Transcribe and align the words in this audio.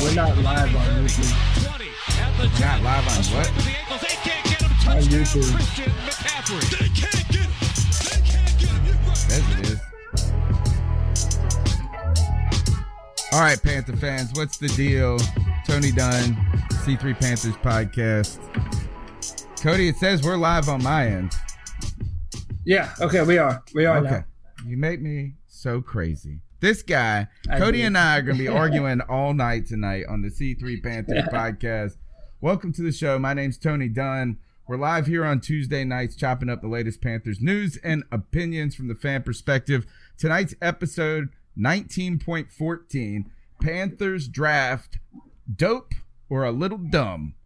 We're 0.00 0.14
not 0.14 0.36
live 0.38 0.74
on 0.76 0.82
YouTube. 1.06 1.32
20 1.66 1.84
at 2.20 2.32
the 2.38 2.48
10. 2.48 2.60
Not 2.60 2.82
live 2.82 3.06
on 3.08 3.22
what? 3.36 3.48
with. 3.56 3.66
They 4.00 4.16
can't 4.16 4.44
get 4.46 4.60
him. 4.62 4.70
On 4.70 4.96
Touchdown, 4.96 5.20
YouTube. 5.20 5.50
Christian 5.54 5.92
McCaffrey. 6.06 6.64
They 6.78 6.88
can't 6.88 7.28
get 7.28 7.44
him. 7.44 7.50
They 8.08 8.20
can't 8.28 8.54
get 8.58 8.70
him. 8.70 8.80
You're 8.86 9.00
right. 9.06 9.30
As 9.30 9.44
it 9.58 9.62
is. 9.70 9.80
All 13.32 13.40
right, 13.40 13.62
Panther 13.62 13.96
fans, 13.96 14.30
what's 14.34 14.56
the 14.56 14.66
deal? 14.68 15.16
Tony 15.66 15.92
Dunn, 15.92 16.34
C3 16.84 17.14
Panthers 17.20 17.54
podcast. 17.58 18.38
Cody, 19.62 19.88
it 19.88 19.96
says 19.96 20.22
we're 20.24 20.36
live 20.36 20.68
on 20.68 20.82
my 20.82 21.06
end. 21.06 21.32
Yeah, 22.64 22.92
okay, 23.00 23.22
we 23.22 23.38
are. 23.38 23.62
We 23.74 23.86
are 23.86 23.98
Okay. 23.98 24.10
now. 24.10 24.24
You 24.66 24.76
make 24.76 25.00
me 25.00 25.34
so 25.46 25.80
crazy. 25.80 26.40
This 26.60 26.82
guy, 26.82 27.26
I 27.48 27.58
Cody 27.58 27.80
and 27.80 27.96
I 27.96 28.18
are 28.18 28.22
going 28.22 28.36
to 28.36 28.42
be 28.42 28.48
arguing 28.54 29.00
all 29.08 29.32
night 29.32 29.66
tonight 29.66 30.04
on 30.10 30.20
the 30.20 30.28
C3 30.28 30.82
Panthers 30.82 31.24
podcast. 31.32 31.96
Welcome 32.42 32.74
to 32.74 32.82
the 32.82 32.92
show. 32.92 33.18
My 33.18 33.32
name's 33.32 33.56
Tony 33.56 33.88
Dunn. 33.88 34.36
We're 34.68 34.76
live 34.76 35.06
here 35.06 35.24
on 35.24 35.40
Tuesday 35.40 35.84
nights, 35.84 36.16
chopping 36.16 36.50
up 36.50 36.60
the 36.60 36.68
latest 36.68 37.00
Panthers 37.00 37.40
news 37.40 37.78
and 37.82 38.04
opinions 38.12 38.74
from 38.74 38.88
the 38.88 38.94
fan 38.94 39.22
perspective. 39.22 39.86
Tonight's 40.18 40.54
episode 40.60 41.30
19.14 41.58 43.24
Panthers 43.62 44.28
draft 44.28 44.98
dope 45.56 45.94
or 46.28 46.44
a 46.44 46.52
little 46.52 46.76
dumb? 46.76 47.36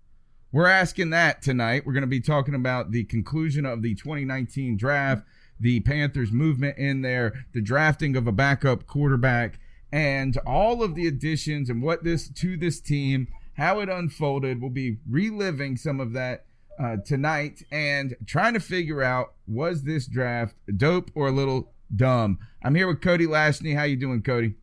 We're 0.50 0.66
asking 0.66 1.10
that 1.10 1.40
tonight. 1.40 1.86
We're 1.86 1.92
going 1.92 2.00
to 2.00 2.08
be 2.08 2.20
talking 2.20 2.56
about 2.56 2.90
the 2.90 3.04
conclusion 3.04 3.64
of 3.64 3.82
the 3.82 3.94
2019 3.94 4.76
draft, 4.76 5.24
the 5.64 5.80
Panthers 5.80 6.30
movement 6.30 6.76
in 6.76 7.00
there, 7.00 7.46
the 7.54 7.62
drafting 7.62 8.16
of 8.16 8.26
a 8.26 8.32
backup 8.32 8.86
quarterback, 8.86 9.58
and 9.90 10.36
all 10.46 10.82
of 10.82 10.94
the 10.94 11.06
additions 11.06 11.70
and 11.70 11.82
what 11.82 12.04
this 12.04 12.28
to 12.28 12.58
this 12.58 12.80
team, 12.80 13.28
how 13.56 13.80
it 13.80 13.88
unfolded. 13.88 14.60
We'll 14.60 14.68
be 14.68 14.98
reliving 15.08 15.78
some 15.78 16.00
of 16.00 16.12
that 16.12 16.44
uh, 16.78 16.98
tonight 17.06 17.62
and 17.72 18.14
trying 18.26 18.52
to 18.52 18.60
figure 18.60 19.02
out 19.02 19.32
was 19.46 19.84
this 19.84 20.06
draft 20.06 20.54
dope 20.76 21.10
or 21.14 21.28
a 21.28 21.32
little 21.32 21.72
dumb. 21.96 22.38
I'm 22.62 22.74
here 22.74 22.86
with 22.86 23.00
Cody 23.00 23.26
Lashney. 23.26 23.74
How 23.74 23.84
you 23.84 23.96
doing, 23.96 24.22
Cody? 24.22 24.56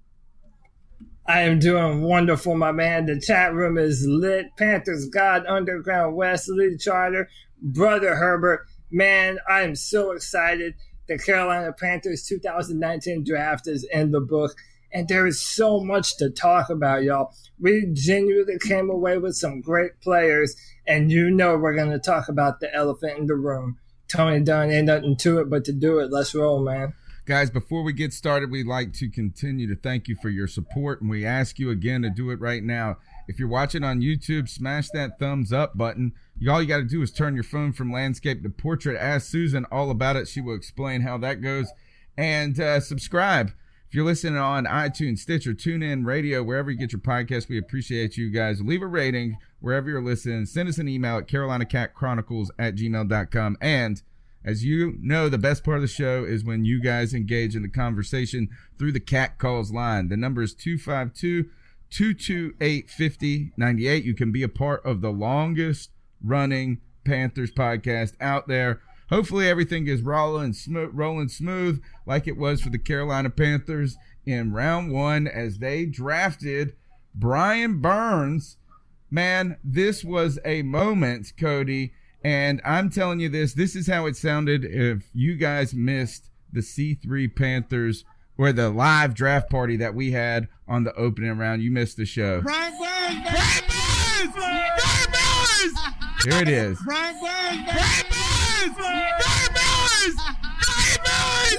I 1.26 1.42
am 1.42 1.58
doing 1.58 2.04
wonderful, 2.04 2.56
my 2.56 2.72
man. 2.72 3.08
The 3.08 3.20
chat 3.20 3.56
room 3.56 3.80
is 3.80 4.06
lit. 4.08 4.56
Panthers 4.56 5.08
God, 5.08 5.48
Underground 5.48 6.16
Wesley 6.16 6.78
Charter, 6.78 7.28
Brother 7.60 8.16
Herbert. 8.18 8.68
Man, 8.92 9.40
I 9.50 9.62
am 9.62 9.76
so 9.76 10.12
excited. 10.12 10.76
The 11.12 11.18
Carolina 11.18 11.74
Panthers 11.74 12.26
2019 12.26 13.26
draft 13.26 13.68
is 13.68 13.86
in 13.92 14.12
the 14.12 14.22
book, 14.22 14.56
and 14.94 15.10
there 15.10 15.28
is 15.28 15.42
so 15.42 15.82
much 15.82 16.16
to 16.20 16.30
talk 16.30 16.70
about, 16.70 17.04
y'all. 17.04 17.34
We 17.60 17.90
genuinely 17.92 18.58
came 18.60 18.90
away 18.90 19.18
with 19.18 19.36
some 19.36 19.60
great 19.60 20.00
players, 20.00 20.56
and 20.88 21.12
you 21.12 21.30
know 21.30 21.58
we're 21.58 21.76
going 21.76 21.92
to 21.92 22.00
talk 22.00 22.30
about 22.30 22.62
the 22.62 22.74
elephant 22.74 23.18
in 23.20 23.28
the 23.28 23.36
room. 23.36 23.78
Tony 24.08 24.40
Dunn 24.40 24.72
ain't 24.72 24.86
nothing 24.86 25.18
to 25.18 25.40
it 25.40 25.50
but 25.50 25.66
to 25.66 25.74
do 25.74 26.00
it. 26.00 26.14
Let's 26.14 26.34
roll, 26.34 26.64
man. 26.64 26.94
Guys, 27.26 27.50
before 27.50 27.84
we 27.84 27.92
get 27.92 28.14
started, 28.14 28.50
we'd 28.50 28.66
like 28.66 28.94
to 28.94 29.10
continue 29.10 29.68
to 29.68 29.76
thank 29.76 30.08
you 30.08 30.16
for 30.16 30.30
your 30.30 30.48
support, 30.48 31.02
and 31.02 31.10
we 31.10 31.26
ask 31.26 31.60
you 31.60 31.72
again 31.72 32.04
to 32.04 32.10
do 32.10 32.30
it 32.30 32.40
right 32.40 32.64
now. 32.64 32.96
If 33.28 33.38
you're 33.38 33.50
watching 33.50 33.84
on 33.84 34.00
YouTube, 34.00 34.48
smash 34.48 34.88
that 34.94 35.20
thumbs 35.20 35.52
up 35.52 35.78
button. 35.78 36.14
All 36.50 36.62
you 36.62 36.68
got 36.68 36.78
to 36.78 36.84
do 36.84 37.02
is 37.02 37.12
turn 37.12 37.36
your 37.36 37.44
phone 37.44 37.72
from 37.72 37.92
landscape 37.92 38.42
to 38.44 38.50
portrait. 38.50 38.98
Ask 38.98 39.30
Susan 39.30 39.66
all 39.72 39.92
about 39.92 40.16
it. 40.16 40.28
She 40.28 40.42
will 40.42 40.56
explain 40.56 41.02
how 41.02 41.18
that 41.20 41.42
goes. 41.42 41.72
And 42.18 42.60
uh, 42.60 42.80
subscribe. 42.80 43.52
If 43.88 43.96
you're 43.96 44.06
listening 44.06 44.38
on 44.38 44.66
iTunes, 44.66 45.20
Stitcher, 45.20 45.54
TuneIn, 45.54 46.06
Radio, 46.06 46.42
wherever 46.42 46.72
you 46.72 46.78
get 46.78 46.94
your 46.94 47.02
podcast, 47.02 47.50
we 47.50 47.58
appreciate 47.58 48.18
you 48.18 48.30
guys. 48.30 48.62
Leave 48.62 48.82
a 48.82 48.88
rating 48.88 49.38
wherever 49.60 49.90
you're 49.90 50.02
listening. 50.02 50.46
Send 50.46 50.70
us 50.70 50.78
an 50.78 50.88
email 50.88 51.18
at 51.18 51.28
carolinacatchronicles 51.28 52.48
at 52.58 52.76
gmail.com. 52.76 53.58
And 53.60 54.02
as 54.44 54.64
you 54.64 54.96
know, 55.00 55.30
the 55.30 55.38
best 55.38 55.64
part 55.64 55.78
of 55.78 55.82
the 55.82 55.88
show 55.88 56.24
is 56.24 56.44
when 56.44 56.66
you 56.66 56.82
guys 56.82 57.14
engage 57.14 57.56
in 57.56 57.62
the 57.62 57.70
conversation 57.70 58.50
through 58.80 58.94
the 58.94 59.00
Cat 59.00 59.38
Calls 59.38 59.72
line. 59.72 60.08
The 60.08 60.18
number 60.18 60.42
is 60.42 60.54
252 60.56 61.50
228 61.92 62.90
5098. 62.90 64.04
You 64.04 64.16
can 64.16 64.32
be 64.32 64.42
a 64.42 64.50
part 64.50 64.84
of 64.86 65.02
the 65.02 65.12
longest 65.12 65.91
running 66.24 66.82
Panthers 67.04 67.52
podcast 67.52 68.14
out 68.22 68.48
there. 68.48 68.82
Hopefully, 69.10 69.48
everything 69.48 69.88
is 69.88 70.02
rolling, 70.02 70.54
smo- 70.54 70.90
rolling 70.94 71.28
smooth 71.28 71.82
like 72.06 72.28
it 72.28 72.38
was 72.38 72.62
for 72.62 72.70
the 72.70 72.80
Carolina 72.80 73.30
Panthers 73.30 73.98
in 74.26 74.54
round 74.54 74.92
one 74.92 75.28
as 75.28 75.58
they 75.58 75.86
drafted 75.86 76.76
Brian 77.14 77.82
Burns. 77.82 78.58
Man, 79.10 79.58
this 79.64 80.04
was 80.04 80.40
a 80.46 80.62
moment, 80.62 81.34
Cody. 81.38 81.94
And 82.24 82.62
I'm 82.64 82.90
telling 82.90 83.20
you 83.20 83.30
this, 83.30 83.54
this 83.54 83.76
is 83.76 83.88
how 83.88 84.06
it 84.06 84.16
sounded 84.16 84.64
if 84.64 85.10
you 85.14 85.36
guys 85.36 85.74
missed 85.74 86.30
the 86.54 86.62
C3 86.62 87.36
Panthers 87.36 88.06
or 88.38 88.54
the 88.54 88.70
live 88.70 89.14
draft 89.14 89.50
party 89.50 89.76
that 89.78 89.96
we 89.96 90.12
had 90.12 90.48
on 90.68 90.84
the 90.84 90.94
opening 90.96 91.38
round. 91.38 91.62
You 91.62 91.72
missed 91.72 91.98
the 91.98 92.06
show. 92.06 92.42
Brian 92.42 92.72
Burns! 92.72 93.30
Brian 93.30 93.64
Burns! 93.68 94.34
Brian 94.36 95.12
Burns! 95.12 95.21
Burns! 95.74 96.24
Here 96.24 96.42
it 96.42 96.48
is. 96.50 96.80
Brian 96.86 97.14
Burns, 97.16 97.22
baby. 97.22 97.78
Brian 97.78 98.06
Burns! 98.10 98.76
Brian 98.78 99.52
Burns! 99.54 100.16
Brian 100.66 101.00
Burns! 101.06 101.58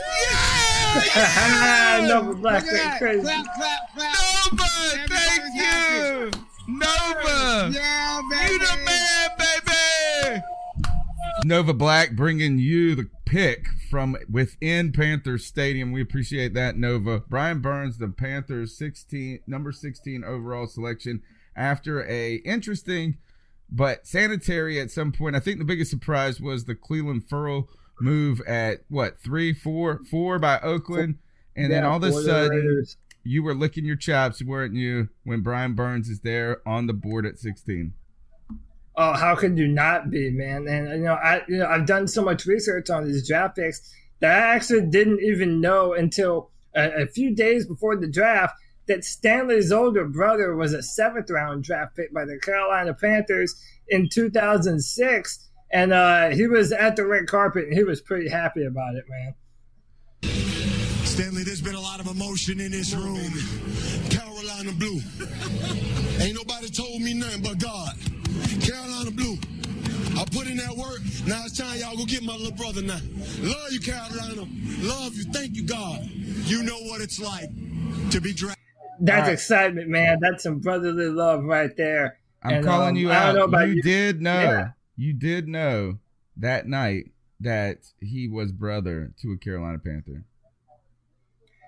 Yeah! 1.16 2.04
Nova 2.08 2.34
Black 2.34 2.64
Look 2.64 2.72
went 2.72 2.98
crazy. 2.98 3.22
Clap, 3.22 3.44
clap, 3.54 3.94
clap. 3.94 4.52
Nova, 4.52 4.64
thank 5.08 5.54
you. 5.54 6.30
Nova, 6.68 7.70
Yeah, 7.72 8.20
baby. 8.30 8.52
you 8.52 8.58
the 8.58 8.76
man, 8.84 9.30
baby. 9.38 10.42
Nova 11.44 11.74
Black 11.74 12.12
bringing 12.12 12.58
you 12.58 12.94
the 12.94 13.08
pick 13.26 13.66
from 13.90 14.16
within 14.30 14.92
Panthers 14.92 15.44
Stadium. 15.44 15.92
We 15.92 16.00
appreciate 16.02 16.54
that, 16.54 16.76
Nova. 16.76 17.20
Brian 17.28 17.60
Burns, 17.60 17.98
the 17.98 18.08
Panthers 18.08 18.76
16 18.76 19.40
number 19.46 19.72
16 19.72 20.22
overall 20.24 20.66
selection 20.66 21.22
after 21.56 22.04
a 22.08 22.36
interesting 22.36 23.18
but 23.72 24.06
sanitary 24.06 24.78
at 24.78 24.90
some 24.90 25.10
point. 25.10 25.34
I 25.34 25.40
think 25.40 25.58
the 25.58 25.64
biggest 25.64 25.90
surprise 25.90 26.40
was 26.40 26.66
the 26.66 26.74
Clelin 26.74 27.26
Ferrell 27.26 27.68
move 28.00 28.40
at 28.42 28.82
what 28.88 29.18
three, 29.20 29.54
four, 29.54 30.00
four 30.10 30.38
by 30.38 30.60
Oakland, 30.60 31.18
and 31.56 31.72
then 31.72 31.84
all 31.84 31.96
of 31.96 32.04
a 32.04 32.12
sudden 32.12 32.84
you 33.24 33.42
were 33.42 33.54
licking 33.54 33.84
your 33.84 33.96
chops, 33.96 34.44
weren't 34.44 34.74
you, 34.74 35.08
when 35.24 35.40
Brian 35.40 35.74
Burns 35.74 36.08
is 36.08 36.20
there 36.20 36.60
on 36.68 36.86
the 36.86 36.92
board 36.92 37.24
at 37.24 37.38
16? 37.38 37.94
Oh, 38.94 39.12
how 39.14 39.34
could 39.34 39.56
you 39.56 39.68
not 39.68 40.10
be, 40.10 40.30
man? 40.30 40.66
And 40.68 40.90
you 40.90 41.04
know, 41.04 41.14
I 41.14 41.42
you 41.48 41.56
know 41.56 41.66
I've 41.66 41.86
done 41.86 42.06
so 42.06 42.22
much 42.22 42.44
research 42.44 42.90
on 42.90 43.06
these 43.06 43.26
draft 43.26 43.56
picks 43.56 43.90
that 44.20 44.36
I 44.36 44.54
actually 44.54 44.86
didn't 44.86 45.20
even 45.20 45.62
know 45.62 45.94
until 45.94 46.50
a, 46.74 47.04
a 47.04 47.06
few 47.06 47.34
days 47.34 47.66
before 47.66 47.96
the 47.96 48.06
draft 48.06 48.54
that 48.86 49.04
Stanley's 49.04 49.72
older 49.72 50.04
brother 50.04 50.54
was 50.54 50.72
a 50.72 50.82
seventh 50.82 51.30
round 51.30 51.64
draft 51.64 51.96
pick 51.96 52.12
by 52.12 52.24
the 52.24 52.38
Carolina 52.38 52.94
Panthers 52.94 53.54
in 53.88 54.08
2006, 54.08 55.48
and 55.72 55.92
uh, 55.92 56.30
he 56.30 56.46
was 56.46 56.72
at 56.72 56.96
the 56.96 57.06
red 57.06 57.26
carpet 57.26 57.64
and 57.64 57.74
he 57.74 57.84
was 57.84 58.00
pretty 58.00 58.28
happy 58.28 58.64
about 58.64 58.94
it, 58.94 59.04
man. 59.08 59.34
Stanley, 61.04 61.42
there's 61.44 61.60
been 61.60 61.74
a 61.74 61.80
lot 61.80 62.00
of 62.00 62.06
emotion 62.06 62.58
in 62.58 62.72
this 62.72 62.94
room. 62.94 63.20
Carolina 64.08 64.72
Blue. 64.72 65.00
Ain't 66.20 66.34
nobody 66.34 66.70
told 66.70 67.02
me 67.02 67.14
nothing 67.14 67.42
but 67.42 67.58
God. 67.58 67.94
Carolina 68.62 69.10
Blue. 69.10 69.36
I 70.16 70.24
put 70.30 70.46
in 70.46 70.56
that 70.56 70.74
work. 70.76 71.00
Now 71.26 71.42
it's 71.44 71.58
time 71.58 71.78
y'all 71.78 71.96
go 71.96 72.04
get 72.04 72.22
my 72.22 72.36
little 72.36 72.52
brother 72.52 72.82
now. 72.82 72.98
Love 73.40 73.72
you, 73.72 73.80
Carolina. 73.80 74.46
Love 74.80 75.14
you. 75.14 75.24
Thank 75.32 75.56
you, 75.56 75.64
God. 75.64 76.08
You 76.10 76.62
know 76.62 76.78
what 76.82 77.00
it's 77.00 77.20
like 77.20 77.50
to 78.10 78.20
be 78.20 78.32
drafted. 78.32 78.61
That's 79.04 79.26
right. 79.26 79.32
excitement, 79.32 79.88
man. 79.88 80.18
That's 80.20 80.44
some 80.44 80.60
brotherly 80.60 81.08
love 81.08 81.42
right 81.44 81.76
there. 81.76 82.18
I'm 82.42 82.54
And, 82.56 82.64
calling 82.64 82.90
um, 82.90 82.96
you 82.96 83.10
I 83.10 83.32
don't 83.32 83.50
know 83.50 83.58
out. 83.58 83.68
You, 83.68 83.74
you. 83.74 83.82
did 83.82 84.22
know. 84.22 84.40
Yeah. 84.40 84.68
You 84.96 85.12
did 85.12 85.48
know 85.48 85.98
that 86.36 86.66
night 86.68 87.12
that 87.40 87.78
he 88.00 88.28
was 88.28 88.52
brother 88.52 89.12
to 89.20 89.32
a 89.32 89.38
Carolina 89.38 89.78
Panther. 89.78 90.24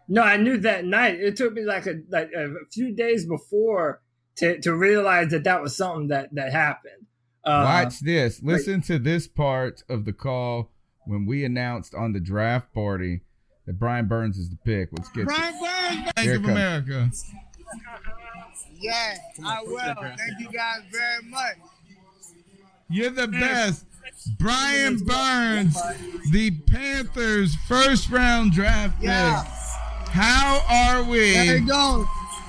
No, 0.07 0.23
I 0.23 0.37
knew 0.37 0.59
that 0.59 0.85
night. 0.85 1.19
It 1.19 1.37
took 1.37 1.53
me 1.55 1.65
like 1.65 1.87
a 1.87 2.01
like 2.09 2.31
a 2.37 2.55
few 2.71 2.95
days 2.95 3.27
before 3.27 4.01
to, 4.37 4.61
to 4.61 4.75
realize 4.75 5.31
that 5.31 5.45
that 5.45 5.63
was 5.63 5.77
something 5.77 6.09
that 6.09 6.29
that 6.35 6.53
happened. 6.53 7.07
Uh, 7.43 7.63
Watch 7.65 8.01
this. 8.01 8.43
Listen 8.43 8.81
to 8.83 8.99
this 8.99 9.27
part 9.27 9.83
of 9.89 10.05
the 10.05 10.13
call 10.13 10.71
when 11.07 11.27
we 11.27 11.45
announced 11.45 11.95
on 11.95 12.13
the 12.13 12.21
draft 12.21 12.73
party 12.73 13.23
that 13.67 13.79
Brian 13.79 14.07
Burns 14.07 14.39
is 14.39 14.51
the 14.51 14.57
pick. 14.57 14.89
Let's 14.93 15.09
get 15.11 15.27
Brian 15.27 15.55
Burns, 15.61 16.13
baby. 16.17 16.29
Bank 16.29 16.45
of 16.45 16.45
America. 16.51 17.11
Yeah, 18.79 19.17
I 19.45 19.63
will. 19.63 19.79
Thank 19.79 20.39
you 20.41 20.49
guys 20.53 20.81
very 20.93 21.23
much. 21.29 21.57
You're 22.91 23.11
the 23.11 23.29
best. 23.29 23.87
Brian 24.39 24.99
Burns, 24.99 25.77
the 26.31 26.51
Panthers' 26.71 27.55
first 27.67 28.11
round 28.11 28.53
draft 28.53 28.97
pick. 29.01 29.07
Yeah. 29.09 29.43
How 30.11 30.63
are 30.69 31.03
we? 31.03 31.33
There 31.33 31.57
it 31.57 31.67
goes. 31.67 32.07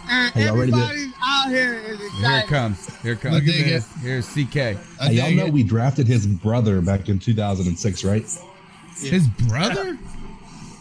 And 0.07 0.33
Hey, 0.35 0.45
y'all 0.45 0.56
ready 0.57 0.71
to- 0.71 0.77
everybody's 0.77 1.13
out 1.25 1.50
here 1.50 1.73
is 1.73 2.00
Here 2.00 2.38
it 2.39 2.47
comes. 2.47 2.95
Here 3.01 3.13
it 3.13 3.21
comes. 3.21 3.33
Look 3.35 3.44
at 3.47 3.65
this. 3.65 3.88
Here's 4.01 4.27
CK. 4.27 4.53
Hey, 4.53 5.13
y'all 5.13 5.31
know 5.31 5.45
it. 5.47 5.53
we 5.53 5.63
drafted 5.63 6.06
his 6.06 6.27
brother 6.27 6.79
back 6.81 7.09
in 7.09 7.17
2006, 7.17 8.03
right? 8.03 8.23
His 9.00 9.27
brother? 9.47 9.97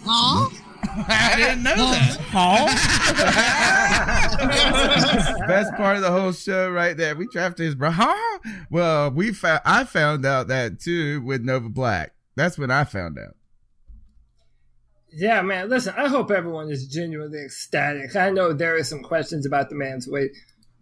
Huh? 0.07 0.51
I 0.97 1.35
didn't 1.37 1.63
know 1.63 1.75
that. 1.75 2.19
Best 5.49 5.75
part 5.75 5.97
of 5.97 6.03
the 6.03 6.11
whole 6.11 6.33
show 6.33 6.71
right 6.71 6.97
there. 6.97 7.17
We 7.17 7.27
drafted 7.27 7.67
his 7.67 7.75
bro. 7.75 7.91
Huh? 7.91 8.39
Well, 8.71 9.11
we 9.11 9.33
found 9.33 9.63
I 9.65 9.85
found 9.85 10.25
out 10.27 10.49
that 10.49 10.81
too 10.81 11.21
with 11.23 11.43
Nova 11.43 11.69
Black. 11.69 12.13
That's 12.37 12.59
when 12.59 12.71
I 12.71 12.85
found 12.85 13.19
out. 13.19 13.35
Yeah, 15.13 15.43
man. 15.43 15.69
Listen, 15.69 15.95
I 15.97 16.09
hope 16.09 16.31
everyone 16.31 16.71
is 16.71 16.89
genuinely 16.89 17.45
ecstatic. 17.45 18.17
I 18.17 18.31
know 18.31 18.53
there 18.53 18.77
are 18.77 18.85
some 18.85 19.03
questions 19.03 19.47
about 19.47 19.69
the 19.69 19.77
man's 19.77 20.09
weight, 20.09 20.33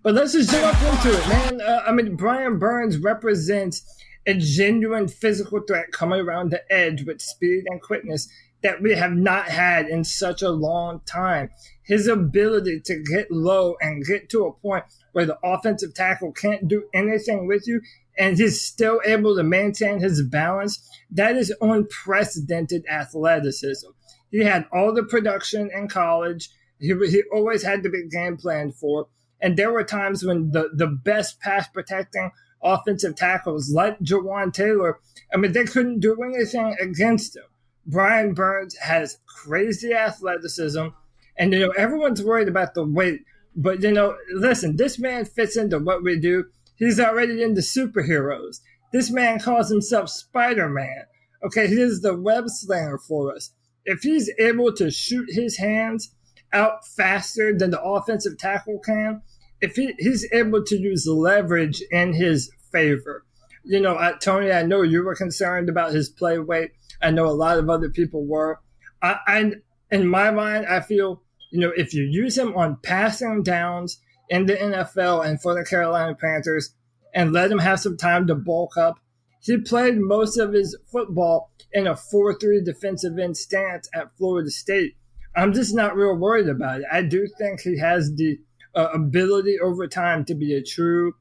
but 0.03 0.15
let's 0.15 0.33
just 0.33 0.51
jump 0.51 0.83
into 0.83 1.13
it, 1.13 1.29
man. 1.29 1.61
Uh, 1.61 1.83
I 1.87 1.93
mean, 1.93 2.17
Brian 2.17 2.59
Burns 2.59 2.97
represents 2.99 3.83
a 4.27 4.35
genuine 4.35 5.09
physical 5.09 5.61
threat 5.61 5.93
coming 5.93 6.21
around 6.21 6.51
the 6.51 6.63
edge 6.73 7.05
with 7.05 7.21
speed 7.21 7.65
and 7.67 7.83
quickness 7.83 8.29
that 8.63 8.81
we 8.81 8.95
have 8.95 9.13
not 9.13 9.49
had 9.49 9.89
in 9.89 10.05
such 10.05 10.43
a 10.43 10.51
long 10.51 11.01
time. 11.07 11.51
His 11.83 12.07
ability 12.07 12.81
to 12.87 13.03
get 13.03 13.31
low 13.31 13.77
and 13.81 14.05
get 14.05 14.29
to 14.31 14.47
a 14.47 14.53
point 14.53 14.85
where 15.13 15.27
the 15.27 15.39
offensive 15.45 15.95
tackle 15.95 16.33
can't 16.33 16.69
do 16.69 16.85
anything 16.95 17.47
with 17.47 17.67
you 17.67 17.81
and 18.19 18.37
he's 18.37 18.61
still 18.61 19.01
able 19.05 19.37
to 19.37 19.43
maintain 19.43 20.01
his 20.01 20.23
balance, 20.23 20.89
that 21.11 21.37
is 21.37 21.55
unprecedented 21.61 22.85
athleticism. 22.89 23.89
He 24.31 24.41
had 24.41 24.67
all 24.73 24.95
the 24.95 25.03
production 25.03 25.71
in 25.75 25.89
college. 25.89 26.51
He, 26.79 26.95
he 27.09 27.23
always 27.33 27.63
had 27.63 27.83
the 27.83 27.91
big 27.91 28.11
game 28.11 28.37
planned 28.37 28.77
for. 28.77 29.09
And 29.41 29.57
there 29.57 29.73
were 29.73 29.85
times 29.85 30.25
when 30.25 30.51
the, 30.51 30.71
the 30.75 30.87
best 30.87 31.41
pass 31.41 31.69
protecting 31.69 32.31
offensive 32.63 33.17
tackles 33.17 33.71
like 33.71 33.99
Jawaan 34.01 34.53
Taylor, 34.53 35.01
I 35.33 35.37
mean, 35.37 35.53
they 35.53 35.65
couldn't 35.65 36.01
do 36.01 36.17
anything 36.23 36.77
against 36.81 37.37
him. 37.37 37.45
Brian 37.87 38.35
Burns 38.35 38.77
has 38.77 39.19
crazy 39.27 39.93
athleticism. 39.93 40.89
And, 41.37 41.53
you 41.53 41.61
know, 41.61 41.71
everyone's 41.71 42.23
worried 42.23 42.49
about 42.49 42.75
the 42.75 42.85
weight. 42.85 43.21
But, 43.57 43.83
you 43.83 43.93
know, 43.93 44.17
listen, 44.33 44.77
this 44.77 44.99
man 44.99 45.25
fits 45.25 45.57
into 45.57 45.79
what 45.79 46.03
we 46.03 46.19
do. 46.19 46.45
He's 46.77 47.01
already 47.01 47.43
into 47.43 47.61
superheroes. 47.61 48.61
This 48.93 49.11
man 49.11 49.39
calls 49.39 49.71
himself 49.71 50.11
Spider 50.11 50.69
Man. 50.69 51.05
Okay, 51.45 51.67
he 51.67 51.81
is 51.81 52.03
the 52.03 52.15
web 52.15 52.49
slinger 52.49 52.99
for 52.99 53.35
us. 53.35 53.51
If 53.85 54.03
he's 54.03 54.31
able 54.39 54.73
to 54.75 54.91
shoot 54.91 55.29
his 55.31 55.57
hands 55.57 56.15
out 56.53 56.87
faster 56.87 57.57
than 57.57 57.71
the 57.71 57.83
offensive 57.83 58.39
tackle 58.39 58.79
can, 58.79 59.23
if 59.61 59.77
he, 59.77 59.95
he's 59.99 60.31
able 60.33 60.65
to 60.65 60.77
use 60.77 61.07
leverage 61.07 61.83
in 61.91 62.13
his 62.13 62.51
favor, 62.71 63.25
you 63.65 63.81
know, 63.81 64.15
Tony, 64.21 64.53
I 64.53 64.63
know 64.63 64.83
you 64.83 65.05
were 65.05 65.15
concerned 65.15 65.69
about 65.69 65.93
his 65.93 66.09
play 66.09 66.39
weight. 66.39 66.73
I 67.03 67.11
know 67.11 67.27
a 67.27 67.31
lot 67.31 67.59
of 67.59 67.69
other 67.69 67.91
people 67.91 68.25
were. 68.27 68.61
I, 69.03 69.17
I, 69.27 69.53
in 69.91 70.07
my 70.07 70.31
mind, 70.31 70.67
I 70.67 70.81
feel, 70.81 71.23
you 71.51 71.61
know, 71.61 71.73
if 71.77 71.93
you 71.95 72.05
use 72.05 72.37
him 72.37 72.55
on 72.55 72.79
passing 72.83 73.43
downs 73.43 74.01
in 74.29 74.47
the 74.47 74.55
NFL 74.55 75.27
and 75.27 75.41
for 75.41 75.55
the 75.55 75.65
Carolina 75.65 76.15
Panthers 76.15 76.75
and 77.15 77.33
let 77.33 77.51
him 77.51 77.59
have 77.59 77.81
some 77.81 77.97
time 77.97 78.27
to 78.29 78.35
bulk 78.35 78.77
up, 78.77 78.99
he 79.41 79.59
played 79.59 79.99
most 79.99 80.39
of 80.39 80.53
his 80.53 80.79
football 80.91 81.51
in 81.73 81.87
a 81.87 81.97
4 81.97 82.39
3 82.39 82.63
defensive 82.63 83.19
end 83.19 83.37
stance 83.37 83.89
at 83.93 84.17
Florida 84.17 84.51
State. 84.51 84.95
I'm 85.35 85.53
just 85.53 85.75
not 85.75 85.97
real 85.97 86.17
worried 86.17 86.49
about 86.49 86.81
it. 86.81 86.87
I 86.93 87.03
do 87.03 87.27
think 87.39 87.61
he 87.61 87.79
has 87.79 88.15
the 88.15 88.39
uh, 88.75 88.89
ability 88.95 89.59
over 89.59 89.87
time 89.89 90.25
to 90.27 90.35
be 90.35 90.55
a 90.55 90.63
true 90.63 91.15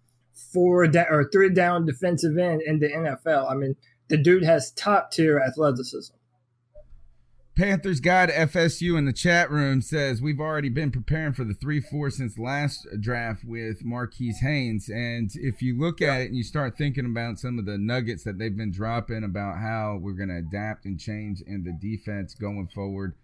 four 0.53 0.88
da- 0.88 1.09
or 1.09 1.29
three 1.31 1.53
down 1.53 1.85
defensive 1.85 2.38
end 2.38 2.61
in 2.61 2.79
the 2.79 2.88
NFL. 2.88 3.50
I 3.50 3.55
mean, 3.55 3.75
the 4.11 4.17
dude 4.17 4.43
has 4.43 4.71
top 4.71 5.09
tier 5.09 5.39
athleticism. 5.39 6.13
Panthers 7.55 8.01
guy 8.01 8.25
to 8.25 8.33
FSU 8.33 8.97
in 8.97 9.05
the 9.05 9.13
chat 9.13 9.49
room 9.49 9.81
says 9.81 10.21
we've 10.21 10.39
already 10.39 10.67
been 10.67 10.91
preparing 10.91 11.31
for 11.31 11.45
the 11.45 11.53
three 11.53 11.79
four 11.79 12.09
since 12.09 12.37
last 12.37 12.85
draft 12.99 13.45
with 13.45 13.85
Marquis 13.85 14.33
Haynes, 14.41 14.89
and 14.89 15.31
if 15.35 15.61
you 15.61 15.79
look 15.79 16.01
at 16.01 16.21
it 16.21 16.25
and 16.25 16.35
you 16.35 16.43
start 16.43 16.77
thinking 16.77 17.05
about 17.05 17.39
some 17.39 17.57
of 17.57 17.65
the 17.65 17.77
nuggets 17.77 18.25
that 18.25 18.37
they've 18.37 18.55
been 18.55 18.71
dropping 18.71 19.23
about 19.23 19.59
how 19.59 19.97
we're 20.01 20.11
going 20.11 20.27
to 20.27 20.37
adapt 20.37 20.83
and 20.83 20.99
change 20.99 21.41
in 21.47 21.63
the 21.63 21.71
defense 21.71 22.35
going 22.35 22.67
forward, 22.67 23.15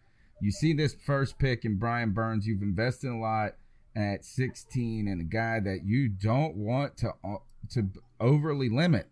you 0.41 0.51
see 0.51 0.72
this 0.72 0.96
first 1.06 1.38
pick 1.38 1.65
in 1.65 1.77
Brian 1.77 2.12
Burns. 2.12 2.48
You've 2.48 2.62
invested 2.62 3.12
a 3.12 3.17
lot 3.17 3.56
at 3.94 4.24
16 4.24 5.08
and 5.10 5.20
a 5.20 5.25
guy 5.25 5.60
that 5.60 5.82
you 5.84 6.08
don't 6.08 6.56
want 6.56 6.96
to 6.98 7.10
uh, 7.25 7.38
to 7.72 7.89
overly 8.22 8.70
limit 8.70 9.10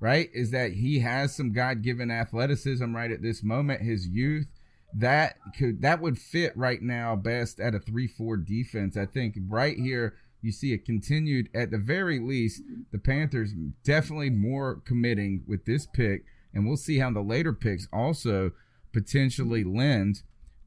right? 0.00 0.30
Is 0.32 0.50
that 0.50 0.72
he 0.72 1.00
has 1.00 1.36
some 1.36 1.52
God 1.52 1.82
given 1.82 2.10
athleticism 2.10 2.94
right 2.96 3.10
at 3.10 3.22
this 3.22 3.42
moment, 3.42 3.82
his 3.82 4.08
youth. 4.08 4.46
That 4.92 5.36
could 5.56 5.82
that 5.82 6.00
would 6.00 6.18
fit 6.18 6.56
right 6.56 6.82
now 6.82 7.14
best 7.14 7.60
at 7.60 7.74
a 7.74 7.78
three 7.78 8.08
four 8.08 8.36
defense. 8.36 8.96
I 8.96 9.06
think 9.06 9.36
right 9.48 9.76
here, 9.76 10.14
you 10.42 10.50
see 10.50 10.72
a 10.72 10.78
continued, 10.78 11.48
at 11.54 11.70
the 11.70 11.78
very 11.78 12.18
least, 12.18 12.62
the 12.90 12.98
Panthers 12.98 13.52
definitely 13.84 14.30
more 14.30 14.80
committing 14.84 15.44
with 15.46 15.64
this 15.64 15.86
pick, 15.86 16.24
and 16.52 16.66
we'll 16.66 16.76
see 16.76 16.98
how 16.98 17.12
the 17.12 17.20
later 17.20 17.52
picks 17.52 17.86
also 17.92 18.50
potentially 18.92 19.62
lend 19.62 20.22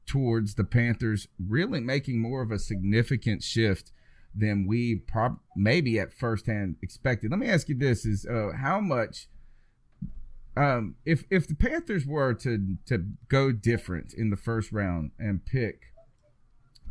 towards 0.06 0.54
the 0.54 0.64
Panthers 0.64 1.28
really 1.38 1.80
making 1.80 2.18
more 2.18 2.42
of 2.42 2.50
a 2.50 2.58
significant 2.58 3.42
shift 3.42 3.90
than 4.36 4.66
we 4.66 4.96
prob- 4.96 5.40
maybe 5.56 5.98
at 5.98 6.12
first 6.12 6.46
hand 6.46 6.76
expected. 6.82 7.30
Let 7.30 7.40
me 7.40 7.48
ask 7.48 7.68
you 7.68 7.76
this: 7.76 8.04
Is 8.04 8.26
uh, 8.26 8.50
how 8.60 8.80
much? 8.80 9.28
Um, 10.56 10.94
if 11.04 11.24
if 11.30 11.48
the 11.48 11.54
Panthers 11.54 12.06
were 12.06 12.34
to 12.34 12.76
to 12.86 13.06
go 13.28 13.52
different 13.52 14.14
in 14.14 14.30
the 14.30 14.36
first 14.36 14.72
round 14.72 15.10
and 15.18 15.44
pick 15.44 15.80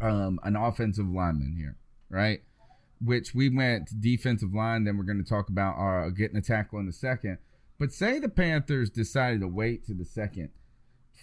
um, 0.01 0.39
an 0.43 0.55
offensive 0.55 1.07
lineman 1.07 1.55
here, 1.57 1.77
right? 2.09 2.41
Which 3.03 3.33
we 3.33 3.49
went 3.49 4.01
defensive 4.01 4.53
line, 4.53 4.83
then 4.83 4.97
we're 4.97 5.03
going 5.03 5.23
to 5.23 5.29
talk 5.29 5.49
about 5.49 5.77
uh, 5.77 6.09
getting 6.09 6.37
a 6.37 6.41
tackle 6.41 6.79
in 6.79 6.85
the 6.85 6.93
second. 6.93 7.37
But 7.79 7.91
say 7.91 8.19
the 8.19 8.29
Panthers 8.29 8.89
decided 8.89 9.41
to 9.41 9.47
wait 9.47 9.85
to 9.85 9.93
the 9.93 10.05
second 10.05 10.49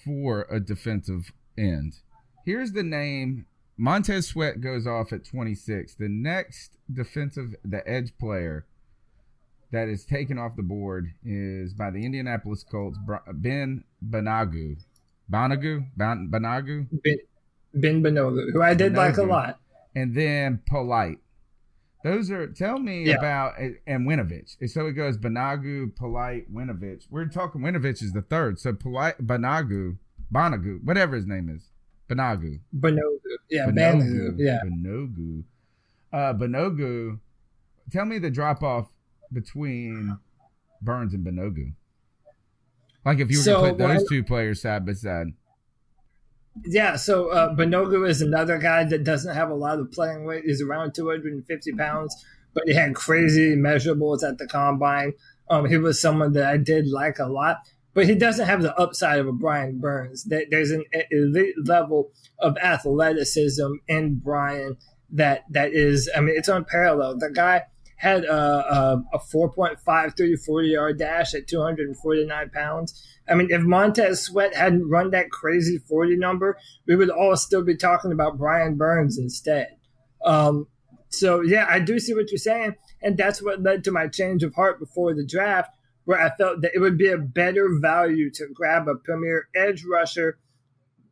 for 0.05 0.47
a 0.51 0.61
defensive 0.61 1.33
end. 1.57 1.95
Here's 2.45 2.73
the 2.73 2.83
name. 2.83 3.47
Montez 3.85 4.27
Sweat 4.27 4.61
goes 4.61 4.87
off 4.87 5.11
at 5.11 5.25
26. 5.25 5.95
The 5.95 6.09
next 6.11 6.77
defensive, 6.93 7.55
the 7.65 7.83
edge 7.89 8.13
player 8.19 8.67
that 9.73 9.89
is 9.89 10.05
taken 10.05 10.37
off 10.39 10.55
the 10.55 10.63
board 10.63 11.15
is 11.25 11.73
by 11.73 11.91
the 11.91 12.05
Indianapolis 12.05 12.63
Colts, 12.63 12.99
Ben 13.33 13.85
Banogu. 14.07 14.77
Banogu? 15.33 15.87
Ban- 15.97 16.29
Banogu? 16.31 16.89
Ben, 17.03 17.17
ben 17.73 18.03
Banogu, 18.03 18.53
who 18.53 18.61
I 18.61 18.75
did 18.75 18.93
like 18.93 19.17
a 19.17 19.23
lot. 19.23 19.59
And 19.97 20.15
then 20.15 20.61
Polite. 20.69 21.19
Those 22.05 22.31
are 22.31 22.49
tell 22.49 22.79
me 22.79 23.05
Yeah. 23.07 23.17
about 23.17 23.55
and 23.87 24.07
Winovich. 24.07 24.57
So 24.69 24.87
it 24.89 24.93
goes 24.93 25.17
Banagu, 25.17 25.95
Polite, 25.97 26.53
Winovich. 26.53 27.07
We're 27.11 27.27
talking 27.29 27.63
Winovich 27.63 28.03
is 28.03 28.13
the 28.13 28.23
third. 28.23 28.59
So 28.59 28.75
Polite, 28.75 29.27
Banagu, 29.27 29.97
Banagu, 30.31 30.83
whatever 30.85 31.17
his 31.17 31.27
name 31.27 31.49
is, 31.49 31.71
Banagu, 32.11 32.61
Banogu. 32.77 33.19
Yeah, 33.49 33.67
Banogu, 33.67 34.03
Banogu. 34.03 34.35
Yeah. 34.39 34.61
Banogu, 34.65 35.45
uh, 36.13 36.35
Banogu. 36.35 37.21
Tell 37.93 38.05
me 38.05 38.19
the 38.19 38.31
drop 38.31 38.63
off 38.63 38.91
between 39.33 40.19
Burns 40.83 41.15
and 41.15 41.25
Banogu. 41.25 41.73
Like 43.05 43.19
if 43.19 43.31
you 43.31 43.39
were 43.39 43.45
So, 43.45 43.63
to 43.63 43.69
put 43.71 43.79
those 43.79 44.09
two 44.09 44.25
players 44.25 44.61
side 44.63 44.85
by 44.85 44.93
side. 44.93 45.29
Yeah, 46.67 46.97
so 46.97 47.29
uh, 47.31 47.55
Banogu 47.55 48.09
is 48.09 48.21
another 48.21 48.59
guy 48.59 48.85
that 48.85 49.05
doesn't 49.05 49.35
have 49.35 49.51
a 49.51 49.55
lot 49.55 49.79
of 49.79 49.93
playing 49.93 50.25
weight. 50.25 50.45
He's 50.45 50.61
around 50.61 50.95
250 50.95 51.73
pounds, 51.73 52.15
but 52.55 52.65
he 52.67 52.75
had 52.75 52.95
crazy 52.95 53.55
measurables 53.55 54.23
at 54.29 54.39
the 54.39 54.47
combine. 54.47 55.13
Um, 55.49 55.67
he 55.67 55.77
was 55.79 56.01
someone 56.01 56.33
that 56.33 56.45
I 56.45 56.57
did 56.57 56.89
like 56.89 57.19
a 57.19 57.27
lot, 57.27 57.59
but 57.95 58.07
he 58.07 58.15
doesn't 58.15 58.47
have 58.47 58.63
the 58.63 58.77
upside 58.77 59.19
of 59.19 59.27
a 59.27 59.33
Brian 59.33 59.79
Burns. 59.79 60.25
That 60.25 60.47
There's 60.51 60.71
an 60.71 60.85
elite 61.11 61.55
level 61.65 62.13
of 62.39 62.57
athleticism 62.59 63.73
in 63.89 64.17
Brian 64.17 64.77
that 65.13 65.45
that 65.51 65.73
is, 65.73 66.09
I 66.17 66.21
mean, 66.21 66.37
it's 66.37 66.49
unparalleled. 66.49 67.21
The 67.21 67.31
guy 67.31 67.63
had 67.97 68.25
a, 68.25 68.35
a, 68.35 69.05
a 69.15 69.19
4.53 69.19 70.45
40 70.47 70.69
yard 70.69 70.99
dash 70.99 71.35
at 71.35 71.47
249 71.47 72.51
pounds. 72.51 73.07
I 73.29 73.35
mean, 73.35 73.49
if 73.51 73.61
Montez 73.63 74.23
Sweat 74.23 74.55
hadn't 74.55 74.89
run 74.89 75.11
that 75.11 75.31
crazy 75.31 75.79
40 75.79 76.17
number, 76.17 76.57
we 76.87 76.97
would 76.97 77.11
all 77.11 77.37
still 77.37 77.63
be 77.63 77.77
talking 77.77 78.11
about 78.11 78.39
Brian 78.39 78.77
Burns 78.77 79.19
instead. 79.19 79.77
Um, 80.25 80.67
so, 81.11 81.43
yeah, 81.43 81.67
I 81.69 81.79
do 81.79 81.99
see 81.99 82.15
what 82.15 82.31
you're 82.31 82.39
saying. 82.39 82.77
And 83.03 83.17
that's 83.17 83.43
what 83.43 83.63
led 83.63 83.85
to 83.85 83.93
my 83.93 84.09
change 84.09 84.43
of 84.43 84.55
heart 84.55 84.79
before 84.79 85.15
the 85.15 85.25
draft, 85.25 85.71
where 86.05 86.21
I 86.21 86.35
felt 86.37 86.63
that 86.63 86.73
it 86.75 86.81
would 86.81 86.99
be 86.99 87.09
a 87.09 87.19
better 87.19 87.69
value 87.81 88.31
to 88.33 88.47
grab 88.53 88.89
a 88.89 88.95
premier 88.95 89.49
edge 89.55 89.85
rusher 89.85 90.39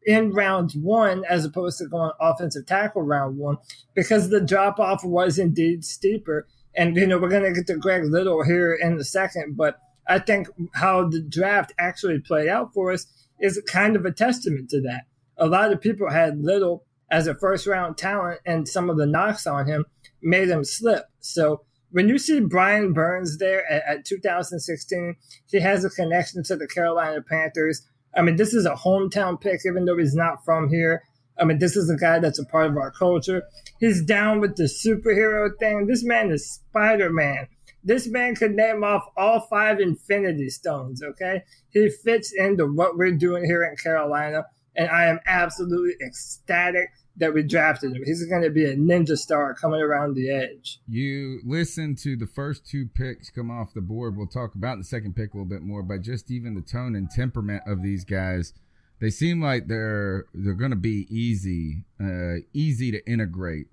in 0.07 0.33
round 0.33 0.73
one 0.73 1.25
as 1.29 1.45
opposed 1.45 1.79
to 1.79 1.87
going 1.87 2.13
offensive 2.21 2.67
tackle 2.67 3.03
round 3.03 3.37
one 3.37 3.59
because 3.95 4.31
the 4.31 4.41
drop 4.41 4.79
off 4.79 5.05
was 5.05 5.39
indeed 5.39 5.85
steeper. 5.85 6.47
And, 6.75 6.97
you 6.97 7.07
know, 7.07 7.19
we're 7.19 7.29
going 7.29 7.43
to 7.43 7.53
get 7.53 7.67
to 7.67 7.77
Greg 7.77 8.05
Little 8.05 8.45
here 8.45 8.75
in 8.75 8.95
a 8.99 9.05
second, 9.05 9.57
but 9.57 9.79
I 10.07 10.19
think 10.19 10.49
how 10.75 11.09
the 11.09 11.21
draft 11.21 11.73
actually 11.79 12.21
played 12.21 12.49
out 12.49 12.73
for 12.73 12.93
us 12.93 13.07
is 13.41 13.61
kind 13.67 13.97
of 13.97 14.05
a 14.05 14.13
testament 14.13 14.71
to 14.71 14.81
that. 14.83 15.03
A 15.37 15.47
lot 15.47 15.73
of 15.73 15.81
people 15.81 16.11
had 16.11 16.43
Little 16.43 16.85
as 17.11 17.27
a 17.27 17.35
first 17.35 17.67
round 17.67 17.97
talent, 17.97 18.41
and 18.45 18.69
some 18.69 18.91
of 18.91 18.97
the 18.97 19.07
knocks 19.07 19.47
on 19.47 19.67
him 19.67 19.85
made 20.23 20.49
him 20.49 20.65
slip. 20.65 21.05
So 21.21 21.63
when 21.91 22.09
you 22.09 22.19
see 22.19 22.41
Brian 22.41 22.93
Burns 22.93 23.39
there 23.39 23.71
at, 23.71 23.83
at 23.99 24.05
2016, 24.05 25.17
he 25.51 25.61
has 25.61 25.85
a 25.85 25.91
connection 25.91 26.43
to 26.45 26.57
the 26.57 26.67
Carolina 26.67 27.23
Panthers. 27.23 27.87
I 28.17 28.23
mean, 28.23 28.37
this 28.37 28.55
is 28.55 28.67
a 28.67 28.75
hometown 28.75 29.41
pick, 29.41 29.61
even 29.67 29.85
though 29.85 29.97
he's 29.97 30.15
not 30.15 30.45
from 30.45 30.69
here. 30.69 31.03
I 31.41 31.45
mean, 31.45 31.59
this 31.59 31.77
is 31.77 31.89
a 31.89 31.97
guy 31.97 32.19
that's 32.19 32.39
a 32.39 32.45
part 32.45 32.71
of 32.71 32.77
our 32.77 32.91
culture. 32.91 33.45
He's 33.79 34.03
down 34.03 34.41
with 34.41 34.57
the 34.57 34.65
superhero 34.65 35.51
thing. 35.59 35.87
This 35.87 36.03
man 36.03 36.31
is 36.31 36.51
Spider 36.51 37.11
Man. 37.11 37.47
This 37.85 38.09
man 38.09 38.35
could 38.35 38.55
name 38.55 38.83
off 38.83 39.05
all 39.17 39.47
five 39.49 39.79
Infinity 39.79 40.51
Stones, 40.51 41.03
okay? 41.03 41.43
He 41.71 41.89
fits 41.89 42.33
into 42.33 42.67
what 42.67 42.97
we're 42.97 43.13
doing 43.13 43.45
here 43.45 43.63
in 43.63 43.77
Carolina, 43.77 44.47
and 44.75 44.91
I 44.91 45.07
am 45.07 45.21
absolutely 45.27 45.95
ecstatic 46.05 46.91
that 47.19 47.35
we 47.35 47.43
drafted 47.43 47.93
him. 47.93 48.03
He's 48.05 48.25
going 48.27 48.43
to 48.43 48.51
be 48.51 48.65
a 48.65 48.77
ninja 48.77 49.17
star 49.17 49.55
coming 49.55 49.81
around 49.81 50.15
the 50.15 50.31
edge. 50.31 50.81
You 50.89 51.41
listen 51.45 51.95
to 51.97 52.17
the 52.17 52.27
first 52.27 52.67
two 52.67 52.87
picks 52.87 53.31
come 53.31 53.51
off 53.51 53.75
the 53.75 53.81
board. 53.81 54.17
We'll 54.17 54.27
talk 54.27 54.55
about 54.55 54.79
the 54.79 54.85
second 54.85 55.17
pick 55.17 55.35
a 55.35 55.37
little 55.37 55.49
bit 55.49 55.63
more, 55.63 55.83
but 55.83 56.03
just 56.03 56.31
even 56.31 56.55
the 56.55 56.63
tone 56.63 56.95
and 56.95 57.11
temperament 57.11 57.63
of 57.67 57.83
these 57.83 58.05
guys, 58.05 58.53
they 59.01 59.11
seem 59.11 59.43
like 59.43 59.69
they're 59.69 60.27
they're 60.35 60.55
going 60.55 60.71
to 60.71 60.77
be 60.77 61.07
easy, 61.11 61.85
uh, 62.01 62.43
easy 62.53 62.91
to 62.93 63.05
integrate 63.11 63.67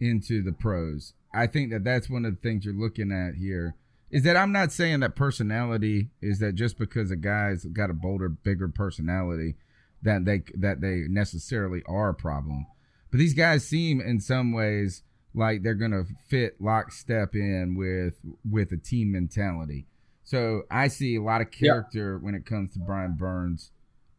into 0.00 0.42
the 0.42 0.52
pros. 0.52 1.14
I 1.34 1.46
think 1.46 1.70
that 1.70 1.84
that's 1.84 2.08
one 2.08 2.24
of 2.24 2.34
the 2.34 2.40
things 2.40 2.64
you're 2.64 2.74
looking 2.74 3.12
at 3.12 3.34
here. 3.34 3.74
Is 4.10 4.22
that 4.22 4.36
I'm 4.36 4.52
not 4.52 4.72
saying 4.72 5.00
that 5.00 5.16
personality 5.16 6.08
is 6.22 6.38
that 6.38 6.54
just 6.54 6.78
because 6.78 7.10
a 7.10 7.16
guy's 7.16 7.64
got 7.66 7.90
a 7.90 7.94
bolder, 7.94 8.30
bigger 8.30 8.68
personality 8.68 9.56
that 10.02 10.24
they 10.24 10.42
that 10.54 10.80
they 10.80 11.04
necessarily 11.08 11.82
are 11.86 12.10
a 12.10 12.14
problem. 12.14 12.66
But 13.10 13.18
these 13.18 13.34
guys 13.34 13.66
seem 13.66 14.00
in 14.00 14.20
some 14.20 14.52
ways 14.52 15.02
like 15.34 15.62
they're 15.62 15.74
gonna 15.74 16.04
fit 16.28 16.60
lockstep 16.60 17.34
in 17.34 17.74
with 17.76 18.18
with 18.48 18.72
a 18.72 18.76
team 18.76 19.12
mentality. 19.12 19.86
So 20.24 20.62
I 20.70 20.88
see 20.88 21.16
a 21.16 21.22
lot 21.22 21.40
of 21.40 21.50
character 21.50 22.18
when 22.18 22.34
it 22.34 22.44
comes 22.44 22.72
to 22.72 22.78
Brian 22.80 23.14
Burns, 23.14 23.70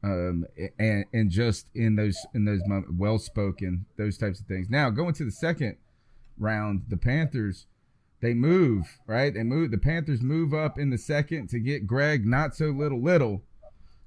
um, 0.03 0.45
and 0.79 1.05
and 1.13 1.29
just 1.29 1.67
in 1.75 1.95
those 1.95 2.17
in 2.33 2.45
those 2.45 2.61
well 2.91 3.19
spoken 3.19 3.85
those 3.97 4.17
types 4.17 4.39
of 4.39 4.47
things. 4.47 4.69
Now 4.69 4.89
going 4.89 5.13
to 5.15 5.25
the 5.25 5.31
second 5.31 5.77
round, 6.37 6.83
the 6.87 6.97
Panthers 6.97 7.67
they 8.21 8.33
move 8.33 8.99
right. 9.07 9.33
They 9.33 9.43
move. 9.43 9.71
The 9.71 9.77
Panthers 9.77 10.21
move 10.21 10.53
up 10.53 10.77
in 10.77 10.89
the 10.89 10.97
second 10.97 11.47
to 11.49 11.59
get 11.59 11.87
Greg 11.87 12.25
not 12.25 12.55
so 12.55 12.65
little 12.65 13.01
little. 13.01 13.43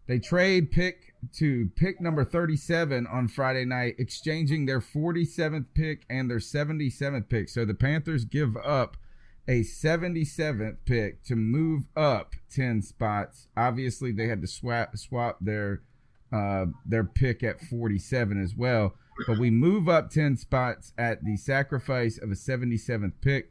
They 0.06 0.18
trade 0.18 0.70
pick 0.70 1.11
to 1.34 1.70
pick 1.76 2.00
number 2.00 2.24
37 2.24 3.06
on 3.06 3.28
Friday 3.28 3.64
night, 3.64 3.94
exchanging 3.98 4.66
their 4.66 4.80
47th 4.80 5.66
pick 5.74 6.04
and 6.10 6.30
their 6.30 6.38
77th 6.38 7.28
pick. 7.28 7.48
So 7.48 7.64
the 7.64 7.74
Panthers 7.74 8.24
give 8.24 8.56
up 8.56 8.96
a 9.48 9.60
77th 9.60 10.76
pick 10.84 11.22
to 11.24 11.36
move 11.36 11.84
up 11.96 12.34
10 12.50 12.82
spots. 12.82 13.48
Obviously, 13.56 14.12
they 14.12 14.28
had 14.28 14.40
to 14.40 14.46
swap 14.46 14.96
swap 14.96 15.38
their 15.40 15.82
uh, 16.32 16.66
their 16.86 17.04
pick 17.04 17.42
at 17.42 17.60
47 17.60 18.42
as 18.42 18.54
well. 18.56 18.94
But 19.26 19.38
we 19.38 19.50
move 19.50 19.88
up 19.88 20.10
10 20.10 20.36
spots 20.38 20.92
at 20.96 21.24
the 21.24 21.36
sacrifice 21.36 22.18
of 22.18 22.30
a 22.30 22.34
77th 22.34 23.12
pick. 23.20 23.48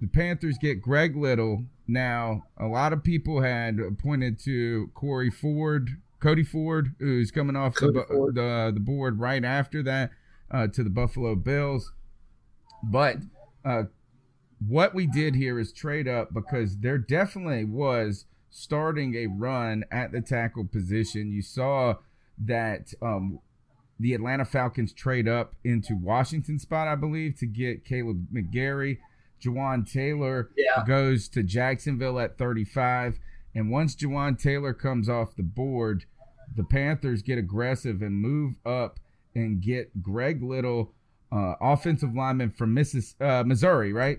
The 0.00 0.06
Panthers 0.06 0.58
get 0.58 0.82
Greg 0.82 1.16
Little. 1.16 1.64
Now, 1.86 2.44
a 2.58 2.66
lot 2.66 2.92
of 2.92 3.02
people 3.02 3.40
had 3.40 3.78
pointed 3.98 4.38
to 4.40 4.90
Corey 4.94 5.30
Ford, 5.30 5.96
Cody 6.20 6.42
Ford, 6.44 6.94
who's 6.98 7.30
coming 7.30 7.56
off 7.56 7.74
the, 7.74 8.04
Ford. 8.08 8.34
the 8.34 8.70
the 8.74 8.80
board 8.80 9.20
right 9.20 9.44
after 9.44 9.82
that 9.84 10.10
uh, 10.50 10.66
to 10.68 10.82
the 10.82 10.90
Buffalo 10.90 11.34
Bills. 11.34 11.92
But 12.82 13.18
uh, 13.64 13.84
what 14.66 14.94
we 14.94 15.06
did 15.06 15.34
here 15.36 15.58
is 15.58 15.72
trade 15.72 16.08
up 16.08 16.32
because 16.34 16.78
there 16.78 16.98
definitely 16.98 17.64
was 17.64 18.24
starting 18.50 19.14
a 19.14 19.26
run 19.26 19.84
at 19.90 20.10
the 20.12 20.20
tackle 20.20 20.64
position. 20.64 21.30
You 21.32 21.42
saw 21.42 21.94
that 22.44 22.92
um, 23.02 23.40
the 24.00 24.14
Atlanta 24.14 24.44
Falcons 24.44 24.92
trade 24.92 25.28
up 25.28 25.54
into 25.64 25.96
Washington 25.96 26.58
spot, 26.58 26.88
I 26.88 26.94
believe, 26.94 27.36
to 27.38 27.46
get 27.46 27.84
Kaleb 27.84 28.26
McGary. 28.32 28.98
Jawaan 29.44 29.88
Taylor 29.90 30.50
Yeah. 30.56 30.84
goes 30.84 31.28
to 31.30 31.42
Jacksonville 31.44 32.18
at 32.18 32.38
35. 32.38 33.18
And 33.54 33.70
once 33.70 33.96
Jawaan 33.96 34.40
Taylor 34.40 34.72
comes 34.74 35.08
off 35.08 35.36
the 35.36 35.42
board, 35.42 36.04
the 36.54 36.64
Panthers 36.64 37.22
get 37.22 37.38
aggressive 37.38 38.02
and 38.02 38.14
move 38.14 38.54
up 38.64 38.98
and 39.34 39.60
get 39.60 40.02
Greg 40.02 40.42
Little 40.42 40.92
uh, 41.30 41.54
offensive 41.60 42.14
lineman 42.14 42.50
from 42.50 42.74
Missis, 42.74 43.14
uh, 43.20 43.42
Missouri, 43.46 43.92
right? 43.92 44.18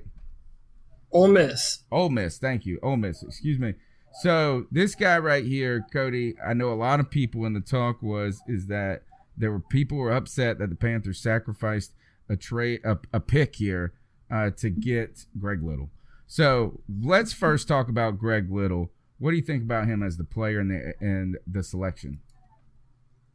Ole 1.12 1.27
Miss. 1.27 1.83
Ole 1.91 2.09
Miss. 2.09 2.38
Thank 2.38 2.65
you. 2.65 2.79
Ole 2.83 2.98
Miss. 2.98 3.24
Excuse 3.24 3.59
me. 3.59 3.74
So 4.21 4.65
this 4.71 4.95
guy 4.95 5.17
right 5.17 5.45
here, 5.45 5.86
Cody, 5.91 6.36
I 6.45 6.53
know 6.53 6.71
a 6.71 6.75
lot 6.75 7.00
of 7.00 7.09
people 7.09 7.45
in 7.45 7.53
the 7.53 7.59
talk 7.59 8.01
was 8.01 8.41
is 8.48 8.67
that 8.67 9.03
there 9.38 9.51
were 9.51 9.59
people 9.59 9.98
were 9.98 10.12
upset 10.12 10.59
that 10.59 10.69
the 10.69 10.75
Panthers 10.75 11.19
sacrificed 11.19 11.93
a 12.27 12.36
trade 12.36 12.81
a, 12.83 12.98
a 13.13 13.19
pick 13.19 13.55
here 13.55 13.93
uh, 14.31 14.51
to 14.57 14.69
get 14.69 15.25
Greg 15.39 15.63
Little. 15.63 15.89
So 16.27 16.81
let's 17.01 17.33
first 17.33 17.67
talk 17.67 17.88
about 17.89 18.19
Greg 18.19 18.51
Little. 18.51 18.91
What 19.19 19.31
do 19.31 19.38
you 19.38 19.43
think 19.43 19.63
about 19.63 19.88
him 19.88 20.01
as 20.01 20.17
the 20.17 20.23
player 20.23 20.59
and 20.59 20.71
the 20.71 20.93
and 20.99 21.38
the 21.45 21.61
selection? 21.61 22.19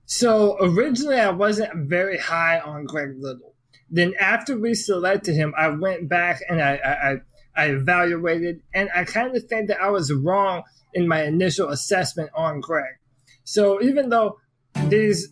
So 0.06 0.56
originally, 0.60 1.18
I 1.18 1.30
wasn't 1.30 1.88
very 1.88 2.18
high 2.18 2.58
on 2.58 2.84
Greg 2.84 3.16
Little. 3.18 3.54
Then 3.90 4.14
after 4.18 4.58
we 4.58 4.74
selected 4.74 5.34
him, 5.34 5.54
I 5.56 5.68
went 5.68 6.08
back 6.08 6.40
and 6.48 6.60
I 6.62 7.20
I, 7.56 7.62
I, 7.62 7.66
evaluated, 7.68 8.60
and 8.74 8.88
I 8.94 9.04
kind 9.04 9.36
of 9.36 9.44
think 9.44 9.68
that 9.68 9.80
I 9.80 9.90
was 9.90 10.12
wrong 10.12 10.62
in 10.94 11.06
my 11.06 11.22
initial 11.22 11.68
assessment 11.68 12.30
on 12.34 12.60
Greg. 12.60 12.94
So 13.44 13.82
even 13.82 14.08
though 14.08 14.38
these 14.88 15.28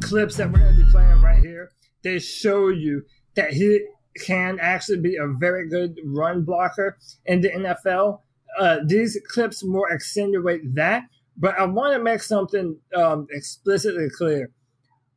clips 0.00 0.36
that 0.36 0.52
we're 0.52 0.58
going 0.58 0.76
to 0.76 0.84
be 0.84 0.90
playing 0.90 1.22
right 1.22 1.42
here, 1.42 1.70
they 2.02 2.18
show 2.18 2.68
you 2.68 3.04
that 3.34 3.52
he 3.52 3.86
can 4.24 4.58
actually 4.60 5.00
be 5.00 5.16
a 5.16 5.26
very 5.26 5.68
good 5.68 5.98
run 6.04 6.44
blocker 6.44 6.98
in 7.24 7.40
the 7.40 7.50
NFL. 7.50 8.20
Uh, 8.58 8.78
these 8.84 9.18
clips 9.28 9.64
more 9.64 9.92
accentuate 9.92 10.74
that, 10.74 11.04
but 11.36 11.58
I 11.58 11.64
want 11.64 11.94
to 11.94 12.02
make 12.02 12.22
something 12.22 12.78
um, 12.94 13.26
explicitly 13.30 14.08
clear. 14.16 14.50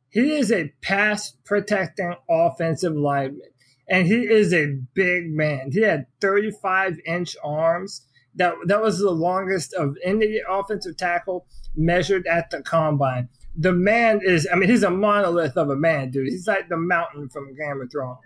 He 0.09 0.35
is 0.35 0.51
a 0.51 0.73
pass 0.81 1.33
protecting 1.45 2.15
offensive 2.29 2.95
lineman, 2.95 3.41
and 3.89 4.07
he 4.07 4.21
is 4.27 4.53
a 4.53 4.77
big 4.93 5.29
man. 5.29 5.71
He 5.71 5.81
had 5.81 6.07
35 6.21 6.97
inch 7.05 7.35
arms. 7.43 8.05
That, 8.35 8.53
that 8.67 8.81
was 8.81 8.99
the 8.99 9.11
longest 9.11 9.73
of 9.73 9.95
any 10.03 10.39
offensive 10.47 10.97
tackle 10.97 11.47
measured 11.75 12.27
at 12.27 12.49
the 12.49 12.61
combine. 12.61 13.29
The 13.55 13.73
man 13.73 14.21
is, 14.23 14.47
I 14.51 14.55
mean, 14.55 14.69
he's 14.69 14.83
a 14.83 14.91
monolith 14.91 15.57
of 15.57 15.69
a 15.69 15.75
man, 15.75 16.11
dude. 16.11 16.27
He's 16.27 16.47
like 16.47 16.69
the 16.69 16.77
mountain 16.77 17.29
from 17.29 17.55
Game 17.55 17.81
of 17.81 17.91
Thrones. 17.91 18.19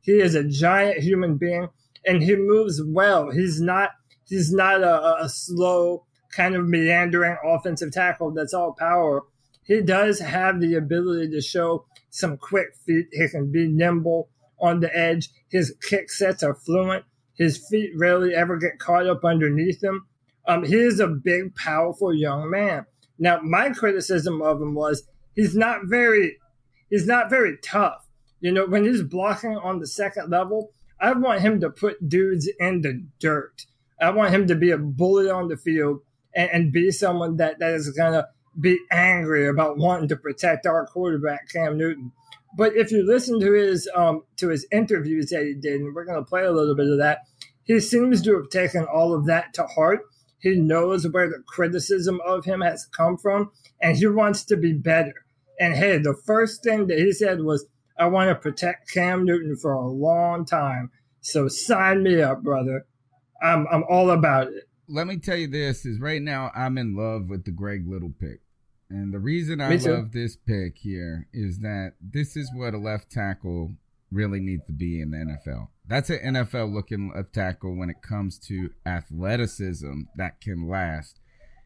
He 0.00 0.20
is 0.20 0.36
a 0.36 0.44
giant 0.44 1.02
human 1.02 1.36
being, 1.36 1.68
and 2.04 2.22
he 2.22 2.36
moves 2.36 2.80
well. 2.80 3.30
He's 3.30 3.60
not 3.60 3.90
he's 4.28 4.52
not 4.52 4.82
a, 4.82 5.24
a 5.24 5.28
slow 5.28 6.04
kind 6.32 6.54
of 6.54 6.66
meandering 6.66 7.36
offensive 7.44 7.92
tackle 7.92 8.32
that's 8.32 8.54
all 8.54 8.74
power. 8.78 9.22
He 9.64 9.80
does 9.80 10.20
have 10.20 10.60
the 10.60 10.74
ability 10.74 11.30
to 11.30 11.40
show 11.40 11.86
some 12.10 12.36
quick 12.36 12.76
feet. 12.84 13.06
He 13.12 13.28
can 13.28 13.50
be 13.50 13.66
nimble 13.66 14.28
on 14.60 14.80
the 14.80 14.96
edge. 14.96 15.28
His 15.48 15.74
kick 15.82 16.10
sets 16.10 16.42
are 16.42 16.54
fluent. 16.54 17.04
His 17.34 17.66
feet 17.68 17.90
rarely 17.96 18.34
ever 18.34 18.56
get 18.56 18.78
caught 18.78 19.06
up 19.06 19.24
underneath 19.24 19.82
him. 19.82 20.06
Um, 20.46 20.64
he 20.64 20.76
is 20.76 21.00
a 21.00 21.08
big, 21.08 21.54
powerful 21.56 22.14
young 22.14 22.50
man. 22.50 22.86
Now, 23.18 23.40
my 23.40 23.70
criticism 23.70 24.40
of 24.40 24.60
him 24.60 24.74
was 24.74 25.02
he's 25.34 25.56
not 25.56 25.80
very 25.84 26.38
he's 26.88 27.06
not 27.06 27.30
very 27.30 27.58
tough. 27.62 28.08
You 28.40 28.52
know, 28.52 28.66
when 28.66 28.84
he's 28.84 29.02
blocking 29.02 29.56
on 29.56 29.80
the 29.80 29.86
second 29.86 30.30
level, 30.30 30.70
I 31.00 31.12
want 31.12 31.40
him 31.40 31.60
to 31.60 31.70
put 31.70 32.08
dudes 32.08 32.48
in 32.60 32.82
the 32.82 33.06
dirt. 33.18 33.66
I 34.00 34.10
want 34.10 34.34
him 34.34 34.46
to 34.48 34.54
be 34.54 34.70
a 34.70 34.78
bully 34.78 35.30
on 35.30 35.48
the 35.48 35.56
field 35.56 36.00
and, 36.34 36.50
and 36.50 36.72
be 36.72 36.90
someone 36.90 37.36
that, 37.36 37.58
that 37.58 37.72
is 37.72 37.90
going 37.90 38.12
to 38.12 38.28
be 38.58 38.78
angry 38.90 39.48
about 39.48 39.78
wanting 39.78 40.08
to 40.08 40.16
protect 40.16 40.66
our 40.66 40.86
quarterback, 40.86 41.48
Cam 41.50 41.76
Newton. 41.76 42.12
But 42.56 42.74
if 42.74 42.90
you 42.90 43.06
listen 43.06 43.38
to 43.40 43.52
his 43.52 43.88
um, 43.94 44.22
to 44.36 44.48
his 44.48 44.66
interviews 44.72 45.28
that 45.30 45.44
he 45.44 45.54
did, 45.54 45.80
and 45.80 45.94
we're 45.94 46.06
going 46.06 46.22
to 46.22 46.28
play 46.28 46.44
a 46.44 46.52
little 46.52 46.74
bit 46.74 46.88
of 46.88 46.98
that, 46.98 47.20
he 47.64 47.80
seems 47.80 48.22
to 48.22 48.34
have 48.36 48.48
taken 48.48 48.84
all 48.84 49.14
of 49.14 49.26
that 49.26 49.52
to 49.54 49.64
heart. 49.64 50.00
He 50.38 50.58
knows 50.58 51.06
where 51.06 51.28
the 51.28 51.42
criticism 51.46 52.20
of 52.26 52.44
him 52.44 52.60
has 52.60 52.86
come 52.96 53.18
from, 53.18 53.50
and 53.80 53.96
he 53.96 54.06
wants 54.06 54.44
to 54.44 54.56
be 54.56 54.72
better. 54.72 55.14
And 55.58 55.74
hey, 55.74 55.98
the 55.98 56.14
first 56.14 56.62
thing 56.62 56.86
that 56.86 56.98
he 56.98 57.12
said 57.12 57.42
was, 57.42 57.66
I 57.98 58.06
want 58.06 58.30
to 58.30 58.34
protect 58.34 58.92
Cam 58.92 59.24
Newton 59.24 59.56
for 59.56 59.72
a 59.72 59.88
long 59.88 60.44
time. 60.44 60.90
So 61.20 61.48
sign 61.48 62.02
me 62.02 62.22
up, 62.22 62.42
brother. 62.42 62.86
I'm 63.46 63.66
I'm 63.70 63.84
all 63.88 64.10
about 64.10 64.48
it. 64.48 64.68
Let 64.88 65.06
me 65.06 65.16
tell 65.16 65.36
you 65.36 65.48
this: 65.48 65.84
is 65.84 66.00
right 66.00 66.22
now 66.22 66.50
I'm 66.54 66.78
in 66.78 66.96
love 66.96 67.28
with 67.28 67.44
the 67.44 67.50
Greg 67.50 67.86
Little 67.88 68.12
pick, 68.18 68.40
and 68.90 69.12
the 69.12 69.18
reason 69.18 69.60
I 69.60 69.76
too. 69.76 69.92
love 69.92 70.12
this 70.12 70.36
pick 70.36 70.78
here 70.78 71.28
is 71.32 71.58
that 71.60 71.94
this 72.00 72.36
is 72.36 72.50
what 72.54 72.74
a 72.74 72.78
left 72.78 73.10
tackle 73.10 73.72
really 74.12 74.40
needs 74.40 74.64
to 74.66 74.72
be 74.72 75.00
in 75.00 75.10
the 75.10 75.18
NFL. 75.18 75.68
That's 75.88 76.10
an 76.10 76.34
NFL 76.34 76.72
looking 76.72 77.12
left 77.14 77.32
tackle 77.32 77.76
when 77.76 77.90
it 77.90 78.02
comes 78.02 78.38
to 78.46 78.70
athleticism 78.84 80.02
that 80.16 80.40
can 80.40 80.68
last. 80.68 81.20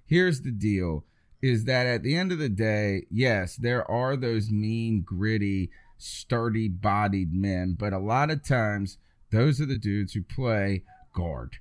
Here's 0.07 0.43
the 0.43 0.51
deal: 0.51 1.05
is 1.43 1.65
that 1.65 1.87
at 1.87 2.03
the 2.03 2.17
end 2.17 2.33
of 2.33 2.39
the 2.39 2.49
day, 2.49 3.07
yes, 3.11 3.57
there 3.57 3.89
are 3.91 4.17
those 4.17 4.51
mean, 4.51 5.03
gritty, 5.03 5.71
sturdy 5.99 6.69
bodied 6.69 7.33
men, 7.35 7.77
but 7.79 7.93
a 7.93 7.99
lot 7.99 8.31
of 8.31 8.43
times 8.43 8.99
those 9.31 9.61
are 9.61 9.67
the 9.67 9.79
dudes 9.79 10.15
who 10.15 10.23
play 10.23 10.83
guard. 11.15 11.57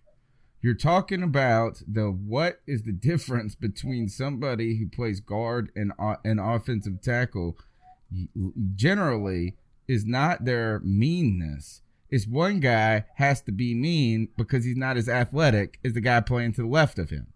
You're 0.61 0.73
talking 0.73 1.23
about 1.23 1.81
the 1.87 2.07
what 2.11 2.59
is 2.67 2.83
the 2.83 2.91
difference 2.91 3.55
between 3.55 4.09
somebody 4.09 4.77
who 4.77 4.89
plays 4.89 5.19
guard 5.21 5.71
and 5.75 5.93
uh, 5.97 6.15
an 6.25 6.37
offensive 6.39 7.01
tackle 7.01 7.57
generally 8.75 9.55
is 9.87 10.05
not 10.05 10.45
their 10.45 10.79
meanness. 10.83 11.81
It's 12.09 12.27
one 12.27 12.59
guy 12.59 13.05
has 13.15 13.41
to 13.43 13.51
be 13.51 13.75
mean 13.75 14.29
because 14.37 14.65
he's 14.65 14.75
not 14.77 14.97
as 14.97 15.07
athletic 15.07 15.79
as 15.85 15.93
the 15.93 16.01
guy 16.01 16.21
playing 16.21 16.53
to 16.53 16.61
the 16.63 16.67
left 16.67 16.97
of 16.99 17.09
him. 17.09 17.27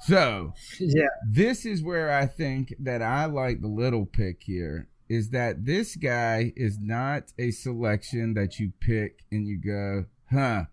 So, 0.00 0.52
Yeah. 0.78 1.08
this 1.28 1.64
is 1.66 1.82
where 1.82 2.12
I 2.12 2.26
think 2.26 2.74
that 2.78 3.02
I 3.02 3.24
like 3.24 3.60
the 3.60 3.66
little 3.68 4.06
pick 4.06 4.42
here 4.42 4.88
is 5.08 5.30
that 5.30 5.64
this 5.64 5.96
guy 5.96 6.52
is 6.56 6.78
not 6.78 7.32
a 7.38 7.50
selection 7.50 8.34
that 8.34 8.58
you 8.58 8.72
pick 8.80 9.20
and 9.32 9.46
you 9.46 9.58
go, 9.58 10.06
huh, 10.30 10.64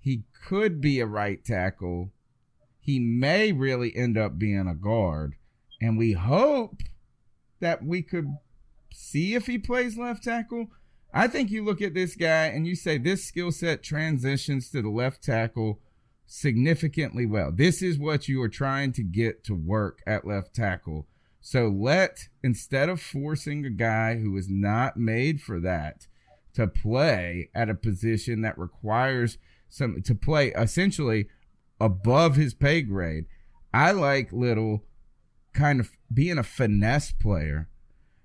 he 0.00 0.24
could 0.46 0.80
be 0.80 1.00
a 1.00 1.06
right 1.06 1.44
tackle. 1.44 2.10
He 2.80 2.98
may 2.98 3.52
really 3.52 3.94
end 3.94 4.16
up 4.16 4.38
being 4.38 4.66
a 4.66 4.74
guard. 4.74 5.34
And 5.80 5.96
we 5.96 6.12
hope 6.12 6.82
that 7.60 7.84
we 7.84 8.02
could 8.02 8.26
see 8.92 9.34
if 9.34 9.46
he 9.46 9.58
plays 9.58 9.98
left 9.98 10.24
tackle. 10.24 10.68
I 11.12 11.28
think 11.28 11.50
you 11.50 11.64
look 11.64 11.82
at 11.82 11.94
this 11.94 12.16
guy 12.16 12.46
and 12.46 12.66
you 12.66 12.74
say 12.74 12.96
this 12.98 13.24
skill 13.24 13.52
set 13.52 13.82
transitions 13.82 14.70
to 14.70 14.82
the 14.82 14.88
left 14.88 15.22
tackle 15.22 15.80
significantly 16.26 17.26
well. 17.26 17.50
This 17.52 17.82
is 17.82 17.98
what 17.98 18.28
you 18.28 18.40
are 18.42 18.48
trying 18.48 18.92
to 18.92 19.02
get 19.02 19.44
to 19.44 19.54
work 19.54 20.00
at 20.06 20.26
left 20.26 20.54
tackle. 20.54 21.06
So 21.40 21.68
let, 21.68 22.28
instead 22.42 22.88
of 22.88 23.00
forcing 23.00 23.64
a 23.64 23.70
guy 23.70 24.18
who 24.18 24.36
is 24.36 24.48
not 24.48 24.96
made 24.96 25.40
for 25.40 25.58
that 25.60 26.06
to 26.54 26.66
play 26.66 27.50
at 27.54 27.70
a 27.70 27.74
position 27.74 28.42
that 28.42 28.58
requires 28.58 29.38
some, 29.70 30.02
to 30.02 30.14
play 30.14 30.48
essentially 30.48 31.26
above 31.80 32.36
his 32.36 32.52
pay 32.52 32.82
grade, 32.82 33.24
I 33.72 33.92
like 33.92 34.32
Little 34.32 34.84
kind 35.54 35.80
of 35.80 35.90
being 36.12 36.36
a 36.38 36.42
finesse 36.42 37.12
player. 37.12 37.68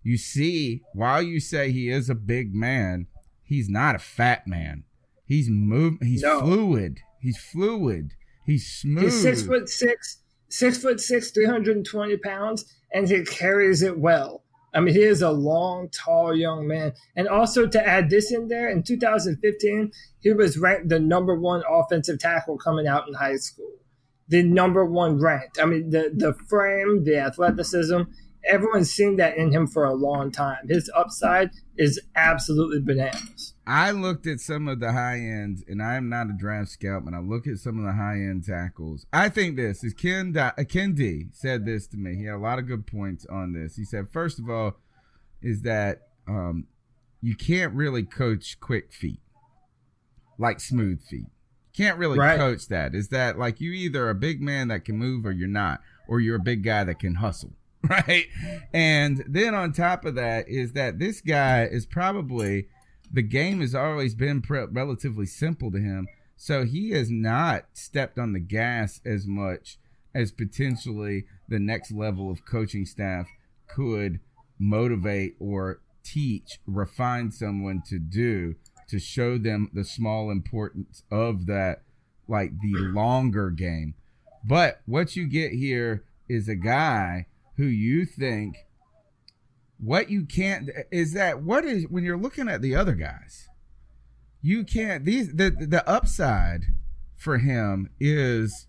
You 0.03 0.17
see, 0.17 0.81
while 0.93 1.21
you 1.21 1.39
say 1.39 1.71
he 1.71 1.89
is 1.89 2.09
a 2.09 2.15
big 2.15 2.53
man, 2.53 3.07
he's 3.43 3.69
not 3.69 3.95
a 3.95 3.99
fat 3.99 4.45
man. 4.47 4.83
He's 5.25 5.49
move. 5.49 5.97
He's 6.01 6.21
No. 6.21 6.41
fluid. 6.41 6.99
He's 7.19 7.37
fluid. 7.37 8.13
He's 8.45 8.67
smooth. 8.67 9.05
He's 9.05 9.21
six 9.21 9.41
foot 9.43 9.67
six, 9.69 10.21
six 10.49 10.77
foot 10.77 10.99
six, 10.99 11.31
three 11.31 11.47
hundred 11.47 11.77
and 11.77 11.85
twenty 11.85 12.17
pounds, 12.17 12.65
and 12.93 13.07
he 13.09 13.23
carries 13.23 13.81
it 13.81 13.97
well. 13.97 14.43
I 14.75 14.81
mean, 14.81 14.93
he 14.93 15.03
is 15.03 15.21
a 15.21 15.31
long, 15.31 15.89
tall 15.89 16.35
young 16.35 16.67
man. 16.67 16.93
And 17.15 17.27
also 17.29 17.65
to 17.65 17.87
add 17.87 18.09
this 18.09 18.31
in 18.31 18.49
there, 18.49 18.69
in 18.69 18.83
2015, 18.83 19.91
he 20.19 20.33
was 20.33 20.57
ranked 20.57 20.89
the 20.89 20.99
number 20.99 21.33
one 21.33 21.63
offensive 21.69 22.19
tackle 22.19 22.57
coming 22.57 22.85
out 22.85 23.07
in 23.07 23.13
high 23.13 23.37
school. 23.37 23.71
The 24.27 24.43
number 24.43 24.85
one 24.85 25.19
ranked. 25.19 25.59
I 25.59 25.65
mean, 25.65 25.91
the 25.91 26.11
the 26.13 26.33
frame, 26.49 27.03
the 27.03 27.17
athleticism, 27.17 28.01
everyone's 28.47 28.91
seen 28.91 29.15
that 29.17 29.37
in 29.37 29.51
him 29.51 29.67
for 29.67 29.85
a 29.85 29.93
long 29.93 30.31
time. 30.31 30.67
His 30.67 30.91
upside 30.95 31.51
is 31.77 32.01
absolutely 32.15 32.81
bananas. 32.81 33.54
I 33.67 33.91
looked 33.91 34.27
at 34.27 34.39
some 34.39 34.67
of 34.67 34.79
the 34.79 34.91
high 34.91 35.17
ends, 35.17 35.63
and 35.67 35.81
I 35.81 35.95
am 35.95 36.07
not 36.09 36.29
a 36.29 36.33
draft 36.33 36.69
scout, 36.69 37.03
but 37.05 37.13
I 37.13 37.19
look 37.19 37.47
at 37.47 37.57
some 37.57 37.79
of 37.79 37.85
the 37.85 37.93
high 37.93 38.15
end 38.17 38.45
tackles. 38.45 39.05
I 39.11 39.29
think 39.29 39.55
this 39.55 39.83
is 39.83 39.93
Ken. 39.93 40.33
Di- 40.33 40.53
uh, 40.57 40.63
Ken 40.69 40.93
D 40.93 41.25
said 41.31 41.65
this 41.65 41.87
to 41.87 41.97
me. 41.97 42.15
He 42.15 42.25
had 42.25 42.35
a 42.35 42.37
lot 42.37 42.59
of 42.59 42.67
good 42.67 42.85
points 42.85 43.25
on 43.25 43.53
this. 43.53 43.75
He 43.75 43.83
said, 43.85 44.09
first 44.11 44.39
of 44.39 44.49
all, 44.49 44.75
is 45.41 45.61
that 45.63 46.01
um, 46.27 46.67
you 47.21 47.35
can't 47.35 47.73
really 47.73 48.03
coach 48.03 48.59
quick 48.59 48.91
feet 48.93 49.19
like 50.37 50.59
smooth 50.59 51.01
feet. 51.01 51.27
Can't 51.75 51.97
really 51.97 52.17
Right. 52.19 52.37
coach 52.37 52.67
that. 52.67 52.93
Is 52.95 53.09
that 53.09 53.37
like 53.37 53.59
you 53.59 53.71
either 53.71 54.09
a 54.09 54.15
big 54.15 54.41
man 54.41 54.67
that 54.69 54.85
can 54.85 54.97
move 54.97 55.25
or 55.25 55.31
you're 55.31 55.47
not, 55.47 55.81
or 56.07 56.19
you're 56.19 56.35
a 56.37 56.39
big 56.39 56.63
guy 56.63 56.83
that 56.83 56.99
can 56.99 57.15
hustle, 57.15 57.53
right? 57.89 58.25
And 58.73 59.23
then 59.27 59.53
on 59.55 59.73
top 59.73 60.05
of 60.05 60.15
that 60.15 60.47
is 60.47 60.73
that 60.73 60.99
this 60.99 61.19
guy 61.21 61.63
is 61.65 61.85
probably 61.85 62.67
the 63.15 63.23
game 63.23 63.61
has 63.61 63.73
always 63.73 64.13
been 64.13 64.41
pre- 64.41 64.65
relatively 64.65 65.25
simple 65.25 65.71
to 65.71 65.79
him. 65.79 66.07
So 66.35 66.65
he 66.65 66.91
has 66.91 67.09
not 67.09 67.63
stepped 67.73 68.19
on 68.19 68.33
the 68.33 68.41
gas 68.41 68.99
as 69.05 69.25
much 69.25 69.77
as 70.13 70.33
potentially 70.33 71.23
the 71.47 71.59
next 71.59 71.91
level 71.91 72.29
of 72.29 72.45
coaching 72.45 72.85
staff 72.85 73.27
could 73.67 74.19
motivate 74.59 75.35
or 75.39 75.79
teach, 76.03 76.59
refine 76.67 77.31
someone 77.31 77.81
to 77.87 77.99
do 77.99 78.55
to 78.89 78.99
show 78.99 79.37
them 79.37 79.69
the 79.73 79.85
small 79.85 80.29
importance 80.29 81.03
of 81.09 81.45
that, 81.45 81.83
like 82.27 82.51
the 82.61 82.77
longer 82.79 83.49
game. 83.49 83.95
But 84.43 84.81
what 84.85 85.15
you 85.15 85.25
get 85.25 85.53
here 85.53 86.03
is 86.27 86.49
a 86.49 86.55
guy 86.55 87.27
who 87.55 87.65
you 87.65 88.05
think 88.05 88.57
what 89.77 90.09
you 90.09 90.25
can't 90.25 90.69
is 90.91 91.13
that 91.13 91.41
what 91.41 91.65
is 91.65 91.85
when 91.89 92.03
you're 92.03 92.17
looking 92.17 92.47
at 92.47 92.61
the 92.61 92.75
other 92.75 92.93
guys 92.93 93.49
you 94.41 94.63
can't 94.63 95.05
these 95.05 95.33
the 95.33 95.49
the 95.49 95.87
upside 95.89 96.65
for 97.17 97.39
him 97.39 97.89
is 97.99 98.67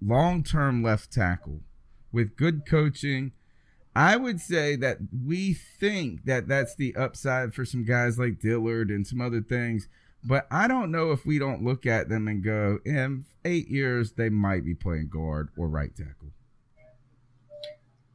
long-term 0.00 0.82
left 0.82 1.10
tackle 1.10 1.60
with 2.12 2.36
good 2.36 2.66
coaching. 2.68 3.32
I 3.96 4.16
would 4.16 4.40
say 4.40 4.76
that 4.76 4.98
we 5.24 5.54
think 5.54 6.24
that 6.24 6.48
that's 6.48 6.74
the 6.74 6.94
upside 6.96 7.54
for 7.54 7.64
some 7.64 7.84
guys 7.84 8.18
like 8.18 8.40
dillard 8.40 8.90
and 8.90 9.06
some 9.06 9.20
other 9.20 9.40
things 9.40 9.88
but 10.24 10.46
i 10.50 10.66
don't 10.66 10.90
know 10.90 11.12
if 11.12 11.26
we 11.26 11.38
don't 11.38 11.62
look 11.62 11.86
at 11.86 12.08
them 12.08 12.26
and 12.26 12.42
go 12.42 12.78
in 12.84 13.24
eight 13.44 13.68
years 13.68 14.12
they 14.12 14.28
might 14.28 14.64
be 14.64 14.74
playing 14.74 15.08
guard 15.08 15.48
or 15.56 15.68
right 15.68 15.94
tackle 15.94 16.32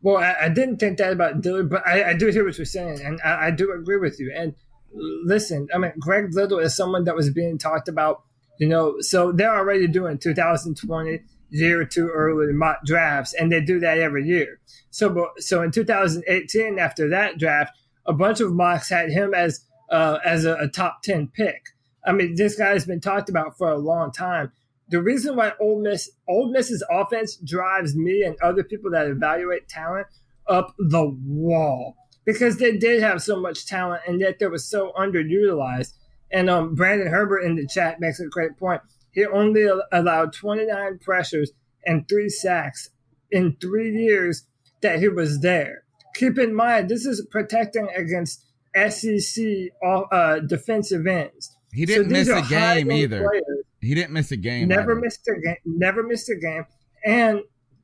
Well, 0.01 0.17
I, 0.17 0.35
I 0.43 0.49
didn't 0.49 0.77
think 0.77 0.97
that 0.97 1.11
about 1.11 1.41
Dillard, 1.41 1.69
but 1.69 1.85
I, 1.85 2.11
I 2.11 2.13
do 2.13 2.27
hear 2.27 2.45
what 2.45 2.57
you're 2.57 2.65
saying, 2.65 3.01
and 3.01 3.19
I, 3.23 3.47
I 3.47 3.51
do 3.51 3.73
agree 3.73 3.97
with 3.97 4.19
you. 4.19 4.31
And 4.33 4.55
listen, 4.93 5.67
I 5.73 5.77
mean, 5.77 5.93
Greg 5.99 6.33
Little 6.33 6.59
is 6.59 6.75
someone 6.75 7.03
that 7.03 7.15
was 7.15 7.29
being 7.29 7.57
talked 7.57 7.87
about, 7.87 8.23
you 8.59 8.67
know, 8.67 8.99
so 9.01 9.31
they're 9.31 9.55
already 9.55 9.87
doing 9.87 10.17
2020 10.17 11.19
year 11.51 11.83
two 11.85 12.09
early 12.09 12.53
mock 12.53 12.85
drafts, 12.85 13.33
and 13.33 13.51
they 13.51 13.61
do 13.61 13.79
that 13.79 13.97
every 13.97 14.25
year. 14.25 14.59
So, 14.91 15.31
so 15.37 15.61
in 15.61 15.71
2018, 15.71 16.79
after 16.79 17.09
that 17.09 17.37
draft, 17.37 17.77
a 18.05 18.13
bunch 18.13 18.39
of 18.39 18.53
mocks 18.53 18.89
had 18.89 19.11
him 19.11 19.33
as 19.33 19.65
uh, 19.89 20.19
as 20.23 20.45
a, 20.45 20.55
a 20.55 20.67
top 20.67 21.01
10 21.03 21.29
pick. 21.29 21.69
I 22.05 22.11
mean, 22.11 22.35
this 22.35 22.55
guy 22.55 22.69
has 22.69 22.85
been 22.85 23.01
talked 23.01 23.29
about 23.29 23.57
for 23.57 23.69
a 23.69 23.77
long 23.77 24.11
time. 24.11 24.51
The 24.89 25.01
reason 25.01 25.35
why 25.35 25.53
Ole 25.59 25.81
Miss 25.81 26.09
Ole 26.27 26.51
Miss's 26.51 26.83
offense 26.89 27.37
drives 27.37 27.95
me 27.95 28.23
and 28.23 28.35
other 28.41 28.63
people 28.63 28.91
that 28.91 29.07
evaluate 29.07 29.67
talent 29.67 30.07
up 30.47 30.73
the 30.77 31.15
wall 31.25 31.95
because 32.25 32.57
they 32.57 32.77
did 32.77 33.01
have 33.01 33.21
so 33.21 33.39
much 33.39 33.67
talent 33.67 34.01
and 34.07 34.19
yet 34.19 34.39
they 34.39 34.47
were 34.47 34.57
so 34.57 34.91
underutilized. 34.97 35.93
And 36.31 36.49
um, 36.49 36.75
Brandon 36.75 37.07
Herbert 37.07 37.39
in 37.41 37.55
the 37.55 37.67
chat 37.67 37.99
makes 37.99 38.19
a 38.19 38.27
great 38.27 38.57
point. 38.57 38.81
He 39.11 39.25
only 39.25 39.67
allowed 39.91 40.33
29 40.33 40.99
pressures 40.99 41.51
and 41.85 42.07
three 42.07 42.29
sacks 42.29 42.89
in 43.31 43.57
three 43.61 43.91
years 43.91 44.45
that 44.81 44.99
he 44.99 45.07
was 45.07 45.41
there. 45.41 45.83
Keep 46.15 46.37
in 46.39 46.53
mind, 46.53 46.89
this 46.89 47.05
is 47.05 47.25
protecting 47.31 47.89
against 47.95 48.43
SEC 48.75 49.45
uh, 49.83 50.39
defensive 50.39 51.07
ends. 51.07 51.55
he 51.73 51.85
didn't 51.85 52.09
these 52.09 52.27
miss 52.27 52.45
a 52.45 52.49
game 52.49 52.91
either 52.91 53.27
players 53.27 53.58
he 53.81 53.95
didn't 53.95 54.11
miss 54.11 54.31
a 54.31 54.37
game 54.37 54.67
never 54.67 54.91
either. 54.91 55.01
missed 55.01 55.27
a 55.27 55.39
game. 55.39 55.57
Never 55.65 56.03
missed 56.03 56.29
a 56.29 56.35
game, 56.35 56.65
and 57.05 57.41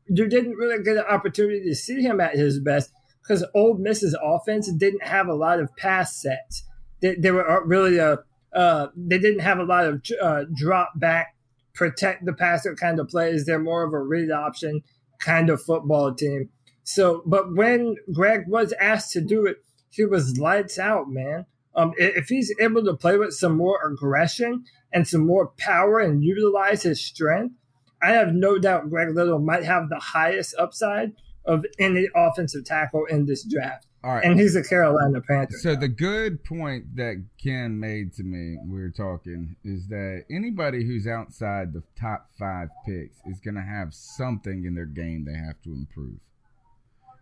you 0.08 0.28
didn't 0.28 0.56
really 0.56 0.84
get 0.84 0.98
an 0.98 1.06
opportunity 1.10 1.64
to 1.64 1.76
see 1.76 2.02
him 2.02 2.20
at 2.20 2.36
his 2.36 2.60
best 2.60 2.92
because 3.22 3.46
Ole 3.56 3.78
Miss's 3.78 4.16
offense 4.22 4.72
didn't 4.72 5.04
have 5.04 5.28
a 5.28 5.34
lot 5.34 5.60
of 5.60 5.76
pass 5.78 6.22
sets. 6.22 6.64
They, 7.02 7.16
they 7.16 7.32
were 7.32 7.64
really 7.66 7.98
a 7.98 8.20
uh, 8.56 8.88
they 8.96 9.20
didn't 9.20 9.42
have 9.42 9.60
a 9.60 9.64
lot 9.64 9.86
of 9.86 10.02
uh, 10.22 10.46
drop 10.56 10.94
back, 10.96 11.36
protect 11.74 12.26
the 12.26 12.34
passer 12.34 12.74
kind 12.76 13.00
of 13.00 13.10
plays. 13.10 13.46
They're 13.46 13.60
more 13.60 13.84
of 13.84 13.94
a 13.94 14.00
read 14.00 14.32
option 14.32 14.82
kind 15.20 15.50
of 15.50 15.62
football 15.62 16.14
team. 16.14 16.50
So, 16.84 17.24
but 17.26 17.54
when 17.54 17.96
Greg 18.14 18.44
was 18.48 18.74
asked 18.80 19.12
to 19.14 19.22
do 19.22 19.46
it, 19.46 19.58
he 19.90 20.06
was 20.06 20.38
lights 20.38 20.80
out, 20.80 21.10
man. 21.10 21.46
Um, 21.76 21.94
if 21.98 22.28
he's 22.28 22.54
able 22.60 22.84
to 22.86 22.96
play 22.96 23.18
with 23.18 23.34
some 23.34 23.58
more 23.58 23.80
aggression 23.86 24.64
and 24.94 25.08
some 25.08 25.26
more 25.26 25.48
power 25.58 26.00
and 26.00 26.24
utilize 26.24 26.84
his 26.84 27.04
strength, 27.04 27.56
I 28.02 28.12
have 28.12 28.34
no 28.34 28.58
doubt 28.58 28.90
Greg 28.90 29.14
Little 29.16 29.40
might 29.40 29.64
have 29.64 29.90
the 29.90 30.00
highest 30.00 30.56
upside 30.58 31.14
of 31.46 31.66
any 31.80 32.08
offensive 32.16 32.66
tackle 32.66 33.06
in 33.06 33.26
this 33.26 33.44
draft. 33.44 33.88
all 34.04 34.16
right 34.16 34.24
And 34.24 34.40
he's 34.40 34.56
a 34.56 34.64
Carolina 34.64 35.22
Panther. 35.22 35.58
So 35.58 35.76
the 35.76 35.88
good 35.88 36.44
point 36.44 36.96
that 36.96 37.24
Ken 37.42 37.80
made 37.80 38.14
to 38.14 38.24
me, 38.24 38.58
we 38.68 38.80
were 38.80 38.92
talking, 38.92 39.56
is 39.64 39.88
that 39.88 40.26
anybody 40.30 40.86
who's 40.86 41.08
outside 41.08 41.74
the 41.74 41.84
top 42.00 42.30
five 42.40 42.70
picks 42.86 43.18
is 43.26 43.40
going 43.40 43.56
to 43.56 43.62
have 43.62 43.94
something 43.94 44.66
in 44.66 44.76
their 44.76 44.86
game 44.86 45.26
they 45.26 45.38
have 45.38 45.62
to 45.64 45.72
improve. 45.72 46.20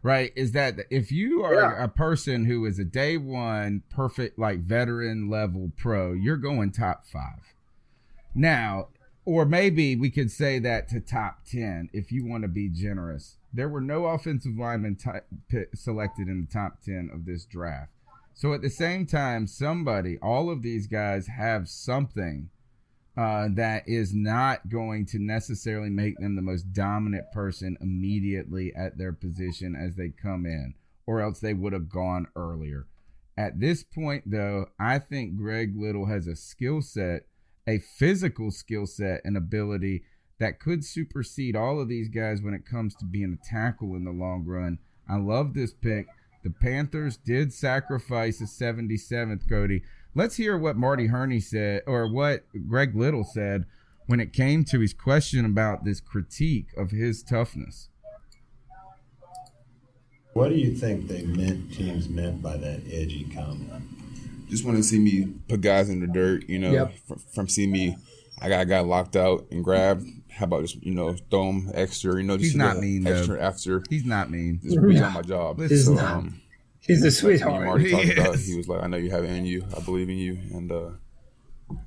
Right? 0.04 0.34
Is 0.36 0.52
that 0.52 0.80
if 0.90 1.12
you 1.12 1.44
are 1.44 1.54
Yeah. 1.56 1.84
a 1.84 1.88
person 1.88 2.46
who 2.46 2.66
is 2.66 2.78
a 2.78 2.84
day 2.84 3.16
one 3.18 3.84
perfect, 3.90 4.38
like 4.38 4.60
veteran 4.60 5.30
level 5.30 5.72
pro, 5.78 6.12
you're 6.14 6.38
going 6.38 6.72
top 6.72 7.06
five. 7.08 7.56
Now, 8.36 8.90
or 9.26 9.46
maybe 9.46 9.96
we 9.96 10.10
could 10.10 10.30
say 10.30 10.60
that 10.60 10.90
to 10.90 11.00
top 11.00 11.46
10 11.46 11.90
if 11.94 12.12
you 12.12 12.26
want 12.26 12.42
to 12.42 12.50
be 12.50 12.68
generous. 12.68 13.38
There 13.54 13.70
were 13.70 13.80
no 13.80 14.08
offensive 14.08 14.58
linemen 14.58 14.98
pi 14.98 15.22
selected 15.74 16.28
in 16.28 16.42
the 16.42 16.52
top 16.52 16.82
10 16.82 17.10
of 17.14 17.26
this 17.26 17.46
draft. 17.46 17.92
So 18.34 18.52
at 18.54 18.62
the 18.62 18.70
same 18.70 19.06
time, 19.06 19.48
somebody, 19.48 20.18
all 20.18 20.50
of 20.50 20.64
these 20.64 20.88
guys 20.88 21.28
have 21.28 21.70
something 21.70 22.50
uh, 23.16 23.48
that 23.54 23.84
is 23.88 24.14
not 24.14 24.70
going 24.70 25.06
to 25.06 25.20
necessarily 25.20 25.90
make 25.90 26.18
them 26.18 26.36
the 26.36 26.42
most 26.42 26.74
dominant 26.74 27.26
person 27.32 27.78
immediately 27.80 28.74
at 28.76 28.98
their 28.98 29.14
position 29.14 29.76
as 29.76 29.96
they 29.96 30.10
come 30.10 30.46
in, 30.46 30.74
or 31.06 31.22
else 31.22 31.40
they 31.40 31.54
would 31.54 31.74
have 31.74 31.90
gone 31.90 32.28
earlier. 32.36 32.88
At 33.38 33.60
this 33.60 33.84
point, 33.84 34.24
though, 34.26 34.68
I 34.80 35.00
think 35.00 35.38
Greg 35.38 35.74
Little 35.76 36.08
has 36.08 36.28
a 36.28 36.36
skill 36.36 36.82
set, 36.82 37.26
a 37.68 37.80
physical 37.80 38.52
skill 38.52 38.86
set, 38.86 39.22
and 39.24 39.38
ability 39.38 40.04
that 40.40 40.60
could 40.60 40.84
supersede 40.84 41.56
all 41.56 41.80
of 41.80 41.88
these 41.88 42.10
guys 42.10 42.42
when 42.42 42.54
it 42.54 42.66
comes 42.66 42.96
to 42.96 43.06
being 43.06 43.38
a 43.40 43.50
tackle 43.50 43.96
in 43.96 44.04
the 44.04 44.12
long 44.12 44.44
run. 44.46 44.80
I 45.08 45.18
love 45.18 45.54
this 45.54 45.74
pick. 45.74 46.08
The 46.44 46.50
Panthers 46.50 47.18
did 47.18 47.54
sacrifice 47.54 48.42
a 48.42 48.46
77th, 48.46 49.48
Cody. 49.48 49.84
Let's 50.16 50.36
hear 50.36 50.58
what 50.58 50.78
Marty 50.78 51.08
Hurney 51.08 51.40
said, 51.40 51.82
or 51.88 52.08
what 52.12 52.44
Greg 52.68 52.96
Little 52.96 53.24
said 53.24 53.66
when 54.06 54.20
it 54.20 54.32
came 54.34 54.64
to 54.66 54.80
his 54.80 54.94
question 54.94 55.44
about 55.46 55.86
this 55.86 56.00
critique 56.00 56.68
of 56.78 56.92
his 56.92 57.24
toughness. 57.24 57.90
What 60.34 60.50
do 60.50 60.56
you 60.56 60.76
think 60.76 61.08
they 61.08 61.24
meant 61.24 61.74
teams 61.74 62.10
meant 62.10 62.42
by 62.42 62.58
that 62.58 62.82
edgy 62.92 63.26
comment? 63.34 63.84
just 64.50 64.66
want 64.66 64.78
to 64.78 64.84
see 64.84 65.00
me 65.00 65.34
put 65.48 65.62
guys 65.62 65.90
in 65.90 66.00
the 66.00 66.06
dirt, 66.08 66.48
you 66.48 66.60
know, 66.60 66.72
Yep. 66.72 66.94
from, 67.08 67.18
from 67.34 67.48
see 67.48 67.66
me, 67.66 67.98
I 68.40 68.50
got 68.50 68.68
got 68.68 68.86
locked 68.86 69.16
out 69.16 69.48
and 69.52 69.64
grabbed. 69.64 70.06
How 70.30 70.46
about 70.46 70.62
just 70.62 70.84
you 70.84 70.94
know 70.94 71.16
throw 71.32 71.50
him 71.50 71.72
extra, 71.74 72.18
you 72.18 72.24
know, 72.24 72.38
just 72.38 72.52
He's 72.52 72.56
not 72.56 72.76
the 72.76 72.82
mean, 72.82 73.04
though. 73.04 73.16
extra 73.16 73.42
after 73.42 73.84
He's 73.90 74.06
not 74.06 74.30
mean. 74.30 74.60
just 74.64 74.80
be 74.82 75.00
on 75.00 75.14
my 75.14 75.22
job. 75.24 75.60
He's 75.60 75.86
so, 75.86 75.94
not. 75.94 76.12
um, 76.18 76.42
He's 76.86 77.02
a 77.02 77.06
like 77.06 77.14
me 77.14 77.38
sweetheart. 77.38 77.82
and 77.82 77.90
talked 77.92 78.04
He 78.04 78.12
about, 78.14 78.36
he 78.40 78.56
was 78.58 78.68
like, 78.68 78.84
I 78.84 78.88
know 78.88 78.98
you 78.98 79.10
have 79.12 79.24
it 79.24 79.30
in 79.32 79.46
you. 79.46 79.64
I 79.76 79.80
believe 79.80 80.10
in 80.10 80.18
you, 80.18 80.38
and 80.54 80.72
uh, 80.72 80.90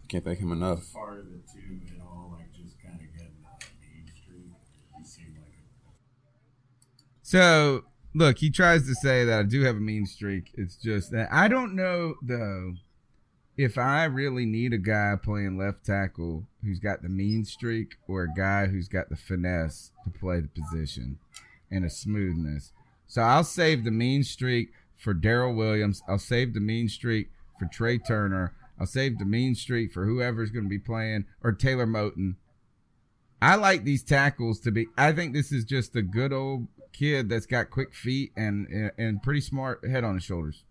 can't 0.08 0.24
thank 0.24 0.38
him 0.38 0.52
enough. 0.52 0.92
Part 0.92 1.18
of 1.20 1.26
it 1.26 1.46
too, 1.52 1.60
and 1.90 2.00
all 2.02 2.34
like 2.38 2.52
just 2.52 2.80
kind 2.82 2.94
of 2.94 3.00
getting 3.12 3.36
that 3.42 3.68
mean 3.80 4.06
streak. 4.14 4.46
You 4.98 5.04
seem 5.04 5.34
like 5.38 5.52
So 7.22 7.84
look, 8.14 8.38
he 8.38 8.50
tries 8.50 8.86
to 8.86 8.94
say 8.94 9.24
that 9.24 9.38
I 9.40 9.42
do 9.42 9.62
have 9.64 9.76
a 9.76 9.80
mean 9.80 10.06
streak. 10.06 10.50
It's 10.54 10.76
just 10.76 11.10
that 11.12 11.28
I 11.32 11.48
don't 11.48 11.74
know 11.74 12.14
though 12.22 12.74
if 13.56 13.78
I 13.78 14.04
really 14.04 14.44
need 14.44 14.72
a 14.72 14.78
guy 14.78 15.14
playing 15.22 15.56
left 15.58 15.84
tackle 15.86 16.46
who's 16.62 16.78
got 16.78 17.02
the 17.02 17.08
mean 17.08 17.44
streak 17.44 17.96
or 18.06 18.22
a 18.24 18.32
guy 18.34 18.66
who's 18.66 18.88
got 18.88 19.08
the 19.08 19.16
finesse 19.16 19.92
to 20.04 20.10
play 20.10 20.40
the 20.40 20.48
position 20.48 21.18
and 21.70 21.84
a 21.84 21.90
smoothness. 21.90 22.72
So 23.06 23.22
I'll 23.22 23.44
save 23.44 23.84
the 23.84 23.90
mean 23.90 24.24
streak 24.24 24.72
for 24.96 25.14
Daryl 25.14 25.54
Williams. 25.56 26.02
I'll 26.08 26.18
save 26.18 26.54
the 26.54 26.60
mean 26.60 26.88
streak 26.88 27.28
for 27.58 27.66
Trai 27.66 28.04
Turner. 28.06 28.54
I'll 28.78 28.86
save 28.86 29.18
the 29.18 29.24
mean 29.24 29.54
streak 29.54 29.92
for 29.92 30.04
whoever's 30.06 30.50
going 30.50 30.64
to 30.64 30.70
be 30.70 30.78
playing 30.78 31.24
or 31.42 31.52
Taylor 31.52 31.86
Moton. 31.86 32.36
I 33.40 33.56
like 33.56 33.84
these 33.84 34.02
tackles 34.02 34.60
to 34.60 34.70
be. 34.70 34.86
I 34.96 35.12
think 35.12 35.32
this 35.32 35.52
is 35.52 35.64
just 35.64 35.94
a 35.96 36.02
good 36.02 36.32
old 36.32 36.68
kid 36.92 37.28
that's 37.28 37.46
got 37.46 37.70
quick 37.70 37.94
feet 37.94 38.32
and 38.36 38.90
and 38.96 39.22
pretty 39.22 39.40
smart 39.40 39.86
head 39.86 40.04
on 40.04 40.14
his 40.14 40.24
shoulders. 40.24 40.64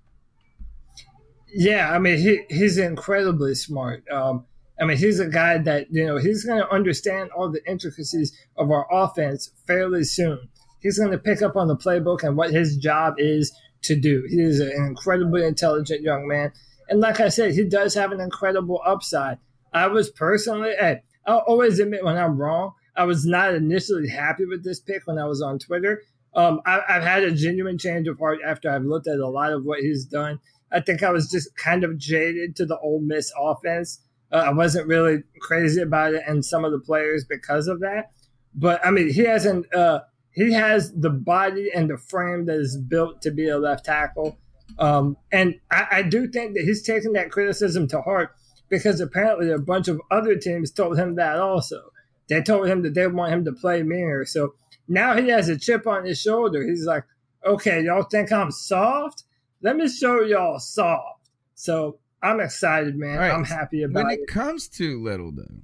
Yeah, 1.53 1.91
I 1.91 1.99
mean 1.99 2.17
he 2.17 2.41
he's 2.49 2.77
incredibly 2.77 3.55
smart. 3.55 4.03
Um, 4.11 4.45
I 4.79 4.85
mean 4.85 4.97
he's 4.97 5.19
a 5.19 5.27
guy 5.27 5.59
that 5.59 5.87
you 5.91 6.05
know 6.05 6.17
he's 6.17 6.43
going 6.43 6.59
to 6.59 6.69
understand 6.69 7.29
all 7.31 7.51
the 7.51 7.63
intricacies 7.69 8.35
of 8.57 8.71
our 8.71 8.87
offense 8.91 9.51
fairly 9.67 10.03
soon. 10.03 10.49
He's 10.81 10.99
going 10.99 11.11
to 11.11 11.17
pick 11.17 11.41
up 11.41 11.55
on 11.55 11.67
the 11.67 11.77
playbook 11.77 12.23
and 12.23 12.35
what 12.35 12.51
his 12.51 12.77
job 12.77 13.15
is 13.17 13.51
to 13.87 13.95
do. 13.95 14.25
He 14.29 14.41
is 14.41 14.59
an 14.59 14.71
incredibly 14.71 15.45
intelligent 15.45 16.01
young 16.01 16.27
man, 16.27 16.51
And 16.89 16.99
like 16.99 17.19
I 17.19 17.29
said, 17.29 17.53
he 17.53 17.63
does 17.63 17.93
have 17.95 18.11
an 18.11 18.19
incredible 18.19 18.81
upside. 18.85 19.37
I 19.73 19.87
was 19.87 20.11
personally, 20.11 20.73
hey, 20.79 21.01
I'll 21.25 21.43
always 21.47 21.79
admit 21.79 22.03
when 22.03 22.17
I'm 22.17 22.37
wrong. 22.37 22.73
I 22.95 23.05
was 23.05 23.25
not 23.25 23.53
initially 23.53 24.07
happy 24.07 24.45
with 24.45 24.63
this 24.63 24.79
pick 24.79 25.05
when 25.05 25.17
I 25.17 25.25
was 25.25 25.41
on 25.41 25.59
Twitter. 25.59 26.01
Um, 26.33 26.61
I, 26.65 26.81
I've 26.87 27.03
had 27.03 27.23
a 27.23 27.31
genuine 27.31 27.77
change 27.77 28.07
of 28.07 28.19
heart 28.19 28.39
after 28.45 28.69
I've 28.69 28.83
looked 28.83 29.07
at 29.07 29.19
a 29.19 29.27
lot 29.27 29.53
of 29.53 29.65
what 29.65 29.79
he's 29.79 30.05
done. 30.05 30.39
I 30.71 30.81
think 30.81 31.03
I 31.03 31.11
was 31.11 31.29
just 31.29 31.55
kind 31.55 31.83
of 31.83 31.97
jaded 31.97 32.55
to 32.57 32.65
the 32.65 32.77
Ole 32.79 33.01
Miss 33.01 33.31
offense. 33.39 34.01
Uh, 34.31 34.37
I 34.37 34.51
wasn't 34.51 34.87
really 34.87 35.23
crazy 35.39 35.81
about 35.81 36.13
it 36.13 36.23
and 36.27 36.43
some 36.43 36.65
of 36.65 36.71
the 36.71 36.79
players 36.79 37.25
because 37.27 37.67
of 37.67 37.79
that. 37.81 38.11
But 38.53 38.85
I 38.85 38.91
mean, 38.91 39.11
he 39.11 39.25
hasn't. 39.25 39.73
Uh, 39.73 40.01
he 40.35 40.51
has 40.51 40.91
the 40.91 41.09
body 41.09 41.71
and 41.73 41.89
the 41.89 41.97
frame 41.97 42.45
that 42.45 42.57
is 42.57 42.77
built 42.77 43.21
to 43.21 43.31
be 43.31 43.47
a 43.47 43.57
left 43.57 43.85
tackle. 43.85 44.37
Um, 44.77 45.15
and 45.31 45.55
I, 45.71 45.87
I 45.91 46.01
do 46.03 46.27
think 46.27 46.55
that 46.55 46.63
he's 46.63 46.83
taking 46.83 47.13
that 47.13 47.31
criticism 47.31 47.87
to 47.89 48.01
heart 48.01 48.35
because 48.69 48.99
apparently 48.99 49.49
a 49.49 49.57
bunch 49.57 49.87
of 49.87 50.01
other 50.11 50.35
teams 50.35 50.71
told 50.71 50.99
him 50.99 51.15
that 51.15 51.39
also. 51.39 51.91
They 52.27 52.41
told 52.41 52.67
him 52.67 52.81
that 52.81 52.95
they 52.95 53.07
want 53.07 53.31
him 53.31 53.45
to 53.45 53.53
play 53.53 53.81
mirror. 53.83 54.25
So 54.25 54.55
now 54.89 55.15
he 55.15 55.29
has 55.29 55.47
a 55.47 55.57
chip 55.57 55.87
on 55.87 56.03
his 56.03 56.19
shoulder. 56.19 56.65
He's 56.67 56.85
like, 56.85 57.05
okay, 57.45 57.81
y'all 57.83 58.03
think 58.03 58.31
I'm 58.31 58.51
soft? 58.51 59.23
Let 59.61 59.77
me 59.77 59.87
show 59.87 60.21
y'all 60.21 60.59
soft. 60.59 61.29
So 61.53 61.99
I'm 62.21 62.41
excited, 62.41 62.97
man. 62.97 63.19
Right, 63.19 63.31
I'm 63.31 63.45
happy 63.45 63.83
about 63.83 64.01
it. 64.01 64.03
when 64.03 64.13
it. 64.13 64.19
it 64.21 64.27
comes 64.27 64.67
to 64.69 65.01
little 65.01 65.31
though 65.31 65.63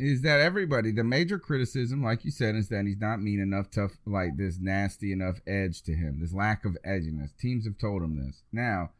is 0.00 0.22
that 0.22 0.40
everybody 0.40 0.90
the 0.90 1.04
major 1.04 1.38
criticism 1.38 2.02
like 2.02 2.24
you 2.24 2.30
said 2.30 2.54
is 2.54 2.68
that 2.68 2.86
he's 2.86 3.00
not 3.00 3.20
mean 3.20 3.38
enough 3.38 3.70
tough 3.70 3.92
like 4.06 4.36
this 4.36 4.58
nasty 4.58 5.12
enough 5.12 5.40
edge 5.46 5.82
to 5.82 5.92
him 5.92 6.18
this 6.20 6.32
lack 6.32 6.64
of 6.64 6.76
edginess. 6.86 7.36
Teams 7.38 7.66
have 7.66 7.78
told 7.78 8.02
him 8.02 8.16
this. 8.16 8.42
Now 8.50 8.90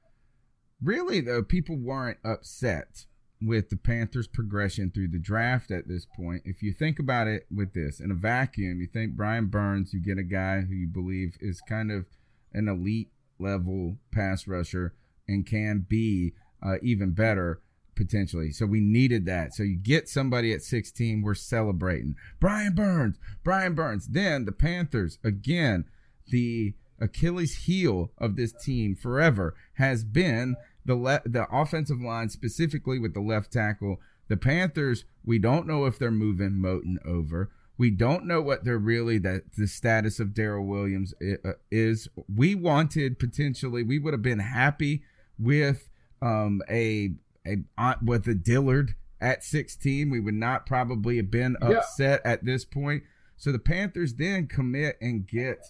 really 0.83 1.21
though 1.21 1.43
people 1.43 1.77
weren't 1.77 2.19
upset 2.25 3.07
with 3.43 3.71
the 3.71 3.77
panthers 3.77 4.27
progression 4.27 4.91
through 4.91 5.09
the 5.09 5.19
draft 5.19 5.71
at 5.71 5.89
this 5.89 6.07
point. 6.15 6.43
If 6.45 6.63
you 6.63 6.75
think 6.75 6.99
about 6.99 7.27
it 7.27 7.47
with 7.55 7.73
this 7.73 7.99
in 7.99 8.11
a 8.11 8.15
vacuum 8.15 8.81
you 8.81 8.87
think 8.87 9.13
brian 9.13 9.47
burns 9.47 9.95
you 9.95 10.01
get 10.01 10.19
a 10.19 10.23
guy 10.23 10.61
who 10.61 10.75
you 10.75 10.87
believe 10.87 11.37
is 11.41 11.63
kind 11.63 11.91
of 11.91 12.05
an 12.53 12.69
elite 12.69 13.11
level 13.39 13.97
pass 14.13 14.47
rusher 14.47 14.95
and 15.27 15.47
can 15.47 15.87
be 15.89 16.35
uh, 16.63 16.75
even 16.83 17.13
better 17.13 17.63
potentially. 18.01 18.51
So 18.51 18.65
we 18.65 18.81
needed 18.81 19.27
that. 19.27 19.53
So 19.53 19.63
you 19.63 19.77
get 19.77 20.09
somebody 20.09 20.55
at 20.55 20.63
16, 20.63 21.21
we're 21.21 21.35
celebrating. 21.35 22.17
Brian 22.41 22.75
Burns, 22.75 23.19
Brian 23.45 23.75
Burns. 23.75 24.07
Then 24.09 24.47
the 24.47 24.53
Panthers, 24.53 25.19
again, 25.23 25.85
the 26.29 26.73
Achilles 26.99 27.67
heel 27.67 28.11
of 28.17 28.37
this 28.37 28.53
team 28.53 28.97
forever 28.97 29.55
has 29.75 30.03
been 30.03 30.57
the 30.87 30.95
le- 30.95 31.21
the 31.27 31.47
offensive 31.53 32.01
line, 32.01 32.31
specifically 32.31 32.99
with 32.99 33.13
the 33.13 33.21
left 33.21 33.53
tackle. 33.53 34.01
The 34.29 34.39
Panthers, 34.39 35.05
we 35.23 35.39
don't 35.39 35.67
know 35.67 35.85
if 35.85 35.99
they're 35.99 36.11
moving 36.11 36.53
Moton 36.53 36.97
over. 37.07 37.51
We 37.77 37.91
don't 37.91 38.25
know 38.25 38.41
what 38.41 38.65
they're 38.65 38.79
really 38.79 39.19
that 39.19 39.43
the 39.59 39.67
status 39.67 40.19
of 40.21 40.29
Daryl 40.29 40.67
Williams 40.67 41.13
uh, 41.23 41.53
is. 41.71 42.09
We 42.35 42.55
wanted 42.55 43.19
potentially, 43.19 43.83
we 43.83 43.99
would 43.99 44.15
have 44.15 44.23
been 44.23 44.39
happy 44.39 45.03
with 45.39 45.91
um, 46.23 46.63
a 46.71 47.11
a 47.47 47.57
with 48.03 48.27
a 48.29 48.35
Dillard 48.35 48.95
at 49.21 49.45
16. 49.45 50.11
We 50.11 50.21
would 50.21 50.35
not 50.35 50.67
probably 50.67 51.17
have 51.17 51.31
been 51.31 51.57
Yeah. 51.61 51.69
upset 51.69 52.21
at 52.25 52.45
this 52.45 52.65
point. 52.65 53.03
So 53.37 53.53
the 53.53 53.59
Panthers 53.59 54.15
then 54.15 54.47
commit 54.47 54.97
and 55.01 55.27
get 55.27 55.65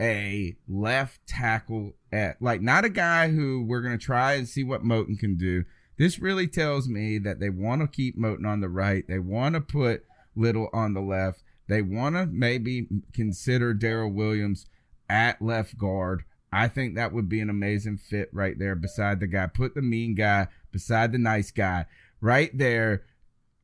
a 0.00 0.56
left 0.68 1.26
tackle 1.26 1.94
at 2.12 2.40
like 2.40 2.60
not 2.60 2.84
a 2.84 2.88
guy 2.90 3.30
who 3.30 3.64
we're 3.66 3.80
gonna 3.80 3.98
try 3.98 4.34
and 4.34 4.46
see 4.48 4.62
what 4.62 4.84
Moton 4.84 5.18
can 5.18 5.36
do. 5.36 5.64
This 5.96 6.18
really 6.18 6.46
tells 6.46 6.88
me 6.88 7.18
that 7.18 7.40
they 7.40 7.48
want 7.48 7.80
to 7.80 7.88
keep 7.88 8.18
Moton 8.18 8.46
on 8.46 8.60
the 8.60 8.68
right. 8.68 9.06
They 9.08 9.18
want 9.18 9.54
to 9.54 9.60
put 9.60 10.04
Little 10.38 10.68
on 10.74 10.92
the 10.92 11.00
left. 11.00 11.42
They 11.66 11.80
want 11.80 12.14
to 12.14 12.26
maybe 12.26 12.88
consider 13.14 13.74
Daryl 13.74 14.12
Williams 14.12 14.66
at 15.08 15.40
left 15.40 15.78
guard. 15.78 16.24
I 16.52 16.68
think 16.68 16.94
that 16.94 17.12
would 17.14 17.28
be 17.28 17.40
an 17.40 17.48
amazing 17.48 17.96
fit 17.96 18.28
right 18.34 18.58
there 18.58 18.74
beside 18.74 19.18
the 19.20 19.26
guy. 19.26 19.46
Put 19.46 19.74
the 19.74 19.80
mean 19.80 20.14
guy 20.14 20.48
beside 20.76 21.10
the 21.10 21.18
nice 21.18 21.50
guy 21.50 21.86
right 22.20 22.56
there. 22.56 23.02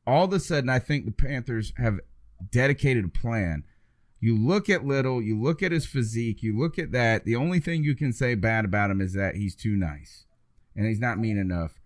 All 0.07 0.25
of 0.25 0.33
a 0.33 0.39
sudden, 0.39 0.67
I 0.67 0.79
think 0.79 1.05
the 1.05 1.11
Panthers 1.11 1.73
have 1.77 1.99
dedicated 2.49 3.05
a 3.05 3.07
plan. 3.07 3.65
You 4.19 4.35
look 4.35 4.67
at 4.67 4.83
Little, 4.83 5.21
you 5.21 5.39
look 5.39 5.61
at 5.61 5.71
his 5.71 5.85
physique, 5.85 6.41
you 6.41 6.57
look 6.57 6.79
at 6.79 6.91
that. 6.91 7.23
The 7.23 7.35
only 7.35 7.59
thing 7.59 7.83
you 7.83 7.95
can 7.95 8.13
say 8.13 8.33
bad 8.33 8.65
about 8.65 8.89
him 8.89 8.99
is 8.99 9.13
that 9.13 9.35
he's 9.35 9.55
too 9.55 9.75
nice 9.75 10.25
and 10.75 10.87
he's 10.87 10.99
not 10.99 11.19
mean 11.19 11.37
enough. 11.37 11.79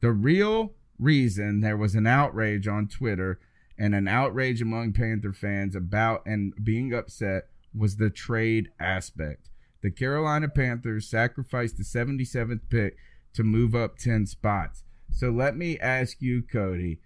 The 0.00 0.10
real 0.10 0.72
reason 0.98 1.60
there 1.60 1.76
was 1.76 1.94
an 1.94 2.08
outrage 2.08 2.66
on 2.66 2.88
Twitter 2.88 3.38
and 3.78 3.94
an 3.94 4.08
outrage 4.08 4.60
among 4.60 4.94
Panther 4.94 5.32
fans 5.32 5.76
about 5.76 6.26
and 6.26 6.52
being 6.62 6.92
upset 6.92 7.44
was 7.72 7.96
the 7.96 8.10
trade 8.10 8.70
aspect. 8.80 9.48
The 9.82 9.90
Carolina 9.90 10.48
Panthers 10.48 11.08
sacrificed 11.08 11.76
the 11.76 11.84
77th 11.84 12.60
pick 12.68 12.96
to 13.34 13.42
move 13.42 13.74
up 13.74 13.98
10 13.98 14.26
spots. 14.26 14.82
So 15.10 15.30
let 15.30 15.56
me 15.56 15.78
ask 15.78 16.20
you, 16.20 16.42
Cody, 16.42 17.00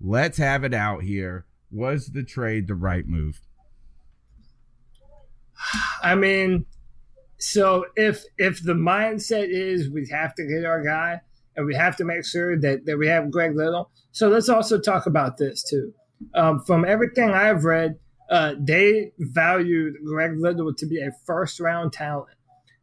let's 0.00 0.38
have 0.38 0.64
it 0.64 0.74
out 0.74 1.02
here. 1.02 1.46
Was 1.70 2.08
the 2.08 2.22
trade 2.22 2.66
the 2.66 2.74
right 2.74 3.06
move? 3.06 3.40
I 6.02 6.14
mean, 6.14 6.66
so 7.38 7.86
if 7.96 8.24
if 8.38 8.62
the 8.62 8.72
mindset 8.72 9.48
is 9.48 9.90
we 9.90 10.08
have 10.10 10.34
to 10.34 10.46
get 10.46 10.64
our 10.64 10.82
guy 10.82 11.20
and 11.56 11.66
we 11.66 11.74
have 11.74 11.96
to 11.96 12.04
make 12.04 12.24
sure 12.24 12.58
that, 12.58 12.86
that 12.86 12.98
we 12.98 13.06
have 13.08 13.30
Greg 13.30 13.54
Little. 13.56 13.90
So 14.12 14.28
let's 14.28 14.48
also 14.48 14.80
talk 14.80 15.06
about 15.06 15.36
this 15.36 15.62
too. 15.62 15.92
Um, 16.34 16.60
from 16.60 16.84
everything 16.84 17.30
I've 17.30 17.64
read, 17.64 17.98
uh, 18.30 18.54
they 18.58 19.12
valued 19.18 19.94
Greg 20.04 20.38
Little 20.38 20.72
to 20.74 20.86
be 20.86 21.00
a 21.00 21.10
first 21.26 21.60
round 21.60 21.92
talent. 21.92 22.36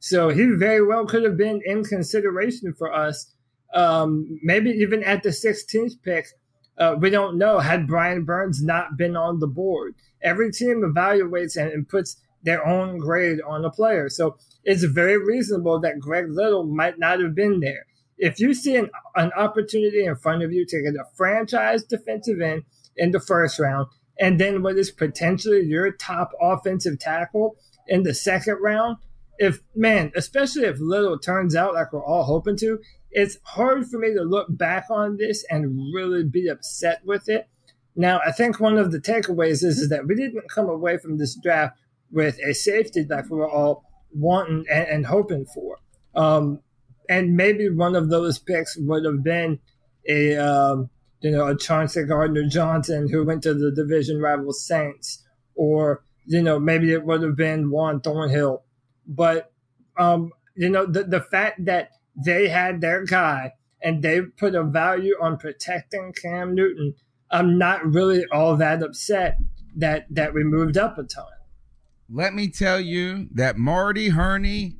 So 0.07 0.29
he 0.29 0.45
very 0.57 0.81
well 0.85 1.05
could 1.05 1.25
have 1.25 1.35
been 1.35 1.59
in 1.65 1.83
consideration 1.83 2.73
for 2.73 2.93
us, 2.93 3.33
um, 3.73 4.39
maybe 4.41 4.69
even 4.69 5.03
at 5.03 5.21
the 5.21 5.31
16th 5.31 6.01
pick. 6.01 6.27
Uh, 6.77 6.95
we 6.97 7.09
don't 7.09 7.37
know 7.37 7.59
had 7.59 7.87
Brian 7.87 8.23
Burns 8.23 8.63
not 8.63 8.95
been 8.95 9.17
on 9.17 9.39
the 9.39 9.47
board. 9.47 9.95
Every 10.23 10.49
team 10.49 10.81
evaluates 10.81 11.57
and, 11.57 11.69
and 11.73 11.89
puts 11.89 12.15
their 12.41 12.65
own 12.65 12.99
grade 12.99 13.39
on 13.45 13.65
a 13.65 13.69
player. 13.69 14.07
So 14.07 14.37
it's 14.63 14.85
very 14.85 15.17
reasonable 15.17 15.81
that 15.81 15.99
Greg 15.99 16.27
Little 16.29 16.63
might 16.63 16.97
not 16.97 17.19
have 17.19 17.35
been 17.35 17.59
there. 17.59 17.85
If 18.17 18.39
you 18.39 18.53
see 18.53 18.77
an, 18.77 18.89
an 19.15 19.33
opportunity 19.33 20.05
in 20.05 20.15
front 20.15 20.41
of 20.41 20.53
you 20.53 20.65
to 20.67 20.83
get 20.83 20.93
a 20.93 21.03
franchise 21.17 21.83
defensive 21.83 22.39
end 22.39 22.63
in 22.95 23.11
the 23.11 23.19
first 23.19 23.59
round, 23.59 23.87
and 24.17 24.39
then 24.39 24.63
what 24.63 24.77
is 24.77 24.89
potentially 24.89 25.65
your 25.65 25.91
top 25.91 26.31
offensive 26.39 26.97
tackle 26.97 27.57
in 27.89 28.03
the 28.03 28.13
second 28.13 28.59
round, 28.61 28.97
if 29.39 29.59
man, 29.75 30.11
especially 30.15 30.63
if 30.63 30.79
Little 30.79 31.17
turns 31.17 31.55
out 31.55 31.73
like 31.73 31.93
we're 31.93 32.03
all 32.03 32.23
hoping 32.23 32.57
to, 32.57 32.79
it's 33.11 33.37
hard 33.43 33.87
for 33.87 33.97
me 33.99 34.13
to 34.13 34.21
look 34.21 34.47
back 34.49 34.85
on 34.89 35.17
this 35.17 35.45
and 35.49 35.93
really 35.93 36.23
be 36.23 36.47
upset 36.47 37.01
with 37.05 37.29
it. 37.29 37.47
Now, 37.95 38.19
I 38.25 38.31
think 38.31 38.59
one 38.59 38.77
of 38.77 38.91
the 38.91 38.99
takeaways 38.99 39.63
is, 39.63 39.79
is 39.79 39.89
that 39.89 40.05
we 40.05 40.15
didn't 40.15 40.49
come 40.49 40.69
away 40.69 40.97
from 40.97 41.17
this 41.17 41.35
draft 41.41 41.77
with 42.11 42.37
a 42.47 42.53
safety 42.53 43.05
like 43.09 43.29
we 43.29 43.37
were 43.37 43.49
all 43.49 43.83
wanting 44.13 44.65
and, 44.71 44.87
and 44.87 45.05
hoping 45.05 45.45
for. 45.45 45.77
Um, 46.15 46.59
and 47.09 47.35
maybe 47.35 47.69
one 47.69 47.95
of 47.95 48.09
those 48.09 48.39
picks 48.39 48.77
would 48.77 49.05
have 49.05 49.23
been 49.23 49.59
a 50.07 50.35
um, 50.37 50.89
you 51.21 51.31
know 51.31 51.47
a 51.47 51.57
Chauncey 51.57 52.03
Gardner 52.03 52.47
Johnson 52.47 53.09
who 53.09 53.25
went 53.25 53.43
to 53.43 53.53
the 53.53 53.71
division 53.71 54.19
rival 54.19 54.53
Saints, 54.53 55.23
or 55.55 56.03
you 56.25 56.41
know 56.41 56.59
maybe 56.59 56.91
it 56.91 57.05
would 57.05 57.21
have 57.23 57.35
been 57.35 57.71
Juan 57.71 58.01
Thornhill. 58.01 58.63
But 59.07 59.51
um, 59.97 60.31
you 60.55 60.69
know 60.69 60.85
the 60.85 61.03
the 61.03 61.21
fact 61.21 61.65
that 61.65 61.91
they 62.15 62.49
had 62.49 62.81
their 62.81 63.05
guy 63.05 63.53
and 63.81 64.01
they 64.01 64.21
put 64.21 64.55
a 64.55 64.63
value 64.63 65.15
on 65.21 65.37
protecting 65.37 66.13
Cam 66.13 66.55
Newton, 66.55 66.95
I'm 67.29 67.57
not 67.57 67.85
really 67.85 68.25
all 68.31 68.57
that 68.57 68.83
upset 68.83 69.37
that 69.75 70.07
that 70.09 70.33
we 70.33 70.43
moved 70.43 70.77
up 70.77 70.97
a 70.97 71.03
ton. 71.03 71.25
Let 72.09 72.33
me 72.33 72.47
tell 72.47 72.79
you 72.79 73.27
that 73.33 73.57
Marty 73.57 74.09
Hurney 74.09 74.77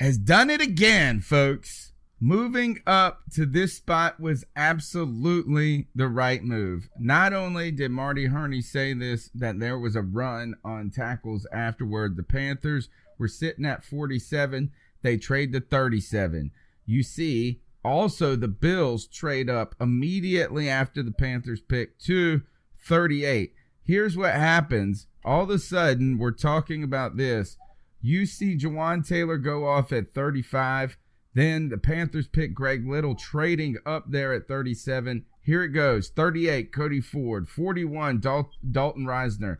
has 0.00 0.18
done 0.18 0.50
it 0.50 0.60
again, 0.60 1.20
folks. 1.20 1.92
Moving 2.18 2.80
up 2.86 3.20
to 3.34 3.44
this 3.44 3.74
spot 3.74 4.18
was 4.18 4.44
absolutely 4.56 5.88
the 5.94 6.08
right 6.08 6.42
move. 6.42 6.88
Not 6.98 7.34
only 7.34 7.70
did 7.70 7.90
Marty 7.90 8.26
Hurney 8.26 8.62
say 8.62 8.94
this, 8.94 9.30
that 9.34 9.60
there 9.60 9.78
was 9.78 9.96
a 9.96 10.02
run 10.02 10.54
on 10.64 10.90
tackles 10.90 11.46
afterward, 11.52 12.16
the 12.16 12.22
Panthers 12.22 12.88
were 13.18 13.28
sitting 13.28 13.64
at 13.64 13.84
47. 13.84 14.70
They 15.02 15.16
trade 15.16 15.52
to 15.52 15.60
37. 15.60 16.50
You 16.84 17.02
see, 17.02 17.60
also 17.84 18.36
the 18.36 18.48
Bills 18.48 19.06
trade 19.06 19.48
up 19.48 19.74
immediately 19.80 20.68
after 20.68 21.02
the 21.02 21.12
Panthers 21.12 21.60
pick 21.60 21.98
to 22.00 22.42
38. 22.80 23.54
Here's 23.84 24.16
what 24.16 24.34
happens. 24.34 25.06
All 25.24 25.44
of 25.44 25.50
a 25.50 25.58
sudden, 25.58 26.18
we're 26.18 26.32
talking 26.32 26.82
about 26.82 27.16
this. 27.16 27.56
You 28.00 28.26
see 28.26 28.56
Jawaan 28.56 29.06
Taylor 29.06 29.38
go 29.38 29.66
off 29.66 29.92
at 29.92 30.14
35. 30.14 30.96
Then 31.34 31.68
the 31.68 31.78
Panthers 31.78 32.28
pick 32.28 32.54
Greg 32.54 32.88
Little, 32.88 33.14
trading 33.14 33.76
up 33.84 34.10
there 34.10 34.32
at 34.32 34.48
37. 34.48 35.24
Here 35.42 35.62
it 35.62 35.68
goes 35.68 36.08
38, 36.08 36.72
Cody 36.72 37.00
Ford. 37.00 37.48
41, 37.48 38.20
Dal- 38.20 38.50
Dalton 38.68 39.04
Risner. 39.04 39.58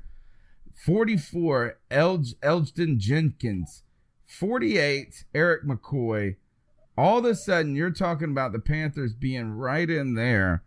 44, 0.76 1.78
Elg- 1.90 2.38
Elgton 2.42 2.98
Jenkins. 2.98 3.82
48, 4.26 5.24
Erik 5.34 5.64
McCoy. 5.64 6.36
All 6.98 7.18
of 7.18 7.24
a 7.24 7.34
sudden, 7.34 7.74
you're 7.74 7.90
talking 7.90 8.30
about 8.30 8.52
the 8.52 8.58
Panthers 8.58 9.14
being 9.14 9.52
right 9.52 9.88
in 9.88 10.14
there, 10.14 10.64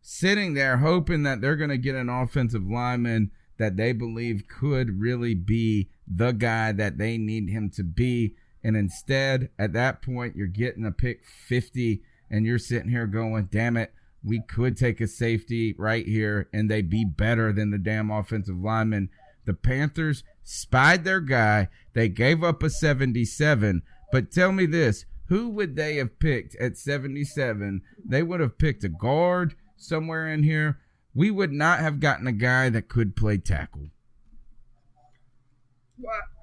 sitting 0.00 0.54
there, 0.54 0.78
hoping 0.78 1.22
that 1.22 1.40
they're 1.40 1.56
going 1.56 1.70
to 1.70 1.78
get 1.78 1.94
an 1.94 2.08
offensive 2.08 2.66
lineman 2.66 3.30
that 3.58 3.76
they 3.76 3.92
believe 3.92 4.48
could 4.48 5.00
really 5.00 5.34
be 5.34 5.88
the 6.06 6.32
guy 6.32 6.72
that 6.72 6.98
they 6.98 7.18
need 7.18 7.48
him 7.48 7.70
to 7.70 7.84
be. 7.84 8.34
And 8.64 8.76
instead, 8.76 9.50
at 9.58 9.72
that 9.72 10.02
point, 10.02 10.36
you're 10.36 10.46
getting 10.46 10.84
a 10.84 10.92
pick 10.92 11.24
50, 11.24 12.02
and 12.30 12.46
you're 12.46 12.58
sitting 12.58 12.90
here 12.90 13.06
going, 13.06 13.48
damn 13.50 13.76
it, 13.76 13.92
we 14.24 14.40
could 14.40 14.76
take 14.76 15.00
a 15.00 15.06
safety 15.06 15.74
right 15.78 16.06
here, 16.06 16.48
and 16.52 16.70
they'd 16.70 16.90
be 16.90 17.04
better 17.04 17.52
than 17.52 17.70
the 17.70 17.78
damn 17.78 18.10
offensive 18.10 18.58
lineman. 18.58 19.10
The 19.44 19.54
Panthers 19.54 20.24
spied 20.42 21.04
their 21.04 21.20
guy. 21.20 21.68
They 21.94 22.08
gave 22.08 22.42
up 22.42 22.62
a 22.62 22.70
77. 22.70 23.82
But 24.10 24.30
tell 24.30 24.52
me 24.52 24.66
this 24.66 25.04
who 25.26 25.48
would 25.48 25.76
they 25.76 25.96
have 25.96 26.18
picked 26.18 26.54
at 26.56 26.76
77? 26.76 27.80
They 28.04 28.22
would 28.22 28.40
have 28.40 28.58
picked 28.58 28.84
a 28.84 28.88
guard 28.88 29.54
somewhere 29.76 30.28
in 30.28 30.42
here. 30.42 30.78
We 31.14 31.30
would 31.30 31.52
not 31.52 31.78
have 31.78 32.00
gotten 32.00 32.26
a 32.26 32.32
guy 32.32 32.68
that 32.68 32.88
could 32.88 33.16
play 33.16 33.38
tackle. 33.38 33.88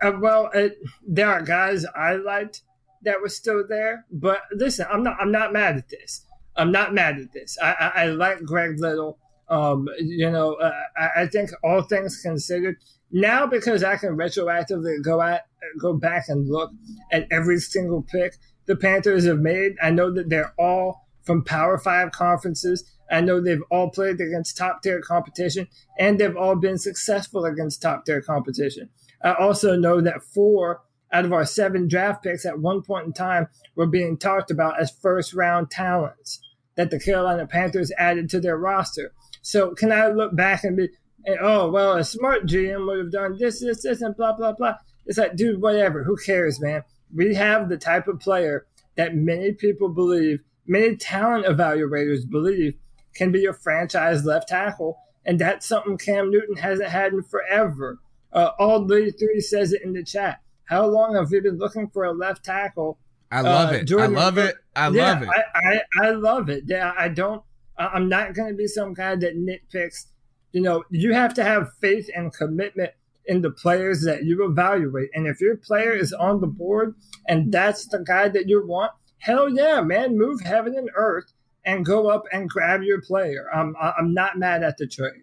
Uh, 0.01 0.13
well, 0.19 0.49
it, 0.53 0.77
there 1.05 1.29
are 1.29 1.41
guys 1.41 1.85
I 1.95 2.13
liked 2.13 2.61
that 3.03 3.21
were 3.21 3.29
still 3.29 3.65
there, 3.67 4.05
but 4.11 4.41
listen, 4.53 4.87
I'm 4.89 5.03
not. 5.03 5.17
I'm 5.19 5.31
not 5.31 5.53
mad 5.53 5.77
at 5.77 5.89
this. 5.89 6.25
I'm 6.55 6.71
not 6.71 6.93
mad 6.93 7.19
at 7.19 7.33
this. 7.33 7.57
I, 7.61 7.73
I, 7.73 7.87
I 7.87 8.05
like 8.07 8.43
Greg 8.43 8.79
Little. 8.79 9.17
Um, 9.49 9.87
you 9.99 10.29
know, 10.29 10.53
uh, 10.55 10.71
I, 10.97 11.23
I 11.23 11.27
think 11.27 11.49
all 11.63 11.81
things 11.81 12.21
considered, 12.21 12.77
now 13.11 13.47
because 13.47 13.83
I 13.83 13.97
can 13.97 14.15
retroactively 14.15 15.03
go 15.03 15.21
at 15.21 15.45
go 15.79 15.93
back 15.93 16.25
and 16.27 16.47
look 16.47 16.71
at 17.11 17.27
every 17.31 17.59
single 17.59 18.03
pick 18.03 18.35
the 18.67 18.75
Panthers 18.75 19.25
have 19.25 19.39
made. 19.39 19.73
I 19.81 19.89
know 19.89 20.13
that 20.13 20.29
they're 20.29 20.53
all 20.59 21.07
from 21.23 21.43
Power 21.43 21.77
Five 21.77 22.11
conferences. 22.11 22.83
I 23.11 23.21
know 23.21 23.41
they've 23.41 23.63
all 23.71 23.89
played 23.89 24.21
against 24.21 24.57
top 24.57 24.83
tier 24.83 25.01
competition, 25.01 25.67
and 25.97 26.19
they've 26.19 26.37
all 26.37 26.55
been 26.55 26.77
successful 26.77 27.45
against 27.45 27.81
top 27.81 28.05
tier 28.05 28.21
competition. 28.21 28.89
I 29.23 29.33
also 29.33 29.75
know 29.75 30.01
that 30.01 30.23
four 30.23 30.81
out 31.11 31.25
of 31.25 31.33
our 31.33 31.45
seven 31.45 31.87
draft 31.87 32.23
picks 32.23 32.45
at 32.45 32.59
one 32.59 32.83
point 32.83 33.07
in 33.07 33.13
time 33.13 33.47
were 33.75 33.87
being 33.87 34.17
talked 34.17 34.51
about 34.51 34.79
as 34.79 34.91
first 34.91 35.33
round 35.33 35.71
talents 35.71 36.39
that 36.75 36.91
the 36.91 36.99
Carolina 36.99 37.47
Panthers 37.47 37.91
added 37.97 38.29
to 38.29 38.39
their 38.39 38.57
roster. 38.57 39.11
So 39.41 39.71
can 39.75 39.91
I 39.91 40.07
look 40.09 40.35
back 40.35 40.63
and 40.63 40.77
be, 40.77 40.89
and, 41.25 41.37
oh, 41.41 41.69
well, 41.69 41.97
a 41.97 42.03
smart 42.03 42.45
GM 42.45 42.87
would 42.87 42.97
have 42.99 43.11
done 43.11 43.37
this, 43.37 43.59
this, 43.61 43.83
this, 43.83 44.01
and 44.01 44.15
blah, 44.15 44.33
blah, 44.33 44.53
blah. 44.53 44.75
It's 45.05 45.17
like, 45.17 45.35
dude, 45.35 45.61
whatever. 45.61 46.03
Who 46.03 46.17
cares, 46.17 46.59
man? 46.61 46.83
We 47.13 47.35
have 47.35 47.69
the 47.69 47.77
type 47.77 48.07
of 48.07 48.19
player 48.19 48.65
that 48.95 49.15
many 49.15 49.51
people 49.53 49.89
believe, 49.89 50.41
many 50.67 50.95
talent 50.95 51.45
evaluators 51.45 52.29
believe 52.29 52.75
can 53.15 53.31
be 53.31 53.45
a 53.45 53.53
franchise 53.53 54.23
left 54.25 54.49
tackle. 54.49 54.97
And 55.25 55.39
that's 55.39 55.67
something 55.67 55.97
Cam 55.97 56.31
Newton 56.31 56.55
hasn't 56.57 56.89
had 56.89 57.13
in 57.13 57.23
forever. 57.23 57.99
Uh, 58.31 58.51
all 58.59 58.87
three 58.87 59.11
says 59.41 59.73
it 59.73 59.81
in 59.83 59.93
the 59.93 60.03
chat. 60.03 60.39
How 60.65 60.85
long 60.85 61.15
have 61.15 61.31
we 61.31 61.39
been 61.39 61.57
looking 61.57 61.89
for 61.89 62.03
a 62.03 62.11
left 62.13 62.45
tackle? 62.45 62.99
I 63.31 63.41
love 63.41 63.71
Uh, 63.71 63.73
it. 63.77 63.83
Jordan- 63.85 64.15
I 64.15 64.19
love 64.19 64.37
it. 64.37 64.55
I 64.75 64.89
Yeah, 64.89 65.13
love 65.13 65.23
it. 65.23 65.29
I, 65.29 65.43
I, 65.55 66.07
I 66.07 66.09
love 66.11 66.49
it. 66.49 66.63
Yeah, 66.67 66.93
I 66.97 67.09
don't. 67.09 67.41
I'm 67.79 68.09
not 68.09 68.33
going 68.33 68.49
to 68.49 68.55
be 68.55 68.67
some 68.67 68.93
guy 68.93 69.15
that 69.15 69.37
nitpicks. 69.37 70.07
You 70.51 70.61
know, 70.61 70.83
you 70.89 71.13
have 71.13 71.33
to 71.35 71.43
have 71.43 71.73
faith 71.79 72.09
and 72.13 72.33
commitment 72.33 72.91
in 73.25 73.41
the 73.41 73.51
players 73.51 74.03
that 74.03 74.25
you 74.25 74.43
evaluate. 74.43 75.09
And 75.13 75.27
if 75.27 75.39
your 75.39 75.55
player 75.55 75.93
is 75.93 76.11
on 76.13 76.41
the 76.41 76.47
board 76.47 76.95
and 77.27 77.51
that's 77.51 77.87
the 77.87 77.99
guy 77.99 78.27
that 78.29 78.49
you 78.49 78.65
want, 78.65 78.91
hell 79.19 79.49
yeah, 79.49 79.81
man, 79.81 80.17
move 80.17 80.41
heaven 80.41 80.75
and 80.75 80.89
earth 80.95 81.31
and 81.63 81.85
go 81.85 82.09
up 82.09 82.23
and 82.31 82.49
grab 82.49 82.81
your 82.81 83.01
player. 83.01 83.45
I'm 83.53 83.75
I'm 83.79 84.13
not 84.13 84.37
mad 84.37 84.63
at 84.63 84.77
the 84.77 84.87
trade. 84.87 85.21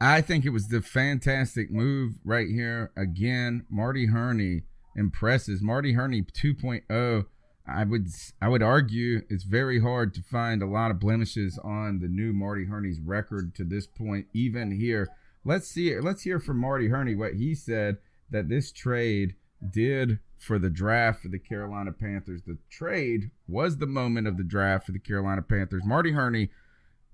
I 0.00 0.20
think 0.20 0.44
it 0.44 0.50
was 0.50 0.68
the 0.68 0.82
fantastic 0.82 1.70
move 1.70 2.14
right 2.24 2.48
here. 2.48 2.90
Again, 2.96 3.64
Marty 3.70 4.06
Hurney 4.06 4.62
impresses. 4.94 5.62
Marty 5.62 5.92
Hurney 5.92 6.22
2.0. 6.22 7.26
I 7.68 7.84
would 7.84 8.08
I 8.40 8.48
would 8.48 8.62
argue 8.62 9.22
it's 9.28 9.44
very 9.44 9.80
hard 9.80 10.14
to 10.14 10.22
find 10.22 10.62
a 10.62 10.66
lot 10.66 10.90
of 10.90 11.00
blemishes 11.00 11.58
on 11.62 12.00
the 12.00 12.08
new 12.08 12.32
Marty 12.32 12.66
Hurney's 12.66 13.00
record 13.00 13.54
to 13.56 13.64
this 13.64 13.86
point, 13.86 14.26
even 14.32 14.70
here. 14.70 15.08
Let's 15.44 15.68
see. 15.68 15.98
Let's 15.98 16.22
hear 16.22 16.38
from 16.38 16.58
Marty 16.58 16.88
Hurney 16.88 17.14
what 17.14 17.34
he 17.34 17.54
said 17.54 17.98
that 18.30 18.48
this 18.48 18.72
trade 18.72 19.34
did 19.70 20.18
for 20.38 20.58
the 20.58 20.70
draft 20.70 21.22
for 21.22 21.28
the 21.28 21.38
Carolina 21.38 21.92
Panthers. 21.92 22.42
The 22.46 22.58
trade 22.70 23.30
was 23.48 23.78
the 23.78 23.86
moment 23.86 24.26
of 24.26 24.36
the 24.36 24.44
draft 24.44 24.86
for 24.86 24.92
the 24.92 24.98
Carolina 24.98 25.42
Panthers. 25.42 25.84
Marty 25.84 26.12
Hurney 26.12 26.50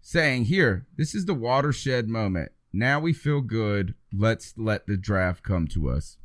saying, 0.00 0.46
Here, 0.46 0.86
this 0.96 1.14
is 1.14 1.26
the 1.26 1.34
watershed 1.34 2.08
moment. 2.08 2.52
Now 2.72 3.00
we 3.00 3.12
feel 3.12 3.40
good. 3.40 3.94
Let's 4.12 4.54
let 4.56 4.86
the 4.86 4.96
draft 4.96 5.42
come 5.42 5.66
to 5.68 5.88
us. 5.90 6.16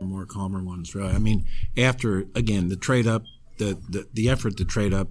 More 0.00 0.26
calmer 0.26 0.62
ones, 0.62 0.94
really. 0.94 1.12
I 1.12 1.18
mean, 1.18 1.44
after 1.76 2.26
again 2.34 2.68
the 2.68 2.76
trade 2.76 3.06
up, 3.06 3.24
the 3.58 3.78
the, 3.88 4.08
the 4.12 4.28
effort 4.28 4.56
to 4.58 4.64
trade 4.64 4.92
up 4.92 5.08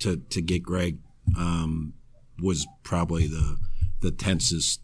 to 0.00 0.16
to 0.30 0.42
get 0.42 0.62
Greg 0.62 0.98
um, 1.36 1.94
was 2.42 2.66
probably 2.82 3.26
the 3.26 3.56
the 4.00 4.10
tensest. 4.10 4.80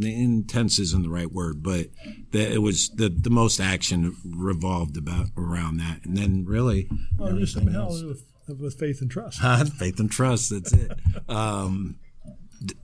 Intense 0.00 0.78
isn't 0.80 1.02
the 1.04 1.08
right 1.08 1.30
word, 1.30 1.62
but 1.62 1.86
the, 2.32 2.52
it 2.54 2.62
was 2.62 2.88
the 2.90 3.08
the 3.08 3.30
most 3.30 3.60
action 3.60 4.16
revolved 4.24 4.96
about 4.96 5.28
around 5.36 5.76
that, 5.78 6.04
and 6.04 6.16
then 6.16 6.44
really 6.44 6.88
Well, 7.16 7.36
just 7.38 7.56
everything 7.56 7.74
hell 7.74 7.90
else. 7.90 8.02
with, 8.02 8.24
with 8.58 8.74
faith 8.78 9.00
and 9.00 9.10
trust. 9.10 9.40
faith 9.78 10.00
and 10.00 10.10
trust. 10.10 10.50
That's 10.50 10.72
it. 10.72 10.92
Um, 11.28 11.96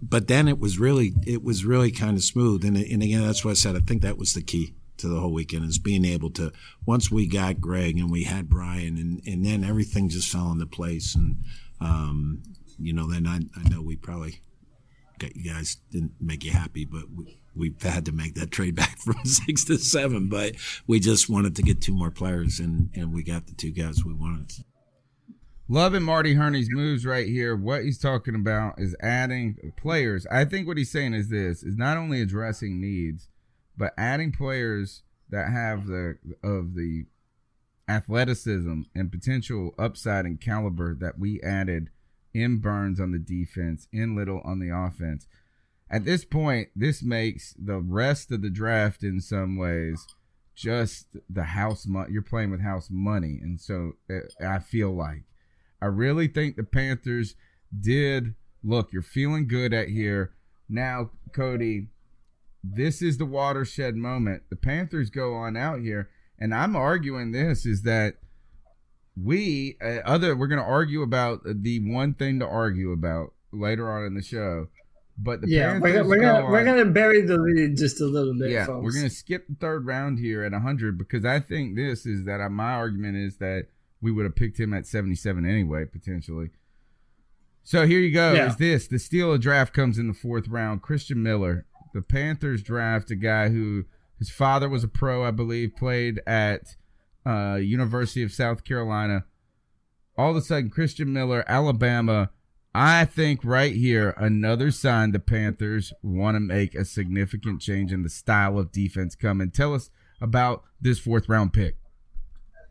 but 0.03 0.29
then 0.29 0.49
it 0.49 0.59
was 0.59 0.79
really, 0.79 1.15
it 1.27 1.43
was 1.43 1.65
really 1.65 1.91
kind 1.93 2.17
of 2.17 2.25
smooth. 2.25 2.65
And, 2.65 2.77
and 2.77 3.03
again, 3.03 3.25
that's 3.25 3.45
what 3.45 3.53
I 3.53 3.55
said. 3.55 3.77
I 3.77 3.81
think 3.81 4.03
that 4.03 4.19
was 4.19 4.35
the 4.35 4.43
key 4.43 4.75
to 4.99 5.09
the 5.09 5.21
whole 5.21 5.33
weekend 5.33 5.65
is 5.65 5.79
being 5.79 6.05
able 6.05 6.31
to, 6.31 6.53
once 6.87 7.11
we 7.11 7.27
got 7.27 7.61
Greg 7.61 7.99
and 7.99 8.11
we 8.11 8.25
had 8.25 8.49
Brian 8.49 8.97
and, 8.97 9.23
and 9.27 9.45
then 9.45 9.65
everything 9.65 10.09
just 10.09 10.31
fell 10.31 10.51
into 10.53 10.67
place. 10.67 11.15
And, 11.15 11.37
um, 11.81 12.43
you 12.79 12.93
know, 12.93 13.11
then 13.11 13.27
I, 13.27 13.41
I 13.59 13.69
know 13.69 13.83
we 13.83 13.97
probably 13.97 14.41
got 15.19 15.37
you 15.37 15.51
guys 15.51 15.79
didn't 15.91 16.13
make 16.21 16.45
you 16.45 16.53
happy, 16.53 16.85
but 16.85 17.05
we, 17.15 17.39
we've 17.55 17.83
had 17.83 18.05
to 18.07 18.13
make 18.13 18.35
that 18.35 18.51
trade 18.51 18.75
back 18.77 18.99
from 18.99 19.25
six 19.25 19.65
to 19.65 19.79
seven, 19.79 20.29
but 20.29 20.55
we 20.87 21.01
just 21.01 21.29
wanted 21.29 21.57
to 21.57 21.63
get 21.63 21.81
two 21.81 21.95
more 21.95 22.11
players 22.11 22.61
and, 22.61 22.91
and 22.95 23.13
we 23.13 23.23
got 23.23 23.47
the 23.47 23.55
two 23.55 23.71
guys 23.71 24.05
we 24.05 24.15
wanted. 24.15 24.53
Loving 25.71 26.03
Marty 26.03 26.33
Hurney's 26.33 26.71
moves 26.71 27.05
right 27.05 27.27
here. 27.27 27.55
What 27.55 27.85
he's 27.85 27.99
talking 27.99 28.35
about 28.35 28.81
is 28.81 28.97
adding 29.03 29.73
players. 29.77 30.27
I 30.31 30.47
think 30.47 30.67
what 30.67 30.79
he's 30.79 30.91
saying 30.91 31.13
is 31.13 31.29
this 31.29 31.63
is 31.63 31.77
not 31.77 31.99
only 31.99 32.23
addressing 32.23 32.81
needs, 32.81 33.29
but 33.79 33.95
adding 33.97 34.33
players 34.33 35.03
that 35.31 35.51
have 35.51 35.87
the 35.87 36.17
of 36.43 36.75
the 36.75 37.07
athleticism 37.89 38.83
and 38.95 39.11
potential 39.11 39.75
upside 39.79 40.27
and 40.27 40.41
caliber 40.41 40.95
that 40.95 41.19
we 41.19 41.41
added 41.41 41.89
in 42.35 42.59
Burns 42.59 43.01
on 43.01 43.13
the 43.13 43.19
defense, 43.19 43.89
in 43.93 44.15
Little 44.15 44.43
on 44.45 44.59
the 44.59 44.69
offense. 44.69 45.27
At 45.91 46.05
this 46.05 46.25
point, 46.25 46.69
this 46.77 47.03
makes 47.03 47.55
the 47.55 47.79
rest 47.79 48.31
of 48.31 48.43
the 48.43 48.51
draft 48.51 49.03
in 49.03 49.21
some 49.21 49.57
ways 49.57 50.07
just 50.55 51.17
the 51.31 51.45
house 51.45 51.87
money. 51.87 52.13
You're 52.13 52.21
playing 52.23 52.51
with 52.51 52.61
house 52.61 52.89
money, 52.91 53.39
and 53.41 53.61
so 53.61 53.93
uh, 54.11 54.45
I 54.45 54.59
feel 54.59 54.95
like 54.95 55.23
I 55.81 55.87
really 55.87 56.27
think 56.27 56.57
the 56.57 56.65
Panthers 56.65 57.37
did 57.79 58.35
look. 58.63 58.93
You're 58.93 59.03
feeling 59.03 59.47
good 59.47 59.73
at 59.73 59.89
here 59.89 60.33
now, 60.69 61.11
Cody. 61.33 61.89
This 62.75 63.03
is 63.03 63.19
the 63.19 63.27
watershed 63.27 63.97
moment. 63.97 64.43
The 64.51 64.57
Panthers 64.57 65.11
go 65.11 65.35
on 65.35 65.57
out 65.57 65.81
here, 65.81 66.09
and 66.39 66.55
I'm 66.55 66.77
arguing 66.77 67.33
this 67.33 67.65
is 67.67 67.83
that 67.83 68.15
we 69.17 69.77
uh, 69.83 70.01
other 70.05 70.37
we're 70.37 70.47
going 70.47 70.61
to 70.61 70.67
argue 70.69 71.03
about 71.03 71.41
the 71.45 71.81
one 71.91 72.15
thing 72.15 72.39
to 72.41 72.47
argue 72.47 72.93
about 72.93 73.33
later 73.53 73.91
on 73.91 74.05
in 74.05 74.15
the 74.15 74.23
show. 74.23 74.69
But 75.21 75.41
the 75.41 75.49
yeah, 75.49 75.73
Panthers 75.73 75.83
we're, 75.83 75.93
gonna- 75.97 76.09
we're 76.09 76.17
go 76.21 76.23
gonna 76.43 76.47
we're 76.51 76.65
gonna 76.65 76.85
bury 76.85 77.23
the 77.23 77.37
lead 77.37 77.77
just 77.77 78.01
a 78.01 78.07
little 78.07 78.35
bit, 78.39 78.51
yeah, 78.51 78.67
folks. 78.67 78.85
we're 78.85 78.93
gonna 78.93 79.11
skip 79.11 79.49
the 79.49 79.57
third 79.57 79.85
round 79.87 80.19
here 80.21 80.45
at 80.45 80.53
100 80.53 80.97
because 80.97 81.25
I 81.25 81.41
think 81.41 81.75
this 81.75 82.07
is 82.07 82.25
that 82.27 82.41
uh, 82.41 82.49
my 82.49 82.73
argument 82.75 83.17
is 83.17 83.39
that 83.39 83.67
we 84.01 84.13
would 84.13 84.25
have 84.25 84.37
picked 84.37 84.61
him 84.61 84.73
at 84.73 84.87
77 84.87 85.45
anyway, 85.45 85.85
potentially. 85.87 86.51
So 87.65 87.85
here 87.85 87.99
you 87.99 88.13
go. 88.15 88.33
Yeah. 88.33 88.47
Is 88.51 88.57
this 88.57 88.87
the 88.87 88.99
steal 89.01 89.33
of 89.33 89.41
draft 89.41 89.75
comes 89.75 89.99
in 89.99 90.07
the 90.07 90.15
fourth 90.15 90.47
round? 90.47 90.83
Christian 90.83 91.21
Miller, 91.23 91.67
the 91.93 92.03
Panthers 92.03 92.63
draft 92.63 93.11
a 93.11 93.17
guy 93.17 93.49
who 93.49 93.85
his 94.19 94.31
father 94.31 94.69
was 94.69 94.85
a 94.85 94.89
pro, 94.89 95.25
I 95.25 95.31
believe, 95.31 95.77
played 95.77 96.21
at 96.27 96.77
uh, 97.25 97.57
University 97.57 98.23
of 98.23 98.33
South 98.33 98.65
Carolina. 98.65 99.25
All 100.17 100.31
of 100.31 100.37
a 100.37 100.41
sudden, 100.41 100.71
Christian 100.71 101.13
Miller, 101.13 101.45
Alabama. 101.47 102.31
I 102.75 103.05
think 103.05 103.41
right 103.45 103.75
here, 103.75 104.15
another 104.17 104.71
sign 104.71 105.13
the 105.13 105.19
Panthers 105.19 105.93
want 106.03 106.37
to 106.37 106.41
make 106.41 106.75
a 106.75 106.85
significant 106.85 107.61
change 107.61 107.93
in 107.93 108.03
the 108.03 108.09
style 108.09 108.59
of 108.59 108.73
defense 108.73 109.15
coming. 109.15 109.51
Tell 109.51 109.75
us 109.75 109.91
about 110.21 110.65
this 110.81 110.99
fourth 110.99 111.29
round 111.29 111.53
pick. 111.53 111.77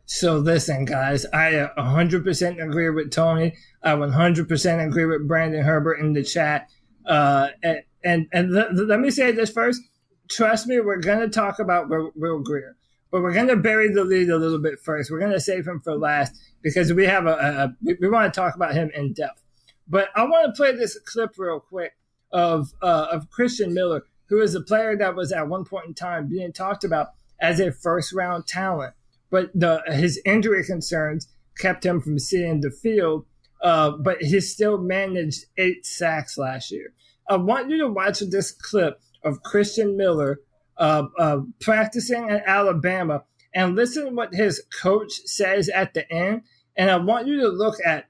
So 0.04 0.38
listen, 0.38 0.86
guys, 0.86 1.26
I 1.26 1.54
uh, 1.56 1.74
100% 1.76 2.62
agree 2.62 2.90
with 2.90 3.10
Tony. 3.10 3.54
I 3.82 3.90
100% 3.90 4.86
agree 4.86 5.04
with 5.04 5.28
Brandon 5.28 5.62
Herbert 5.62 6.00
in 6.00 6.14
the 6.14 6.22
chat. 6.22 6.70
Uh, 7.04 7.48
and 7.62 7.82
and, 8.04 8.26
and 8.32 8.50
th- 8.52 8.68
th- 8.68 8.88
let 8.88 9.00
me 9.00 9.10
say 9.10 9.32
this 9.32 9.50
first. 9.50 9.82
Trust 10.28 10.66
me, 10.66 10.80
we're 10.80 10.98
going 10.98 11.20
to 11.20 11.28
talk 11.28 11.58
about 11.58 11.88
Will, 11.88 12.12
Will 12.14 12.40
Grier, 12.40 12.76
but 13.10 13.22
we're 13.22 13.32
going 13.32 13.48
to 13.48 13.56
bury 13.56 13.92
the 13.92 14.04
lead 14.04 14.28
a 14.28 14.36
little 14.36 14.58
bit 14.58 14.78
first. 14.80 15.10
We're 15.10 15.20
going 15.20 15.32
to 15.32 15.40
save 15.40 15.66
him 15.66 15.80
for 15.80 15.96
last 15.96 16.38
because 16.62 16.92
we 16.92 17.06
have 17.06 17.26
a, 17.26 17.32
a, 17.32 17.76
we, 17.82 17.96
we 18.00 18.08
want 18.08 18.32
to 18.32 18.40
talk 18.40 18.54
about 18.54 18.74
him 18.74 18.90
in 18.94 19.12
depth. 19.14 19.42
But 19.88 20.08
I 20.14 20.24
want 20.24 20.46
to 20.46 20.56
play 20.56 20.72
this 20.72 20.98
clip 21.00 21.30
real 21.38 21.60
quick 21.60 21.92
of 22.30 22.74
uh, 22.82 23.06
of 23.10 23.30
Christian 23.30 23.72
Miller, 23.72 24.02
who 24.28 24.42
is 24.42 24.54
a 24.54 24.60
player 24.60 24.96
that 24.96 25.14
was 25.14 25.32
at 25.32 25.48
one 25.48 25.64
point 25.64 25.86
in 25.86 25.94
time 25.94 26.28
being 26.28 26.52
talked 26.52 26.84
about 26.84 27.08
as 27.40 27.58
a 27.58 27.72
first 27.72 28.12
round 28.12 28.46
talent 28.46 28.92
but 29.30 29.50
the 29.54 29.82
his 29.86 30.20
injury 30.24 30.64
concerns 30.64 31.28
kept 31.58 31.84
him 31.84 32.00
from 32.00 32.18
seeing 32.18 32.60
the 32.60 32.70
field. 32.70 33.26
Uh, 33.62 33.90
but 33.90 34.22
he 34.22 34.40
still 34.40 34.78
managed 34.78 35.46
eight 35.56 35.84
sacks 35.84 36.38
last 36.38 36.70
year. 36.70 36.92
I 37.28 37.36
want 37.36 37.70
you 37.70 37.78
to 37.78 37.88
watch 37.88 38.20
this 38.20 38.52
clip 38.52 39.00
of 39.24 39.42
Christian 39.42 39.96
Miller 39.96 40.40
uh, 40.76 41.04
uh, 41.18 41.40
practicing 41.60 42.30
at 42.30 42.44
Alabama 42.46 43.24
and 43.54 43.76
listen 43.76 44.14
what 44.14 44.34
his 44.34 44.62
coach 44.80 45.12
says 45.24 45.68
at 45.68 45.94
the 45.94 46.10
end. 46.12 46.42
And 46.76 46.90
I 46.90 46.96
want 46.96 47.26
you 47.26 47.40
to 47.40 47.48
look 47.48 47.76
at 47.84 48.06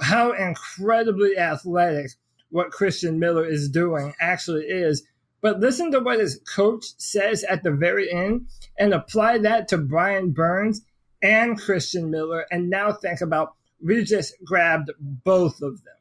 how 0.00 0.32
incredibly 0.32 1.36
athletic 1.38 2.12
what 2.50 2.70
Christian 2.70 3.18
Miller 3.18 3.46
is 3.46 3.68
doing 3.68 4.14
actually 4.20 4.64
is 4.64 5.02
but 5.42 5.58
listen 5.58 5.90
to 5.90 6.00
what 6.00 6.20
his 6.20 6.40
coach 6.54 6.84
says 6.98 7.42
at 7.44 7.64
the 7.64 7.72
very 7.72 8.10
end 8.10 8.46
and 8.78 8.94
apply 8.94 9.38
that 9.38 9.68
to 9.68 9.76
Brian 9.76 10.30
Burns 10.30 10.82
and 11.20 11.60
Christian 11.60 12.10
Miller. 12.10 12.46
And 12.50 12.70
now 12.70 12.92
think 12.92 13.20
about 13.20 13.54
we 13.84 14.04
just 14.04 14.34
grabbed 14.44 14.92
both 15.00 15.60
of 15.60 15.82
them. 15.82 15.94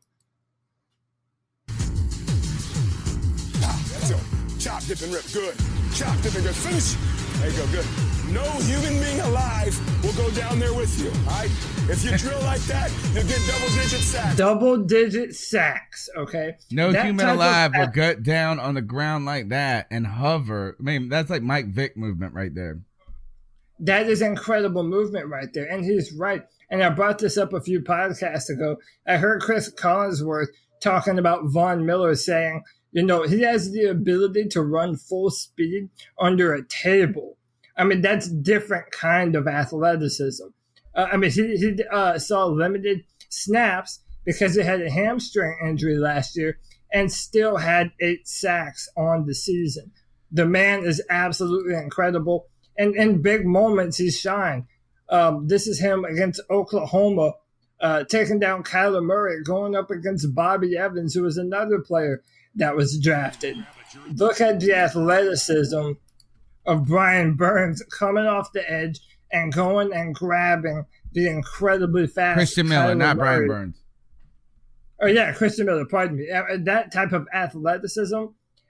Chop, 4.61 4.83
dip, 4.83 5.01
and 5.01 5.11
rip. 5.11 5.23
Good. 5.33 5.55
Chop, 5.95 6.21
dip, 6.21 6.35
and 6.35 6.43
good. 6.43 6.55
Finish. 6.55 6.93
There 7.39 7.49
you 7.49 7.57
go. 7.57 7.65
Good. 7.71 7.85
No 8.31 8.43
human 8.61 8.93
being 9.01 9.19
alive 9.21 10.03
will 10.03 10.13
go 10.13 10.29
down 10.35 10.59
there 10.59 10.71
with 10.71 11.01
you. 11.01 11.09
All 11.09 11.39
right? 11.39 11.49
If 11.89 12.05
you 12.05 12.15
drill 12.15 12.39
like 12.43 12.61
that, 12.61 12.91
you'll 13.15 13.23
get 13.23 13.39
double 13.47 13.67
digit 13.73 14.01
sacks. 14.01 14.37
Double 14.37 14.77
digit 14.77 15.35
sacks, 15.35 16.09
okay? 16.15 16.57
No 16.69 16.91
That 16.91 17.07
human 17.07 17.27
alive 17.27 17.71
will 17.73 17.85
ath- 17.85 17.93
gut 17.93 18.21
down 18.21 18.59
on 18.59 18.75
the 18.75 18.83
ground 18.83 19.25
like 19.25 19.49
that 19.49 19.87
and 19.89 20.05
hover. 20.05 20.77
I 20.79 20.83
mean, 20.83 21.09
that's 21.09 21.31
like 21.31 21.41
Mike 21.41 21.69
Vick 21.69 21.97
movement 21.97 22.35
right 22.35 22.53
there. 22.53 22.81
That 23.79 24.07
is 24.07 24.21
incredible 24.21 24.83
movement 24.83 25.27
right 25.27 25.51
there. 25.51 25.65
And 25.65 25.83
he's 25.83 26.13
right. 26.13 26.43
And 26.69 26.83
I 26.83 26.89
brought 26.89 27.17
this 27.17 27.35
up 27.35 27.51
a 27.51 27.61
few 27.61 27.81
podcasts 27.81 28.49
ago. 28.49 28.77
I 29.07 29.17
heard 29.17 29.41
Chris 29.41 29.73
Collinsworth 29.73 30.49
talking 30.83 31.17
about 31.17 31.45
Von 31.45 31.83
Miller 31.83 32.13
saying, 32.13 32.61
you 32.91 33.03
know, 33.03 33.23
he 33.23 33.41
has 33.41 33.71
the 33.71 33.85
ability 33.85 34.47
to 34.49 34.61
run 34.61 34.95
full 34.95 35.29
speed 35.29 35.89
under 36.19 36.53
a 36.53 36.67
table. 36.67 37.37
I 37.77 37.83
mean, 37.85 38.01
that's 38.01 38.27
different 38.27 38.91
kind 38.91 39.35
of 39.35 39.47
athleticism. 39.47 40.47
Uh, 40.93 41.07
I 41.11 41.17
mean, 41.17 41.31
he, 41.31 41.55
he 41.55 41.83
uh, 41.91 42.19
saw 42.19 42.45
limited 42.45 43.03
snaps 43.29 43.99
because 44.25 44.55
he 44.55 44.61
had 44.61 44.81
a 44.81 44.91
hamstring 44.91 45.57
injury 45.65 45.97
last 45.97 46.35
year 46.35 46.59
and 46.93 47.11
still 47.11 47.57
had 47.57 47.91
eight 48.01 48.27
sacks 48.27 48.89
on 48.97 49.25
the 49.25 49.33
season. 49.33 49.91
The 50.31 50.45
man 50.45 50.83
is 50.83 51.01
absolutely 51.09 51.75
incredible. 51.75 52.47
And 52.77 52.95
in 52.95 53.21
big 53.21 53.45
moments, 53.45 53.97
he's 53.97 54.19
shined. 54.19 54.65
Um, 55.09 55.47
this 55.47 55.67
is 55.67 55.79
him 55.79 56.05
against 56.05 56.41
Oklahoma, 56.49 57.33
uh, 57.79 58.03
taking 58.05 58.39
down 58.39 58.63
Kyler 58.63 59.03
Murray, 59.03 59.43
going 59.43 59.75
up 59.75 59.91
against 59.91 60.35
Bobby 60.35 60.77
Evans, 60.77 61.13
who 61.13 61.23
was 61.23 61.37
another 61.37 61.79
player 61.79 62.21
that 62.55 62.75
was 62.75 62.99
drafted. 62.99 63.57
Look 64.15 64.41
at 64.41 64.59
the 64.59 64.73
athleticism 64.73 65.91
of 66.65 66.85
Brian 66.85 67.35
Burns 67.35 67.83
coming 67.97 68.25
off 68.25 68.51
the 68.53 68.69
edge 68.69 68.99
and 69.31 69.53
going 69.53 69.93
and 69.93 70.13
grabbing 70.13 70.85
the 71.13 71.27
incredibly 71.27 72.07
fast 72.07 72.37
Christian 72.37 72.69
Miller, 72.69 72.95
not 72.95 73.17
Brian 73.17 73.47
Burns. 73.47 73.77
Oh 75.01 75.07
yeah, 75.07 75.33
Christian 75.33 75.65
Miller. 75.65 75.85
Pardon 75.85 76.17
me. 76.17 76.27
That 76.63 76.91
type 76.91 77.11
of 77.11 77.27
athleticism 77.33 78.15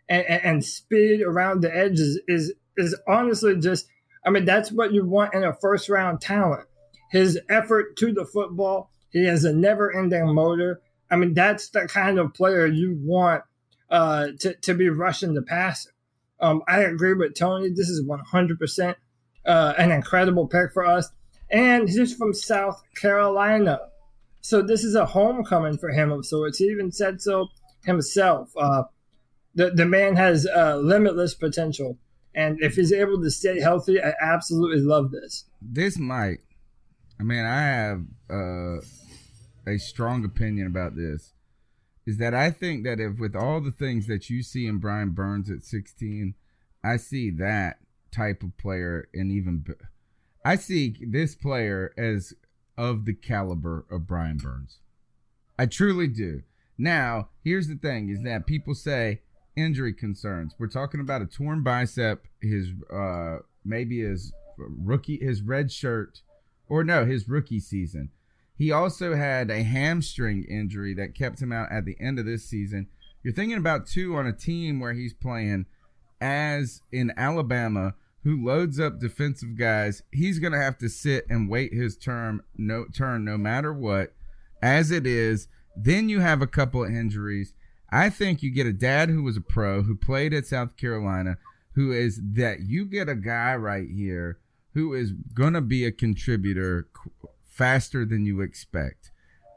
and, 0.10 0.26
and, 0.26 0.44
and 0.44 0.66
speed 0.66 1.22
around 1.22 1.62
the 1.62 1.76
edge 1.76 2.00
is, 2.00 2.22
is 2.28 2.54
is 2.78 2.98
honestly 3.08 3.58
just. 3.60 3.88
I 4.24 4.30
mean, 4.30 4.46
that's 4.46 4.72
what 4.72 4.94
you 4.94 5.04
want 5.04 5.34
in 5.34 5.44
a 5.44 5.54
first 5.54 5.90
round 5.90 6.22
talent. 6.22 6.68
His 7.12 7.40
effort 7.50 7.98
to 7.98 8.14
the 8.14 8.26
football. 8.26 8.92
He 9.10 9.26
has 9.26 9.44
a 9.44 9.52
never 9.52 9.94
ending 9.94 10.34
motor. 10.34 10.82
I 11.10 11.18
mean, 11.18 11.34
that's 11.34 11.70
the 11.70 11.88
kind 11.88 12.18
of 12.18 12.34
player 12.34 12.66
you 12.66 12.98
want 13.02 13.44
uh, 13.92 14.30
to 14.40 14.56
to 14.56 14.74
be 14.74 14.90
rushing 14.90 15.34
the 15.34 15.42
passer. 15.42 15.92
Um, 16.40 16.64
I 16.68 16.80
agree 16.80 17.14
with 17.14 17.36
Tony. 17.36 17.70
This 17.70 17.88
is 17.88 18.04
100% 18.04 18.96
uh, 19.46 19.74
an 19.78 19.92
incredible 19.92 20.48
pick 20.48 20.74
for 20.74 20.86
us. 20.86 21.10
And 21.52 21.88
he's 21.88 22.16
from 22.16 22.34
South 22.34 22.82
Carolina. 22.96 23.80
So 24.42 24.62
this 24.62 24.84
is 24.84 24.96
a 24.96 25.06
homecoming 25.06 25.78
for 25.78 25.90
him 25.90 26.12
of 26.12 26.26
sorts. 26.26 26.58
He 26.58 26.66
even 26.66 26.92
said 26.92 27.22
so 27.22 27.50
himself. 27.84 28.52
Uh, 28.58 28.84
the, 29.54 29.70
the 29.70 29.86
man 29.86 30.16
has 30.16 30.48
uh, 30.48 30.78
limitless 30.78 31.36
potential. 31.36 31.98
And 32.34 32.58
if 32.62 32.76
he's 32.76 32.94
able 32.94 33.22
to 33.22 33.30
stay 33.30 33.60
healthy, 33.60 34.02
I 34.02 34.14
absolutely 34.22 34.82
love 34.82 35.12
this. 35.12 35.46
This 35.62 36.00
might. 36.00 36.40
I 37.20 37.24
mean, 37.24 37.46
I 37.46 37.62
have 37.62 38.02
uh, 38.30 38.78
a 39.68 39.78
strong 39.78 40.26
opinion 40.26 40.68
about 40.68 40.96
this. 40.96 41.34
Is 42.06 42.18
that 42.18 42.34
I 42.34 42.50
think 42.50 42.84
that 42.84 43.00
if 43.00 43.20
with 43.20 43.36
all 43.36 43.62
the 43.62 43.72
things 43.72 44.08
that 44.08 44.30
you 44.30 44.42
see 44.42 44.66
in 44.66 44.80
Brian 44.80 45.12
Burns 45.12 45.50
at 45.50 45.64
16, 45.64 46.34
I 46.84 46.98
see 46.98 47.30
that 47.32 47.78
type 48.12 48.44
of 48.44 48.58
player 48.58 49.08
and 49.14 49.32
even 49.32 49.64
I 50.44 50.56
see 50.56 50.96
this 51.00 51.36
player 51.36 51.94
as 51.98 52.34
of 52.78 53.06
the 53.06 53.14
caliber 53.14 53.86
of 53.92 54.08
Brian 54.08 54.38
Burns. 54.38 54.80
I 55.58 55.68
truly 55.68 56.08
do. 56.08 56.42
Now, 56.78 57.30
here's 57.44 57.68
the 57.68 57.76
thing 57.76 58.10
is 58.10 58.24
that 58.24 58.48
people 58.48 58.74
say 58.74 59.22
injury 59.56 59.94
concerns. 59.94 60.56
We're 60.58 60.68
talking 60.68 61.00
about 61.00 61.22
a 61.22 61.28
torn 61.28 61.62
bicep, 61.62 62.26
his 62.42 62.70
uh 62.92 63.40
maybe 63.64 64.00
his 64.00 64.34
rookie 64.58 65.18
his 65.18 65.42
red 65.42 65.72
shirt 65.72 66.22
or 66.68 66.84
no, 66.84 67.06
his 67.06 67.30
rookie 67.30 67.60
season. 67.60 68.10
He 68.62 68.72
also 68.72 69.16
had 69.16 69.50
a 69.50 69.64
hamstring 69.64 70.44
injury 70.44 70.94
that 70.94 71.16
kept 71.16 71.42
him 71.42 71.52
out 71.52 71.72
at 71.72 71.84
the 71.84 71.98
end 72.00 72.20
of 72.20 72.28
this 72.28 72.46
season. 72.46 72.90
You're 73.24 73.34
thinking 73.34 73.58
about 73.58 73.88
two 73.88 74.16
on 74.16 74.28
a 74.28 74.34
team 74.34 74.80
where 74.80 74.94
he's 74.94 75.16
playing 75.16 75.66
as 76.22 76.84
in 76.92 77.12
Alabama 77.18 77.96
who 78.24 78.46
loads 78.46 78.80
up 78.80 79.00
defensive 79.00 79.58
guys. 79.58 80.04
He's 80.12 80.38
going 80.38 80.54
to 80.54 80.62
have 80.62 80.78
to 80.78 80.90
sit 80.90 81.26
and 81.28 81.50
wait 81.50 81.74
his 81.74 81.98
term 81.98 82.44
no 82.56 82.86
turn 82.86 83.26
no 83.26 83.36
matter 83.36 83.74
what. 83.74 84.14
As 84.62 84.92
it 84.92 85.08
is, 85.08 85.48
then 85.76 86.08
you 86.08 86.20
have 86.20 86.44
a 86.44 86.46
couple 86.46 86.84
of 86.84 86.92
injuries. 86.92 87.56
I 87.92 88.12
think 88.12 88.44
you 88.44 88.52
get 88.52 88.68
a 88.68 88.74
dad 88.74 89.10
who 89.10 89.24
was 89.24 89.38
a 89.38 89.42
pro 89.42 89.82
who 89.82 89.96
played 89.96 90.36
at 90.36 90.46
South 90.46 90.78
Carolina 90.78 91.40
who 91.74 91.92
is 91.92 92.22
that 92.34 92.60
you 92.60 92.86
get 92.86 93.10
a 93.10 93.16
guy 93.16 93.56
right 93.56 93.90
here 93.90 94.38
who 94.76 94.94
is 94.94 95.14
going 95.34 95.54
to 95.54 95.62
be 95.62 95.84
a 95.84 95.92
contributor 95.92 96.88
faster 97.62 98.06
than 98.06 98.26
you 98.26 98.42
expect. 98.42 99.12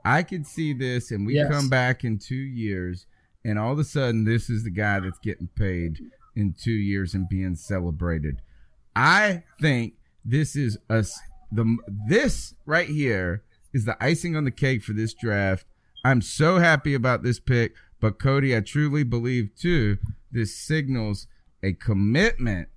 I 0.05 0.23
could 0.23 0.47
see 0.47 0.75
this 0.75 1.11
and 1.11 1.27
we 1.27 1.37
Yes. 1.37 1.51
come 1.51 1.71
back 1.71 2.05
in 2.05 2.19
2 2.19 2.35
years 2.35 3.07
and 3.45 3.59
all 3.59 3.73
of 3.73 3.79
a 3.79 3.85
sudden 3.85 4.25
this 4.25 4.51
is 4.51 4.63
the 4.63 4.71
guy 4.71 5.01
that's 5.01 5.19
getting 5.21 5.49
paid 5.49 6.01
in 6.37 6.53
2 6.53 6.71
years 6.71 7.15
and 7.15 7.27
being 7.29 7.57
celebrated. 7.57 8.43
I 8.95 9.45
think 9.61 9.95
this 10.25 10.55
is 10.55 10.77
us 10.91 11.19
the 11.51 11.77
this 12.09 12.55
right 12.67 12.89
here 12.89 13.43
is 13.73 13.87
the 13.87 13.97
icing 14.05 14.37
on 14.37 14.45
the 14.45 14.51
cake 14.51 14.83
for 14.83 14.93
this 14.93 15.15
draft. 15.15 15.67
I'm 16.05 16.21
so 16.21 16.59
happy 16.59 16.93
about 16.93 17.23
this 17.23 17.41
pick, 17.41 17.73
but 18.01 18.19
Cody, 18.19 18.55
I 18.55 18.61
truly 18.61 19.05
believe 19.05 19.55
too 19.57 19.97
this 20.31 20.55
signals 20.55 21.27
a 21.63 21.73
commitment 21.73 22.69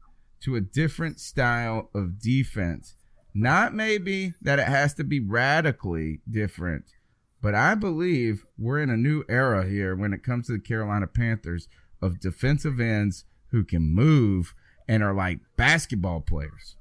to 0.41 0.55
a 0.55 0.61
different 0.61 1.19
style 1.19 1.89
of 1.93 2.19
defense. 2.19 2.95
Not 3.39 3.75
maybe 3.75 4.33
that 4.41 4.57
it 4.57 4.67
has 4.67 4.95
to 4.95 5.03
be 5.03 5.19
radically 5.19 6.21
different, 6.27 6.85
but 7.39 7.53
I 7.53 7.75
believe 7.75 8.47
we're 8.57 8.81
in 8.81 8.89
a 8.89 8.97
new 8.97 9.23
era 9.29 9.63
here 9.63 9.95
when 9.95 10.11
it 10.11 10.23
comes 10.23 10.47
to 10.47 10.53
the 10.53 10.59
Carolina 10.59 11.05
Panthers 11.05 11.67
of 12.01 12.19
defensive 12.19 12.79
ends 12.79 13.25
who 13.51 13.63
can 13.63 13.93
move 13.93 14.55
and 14.87 15.03
are 15.03 15.13
like 15.13 15.41
basketball 15.55 16.19
players. 16.19 16.77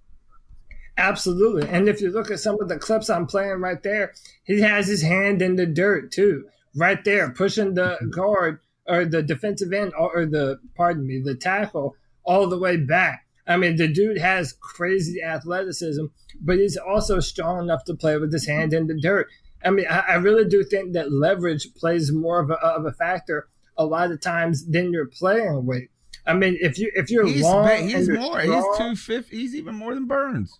Absolutely. 0.97 1.69
And 1.69 1.91
if 1.91 2.01
you 2.01 2.11
look 2.11 2.31
at 2.31 2.41
some 2.41 2.57
of 2.59 2.71
the 2.71 2.79
clips 2.79 3.11
I'm 3.11 3.27
playing 3.27 3.61
right 3.61 3.83
there, 3.83 4.15
he 4.45 4.63
has 4.63 4.87
his 4.87 5.03
hand 5.03 5.43
in 5.43 5.57
the 5.57 5.67
dirt 5.67 6.11
too, 6.11 6.47
right 6.75 7.05
there, 7.05 7.29
pushing 7.33 7.75
the 7.75 7.99
guard 8.11 8.61
or 8.87 9.05
the 9.05 9.23
defensive 9.23 9.75
end 9.75 9.93
or, 9.99 10.25
the, 10.25 10.59
pardon 10.75 11.07
me, 11.07 11.21
the 11.23 11.35
tackle 11.35 11.97
all 12.25 12.47
the 12.47 12.59
way 12.59 12.79
back. 12.79 13.26
I 13.47 13.57
mean, 13.57 13.77
the 13.77 13.89
dude 13.89 14.19
has 14.19 14.53
crazy 14.61 15.23
athleticism, 15.23 16.07
but 16.41 16.59
he's 16.59 16.77
also 16.77 17.21
strong 17.21 17.63
enough 17.63 17.85
to 17.85 17.95
play 17.95 18.17
with 18.17 18.33
his 18.33 18.47
hand 18.47 18.73
in 18.73 18.87
the 18.89 18.99
dirt. 19.01 19.29
I 19.65 19.71
mean, 19.71 19.87
I, 19.89 20.01
I 20.01 20.15
really 20.17 20.45
do 20.49 20.65
think 20.65 20.93
that 20.95 21.13
leverage 21.13 21.69
plays 21.77 22.13
more 22.13 22.41
of 22.41 22.51
a, 22.51 22.55
of 22.55 22.85
a 22.85 22.93
factor 22.93 23.49
a 23.77 23.85
lot 23.85 24.11
of 24.11 24.21
times 24.21 24.67
than 24.67 24.93
your 24.93 25.07
playing 25.07 25.65
weight. 25.67 25.91
I 26.27 26.35
mean, 26.35 26.57
if 26.61 26.79
you 26.79 26.91
if 26.95 27.11
you're 27.11 27.27
He's, 27.27 27.43
long, 27.43 27.69
he's 27.89 28.09
you're 28.09 28.19
more. 28.19 28.41
strong- 28.43 28.65
He's 28.65 28.79
two 28.79 28.97
fifty. 28.97 29.37
He's 29.39 29.55
even 29.55 29.77
more 29.77 29.95
than 29.95 30.07
Burns. 30.07 30.59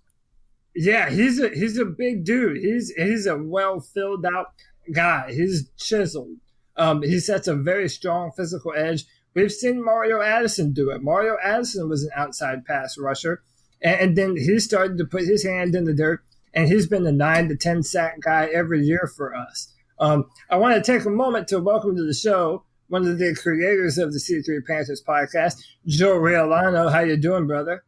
yeah, 0.75 1.11
he's 1.11 1.41
a 1.41 1.49
he's 1.49 1.79
a 1.79 1.85
big 1.85 2.25
dude. 2.25 2.59
He's 2.59 2.91
he's 2.97 3.27
a 3.27 3.37
well 3.37 3.81
filled 3.81 4.25
out 4.25 4.47
guy. 4.95 5.33
He's 5.33 5.69
chiseled. 5.77 6.37
Um, 6.77 7.03
he 7.03 7.19
sets 7.19 7.49
a 7.49 7.55
very 7.57 7.89
strong 7.89 8.31
physical 8.37 8.73
edge. 8.77 9.07
We've 9.37 9.53
seen 9.53 9.85
Mario 9.85 10.23
Addison 10.23 10.73
do 10.73 10.89
it. 10.89 11.03
Mario 11.03 11.37
Addison 11.45 11.91
was 11.91 12.03
an 12.03 12.11
outside 12.17 12.65
pass 12.65 12.97
rusher, 12.97 13.43
and, 13.83 14.01
and 14.01 14.17
then 14.17 14.35
he 14.35 14.59
started 14.59 14.97
to 14.97 15.05
put 15.05 15.25
his 15.25 15.45
hand 15.45 15.75
in 15.75 15.85
the 15.85 15.93
dirt, 15.93 16.25
and 16.55 16.69
he's 16.69 16.87
been 16.87 17.07
a 17.07 17.13
nine 17.13 17.51
to 17.51 17.57
ten 17.57 17.83
sack 17.83 18.19
guy 18.23 18.47
every 18.47 18.81
year 18.81 19.13
for 19.15 19.37
us. 19.37 19.75
Um, 20.01 20.25
I 20.49 20.57
want 20.57 20.83
to 20.83 20.93
take 20.93 21.05
a 21.05 21.11
moment 21.11 21.49
to 21.49 21.61
welcome 21.61 21.95
to 21.97 22.03
the 22.03 22.15
show 22.15 22.65
one 22.89 23.07
of 23.07 23.19
the 23.19 23.35
creators 23.35 23.99
of 23.99 24.15
the 24.15 24.19
C3 24.19 24.65
Panthers 24.67 25.03
podcast, 25.07 25.63
Joe 25.87 26.19
Riolano. 26.19 26.91
How 26.91 27.01
you 27.01 27.19
doing, 27.19 27.47
brother? 27.47 27.85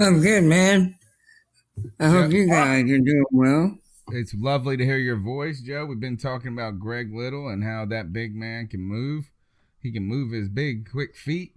I'm 0.00 0.22
good, 0.22 0.44
man. 0.44 0.94
I 2.00 2.08
hope 2.08 2.32
you 2.32 2.48
guys 2.48 2.84
are 2.84 2.98
doing 2.98 3.24
well. 3.32 3.78
It's 4.12 4.32
lovely 4.34 4.78
to 4.78 4.84
hear 4.86 4.96
your 4.96 5.20
voice, 5.20 5.60
Joe. 5.60 5.84
We've 5.84 6.00
been 6.00 6.16
talking 6.16 6.54
about 6.54 6.78
Greg 6.78 7.12
Little 7.12 7.48
and 7.48 7.62
how 7.62 7.84
that 7.86 8.14
big 8.14 8.34
man 8.34 8.68
can 8.68 8.80
move. 8.80 9.30
He 9.82 9.92
can 9.92 10.04
move 10.04 10.32
his 10.32 10.48
big, 10.48 10.90
quick 10.90 11.16
feet. 11.16 11.54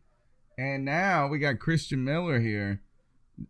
And 0.57 0.85
now 0.85 1.27
we 1.27 1.39
got 1.39 1.59
Christian 1.59 2.03
Miller 2.03 2.39
here. 2.39 2.81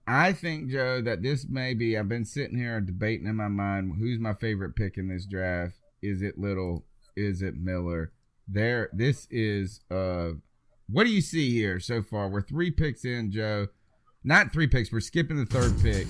I 0.08 0.32
think, 0.32 0.70
Joe, 0.70 1.02
that 1.02 1.22
this 1.22 1.46
may 1.50 1.74
be. 1.74 1.98
I've 1.98 2.08
been 2.08 2.26
sitting 2.26 2.58
here 2.58 2.80
debating 2.80 3.28
in 3.28 3.36
my 3.36 3.50
mind 3.50 3.96
who's 4.00 4.20
my 4.20 4.34
favorite 4.34 4.76
pick 4.76 4.98
in 4.98 5.10
this 5.10 5.26
draft. 5.26 5.76
Is 6.02 6.22
it 6.22 6.38
Little? 6.38 6.86
Is 7.16 7.42
it 7.42 7.56
Miller? 7.58 8.12
There, 8.48 8.90
this 8.94 9.28
is. 9.30 9.82
uh 9.92 10.32
What 10.90 11.04
do 11.06 11.12
you 11.12 11.22
see 11.22 11.52
here 11.52 11.80
so 11.80 12.02
far? 12.02 12.30
We're 12.30 12.42
three 12.42 12.72
picks 12.72 13.04
in, 13.04 13.32
Joe. 13.32 13.68
Not 14.24 14.54
three 14.54 14.68
picks. 14.68 14.92
We're 14.92 15.00
skipping 15.02 15.38
the 15.38 15.46
third 15.46 15.74
pick. 15.82 16.08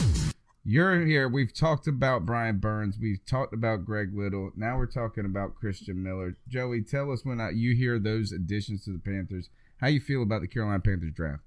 You're 0.64 1.06
here. 1.06 1.28
We've 1.28 1.54
talked 1.54 1.88
about 1.88 2.26
Brian 2.26 2.60
Burns. 2.60 2.98
We've 3.02 3.26
talked 3.26 3.54
about 3.54 3.84
Greg 3.84 4.12
Little. 4.14 4.52
Now 4.56 4.78
we're 4.78 4.86
talking 4.86 5.26
about 5.26 5.56
Christian 5.56 6.04
Miller. 6.04 6.38
Joey, 6.48 6.84
tell 6.84 7.12
us 7.12 7.26
when 7.26 7.42
I, 7.42 7.50
you 7.50 7.76
hear 7.76 7.98
those 7.98 8.32
additions 8.32 8.86
to 8.86 8.92
the 8.92 9.00
Panthers, 9.00 9.50
how 9.78 9.88
you 9.88 10.00
feel 10.00 10.22
about 10.22 10.42
the 10.42 10.48
Carolina 10.48 10.80
Panthers 10.80 11.14
draft. 11.14 11.42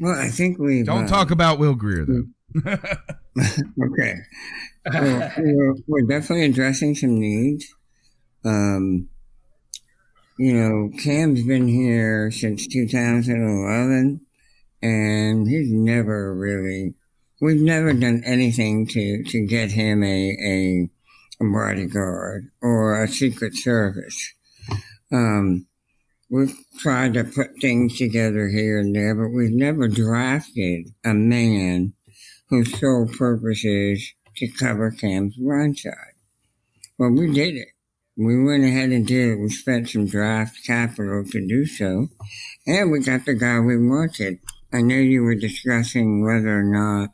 Well, 0.00 0.18
I 0.18 0.28
think 0.28 0.58
we 0.58 0.82
Don't 0.82 1.06
talk 1.06 1.30
about 1.30 1.58
Will 1.58 1.74
Grier 1.74 2.06
though. 2.06 2.24
okay. 2.62 4.16
Well, 4.92 5.32
we're, 5.38 5.74
we're 5.86 6.06
definitely 6.06 6.44
addressing 6.46 6.94
some 6.94 7.18
needs. 7.18 7.66
Um, 8.44 9.08
you 10.38 10.52
know, 10.52 10.90
Cam's 11.02 11.42
been 11.44 11.68
here 11.68 12.30
since 12.30 12.66
2011, 12.66 14.20
and 14.84 15.48
he's 15.48 15.72
never 15.72 16.34
really. 16.34 16.94
We've 17.40 17.60
never 17.60 17.92
done 17.94 18.22
anything 18.24 18.86
to 18.88 19.24
to 19.24 19.46
get 19.46 19.72
him 19.72 20.04
a 20.04 20.36
a, 20.44 20.90
a 21.40 21.44
bodyguard 21.50 22.50
or 22.60 23.02
a 23.02 23.08
secret 23.08 23.56
service. 23.56 24.32
Um, 25.10 25.66
we've 26.28 26.54
tried 26.78 27.14
to 27.14 27.24
put 27.24 27.60
things 27.60 27.96
together 27.96 28.48
here 28.48 28.78
and 28.78 28.94
there, 28.94 29.14
but 29.14 29.34
we've 29.34 29.54
never 29.54 29.88
drafted 29.88 30.88
a 31.04 31.14
man 31.14 31.94
whose 32.48 32.78
sole 32.78 33.06
purpose 33.06 33.64
is 33.64 34.12
to 34.36 34.48
cover 34.48 34.90
Cam's 34.90 35.36
blind 35.36 35.78
side. 35.78 35.94
Well, 36.98 37.10
we 37.10 37.32
did 37.32 37.56
it. 37.56 37.68
We 38.16 38.44
went 38.44 38.64
ahead 38.64 38.90
and 38.90 39.06
did 39.06 39.32
it. 39.32 39.40
We 39.40 39.48
spent 39.48 39.88
some 39.88 40.06
draft 40.06 40.58
capital 40.66 41.24
to 41.24 41.48
do 41.48 41.66
so, 41.66 42.08
and 42.66 42.92
we 42.92 43.00
got 43.00 43.24
the 43.24 43.34
guy 43.34 43.58
we 43.60 43.76
wanted. 43.76 44.38
I 44.74 44.80
know 44.80 44.96
you 44.96 45.22
were 45.22 45.36
discussing 45.36 46.24
whether 46.24 46.58
or 46.58 46.64
not 46.64 47.10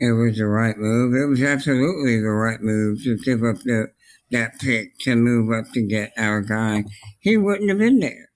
it 0.00 0.12
was 0.12 0.38
the 0.38 0.46
right 0.46 0.76
move. 0.78 1.14
It 1.14 1.26
was 1.26 1.42
absolutely 1.42 2.18
the 2.18 2.30
right 2.30 2.62
move 2.62 3.04
to 3.04 3.18
give 3.18 3.44
up 3.44 3.58
the 3.58 3.88
that 4.30 4.58
pick 4.58 4.98
to 5.00 5.14
move 5.14 5.52
up 5.52 5.70
to 5.74 5.82
get 5.82 6.14
our 6.16 6.40
guy. 6.40 6.84
He 7.20 7.36
wouldn't 7.36 7.68
have 7.68 7.78
been 7.78 7.98
there. 8.00 8.30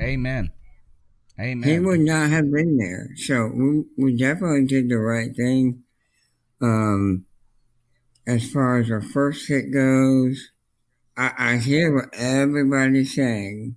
Amen. 0.00 0.52
Amen. 1.40 1.68
He 1.68 1.80
would 1.80 2.00
not 2.00 2.30
have 2.30 2.52
been 2.52 2.76
there. 2.76 3.08
So 3.16 3.50
we, 3.52 3.82
we 3.98 4.16
definitely 4.16 4.66
did 4.66 4.88
the 4.88 4.98
right 4.98 5.34
thing. 5.34 5.82
Um, 6.60 7.24
as 8.24 8.48
far 8.48 8.78
as 8.78 8.92
our 8.92 9.02
first 9.02 9.48
pick 9.48 9.72
goes, 9.72 10.52
I, 11.16 11.32
I 11.36 11.56
hear 11.56 11.92
what 11.92 12.14
everybody's 12.14 13.16
saying, 13.16 13.74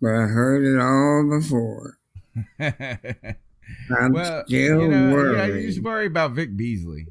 but 0.00 0.10
I 0.10 0.26
heard 0.28 0.64
it 0.64 0.80
all 0.80 1.28
before. 1.28 1.98
I'm 2.58 4.12
well, 4.12 4.44
still 4.46 4.82
you 4.82 4.88
know, 4.88 5.12
worried. 5.12 5.36
Yeah, 5.38 5.46
you 5.60 5.66
just 5.68 5.82
worry 5.82 6.06
about 6.06 6.32
Vic 6.32 6.56
Beasley. 6.56 7.06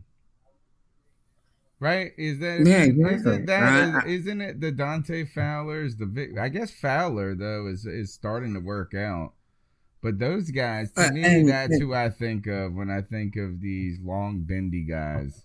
Right? 1.79 2.13
Is 2.17 2.39
that 2.39 2.65
Yeah, 2.65 2.83
isn't, 2.83 2.99
exactly. 3.05 3.31
isn't 3.33 3.45
that 3.47 3.63
I- 3.63 3.99
I- 3.99 4.05
isn't 4.07 4.41
it 4.41 4.61
the 4.61 4.71
Dante 4.71 5.25
Fowler's 5.25 5.97
the 5.97 6.05
Vic 6.05 6.37
I 6.39 6.47
guess 6.49 6.71
Fowler 6.71 7.35
though 7.35 7.67
is 7.67 7.85
is 7.85 8.13
starting 8.13 8.53
to 8.53 8.59
work 8.61 8.93
out. 8.93 9.33
But 10.01 10.19
those 10.19 10.51
guys, 10.51 10.91
to 10.93 11.07
Uh, 11.09 11.11
me, 11.11 11.23
and- 11.23 11.49
that's 11.49 11.77
who 11.79 11.93
I 11.93 12.09
think 12.09 12.47
of 12.47 12.73
when 12.73 12.89
I 12.89 13.01
think 13.01 13.35
of 13.35 13.59
these 13.59 13.99
long 13.99 14.41
bendy 14.41 14.83
guys. 14.83 15.43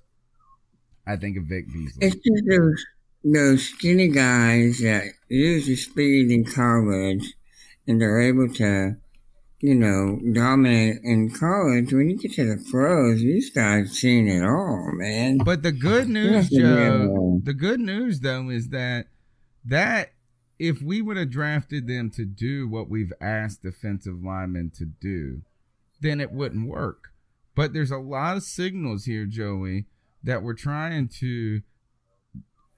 I 1.07 1.17
think 1.17 1.37
of 1.39 1.45
Vic 1.45 1.67
Beasley. 1.73 2.07
It's 2.07 2.17
just 2.17 2.45
those, 2.47 2.87
those 3.25 3.69
skinny 3.69 4.09
guys 4.09 4.79
that 4.81 5.05
use 5.29 5.67
the 5.67 5.77
speed 5.77 6.31
in 6.31 6.45
college 6.45 7.35
and 7.89 8.01
they're 8.01 8.21
able 8.21 8.49
to, 8.55 8.97
you 9.61 9.75
know, 9.75 10.19
dominate 10.33 10.99
in 11.03 11.31
college. 11.31 11.93
When 11.93 12.09
you 12.09 12.17
get 12.17 12.33
to 12.35 12.45
the 12.45 12.65
pros, 12.71 13.21
these 13.21 13.51
guys 13.51 13.93
seen 13.93 14.27
it 14.27 14.43
all, 14.43 14.91
man. 14.95 15.39
But 15.39 15.63
the 15.63 15.73
good 15.73 16.09
news, 16.09 16.49
Joe, 16.49 17.41
the 17.43 17.55
good 17.55 17.81
news 17.81 18.21
though 18.21 18.49
is 18.49 18.69
that 18.71 19.07
that 19.65 20.13
if 20.59 20.83
we 20.83 21.03
would 21.03 21.17
have 21.17 21.31
drafted 21.31 21.87
them 21.87 22.11
to 22.11 22.25
do 22.25 22.69
what 22.69 22.89
we've 22.89 23.13
asked 23.21 23.63
defensive 23.63 24.23
linemen 24.23 24.71
to 24.77 24.85
do, 24.85 25.43
then 26.01 26.21
it 26.21 26.33
wouldn't 26.33 26.69
work. 26.69 27.13
But 27.55 27.73
there's 27.73 27.91
a 27.91 27.99
lot 27.99 28.37
of 28.37 28.43
signals 28.43 29.05
here, 29.05 29.27
Joey, 29.27 29.87
that 30.23 30.43
we're 30.43 30.55
trying 30.55 31.09
to 31.21 31.61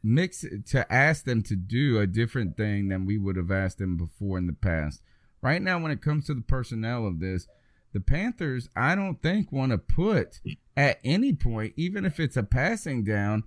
mix 0.03 0.45
to 0.67 0.93
ask 0.93 1.25
them 1.25 1.43
to 1.43 1.55
do 1.55 1.99
a 2.01 2.07
different 2.07 2.57
thing 2.57 2.89
than 2.89 3.07
we 3.07 3.19
would 3.19 3.37
have 3.37 3.53
asked 3.53 3.79
them 3.79 3.97
before 3.97 4.39
in 4.39 4.49
the 4.49 4.53
past. 4.53 5.01
Right 5.43 5.61
now, 5.61 5.79
when 5.81 5.91
it 5.91 6.01
comes 6.01 6.27
to 6.27 6.35
the 6.35 6.41
personnel 6.41 7.07
of 7.07 7.19
this, 7.19 7.49
the 7.93 8.01
Panthers, 8.01 8.69
I 8.77 8.95
don't 8.95 9.21
think 9.21 9.53
want 9.53 9.73
to 9.73 9.79
put 9.79 10.41
at 10.77 10.99
any 11.05 11.33
point, 11.33 11.75
even 11.77 12.05
if 12.05 12.19
it's 12.21 12.37
a 12.37 12.43
passing 12.43 13.05
down, 13.05 13.45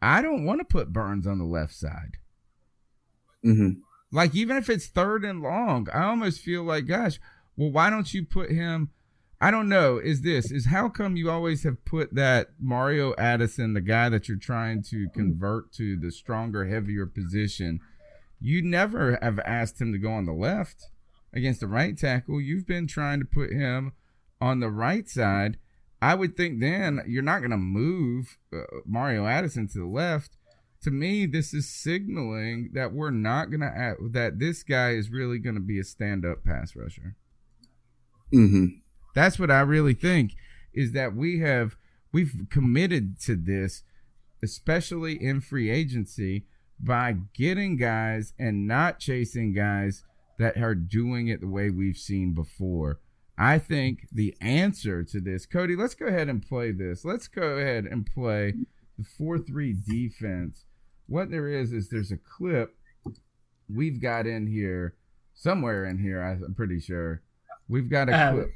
I 0.00 0.22
don't 0.22 0.44
want 0.44 0.60
to 0.60 0.64
put 0.64 0.92
Burns 0.92 1.26
on 1.26 1.38
the 1.38 1.44
left 1.44 1.74
side. 1.74 2.18
Mm-hmm. 3.44 3.80
Like 4.12 4.34
even 4.34 4.56
if 4.56 4.70
it's 4.70 4.86
third 4.86 5.24
and 5.24 5.42
long, 5.42 5.88
I 5.92 6.04
almost 6.04 6.40
feel 6.40 6.62
like, 6.62 6.86
gosh, 6.86 7.18
well, 7.56 7.72
why 7.72 7.90
don't 7.90 8.12
you 8.12 8.24
put 8.24 8.50
him? 8.50 8.90
I 9.40 9.50
don't 9.50 9.68
know. 9.68 9.98
Is 9.98 10.22
this 10.22 10.50
is 10.50 10.66
how 10.66 10.88
come 10.88 11.16
you 11.16 11.30
always 11.30 11.64
have 11.64 11.84
put 11.84 12.14
that 12.14 12.48
Mario 12.60 13.14
Addison, 13.18 13.74
the 13.74 13.80
guy 13.80 14.08
that 14.08 14.28
you're 14.28 14.38
trying 14.38 14.82
to 14.84 15.08
convert 15.14 15.72
to 15.72 15.96
the 15.96 16.10
stronger, 16.10 16.66
heavier 16.66 17.06
position? 17.06 17.80
You 18.40 18.62
never 18.62 19.18
have 19.20 19.38
asked 19.40 19.80
him 19.80 19.92
to 19.92 19.98
go 19.98 20.12
on 20.12 20.26
the 20.26 20.32
left 20.32 20.86
against 21.36 21.60
the 21.60 21.68
right 21.68 21.96
tackle. 21.96 22.40
You've 22.40 22.66
been 22.66 22.86
trying 22.86 23.20
to 23.20 23.26
put 23.26 23.52
him 23.52 23.92
on 24.40 24.60
the 24.60 24.70
right 24.70 25.08
side. 25.08 25.58
I 26.00 26.14
would 26.14 26.36
think 26.36 26.60
then 26.60 27.02
you're 27.06 27.22
not 27.22 27.40
going 27.40 27.50
to 27.50 27.56
move 27.56 28.38
uh, 28.52 28.62
Mario 28.86 29.26
Addison 29.26 29.68
to 29.68 29.78
the 29.78 29.86
left. 29.86 30.36
To 30.82 30.90
me, 30.90 31.26
this 31.26 31.52
is 31.52 31.68
signaling 31.68 32.70
that 32.74 32.92
we're 32.92 33.10
not 33.10 33.50
going 33.50 33.60
to 33.60 33.96
that 34.12 34.38
this 34.38 34.62
guy 34.62 34.90
is 34.90 35.10
really 35.10 35.38
going 35.38 35.54
to 35.54 35.60
be 35.60 35.78
a 35.78 35.84
stand-up 35.84 36.44
pass 36.44 36.74
rusher. 36.74 37.16
Mm-hmm. 38.32 38.66
That's 39.14 39.38
what 39.38 39.50
I 39.50 39.60
really 39.60 39.94
think 39.94 40.32
is 40.74 40.92
that 40.92 41.14
we 41.14 41.40
have 41.40 41.76
we've 42.12 42.46
committed 42.50 43.20
to 43.22 43.36
this, 43.36 43.82
especially 44.42 45.22
in 45.22 45.40
free 45.40 45.70
agency, 45.70 46.44
by 46.78 47.16
getting 47.34 47.76
guys 47.76 48.32
and 48.38 48.66
not 48.66 48.98
chasing 48.98 49.54
guys 49.54 50.04
that 50.38 50.56
are 50.58 50.74
doing 50.74 51.28
it 51.28 51.40
the 51.40 51.48
way 51.48 51.70
we've 51.70 51.96
seen 51.96 52.32
before. 52.34 53.00
I 53.38 53.58
think 53.58 54.08
the 54.12 54.34
answer 54.40 55.04
to 55.04 55.20
this, 55.20 55.44
Cody, 55.46 55.76
let's 55.76 55.94
go 55.94 56.06
ahead 56.06 56.28
and 56.28 56.46
play 56.46 56.72
this. 56.72 57.04
Let's 57.04 57.28
go 57.28 57.58
ahead 57.58 57.84
and 57.84 58.06
play 58.06 58.54
the 58.98 59.04
4 59.04 59.38
3 59.38 59.74
defense. 59.86 60.64
What 61.06 61.30
there 61.30 61.48
is, 61.48 61.72
is 61.72 61.88
there's 61.88 62.10
a 62.12 62.16
clip 62.16 62.74
we've 63.68 64.00
got 64.00 64.26
in 64.26 64.46
here, 64.46 64.94
somewhere 65.34 65.84
in 65.84 65.98
here, 65.98 66.22
I'm 66.22 66.54
pretty 66.54 66.80
sure. 66.80 67.22
We've 67.68 67.90
got 67.90 68.08
a 68.08 68.28
Um, 68.28 68.34
clip. 68.36 68.50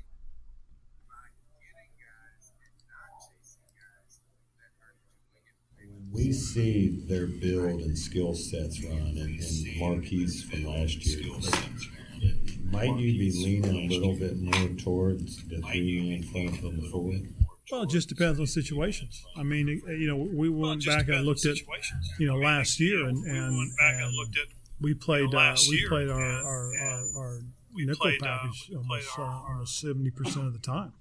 We 6.13 6.33
see 6.33 7.05
their 7.09 7.27
build 7.27 7.81
and 7.83 7.97
skill 7.97 8.35
sets 8.35 8.83
run 8.85 8.99
and, 8.99 9.41
and 9.41 9.79
Marquis 9.79 10.43
from 10.43 10.65
last 10.65 11.05
year. 11.07 11.33
Might 12.71 12.97
you 12.99 13.19
be 13.19 13.33
leaning 13.33 13.91
a 13.91 13.95
little 13.95 14.17
bit 14.17 14.39
more 14.39 14.69
towards 14.77 15.45
the 15.49 15.61
three 15.61 16.15
in 16.15 16.23
front 16.25 16.63
than 16.63 16.81
the 16.81 16.89
four? 16.89 17.13
Well, 17.71 17.83
it 17.83 17.91
just 17.91 18.09
depends 18.09 18.41
on 18.41 18.47
situations. 18.47 19.25
I 19.37 19.45
mean, 19.45 19.69
you 19.69 20.07
know, 20.09 20.17
we 20.17 20.49
went 20.49 20.85
back 20.85 21.09
and 21.09 21.25
looked 21.25 21.47
at, 21.47 21.57
you 22.19 22.27
know, 22.27 22.37
last 22.37 22.81
year, 22.81 23.07
and 23.07 23.25
and, 23.25 23.73
and 23.81 24.15
we 24.81 24.95
played 24.95 25.33
uh, 25.35 25.57
we 25.69 25.87
played 25.89 26.09
our 26.09 26.21
our, 26.21 26.73
our, 26.77 27.05
our 27.17 27.41
nickel 27.75 28.13
package 28.21 28.71
almost 28.77 29.19
uh, 29.19 29.23
almost 29.23 29.81
seventy 29.81 30.11
percent 30.11 30.47
of 30.47 30.53
the 30.53 30.59
time. 30.59 30.93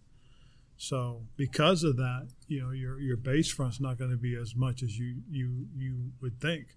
So 0.82 1.24
because 1.36 1.84
of 1.84 1.98
that, 1.98 2.30
you 2.48 2.62
know, 2.64 2.72
your 2.72 3.02
your 3.02 3.18
base 3.18 3.52
front's 3.52 3.82
not 3.82 3.98
going 4.00 4.12
to 4.12 4.18
be 4.18 4.36
as 4.38 4.56
much 4.56 4.82
as 4.82 4.98
you 4.98 5.18
you 5.30 5.68
you 5.76 6.12
would 6.22 6.40
think. 6.40 6.68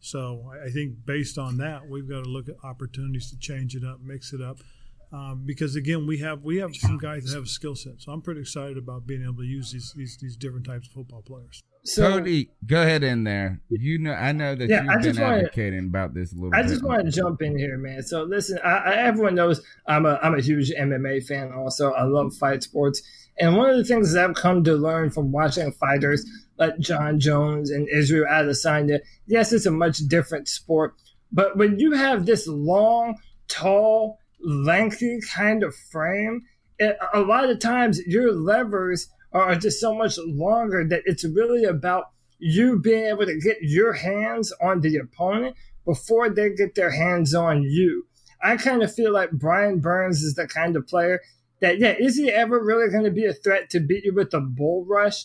So 0.00 0.50
I 0.52 0.66
I 0.66 0.70
think 0.70 1.06
based 1.06 1.38
on 1.38 1.56
that, 1.58 1.88
we've 1.88 2.08
got 2.08 2.24
to 2.24 2.28
look 2.28 2.48
at 2.48 2.56
opportunities 2.64 3.30
to 3.30 3.38
change 3.38 3.76
it 3.76 3.84
up, 3.84 4.00
mix 4.02 4.32
it 4.32 4.40
up, 4.42 4.58
um, 5.12 5.44
because 5.46 5.76
again, 5.76 6.08
we 6.08 6.18
have 6.18 6.42
we 6.42 6.56
have 6.56 6.74
some 6.74 6.98
guys 6.98 7.24
that 7.26 7.34
have 7.36 7.44
a 7.44 7.46
skill 7.46 7.76
set. 7.76 7.94
So 8.02 8.10
I'm 8.10 8.20
pretty 8.20 8.40
excited 8.40 8.78
about 8.78 9.06
being 9.06 9.22
able 9.22 9.36
to 9.36 9.44
use 9.46 9.70
these 9.70 9.92
these, 9.96 10.18
these 10.20 10.36
different 10.36 10.66
types 10.66 10.88
of 10.88 10.92
football 10.94 11.22
players. 11.22 11.62
So, 11.84 12.10
Cody, 12.18 12.50
go 12.66 12.82
ahead 12.82 13.04
in 13.04 13.22
there. 13.22 13.60
You 13.68 13.98
know, 14.00 14.12
I 14.12 14.32
know 14.32 14.56
that 14.56 14.68
Yeah, 14.68 14.84
I 14.90 14.94
you've 14.94 15.02
just 15.04 15.18
been 15.20 15.24
wanna- 15.24 15.36
advocating 15.44 15.84
about 15.86 16.14
this 16.14 16.32
a 16.32 16.34
little 16.34 16.50
bit. 16.50 16.58
I 16.58 16.66
just 16.66 16.82
want 16.82 17.04
to 17.04 17.12
jump 17.12 17.42
in 17.42 17.56
here, 17.56 17.78
man. 17.78 18.02
So 18.02 18.24
listen, 18.24 18.58
I, 18.64 18.70
I, 18.78 18.94
everyone 18.96 19.36
knows 19.36 19.62
I'm 19.86 20.04
a 20.04 20.18
I'm 20.20 20.34
a 20.34 20.40
huge 20.42 20.72
MMA 20.72 21.24
fan. 21.28 21.52
Also, 21.52 21.92
I 21.92 22.02
love 22.02 22.34
fight 22.34 22.64
sports, 22.64 23.02
and 23.38 23.56
one 23.56 23.70
of 23.70 23.76
the 23.76 23.84
things 23.84 24.12
that 24.12 24.24
I've 24.24 24.36
come 24.36 24.64
to 24.64 24.74
learn 24.74 25.10
from 25.10 25.32
watching 25.32 25.72
fighters 25.72 26.24
like 26.58 26.78
Jon 26.78 27.20
Jones 27.20 27.70
and 27.70 27.88
Israel 27.88 28.26
Adesanya, 28.30 29.00
yes, 29.26 29.52
it's 29.52 29.66
a 29.66 29.70
much 29.70 29.98
different 29.98 30.48
sport, 30.48 30.94
but 31.32 31.56
when 31.56 31.78
you 31.78 31.92
have 31.92 32.24
this 32.24 32.46
long, 32.46 33.16
tall, 33.48 34.18
lengthy 34.40 35.20
kind 35.34 35.62
of 35.62 35.74
frame, 35.74 36.42
it, 36.78 36.96
a 37.12 37.20
lot 37.20 37.48
of 37.50 37.58
times 37.58 38.00
your 38.06 38.32
levers 38.32 39.08
are 39.32 39.54
just 39.54 39.80
so 39.80 39.94
much 39.94 40.18
longer 40.18 40.86
that 40.88 41.02
it's 41.04 41.24
really 41.24 41.64
about 41.64 42.04
you 42.38 42.78
being 42.78 43.06
able 43.06 43.26
to 43.26 43.38
get 43.38 43.56
your 43.60 43.92
hands 43.92 44.52
on 44.62 44.80
the 44.80 44.96
opponent 44.96 45.56
before 45.84 46.28
they 46.28 46.50
get 46.50 46.74
their 46.74 46.90
hands 46.90 47.34
on 47.34 47.62
you. 47.62 48.06
I 48.42 48.56
kind 48.56 48.82
of 48.82 48.94
feel 48.94 49.12
like 49.12 49.30
Brian 49.30 49.80
Burns 49.80 50.22
is 50.22 50.34
the 50.34 50.46
kind 50.46 50.76
of 50.76 50.86
player 50.86 51.20
that, 51.60 51.78
yeah, 51.78 51.94
is 51.98 52.16
he 52.16 52.30
ever 52.30 52.62
really 52.62 52.90
going 52.90 53.04
to 53.04 53.10
be 53.10 53.24
a 53.24 53.32
threat 53.32 53.70
to 53.70 53.80
beat 53.80 54.04
you 54.04 54.14
with 54.14 54.34
a 54.34 54.40
bull 54.40 54.84
rush? 54.88 55.24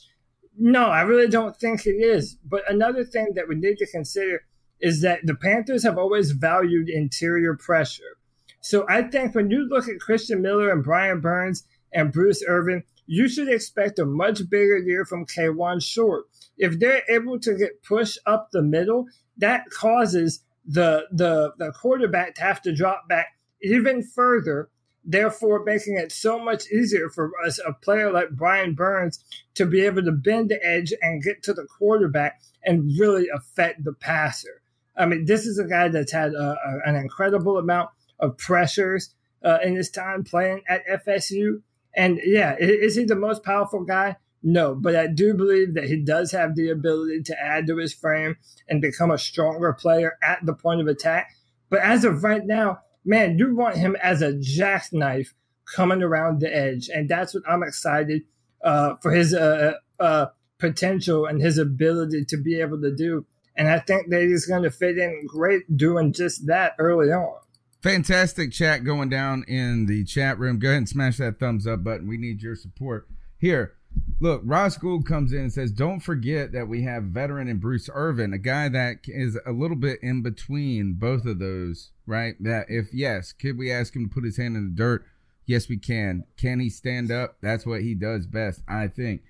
No, 0.58 0.86
I 0.86 1.02
really 1.02 1.28
don't 1.28 1.58
think 1.58 1.82
he 1.82 1.92
is. 1.92 2.38
But 2.46 2.70
another 2.70 3.04
thing 3.04 3.34
that 3.36 3.48
we 3.48 3.56
need 3.56 3.78
to 3.78 3.88
consider 3.88 4.44
is 4.80 5.02
that 5.02 5.26
the 5.26 5.36
Panthers 5.36 5.84
have 5.84 5.98
always 5.98 6.32
valued 6.32 6.90
interior 6.90 7.56
pressure. 7.56 8.18
So 8.62 8.86
I 8.90 9.04
think 9.04 9.34
when 9.34 9.50
you 9.50 9.68
look 9.68 9.88
at 9.88 10.00
Christian 10.00 10.42
Miller 10.42 10.72
and 10.72 10.84
Brian 10.84 11.20
Burns 11.20 11.64
and 11.94 12.12
Bruce 12.12 12.44
Irvin, 12.48 12.84
you 13.08 13.28
should 13.28 13.50
expect 13.50 14.00
a 14.00 14.06
much 14.06 14.50
bigger 14.50 14.78
year 14.78 15.04
from 15.04 15.26
Kawann 15.26 15.82
Short. 15.82 16.26
If 16.58 16.80
they're 16.80 17.04
able 17.10 17.40
to 17.40 17.56
get 17.56 17.84
pushed 17.84 18.20
up 18.26 18.50
the 18.52 18.62
middle, 18.62 19.08
that 19.38 19.70
causes 19.70 20.44
the 20.66 21.06
the 21.12 21.54
the 21.58 21.72
quarterback 21.72 22.36
to 22.36 22.42
have 22.42 22.62
to 22.62 22.74
drop 22.74 23.10
back 23.10 23.28
even 23.64 24.04
further, 24.04 24.70
therefore 25.04 25.64
making 25.64 25.98
it 25.98 26.12
so 26.12 26.40
much 26.40 26.70
easier 26.72 27.10
for 27.10 27.32
us 27.46 27.60
a 27.66 27.74
player 27.74 28.12
like 28.12 28.30
Brian 28.32 28.74
Burns 28.74 29.24
to 29.56 29.66
be 29.66 29.82
able 29.82 30.04
to 30.04 30.12
bend 30.12 30.50
the 30.50 30.64
edge 30.66 30.94
and 31.02 31.24
get 31.24 31.44
to 31.44 31.54
the 31.54 31.66
quarterback 31.66 32.42
and 32.64 32.92
really 33.00 33.28
affect 33.34 33.84
the 33.84 33.94
passer. 33.94 34.62
I 34.96 35.06
mean, 35.06 35.26
this 35.26 35.46
is 35.46 35.58
a 35.58 35.66
guy 35.66 35.88
that's 35.88 36.12
had 36.12 36.34
a, 36.34 36.58
a, 36.64 36.90
an 36.90 36.96
incredible 36.96 37.58
amount 37.58 37.90
of 38.20 38.38
pressures 38.38 39.14
uh, 39.44 39.58
in 39.64 39.76
his 39.76 39.90
time 39.90 40.24
playing 40.24 40.62
at 40.68 40.86
FSU. 40.88 41.62
And 41.96 42.20
yeah, 42.24 42.56
is 42.60 42.96
he 42.96 43.04
the 43.04 43.16
most 43.16 43.44
powerful 43.44 43.84
guy? 43.84 44.18
No, 44.44 44.74
but 44.74 44.96
I 44.96 45.08
do 45.08 45.34
believe 45.34 45.76
that 45.76 45.86
he 45.86 45.98
does 45.98 46.32
have 46.32 46.56
the 46.56 46.70
ability 46.70 47.24
to 47.24 47.40
add 47.40 47.68
to 47.68 47.78
his 47.78 47.94
frame 47.94 48.38
and 48.68 48.82
become 48.82 49.12
a 49.12 49.18
stronger 49.18 49.74
player 49.74 50.18
at 50.24 50.46
the 50.46 50.54
point 50.54 50.82
of 50.82 50.88
attack. 50.88 51.36
But 51.70 51.82
as 51.82 52.06
of 52.06 52.24
right 52.24 52.46
now, 52.46 52.80
man, 53.06 53.38
you 53.38 53.56
want 53.56 53.78
him 53.78 53.96
as 54.02 54.22
a 54.22 54.34
jackknife 54.34 55.34
coming 55.76 56.04
around 56.04 56.42
the 56.42 56.56
edge. 56.56 56.90
And 56.90 57.10
that's 57.10 57.34
what 57.34 57.44
I'm 57.48 57.64
excited 57.64 58.24
uh, 58.64 58.96
for 59.02 59.12
his 59.12 59.34
uh, 59.34 59.74
uh, 60.00 60.28
potential 60.58 61.26
and 61.26 61.42
his 61.42 61.58
ability 61.58 62.26
to 62.26 62.38
be 62.38 62.60
able 62.60 62.82
to 62.82 62.94
do. 62.94 63.26
And 63.56 63.68
I 63.68 63.80
think 63.80 64.10
that 64.10 64.22
he's 64.22 64.46
going 64.46 64.64
to 64.64 64.72
fit 64.72 64.98
in 64.98 65.26
great 65.28 65.76
doing 65.76 66.14
just 66.14 66.48
that 66.48 66.74
early 66.80 67.12
on. 67.12 67.40
Fantastic 67.82 68.52
chat 68.52 68.84
going 68.84 69.10
down 69.10 69.44
in 69.48 69.88
the 69.88 70.06
chat 70.06 70.38
room. 70.38 70.60
Go 70.60 70.70
ahead 70.70 70.78
and 70.78 70.90
smash 70.90 71.18
that 71.18 71.40
thumbs 71.40 71.66
up 71.66 71.84
button. 71.84 72.08
We 72.08 72.18
need 72.18 72.42
your 72.42 72.56
support. 72.56 73.08
Here, 73.38 73.74
look, 74.20 74.42
Ross 74.46 74.78
Gould 74.78 75.06
comes 75.06 75.34
in 75.34 75.42
and 75.42 75.54
says, 75.54 75.72
Don't 75.72 76.00
forget 76.00 76.52
that 76.54 76.68
we 76.68 76.84
have 76.84 77.04
veteran 77.06 77.48
and 77.48 77.60
Bruce 77.60 77.90
Irvin, 77.94 78.34
a 78.34 78.38
guy 78.38 78.70
that 78.70 79.00
is 79.06 79.38
a 79.46 79.52
little 79.52 79.76
bit 79.76 80.00
in 80.02 80.22
between 80.22 80.94
both 80.94 81.26
of 81.26 81.40
those, 81.40 81.92
right? 82.06 82.36
That 82.40 82.68
if 82.70 82.94
yes, 82.94 83.34
could 83.34 83.58
we 83.58 83.72
ask 83.72 83.96
him 83.96 84.08
to 84.08 84.14
put 84.14 84.24
his 84.24 84.38
hand 84.38 84.56
in 84.56 84.70
the 84.70 84.76
dirt? 84.76 85.06
Yes, 85.46 85.68
we 85.68 85.78
can. 85.78 86.26
Can 86.38 86.60
he 86.60 86.70
stand 86.70 87.12
up? 87.12 87.38
That's 87.42 87.66
what 87.66 87.82
he 87.82 87.96
does 87.96 88.28
best, 88.28 88.62
I 88.68 88.88
think. 88.88 89.24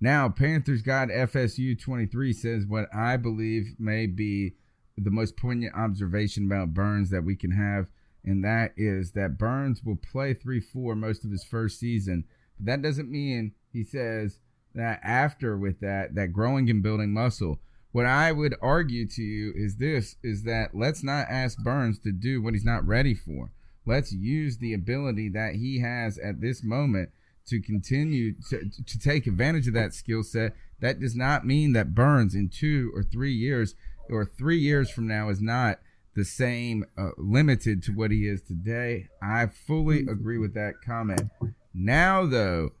Now, 0.00 0.28
Panthers 0.28 0.82
God 0.82 1.08
FSU 1.08 1.78
23 1.78 2.32
says 2.32 2.66
what 2.66 2.88
I 2.94 3.16
believe 3.16 3.74
may 3.78 4.06
be 4.06 4.54
the 4.96 5.10
most 5.10 5.36
poignant 5.36 5.74
observation 5.74 6.46
about 6.46 6.74
Burns 6.74 7.10
that 7.10 7.24
we 7.24 7.36
can 7.36 7.52
have, 7.52 7.86
and 8.24 8.44
that 8.44 8.72
is 8.76 9.12
that 9.12 9.38
Burns 9.38 9.84
will 9.84 9.96
play 9.96 10.34
3 10.34 10.60
4 10.60 10.94
most 10.94 11.24
of 11.24 11.30
his 11.30 11.44
first 11.44 11.78
season. 11.78 12.24
But 12.58 12.66
that 12.66 12.82
doesn't 12.82 13.10
mean, 13.10 13.52
he 13.72 13.84
says, 13.84 14.38
that 14.74 15.00
after 15.02 15.56
with 15.56 15.80
that, 15.80 16.14
that 16.14 16.32
growing 16.32 16.70
and 16.70 16.82
building 16.82 17.12
muscle. 17.12 17.58
What 17.92 18.06
I 18.06 18.32
would 18.32 18.54
argue 18.60 19.06
to 19.08 19.22
you 19.22 19.52
is 19.56 19.76
this 19.76 20.16
is 20.22 20.44
that 20.44 20.74
let's 20.74 21.02
not 21.02 21.26
ask 21.28 21.58
Burns 21.58 21.98
to 22.00 22.12
do 22.12 22.42
what 22.42 22.54
he's 22.54 22.64
not 22.64 22.86
ready 22.86 23.14
for. 23.14 23.50
Let's 23.86 24.12
use 24.12 24.58
the 24.58 24.74
ability 24.74 25.30
that 25.30 25.54
he 25.54 25.80
has 25.80 26.18
at 26.18 26.40
this 26.40 26.62
moment 26.62 27.10
to 27.46 27.60
continue 27.60 28.34
to, 28.50 28.70
to 28.86 28.98
take 28.98 29.26
advantage 29.26 29.66
of 29.66 29.74
that 29.74 29.94
skill 29.94 30.22
set. 30.22 30.54
That 30.80 31.00
does 31.00 31.16
not 31.16 31.46
mean 31.46 31.72
that 31.72 31.94
Burns 31.94 32.34
in 32.34 32.50
two 32.50 32.92
or 32.94 33.02
three 33.02 33.32
years 33.32 33.74
or 34.10 34.24
three 34.24 34.58
years 34.58 34.90
from 34.90 35.08
now 35.08 35.30
is 35.30 35.40
not 35.40 35.80
the 36.14 36.24
same 36.24 36.84
uh, 36.96 37.10
limited 37.16 37.82
to 37.84 37.92
what 37.92 38.10
he 38.10 38.28
is 38.28 38.42
today. 38.42 39.08
I 39.22 39.46
fully 39.46 40.00
agree 40.00 40.38
with 40.38 40.54
that 40.54 40.74
comment. 40.84 41.30
Now, 41.72 42.26
though, 42.26 42.72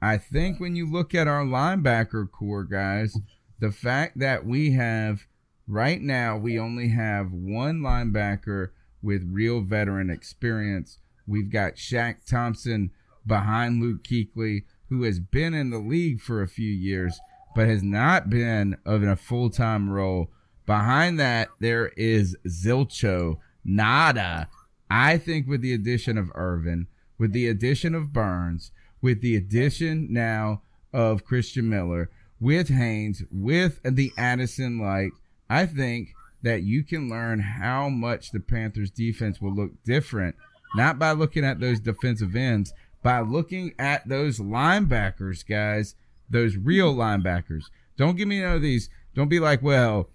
I 0.00 0.18
think 0.18 0.60
when 0.60 0.76
you 0.76 0.90
look 0.90 1.14
at 1.14 1.26
our 1.26 1.44
linebacker 1.44 2.30
corps, 2.30 2.64
guys, 2.64 3.18
the 3.58 3.72
fact 3.72 4.18
that 4.18 4.46
we 4.46 4.72
have 4.72 5.26
right 5.66 6.00
now, 6.00 6.36
we 6.36 6.58
only 6.58 6.88
have 6.88 7.32
one 7.32 7.80
linebacker 7.80 8.70
with 9.02 9.28
real 9.30 9.60
veteran 9.60 10.10
experience. 10.10 10.98
We've 11.26 11.50
got 11.50 11.74
Shaq 11.74 12.24
Thompson 12.28 12.90
behind 13.26 13.82
Luke 13.82 14.02
Kuechly, 14.04 14.64
who 14.88 15.02
has 15.02 15.20
been 15.20 15.54
in 15.54 15.70
the 15.70 15.78
league 15.78 16.20
for 16.20 16.42
a 16.42 16.48
few 16.48 16.70
years, 16.70 17.20
but 17.54 17.68
has 17.68 17.82
not 17.82 18.30
been 18.30 18.76
of 18.86 19.02
a 19.02 19.16
full 19.16 19.50
time 19.50 19.90
role. 19.90 20.30
Behind 20.64 21.18
that, 21.18 21.48
there 21.60 21.88
is 21.96 22.36
Zilcho 22.46 23.38
Nada. 23.64 24.48
I 24.90 25.18
think 25.18 25.46
with 25.46 25.60
the 25.60 25.74
addition 25.74 26.16
of 26.16 26.30
Irvin, 26.34 26.86
with 27.18 27.32
the 27.32 27.48
addition 27.48 27.94
of 27.94 28.12
Burns, 28.12 28.70
with 29.00 29.20
the 29.20 29.36
addition 29.36 30.12
now 30.12 30.62
of 30.92 31.24
Christian 31.24 31.68
Miller, 31.68 32.10
with 32.40 32.68
Haynes, 32.68 33.22
with 33.30 33.80
the 33.84 34.12
Addison 34.16 34.78
Light, 34.78 35.10
I 35.50 35.66
think 35.66 36.10
that 36.42 36.62
you 36.62 36.84
can 36.84 37.08
learn 37.08 37.40
how 37.40 37.88
much 37.88 38.30
the 38.30 38.40
Panthers 38.40 38.90
defense 38.90 39.40
will 39.40 39.54
look 39.54 39.72
different, 39.84 40.36
not 40.74 40.98
by 40.98 41.12
looking 41.12 41.44
at 41.44 41.60
those 41.60 41.80
defensive 41.80 42.36
ends, 42.36 42.72
by 43.02 43.20
looking 43.20 43.74
at 43.78 44.08
those 44.08 44.38
linebackers, 44.38 45.46
guys, 45.46 45.94
those 46.30 46.56
real 46.56 46.94
linebackers. 46.94 47.64
Don't 47.96 48.16
give 48.16 48.28
me 48.28 48.40
none 48.40 48.56
of 48.56 48.62
these. 48.62 48.88
Don't 49.14 49.28
be 49.28 49.40
like, 49.40 49.62
well, 49.62 50.10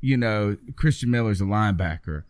you 0.00 0.16
know, 0.16 0.56
Christian 0.76 1.10
Miller's 1.10 1.40
a 1.40 1.44
linebacker. 1.44 2.24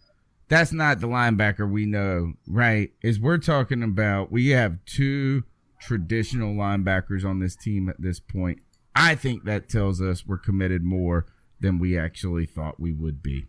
that's 0.48 0.72
not 0.72 1.00
the 1.00 1.08
linebacker 1.08 1.70
we 1.70 1.86
know, 1.86 2.34
right? 2.46 2.90
Is 3.02 3.18
we're 3.20 3.38
talking 3.38 3.82
about 3.82 4.30
we 4.30 4.48
have 4.48 4.84
two 4.84 5.44
traditional 5.86 6.54
linebackers 6.54 7.24
on 7.24 7.40
this 7.40 7.56
team 7.56 7.88
at 7.88 8.00
this 8.00 8.20
point. 8.20 8.60
I 8.94 9.14
think 9.14 9.44
that 9.44 9.68
tells 9.68 10.00
us 10.00 10.26
we're 10.26 10.38
committed 10.38 10.82
more 10.82 11.26
than 11.60 11.78
we 11.78 11.98
actually 11.98 12.46
thought 12.46 12.80
we 12.80 12.92
would 12.92 13.22
be. 13.22 13.46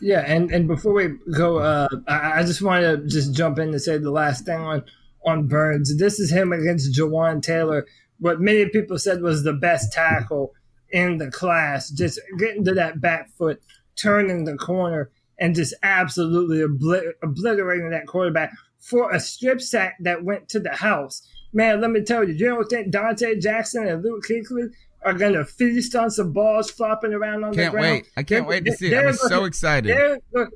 Yeah, 0.00 0.24
and, 0.26 0.50
and 0.50 0.66
before 0.66 0.92
we 0.92 1.08
go, 1.36 1.58
uh, 1.58 1.88
I, 2.06 2.40
I 2.40 2.42
just 2.42 2.62
want 2.62 2.82
to 2.82 3.06
just 3.06 3.32
jump 3.32 3.58
in 3.58 3.70
to 3.72 3.78
say 3.78 3.98
the 3.98 4.10
last 4.10 4.44
thing 4.44 4.60
on 4.60 4.84
on 5.24 5.46
Burns. 5.46 5.96
This 5.98 6.18
is 6.18 6.30
him 6.30 6.52
against 6.52 6.98
Jawaan 6.98 7.42
Taylor, 7.42 7.86
what 8.18 8.40
many 8.40 8.66
people 8.68 8.98
said 8.98 9.22
was 9.22 9.42
the 9.42 9.52
best 9.52 9.92
tackle 9.92 10.52
in 10.90 11.18
the 11.18 11.30
class. 11.30 11.90
Just 11.90 12.20
getting 12.38 12.64
to 12.64 12.74
that 12.74 13.00
back 13.00 13.30
foot, 13.30 13.62
turning 13.96 14.44
the 14.44 14.56
corner, 14.56 15.10
and 15.38 15.54
just 15.54 15.74
absolutely 15.82 16.58
obli- 16.58 17.12
obliterating 17.22 17.90
that 17.90 18.06
quarterback 18.06 18.52
for 18.80 19.10
a 19.12 19.20
strip 19.20 19.60
sack 19.60 19.96
that 20.00 20.24
went 20.24 20.48
to 20.50 20.60
the 20.60 20.70
house. 20.70 21.22
Man, 21.52 21.80
let 21.80 21.90
me 21.90 22.02
tell 22.02 22.24
you, 22.28 22.34
you 22.34 22.46
don't 22.46 22.64
think 22.68 22.92
Donte 22.92 23.40
Jackson 23.40 23.86
and 23.88 24.02
Luke 24.02 24.24
Kuechly 24.28 24.68
are 25.02 25.14
going 25.14 25.32
to 25.34 25.44
feast 25.44 25.94
on 25.94 26.10
some 26.10 26.32
balls 26.32 26.70
flopping 26.70 27.12
around 27.14 27.44
on 27.44 27.54
can't 27.54 27.72
the 27.72 27.78
ground? 27.78 27.92
wait. 27.92 28.10
I 28.16 28.22
can't 28.22 28.42
They're- 28.42 28.50
wait 28.50 28.64
to 28.66 28.72
see 28.72 28.92
it. 28.92 29.06
I'm 29.06 29.14
so 29.14 29.44
excited. 29.44 29.96
They're, 29.96 30.18
look, 30.32 30.50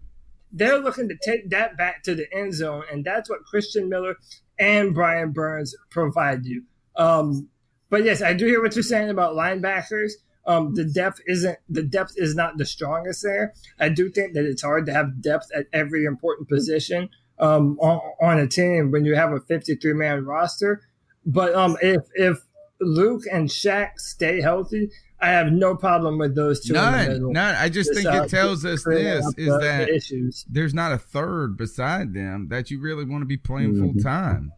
they're 0.52 0.78
looking 0.78 1.08
to 1.08 1.16
take 1.24 1.48
that 1.50 1.76
back 1.78 2.02
to 2.04 2.14
the 2.14 2.26
end 2.34 2.52
zone, 2.54 2.84
and 2.90 3.04
that's 3.04 3.30
what 3.30 3.44
Christian 3.44 3.88
Miller 3.88 4.16
and 4.58 4.94
Brian 4.94 5.30
Burns 5.32 5.74
provide 5.90 6.44
you. 6.44 6.64
Um, 6.96 7.48
but 7.88 8.04
yes, 8.04 8.20
I 8.22 8.34
do 8.34 8.46
hear 8.46 8.62
what 8.62 8.74
you're 8.76 8.82
saying 8.82 9.08
about 9.10 9.34
linebackers. 9.34 10.12
Um, 10.46 10.74
the 10.74 10.84
depth 10.84 11.20
isn't 11.26 11.56
the 11.68 11.82
depth 11.84 12.14
is 12.16 12.34
not 12.34 12.58
the 12.58 12.64
strongest 12.66 13.22
there. 13.22 13.54
I 13.78 13.88
do 13.88 14.10
think 14.10 14.34
that 14.34 14.44
it's 14.44 14.62
hard 14.62 14.86
to 14.86 14.92
have 14.92 15.22
depth 15.22 15.46
at 15.54 15.66
every 15.72 16.04
important 16.04 16.48
position 16.48 17.08
um, 17.42 17.78
on, 17.80 18.00
on 18.20 18.38
a 18.38 18.46
team 18.46 18.90
when 18.90 19.04
you 19.04 19.14
have 19.14 19.32
a 19.32 19.40
53 19.40 19.92
man 19.94 20.24
roster. 20.24 20.80
But 21.26 21.54
um, 21.54 21.76
if 21.82 22.02
if 22.14 22.38
Luke 22.80 23.24
and 23.30 23.48
Shaq 23.48 23.98
stay 23.98 24.40
healthy, 24.40 24.90
I 25.20 25.28
have 25.28 25.52
no 25.52 25.76
problem 25.76 26.18
with 26.18 26.34
those 26.34 26.64
two. 26.64 26.74
in 26.74 26.80
the 26.80 26.90
None, 27.18 27.32
none. 27.32 27.54
I 27.56 27.68
just 27.68 27.94
think 27.94 28.06
uh, 28.08 28.22
it 28.24 28.28
tells 28.30 28.64
us 28.64 28.82
this 28.84 29.24
is 29.24 29.34
the- 29.34 29.44
the 29.44 29.58
that 29.58 29.88
issues. 29.88 30.44
there's 30.48 30.74
not 30.74 30.90
a 30.92 30.98
third 30.98 31.56
beside 31.56 32.12
them 32.14 32.48
that 32.48 32.70
you 32.70 32.80
really 32.80 33.04
want 33.04 33.22
to 33.22 33.26
be 33.26 33.36
playing 33.36 33.76
full 33.78 33.92
Mhm. 33.94 34.02
time. 34.02 34.52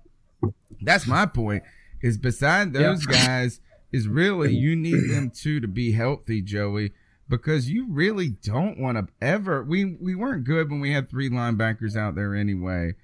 That's 0.80 1.06
my 1.06 1.26
point. 1.26 1.62
Is 2.02 2.18
beside 2.18 2.72
those 2.74 3.06
Yeah. 3.06 3.12
guys 3.26 3.60
is 3.92 4.08
really 4.08 4.54
you 4.54 4.74
need 4.76 5.10
them 5.10 5.30
two 5.30 5.60
to 5.60 5.68
be 5.68 5.92
healthy, 5.92 6.42
Joey, 6.42 6.92
because 7.28 7.70
you 7.70 7.86
really 7.88 8.28
don't 8.28 8.78
want 8.78 8.98
to 8.98 9.06
ever. 9.20 9.62
We 9.62 9.96
we 10.00 10.14
weren't 10.14 10.44
good 10.44 10.70
when 10.70 10.80
we 10.80 10.92
had 10.92 11.08
three 11.08 11.30
linebackers 11.30 11.96
out 11.96 12.14
there 12.14 12.34
anyway. 12.34 12.94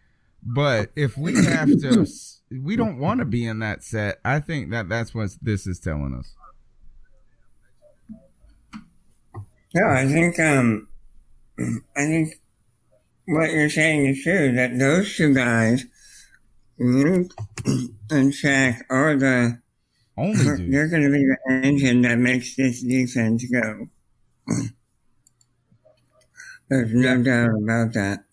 But 0.42 0.90
if 0.96 1.16
we 1.18 1.34
have 1.44 1.68
to, 1.68 2.06
we 2.50 2.76
don't 2.76 2.98
want 2.98 3.20
to 3.20 3.26
be 3.26 3.46
in 3.46 3.58
that 3.60 3.82
set. 3.82 4.20
I 4.24 4.40
think 4.40 4.70
that 4.70 4.88
that's 4.88 5.14
what 5.14 5.30
this 5.42 5.66
is 5.66 5.78
telling 5.78 6.14
us. 6.14 6.34
Yeah, 9.74 9.92
I 9.92 10.06
think 10.06 10.38
um, 10.40 10.88
I 11.96 12.06
think 12.06 12.34
what 13.26 13.50
you're 13.50 13.70
saying 13.70 14.06
is 14.06 14.22
true. 14.22 14.52
That 14.52 14.78
those 14.78 15.16
two 15.16 15.34
guys, 15.34 15.84
Luke 16.78 17.32
and 18.10 18.32
Shaq, 18.32 18.80
are 18.90 19.16
the 19.16 19.60
only 20.16 20.34
they're 20.70 20.88
going 20.88 21.04
to 21.04 21.10
be 21.10 21.24
the 21.24 21.52
engine 21.52 22.02
that 22.02 22.18
makes 22.18 22.56
this 22.56 22.82
defense 22.82 23.44
go. 23.44 23.88
There's 26.68 26.94
no 26.94 27.22
doubt 27.22 27.62
about 27.62 27.92
that. 27.94 28.24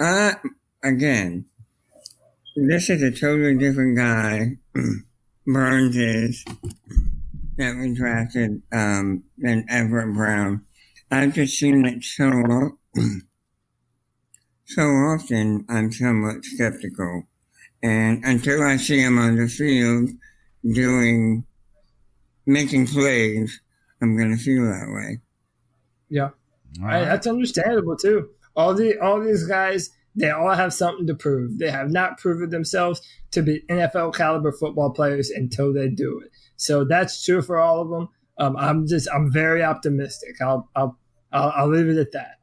Uh, 0.00 0.34
again, 0.82 1.46
this 2.56 2.90
is 2.90 3.02
a 3.02 3.10
totally 3.12 3.56
different 3.56 3.96
guy. 3.96 4.58
Burns 5.46 5.96
is 5.96 6.44
that 7.56 7.76
we 7.76 7.94
drafted 7.94 8.62
um, 8.72 9.24
than 9.38 9.64
Everett 9.68 10.14
Brown. 10.14 10.64
I've 11.10 11.34
just 11.34 11.58
seen 11.58 11.86
it 11.86 12.04
so 12.04 12.78
so 14.66 14.82
often. 14.82 15.64
I'm 15.68 15.92
somewhat 15.92 16.44
skeptical, 16.44 17.28
and 17.82 18.24
until 18.24 18.62
I 18.62 18.76
see 18.76 19.00
him 19.00 19.18
on 19.18 19.36
the 19.36 19.48
field 19.48 20.10
doing 20.68 21.44
making 22.44 22.88
plays, 22.88 23.60
I'm 24.02 24.18
gonna 24.18 24.36
feel 24.36 24.64
that 24.64 24.88
way. 24.88 25.20
Yeah, 26.08 26.30
I, 26.82 27.00
that's 27.00 27.26
understandable 27.26 27.96
too. 27.96 28.30
All 28.56 28.74
the 28.74 28.98
all 28.98 29.20
these 29.20 29.46
guys, 29.46 29.90
they 30.14 30.30
all 30.30 30.54
have 30.54 30.72
something 30.72 31.06
to 31.06 31.14
prove. 31.14 31.58
They 31.58 31.70
have 31.70 31.90
not 31.90 32.18
proven 32.18 32.50
themselves 32.50 33.00
to 33.32 33.42
be 33.42 33.62
NFL 33.68 34.14
caliber 34.14 34.52
football 34.52 34.90
players 34.90 35.30
until 35.30 35.72
they 35.72 35.88
do 35.88 36.20
it. 36.24 36.30
So 36.56 36.84
that's 36.84 37.24
true 37.24 37.42
for 37.42 37.58
all 37.58 37.80
of 37.80 37.88
them. 37.88 38.08
Um, 38.38 38.56
I'm 38.56 38.86
just 38.86 39.08
I'm 39.12 39.32
very 39.32 39.62
optimistic. 39.62 40.40
I'll 40.40 40.68
I'll 40.74 40.98
I'll, 41.32 41.52
I'll 41.56 41.68
leave 41.68 41.88
it 41.88 41.98
at 41.98 42.12
that. 42.12 42.38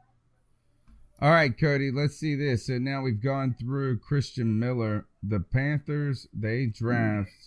All 1.21 1.31
right, 1.31 1.57
Cody, 1.57 1.91
let's 1.91 2.17
see 2.17 2.35
this. 2.35 2.67
So 2.67 2.77
now 2.77 3.01
we've 3.01 3.21
gone 3.21 3.55
through 3.57 3.99
Christian 3.99 4.59
Miller. 4.59 5.07
The 5.23 5.39
Panthers, 5.39 6.27
they 6.33 6.65
draft 6.67 7.44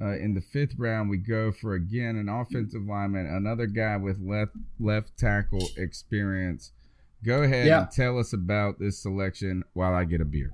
uh, 0.00 0.16
in 0.16 0.34
the 0.34 0.40
fifth 0.40 0.74
round. 0.78 1.10
We 1.10 1.18
go 1.18 1.52
for 1.52 1.74
again 1.74 2.16
an 2.16 2.28
offensive 2.28 2.82
lineman, 2.82 3.26
another 3.26 3.66
guy 3.66 3.96
with 3.96 4.18
left 4.20 4.52
left 4.78 5.16
tackle 5.18 5.68
experience. 5.76 6.72
Go 7.24 7.42
ahead 7.42 7.66
Yeah. 7.66 7.82
and 7.82 7.90
tell 7.90 8.18
us 8.18 8.32
about 8.32 8.78
this 8.78 8.98
selection 9.02 9.62
while 9.74 9.92
I 9.94 10.04
get 10.04 10.20
a 10.20 10.24
beer. 10.24 10.50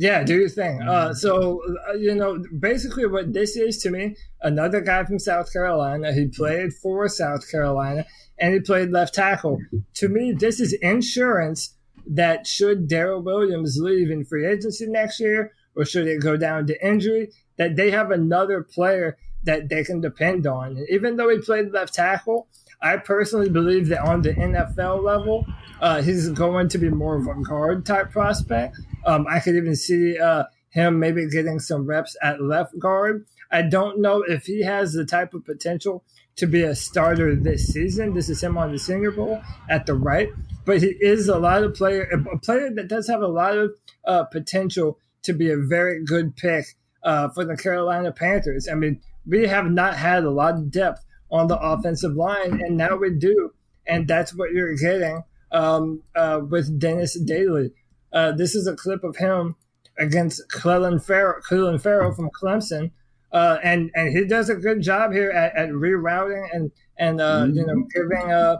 Yeah, 0.00 0.22
do 0.22 0.36
your 0.38 0.48
thing. 0.48 0.80
Uh, 0.80 1.12
so, 1.12 1.60
uh, 1.88 1.94
you 1.94 2.14
know, 2.14 2.40
basically 2.60 3.04
what 3.06 3.32
this 3.32 3.56
is 3.56 3.78
to 3.82 3.90
me, 3.90 4.14
another 4.40 4.80
guy 4.80 5.04
from 5.04 5.18
South 5.18 5.52
Carolina. 5.52 6.12
He 6.12 6.28
played 6.28 6.72
for 6.72 7.08
South 7.08 7.50
Carolina 7.50 8.06
and 8.38 8.54
he 8.54 8.60
played 8.60 8.90
left 8.90 9.14
tackle. 9.14 9.58
To 9.94 10.08
me, 10.08 10.30
this 10.30 10.60
is 10.60 10.72
insurance 10.74 11.74
that 12.06 12.46
should 12.46 12.88
Daryl 12.88 13.24
Williams 13.24 13.76
leave 13.80 14.08
in 14.10 14.24
free 14.24 14.46
agency 14.46 14.86
next 14.86 15.18
year 15.18 15.52
or 15.78 15.84
should 15.84 16.08
it 16.08 16.20
go 16.20 16.36
down 16.36 16.66
to 16.66 16.86
injury, 16.86 17.30
that 17.56 17.76
they 17.76 17.90
have 17.90 18.10
another 18.10 18.62
player 18.62 19.16
that 19.44 19.68
they 19.68 19.84
can 19.84 20.00
depend 20.00 20.46
on. 20.46 20.76
And 20.76 20.86
even 20.90 21.16
though 21.16 21.28
he 21.28 21.38
played 21.38 21.72
left 21.72 21.94
tackle, 21.94 22.48
I 22.82 22.96
personally 22.96 23.48
believe 23.48 23.88
that 23.88 24.00
on 24.00 24.22
the 24.22 24.34
NFL 24.34 25.02
level, 25.02 25.46
uh, 25.80 26.02
he's 26.02 26.28
going 26.30 26.68
to 26.68 26.78
be 26.78 26.90
more 26.90 27.16
of 27.16 27.26
a 27.26 27.34
guard 27.42 27.86
type 27.86 28.10
prospect. 28.10 28.76
Um, 29.06 29.26
I 29.28 29.40
could 29.40 29.54
even 29.54 29.76
see 29.76 30.18
uh, 30.18 30.44
him 30.70 30.98
maybe 30.98 31.28
getting 31.30 31.60
some 31.60 31.86
reps 31.86 32.16
at 32.22 32.42
left 32.42 32.78
guard. 32.78 33.24
I 33.50 33.62
don't 33.62 34.00
know 34.00 34.22
if 34.22 34.44
he 34.44 34.62
has 34.62 34.92
the 34.92 35.04
type 35.04 35.32
of 35.32 35.44
potential 35.44 36.04
to 36.36 36.46
be 36.46 36.62
a 36.62 36.74
starter 36.74 37.34
this 37.34 37.66
season. 37.66 38.14
This 38.14 38.28
is 38.28 38.42
him 38.42 38.58
on 38.58 38.72
the 38.72 38.78
Senior 38.78 39.10
Bowl 39.10 39.42
at 39.68 39.86
the 39.86 39.94
right, 39.94 40.28
but 40.64 40.80
he 40.82 40.94
is 41.00 41.28
a 41.28 41.38
lot 41.38 41.64
of 41.64 41.74
player, 41.74 42.02
a 42.02 42.38
player 42.38 42.70
that 42.74 42.88
does 42.88 43.08
have 43.08 43.22
a 43.22 43.28
lot 43.28 43.56
of 43.56 43.72
uh, 44.04 44.24
potential 44.24 44.98
to 45.22 45.32
be 45.32 45.50
a 45.50 45.56
very 45.56 46.04
good 46.04 46.36
pick 46.36 46.66
uh, 47.02 47.28
for 47.30 47.44
the 47.44 47.56
Carolina 47.56 48.12
Panthers. 48.12 48.68
I 48.70 48.74
mean, 48.74 49.00
we 49.26 49.46
have 49.46 49.66
not 49.66 49.96
had 49.96 50.24
a 50.24 50.30
lot 50.30 50.54
of 50.54 50.70
depth 50.70 51.04
on 51.30 51.46
the 51.46 51.58
offensive 51.58 52.14
line, 52.14 52.60
and 52.62 52.76
now 52.76 52.96
we 52.96 53.10
do, 53.10 53.52
and 53.86 54.08
that's 54.08 54.34
what 54.34 54.52
you're 54.52 54.74
getting 54.76 55.22
um, 55.52 56.02
uh, 56.16 56.40
with 56.48 56.78
Dennis 56.78 57.18
Daley. 57.18 57.72
Uh, 58.12 58.32
this 58.32 58.54
is 58.54 58.66
a 58.66 58.74
clip 58.74 59.04
of 59.04 59.16
him 59.16 59.56
against 59.98 60.48
Clelin 60.50 61.02
Ferrell, 61.04 61.40
Clelin 61.42 61.80
Ferrell 61.80 62.14
from 62.14 62.30
Clemson, 62.30 62.90
uh, 63.32 63.58
and 63.62 63.90
and 63.94 64.16
he 64.16 64.24
does 64.24 64.48
a 64.48 64.54
good 64.54 64.80
job 64.80 65.12
here 65.12 65.30
at, 65.30 65.54
at 65.56 65.68
rerouting 65.70 66.48
and 66.52 66.72
and 66.98 67.20
uh, 67.20 67.46
you 67.52 67.66
know 67.66 67.86
giving 67.94 68.32
uh, 68.32 68.56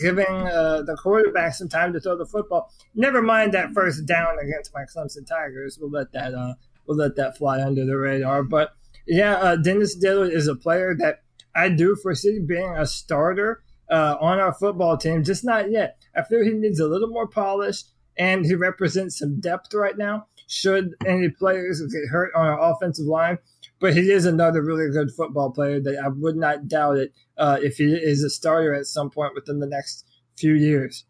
giving 0.00 0.26
uh, 0.26 0.82
the 0.82 0.96
quarterback 0.96 1.54
some 1.54 1.68
time 1.68 1.92
to 1.92 2.00
throw 2.00 2.16
the 2.16 2.26
football. 2.26 2.72
Never 2.94 3.22
mind 3.22 3.52
that 3.54 3.72
first 3.72 4.06
down 4.06 4.38
against 4.38 4.72
my 4.74 4.84
Clemson 4.84 5.26
Tigers. 5.26 5.78
We'll 5.80 5.90
let 5.90 6.12
that 6.12 6.34
uh, 6.34 6.54
we'll 6.86 6.98
let 6.98 7.16
that 7.16 7.36
fly 7.36 7.62
under 7.62 7.84
the 7.84 7.96
radar. 7.96 8.42
But 8.42 8.72
yeah, 9.06 9.34
uh, 9.34 9.56
Dennis 9.56 9.94
Dillard 9.94 10.32
is 10.32 10.48
a 10.48 10.54
player 10.54 10.94
that 10.98 11.22
I 11.54 11.68
do 11.68 11.96
foresee 11.96 12.40
being 12.40 12.76
a 12.76 12.86
starter 12.86 13.62
uh, 13.90 14.16
on 14.20 14.38
our 14.38 14.52
football 14.52 14.96
team. 14.96 15.24
Just 15.24 15.44
not 15.44 15.70
yet. 15.70 16.02
I 16.14 16.22
feel 16.22 16.44
he 16.44 16.50
needs 16.50 16.80
a 16.80 16.86
little 16.86 17.08
more 17.08 17.26
polish, 17.26 17.84
and 18.18 18.44
he 18.44 18.54
represents 18.54 19.18
some 19.18 19.40
depth 19.40 19.74
right 19.74 19.96
now. 19.96 20.26
Should 20.46 20.94
any 21.06 21.28
players 21.28 21.80
get 21.80 22.08
hurt 22.10 22.32
on 22.34 22.46
our 22.46 22.72
offensive 22.72 23.06
line, 23.06 23.38
but 23.80 23.94
he 23.94 24.10
is 24.10 24.24
another 24.24 24.62
really 24.62 24.90
good 24.90 25.10
football 25.10 25.50
player 25.50 25.80
that 25.80 25.98
I 26.02 26.08
would 26.08 26.36
not 26.36 26.68
doubt 26.68 26.98
it 26.98 27.12
uh, 27.36 27.58
if 27.62 27.76
he 27.76 27.94
is 27.94 28.22
a 28.22 28.30
starter 28.30 28.74
at 28.74 28.86
some 28.86 29.10
point 29.10 29.34
within 29.34 29.60
the 29.60 29.66
next 29.66 30.04
few 30.36 30.54
years. 30.54 31.04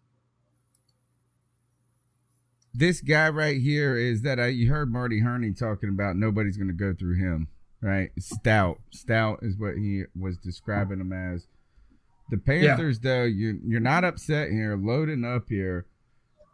This 2.75 3.01
guy 3.01 3.29
right 3.31 3.61
here 3.61 3.97
is 3.97 4.23
that 4.23 4.39
I 4.39 4.49
you 4.49 4.71
heard 4.71 4.93
Marty 4.93 5.21
Hurney 5.21 5.53
talking 5.53 5.89
about 5.89 6.17
nobody's 6.17 6.57
going 6.57 6.69
to 6.69 6.75
go 6.75 6.95
through 6.95 7.17
him, 7.17 7.49
right? 7.81 8.11
Stout, 8.21 8.79
stout 8.93 9.41
is 9.43 9.57
what 9.59 9.77
he 9.77 10.05
was 10.19 10.37
describing 10.39 11.01
him 11.01 11.13
as. 11.13 11.47
The 12.31 12.37
Panthers, 12.37 13.01
though, 13.01 13.25
you 13.25 13.59
you're 13.65 13.81
not 13.81 14.05
upset 14.05 14.51
here, 14.51 14.77
loading 14.77 15.25
up 15.25 15.45
here. 15.49 15.87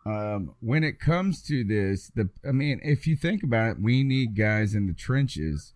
Um, 0.06 0.54
when 0.60 0.84
it 0.84 1.00
comes 1.00 1.42
to 1.44 1.64
this, 1.64 2.10
the 2.14 2.30
I 2.46 2.52
mean, 2.52 2.80
if 2.82 3.06
you 3.06 3.16
think 3.16 3.42
about 3.42 3.70
it, 3.72 3.82
we 3.82 4.02
need 4.04 4.36
guys 4.36 4.74
in 4.74 4.86
the 4.86 4.92
trenches. 4.92 5.72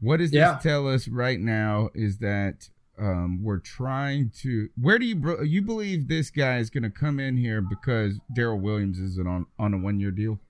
What 0.00 0.18
does 0.18 0.32
Yeah. 0.32 0.54
this 0.54 0.62
tell 0.62 0.88
us 0.88 1.08
right 1.08 1.40
now? 1.40 1.90
Is 1.94 2.18
that 2.18 2.68
um, 2.98 3.42
we're 3.44 3.60
trying 3.60 4.30
to? 4.40 4.68
Where 4.80 4.98
do 4.98 5.06
you 5.06 5.42
you 5.44 5.62
believe 5.62 6.08
this 6.08 6.30
guy 6.30 6.58
is 6.58 6.68
going 6.70 6.82
to 6.82 6.90
come 6.90 7.20
in 7.20 7.36
here 7.36 7.60
because 7.60 8.18
Daryl 8.36 8.60
Williams 8.60 8.98
is 8.98 9.18
on 9.18 9.46
on 9.58 9.74
a 9.74 9.78
one 9.78 10.00
year 10.00 10.10
deal? 10.10 10.40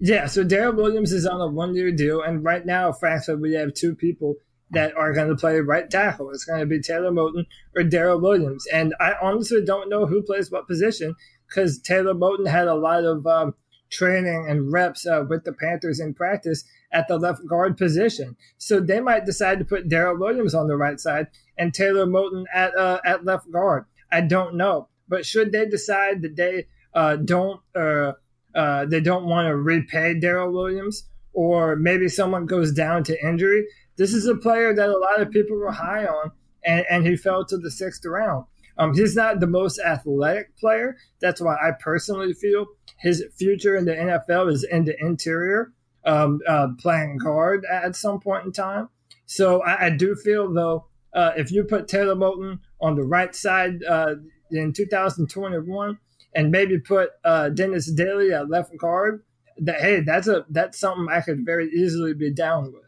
Yeah, 0.00 0.26
so 0.26 0.44
Daryl 0.44 0.76
Williams 0.76 1.12
is 1.12 1.26
on 1.26 1.40
a 1.40 1.48
one 1.48 1.74
year 1.74 1.90
deal, 1.90 2.22
and 2.22 2.44
right 2.44 2.64
now, 2.64 2.92
frankly, 2.92 3.34
we 3.34 3.54
have 3.54 3.74
two 3.74 3.94
people 3.94 4.34
that 4.70 4.94
are 4.96 5.12
going 5.14 5.28
to 5.28 5.34
play 5.34 5.58
right 5.60 5.88
tackle. 5.90 6.30
It's 6.30 6.44
going 6.44 6.60
to 6.60 6.66
be 6.66 6.80
Taylor 6.80 7.10
Moton 7.10 7.46
or 7.74 7.82
Daryl 7.82 8.20
Williams. 8.20 8.66
And 8.72 8.94
I 9.00 9.14
honestly 9.20 9.64
don't 9.64 9.88
know 9.88 10.04
who 10.04 10.22
plays 10.22 10.50
what 10.50 10.68
position 10.68 11.14
because 11.48 11.80
Taylor 11.80 12.12
Moton 12.14 12.46
had 12.46 12.68
a 12.68 12.74
lot 12.74 13.02
of 13.02 13.26
um, 13.26 13.54
training 13.90 14.46
and 14.48 14.72
reps 14.72 15.06
uh, 15.06 15.24
with 15.28 15.44
the 15.44 15.52
Panthers 15.52 16.00
in 16.00 16.14
practice 16.14 16.64
at 16.92 17.08
the 17.08 17.18
left 17.18 17.46
guard 17.46 17.76
position. 17.76 18.36
So 18.56 18.80
they 18.80 19.00
might 19.00 19.26
decide 19.26 19.58
to 19.58 19.64
put 19.64 19.88
Daryl 19.88 20.18
Williams 20.18 20.54
on 20.54 20.68
the 20.68 20.76
right 20.76 20.98
side 20.98 21.28
and 21.56 21.74
Taylor 21.74 22.06
Moton 22.06 22.44
at 22.52 22.76
uh, 22.76 23.00
at 23.04 23.24
left 23.24 23.50
guard. 23.50 23.84
I 24.10 24.22
don't 24.22 24.54
know, 24.54 24.88
but 25.08 25.26
should 25.26 25.52
they 25.52 25.66
decide 25.66 26.22
that 26.22 26.36
they 26.36 26.66
uh, 26.94 27.16
don't 27.16 27.60
uh, 27.74 28.12
uh, 28.54 28.86
they 28.86 29.00
don't 29.00 29.26
want 29.26 29.46
to 29.48 29.56
repay 29.56 30.14
Daryl 30.14 30.52
Williams, 30.52 31.04
or 31.32 31.76
maybe 31.76 32.08
someone 32.08 32.46
goes 32.46 32.72
down 32.72 33.04
to 33.04 33.26
injury, 33.26 33.66
this 33.98 34.14
is 34.14 34.26
a 34.26 34.36
player 34.36 34.72
that 34.72 34.88
a 34.88 34.96
lot 34.96 35.20
of 35.20 35.30
people 35.30 35.56
were 35.56 35.72
high 35.72 36.06
on, 36.06 36.30
and, 36.64 36.86
and 36.88 37.06
he 37.06 37.16
fell 37.16 37.44
to 37.44 37.58
the 37.58 37.70
sixth 37.70 38.04
round. 38.06 38.46
Um, 38.78 38.94
he's 38.94 39.16
not 39.16 39.40
the 39.40 39.46
most 39.48 39.80
athletic 39.80 40.56
player. 40.56 40.96
That's 41.20 41.40
why 41.40 41.56
I 41.56 41.72
personally 41.80 42.32
feel 42.32 42.66
his 42.98 43.24
future 43.36 43.76
in 43.76 43.84
the 43.84 43.94
NFL 43.94 44.52
is 44.52 44.64
in 44.64 44.84
the 44.84 44.96
interior, 45.00 45.72
um, 46.04 46.40
uh, 46.46 46.68
playing 46.78 47.18
guard 47.18 47.64
at 47.70 47.96
some 47.96 48.20
point 48.20 48.46
in 48.46 48.52
time. 48.52 48.88
So 49.26 49.62
I, 49.62 49.86
I 49.86 49.90
do 49.90 50.14
feel 50.14 50.52
though, 50.52 50.86
uh, 51.12 51.32
if 51.36 51.50
you 51.50 51.64
put 51.64 51.88
Taylor 51.88 52.14
Moton 52.14 52.60
on 52.80 52.96
the 52.96 53.02
right 53.02 53.34
side 53.34 53.82
uh, 53.84 54.16
in 54.50 54.72
2021, 54.72 55.98
and 56.34 56.50
maybe 56.50 56.78
put 56.78 57.10
uh, 57.24 57.48
Dennis 57.48 57.90
Daley 57.90 58.32
at 58.32 58.50
left 58.50 58.76
guard, 58.76 59.24
that 59.58 59.80
hey, 59.80 60.00
that's 60.00 60.28
a 60.28 60.44
that's 60.50 60.78
something 60.78 61.06
I 61.10 61.20
could 61.20 61.44
very 61.44 61.68
easily 61.70 62.14
be 62.14 62.32
down 62.32 62.66
with. 62.66 62.82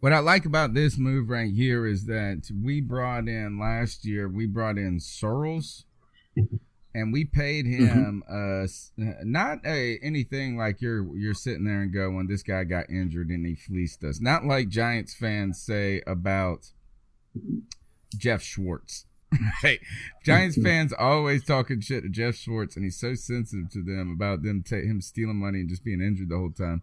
What 0.00 0.12
I 0.12 0.18
like 0.18 0.44
about 0.44 0.74
this 0.74 0.98
move 0.98 1.30
right 1.30 1.52
here 1.52 1.86
is 1.86 2.06
that 2.06 2.50
we 2.62 2.80
brought 2.80 3.28
in 3.28 3.58
last 3.58 4.04
year, 4.04 4.28
we 4.28 4.46
brought 4.46 4.78
in 4.78 4.98
Sirles 4.98 5.84
and 6.94 7.12
we 7.12 7.24
paid 7.24 7.66
him 7.66 8.22
uh 8.30 8.66
not 9.24 9.58
a 9.66 9.98
anything 10.02 10.56
like 10.56 10.80
you're 10.80 11.04
you're 11.16 11.34
sitting 11.34 11.64
there 11.64 11.82
and 11.82 11.92
going 11.92 12.26
this 12.26 12.42
guy 12.42 12.64
got 12.64 12.88
injured 12.88 13.28
and 13.28 13.46
he 13.46 13.54
fleeced 13.54 14.04
us. 14.04 14.20
Not 14.20 14.44
like 14.44 14.68
Giants 14.68 15.14
fans 15.14 15.60
say 15.60 16.02
about 16.06 16.70
Geoff 18.16 18.42
Schwartz. 18.42 19.06
Right. 19.64 19.80
Giants 20.24 20.56
fans 20.62 20.92
always 20.96 21.44
talking 21.44 21.80
shit 21.80 22.04
to 22.04 22.08
Geoff 22.08 22.36
Schwartz 22.36 22.76
and 22.76 22.84
he's 22.84 23.00
so 23.00 23.14
sensitive 23.14 23.68
to 23.70 23.82
them 23.82 24.12
about 24.14 24.42
them 24.44 24.62
ta- 24.62 24.76
him 24.76 25.00
stealing 25.00 25.40
money 25.40 25.60
and 25.60 25.68
just 25.68 25.82
being 25.84 26.00
injured 26.00 26.28
the 26.28 26.36
whole 26.36 26.52
time. 26.52 26.82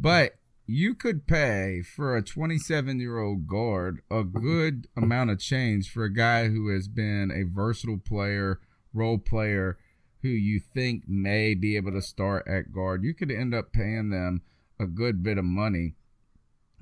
But 0.00 0.36
you 0.66 0.94
could 0.94 1.26
pay 1.26 1.82
for 1.82 2.16
a 2.16 2.22
27 2.22 2.98
year 2.98 3.18
old 3.18 3.46
guard 3.46 4.00
a 4.10 4.24
good 4.24 4.88
amount 4.96 5.30
of 5.30 5.38
change 5.38 5.90
for 5.90 6.04
a 6.04 6.12
guy 6.12 6.48
who 6.48 6.68
has 6.74 6.88
been 6.88 7.30
a 7.30 7.44
versatile 7.44 7.98
player, 7.98 8.60
role 8.94 9.18
player, 9.18 9.76
who 10.22 10.28
you 10.28 10.58
think 10.60 11.04
may 11.06 11.54
be 11.54 11.76
able 11.76 11.92
to 11.92 12.00
start 12.00 12.46
at 12.48 12.72
guard. 12.72 13.04
You 13.04 13.12
could 13.12 13.30
end 13.30 13.54
up 13.54 13.72
paying 13.72 14.10
them 14.10 14.42
a 14.80 14.86
good 14.86 15.22
bit 15.22 15.36
of 15.38 15.44
money 15.44 15.94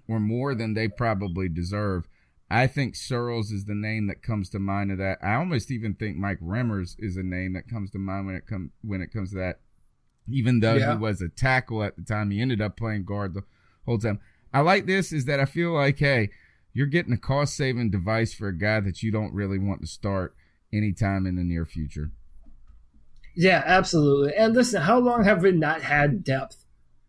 or 0.08 0.20
more 0.20 0.54
than 0.54 0.74
they 0.74 0.88
probably 0.88 1.48
deserve. 1.48 2.06
I 2.50 2.66
think 2.66 2.94
Sirles 2.94 3.50
is 3.50 3.64
the 3.64 3.74
name 3.74 4.06
that 4.08 4.22
comes 4.22 4.50
to 4.50 4.58
mind 4.58 4.92
of 4.92 4.98
that. 4.98 5.18
I 5.22 5.34
almost 5.34 5.70
even 5.70 5.94
think 5.94 6.16
Mike 6.18 6.40
Remmers 6.40 6.96
is 6.98 7.16
a 7.16 7.22
name 7.22 7.54
that 7.54 7.68
comes 7.68 7.90
to 7.92 7.98
mind 7.98 8.26
when 8.26 8.34
it 8.34 8.46
comes 8.46 8.70
when 8.82 9.00
it 9.00 9.12
comes 9.12 9.30
to 9.30 9.36
that. 9.36 9.60
Even 10.28 10.60
though 10.60 10.74
Yeah. 10.74 10.92
he 10.92 10.98
was 10.98 11.20
a 11.22 11.28
tackle 11.28 11.82
at 11.82 11.96
the 11.96 12.02
time, 12.02 12.30
he 12.30 12.40
ended 12.40 12.60
up 12.60 12.76
playing 12.76 13.04
guard 13.04 13.34
the 13.34 13.42
whole 13.86 13.98
time. 13.98 14.20
I 14.52 14.60
like 14.60 14.84
this 14.86 15.12
is 15.12 15.24
that 15.24 15.40
I 15.40 15.46
feel 15.46 15.72
like, 15.72 15.98
hey, 15.98 16.28
you're 16.74 16.86
getting 16.86 17.12
a 17.12 17.16
cost 17.18 17.56
saving 17.56 17.90
device 17.90 18.34
for 18.34 18.48
a 18.48 18.56
guy 18.56 18.80
that 18.80 19.02
you 19.02 19.10
don't 19.10 19.32
really 19.34 19.58
want 19.58 19.80
to 19.80 19.86
start 19.86 20.34
anytime 20.73 21.27
in 21.27 21.37
the 21.37 21.45
near 21.45 21.64
future. 21.64 22.11
Yeah, 23.35 23.62
absolutely. 23.64 24.35
And 24.37 24.55
listen, 24.55 24.83
how 24.83 24.99
long 24.99 25.25
have 25.25 25.43
we 25.43 25.53
not 25.53 25.83
had 25.83 26.25
depth? 26.25 26.64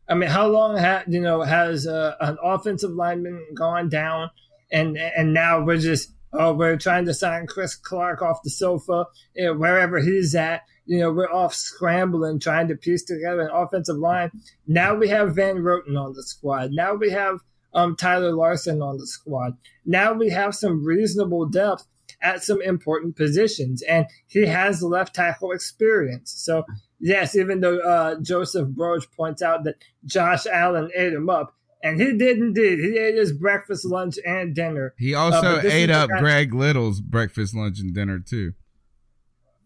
I 0.07 0.16
mean, 0.16 0.30
how 0.30 0.47
long 0.47 0.78
ha- 0.78 1.03
you 1.07 1.20
know 1.20 1.41
has 1.41 1.88
uh, 1.88 2.16
an 2.20 2.38
offensive 2.43 2.91
lineman 2.91 3.45
gone 3.55 3.89
down, 3.89 4.30
and 4.72 4.97
and 4.97 5.34
now 5.34 5.64
we're 5.64 5.78
just 5.78 6.14
oh 6.34 6.53
we're 6.53 6.78
trying 6.78 7.05
to 7.05 7.14
sign 7.14 7.47
Chris 7.47 7.76
Clark 7.76 8.22
off 8.22 8.43
the 8.43 8.49
sofa 8.49 9.05
you 9.36 9.45
know, 9.45 9.53
wherever 9.53 9.99
he's 9.99 10.36
at. 10.36 10.61
You 10.86 10.99
know, 10.99 11.14
we're 11.14 11.32
off 11.32 11.53
scrambling 11.53 12.39
trying 12.39 12.68
to 12.68 12.76
piece 12.76 13.03
together 13.03 13.41
an 13.41 13.51
offensive 13.53 13.97
line. 13.97 14.32
Now 14.68 14.95
we 14.95 15.07
have 15.07 15.36
Van 15.36 15.57
Roten 15.57 15.97
on 15.97 16.14
the 16.14 16.24
squad. 16.24 16.72
Now 16.74 16.95
we 16.95 17.09
have 17.11 17.39
um, 17.74 17.95
Tyler 17.95 18.34
Larsen 18.34 18.82
on 18.82 18.97
the 18.97 19.07
squad. 19.07 19.57
Now 19.86 20.11
we 20.11 20.30
have 20.30 20.55
some 20.55 20.86
reasonable 20.86 21.45
depth 21.45 21.88
at 22.24 22.43
some 22.43 22.61
important 22.61 23.15
positions, 23.15 23.82
and 23.84 24.07
he 24.26 24.45
has 24.47 24.82
left 24.82 25.13
tackle 25.13 25.51
experience. 25.51 26.32
So 26.36 26.63
yes, 26.99 27.36
even 27.36 27.59
though 27.59 27.80
uh, 27.80 28.15
Joseph 28.21 28.69
Broach 28.69 29.05
points 29.15 29.41
out 29.41 29.65
that 29.65 29.76
Josh 30.05 30.45
Allen 30.47 30.89
ate 30.95 31.13
him 31.13 31.30
up, 31.30 31.53
and 31.84 31.99
he 32.01 32.17
did 32.17 32.38
indeed. 32.38 32.80
He 32.80 32.97
ate 32.97 33.15
his 33.15 33.34
breakfast, 33.34 33.84
lunch, 33.86 34.15
and 34.26 34.55
dinner. 34.55 34.93
He 34.97 35.13
Uh, 35.13 35.19
also 35.19 35.57
is 35.57 35.74
ate 35.74 35.89
up 35.89 36.09
guy- 36.09 36.19
Greg 36.21 36.53
Little's 36.53 37.01
breakfast, 37.01 37.53
lunch, 37.53 37.80
and 37.82 37.93
dinner 37.93 38.19
too. 38.19 38.53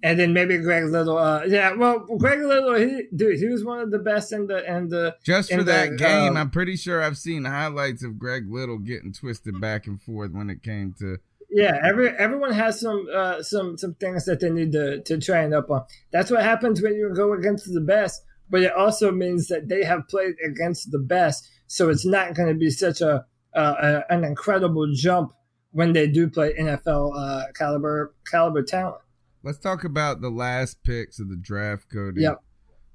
and 0.04 0.20
then 0.20 0.32
maybe 0.34 0.58
Greg 0.60 0.86
Little. 0.86 1.18
Uh, 1.18 1.44
yeah, 1.48 1.74
well, 1.76 2.00
Greg 2.18 2.40
Little, 2.42 2.76
he 2.76 3.04
dude, 3.16 3.38
he 3.40 3.48
was 3.48 3.64
one 3.64 3.80
of 3.80 3.92
the 3.92 3.98
best 4.00 4.32
in 4.32 4.48
the 4.48 4.68
and 4.68 4.90
the 4.90 5.16
Just 5.24 5.52
in 5.52 5.60
for 5.60 5.64
that 5.66 5.92
the, 5.92 5.96
game, 5.98 6.38
uh, 6.38 6.40
I'm 6.40 6.50
pretty 6.52 6.76
sure 6.76 7.02
I've 7.04 7.18
seen 7.18 7.46
highlights 7.46 8.04
of 8.04 8.18
Greg 8.20 8.46
Little 8.50 8.78
getting 8.80 9.12
twisted 9.14 9.60
back 9.62 9.86
and 9.88 10.02
forth 10.02 10.32
when 10.34 10.50
it 10.50 10.62
came 10.64 10.94
to. 11.00 11.18
Yeah, 11.58 11.80
every 11.84 12.10
everyone 12.10 12.52
has 12.52 12.80
some 12.80 13.08
uh, 13.12 13.42
some 13.42 13.80
some 13.80 13.96
things 13.96 14.26
that 14.26 14.42
they 14.42 14.52
need 14.52 14.74
to 14.74 15.02
to 15.02 15.18
train 15.18 15.54
up 15.56 15.72
on. 15.72 15.86
That's 16.12 16.30
what 16.30 16.44
happens 16.44 16.84
when 16.84 16.94
you 16.94 17.12
go 17.16 17.34
against 17.34 17.74
the 17.74 17.82
best, 17.82 18.22
but 18.48 18.62
it 18.62 18.72
also 18.74 19.12
means 19.12 19.48
that 19.48 19.68
they 19.68 19.84
have 19.84 20.08
played 20.08 20.36
against 20.46 20.92
the 20.92 21.00
best, 21.00 21.50
so 21.66 21.90
it's 21.90 22.06
not 22.06 22.36
going 22.36 22.50
to 22.50 22.54
be 22.54 22.70
such 22.70 23.02
a, 23.02 23.26
uh, 23.56 24.04
a 24.08 24.14
an 24.14 24.24
incredible 24.24 24.88
jump 24.94 25.34
when 25.72 25.94
they 25.94 26.06
do 26.06 26.30
play 26.30 26.54
NFL 26.54 27.14
uh, 27.18 27.52
caliber 27.56 28.14
caliber 28.30 28.62
talent. 28.62 29.02
Let's 29.42 29.58
talk 29.58 29.84
about 29.84 30.22
the 30.22 30.30
last 30.30 30.84
picks 30.84 31.20
of 31.20 31.28
the 31.28 31.38
draft, 31.38 31.92
Cody. 31.92 32.22
Yep. 32.22 32.44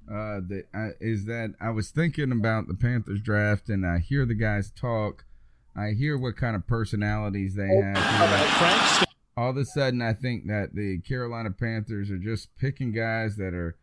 Uh, 0.09 0.39
the, 0.39 0.65
uh, 0.73 0.91
is 1.01 1.25
that 1.25 1.55
I 1.61 1.71
was 1.71 1.91
thinking 1.91 2.31
about 2.31 2.69
the 2.69 2.75
Panthers 2.75 3.23
draft, 3.23 3.69
and 3.69 3.85
I 3.85 3.99
hear 3.99 4.25
the 4.25 4.37
guys 4.37 4.71
talk. 4.71 5.25
I 5.75 5.93
hear 5.93 6.19
what 6.19 6.37
kind 6.37 6.55
of 6.55 6.67
personalities 6.67 7.55
they 7.55 7.69
have. 7.69 7.97
All 9.37 9.51
of 9.51 9.57
a 9.57 9.65
sudden, 9.65 10.03
I 10.03 10.13
think 10.13 10.47
that 10.49 10.75
the 10.75 11.01
Carolina 11.01 11.51
Panthers 11.51 12.11
are 12.11 12.19
just 12.19 12.55
picking 12.59 12.93
guys 12.93 13.37
that 13.37 13.55
are 13.55 13.77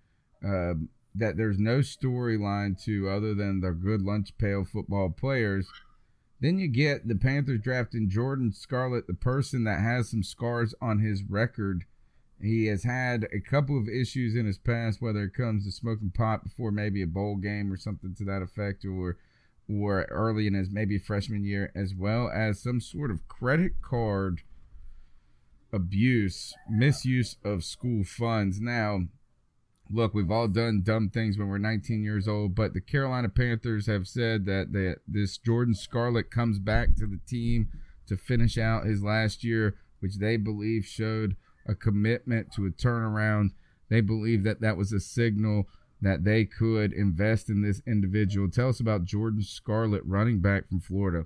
uh, 0.45 0.75
that 1.15 1.37
there's 1.37 1.57
no 1.57 1.79
storyline 1.79 2.81
to 2.83 3.09
other 3.09 3.33
than 3.33 3.59
they're 3.59 3.73
good 3.73 4.01
lunch 4.01 4.37
pail 4.37 4.63
football 4.63 5.09
players. 5.09 5.67
Then 6.39 6.59
you 6.59 6.67
get 6.67 7.07
the 7.07 7.15
Panthers 7.15 7.59
drafting 7.61 8.09
Jordan 8.09 8.53
Scarlett, 8.53 9.07
the 9.07 9.13
person 9.13 9.65
that 9.65 9.81
has 9.81 10.09
some 10.09 10.23
scars 10.23 10.73
on 10.81 10.99
his 10.99 11.23
record. 11.23 11.83
He 12.41 12.67
has 12.67 12.83
had 12.83 13.27
a 13.33 13.41
couple 13.41 13.77
of 13.77 13.89
issues 13.89 14.35
in 14.35 14.45
his 14.45 14.57
past, 14.57 15.01
whether 15.01 15.23
it 15.23 15.33
comes 15.33 15.65
to 15.65 15.71
smoking 15.71 16.11
pot 16.11 16.43
before 16.43 16.71
maybe 16.71 17.01
a 17.01 17.07
bowl 17.07 17.35
game 17.35 17.73
or 17.73 17.75
something 17.75 18.15
to 18.15 18.23
that 18.25 18.41
effect, 18.41 18.85
or 18.85 19.17
or 19.69 20.03
early 20.09 20.47
in 20.47 20.53
his 20.53 20.69
maybe 20.69 20.97
freshman 20.97 21.45
year, 21.45 21.71
as 21.75 21.93
well 21.93 22.29
as 22.33 22.61
some 22.61 22.81
sort 22.81 23.11
of 23.11 23.27
credit 23.27 23.73
card 23.81 24.41
abuse, 25.71 26.53
misuse 26.69 27.37
of 27.43 27.63
school 27.63 28.03
funds. 28.03 28.59
Now, 28.59 29.01
look, 29.91 30.13
we've 30.13 30.31
all 30.31 30.47
done 30.47 30.81
dumb 30.83 31.09
things 31.09 31.37
when 31.37 31.47
we're 31.47 31.59
19 31.59 32.03
years 32.03 32.27
old, 32.27 32.55
but 32.55 32.73
the 32.73 32.81
Carolina 32.81 33.29
Panthers 33.29 33.85
have 33.85 34.07
said 34.07 34.45
that 34.45 34.73
they, 34.73 34.95
this 35.07 35.37
Jordan 35.37 35.75
Scarlett 35.75 36.31
comes 36.31 36.59
back 36.59 36.95
to 36.95 37.05
the 37.05 37.19
team 37.27 37.69
to 38.07 38.17
finish 38.17 38.57
out 38.57 38.85
his 38.85 39.03
last 39.03 39.43
year, 39.43 39.75
which 39.99 40.17
they 40.17 40.37
believe 40.37 40.85
showed 40.85 41.35
a 41.67 41.75
commitment 41.75 42.51
to 42.53 42.65
a 42.65 42.71
turnaround. 42.71 43.51
They 43.89 44.01
believe 44.01 44.43
that 44.43 44.61
that 44.61 44.77
was 44.77 44.91
a 44.91 44.99
signal 44.99 45.67
that 46.01 46.23
they 46.23 46.45
could 46.45 46.93
invest 46.93 47.49
in 47.49 47.61
this 47.61 47.81
individual. 47.85 48.49
Tell 48.49 48.69
us 48.69 48.79
about 48.79 49.03
Jordan 49.03 49.41
Scarlett, 49.41 50.05
running 50.05 50.39
back 50.39 50.67
from 50.69 50.79
Florida. 50.79 51.25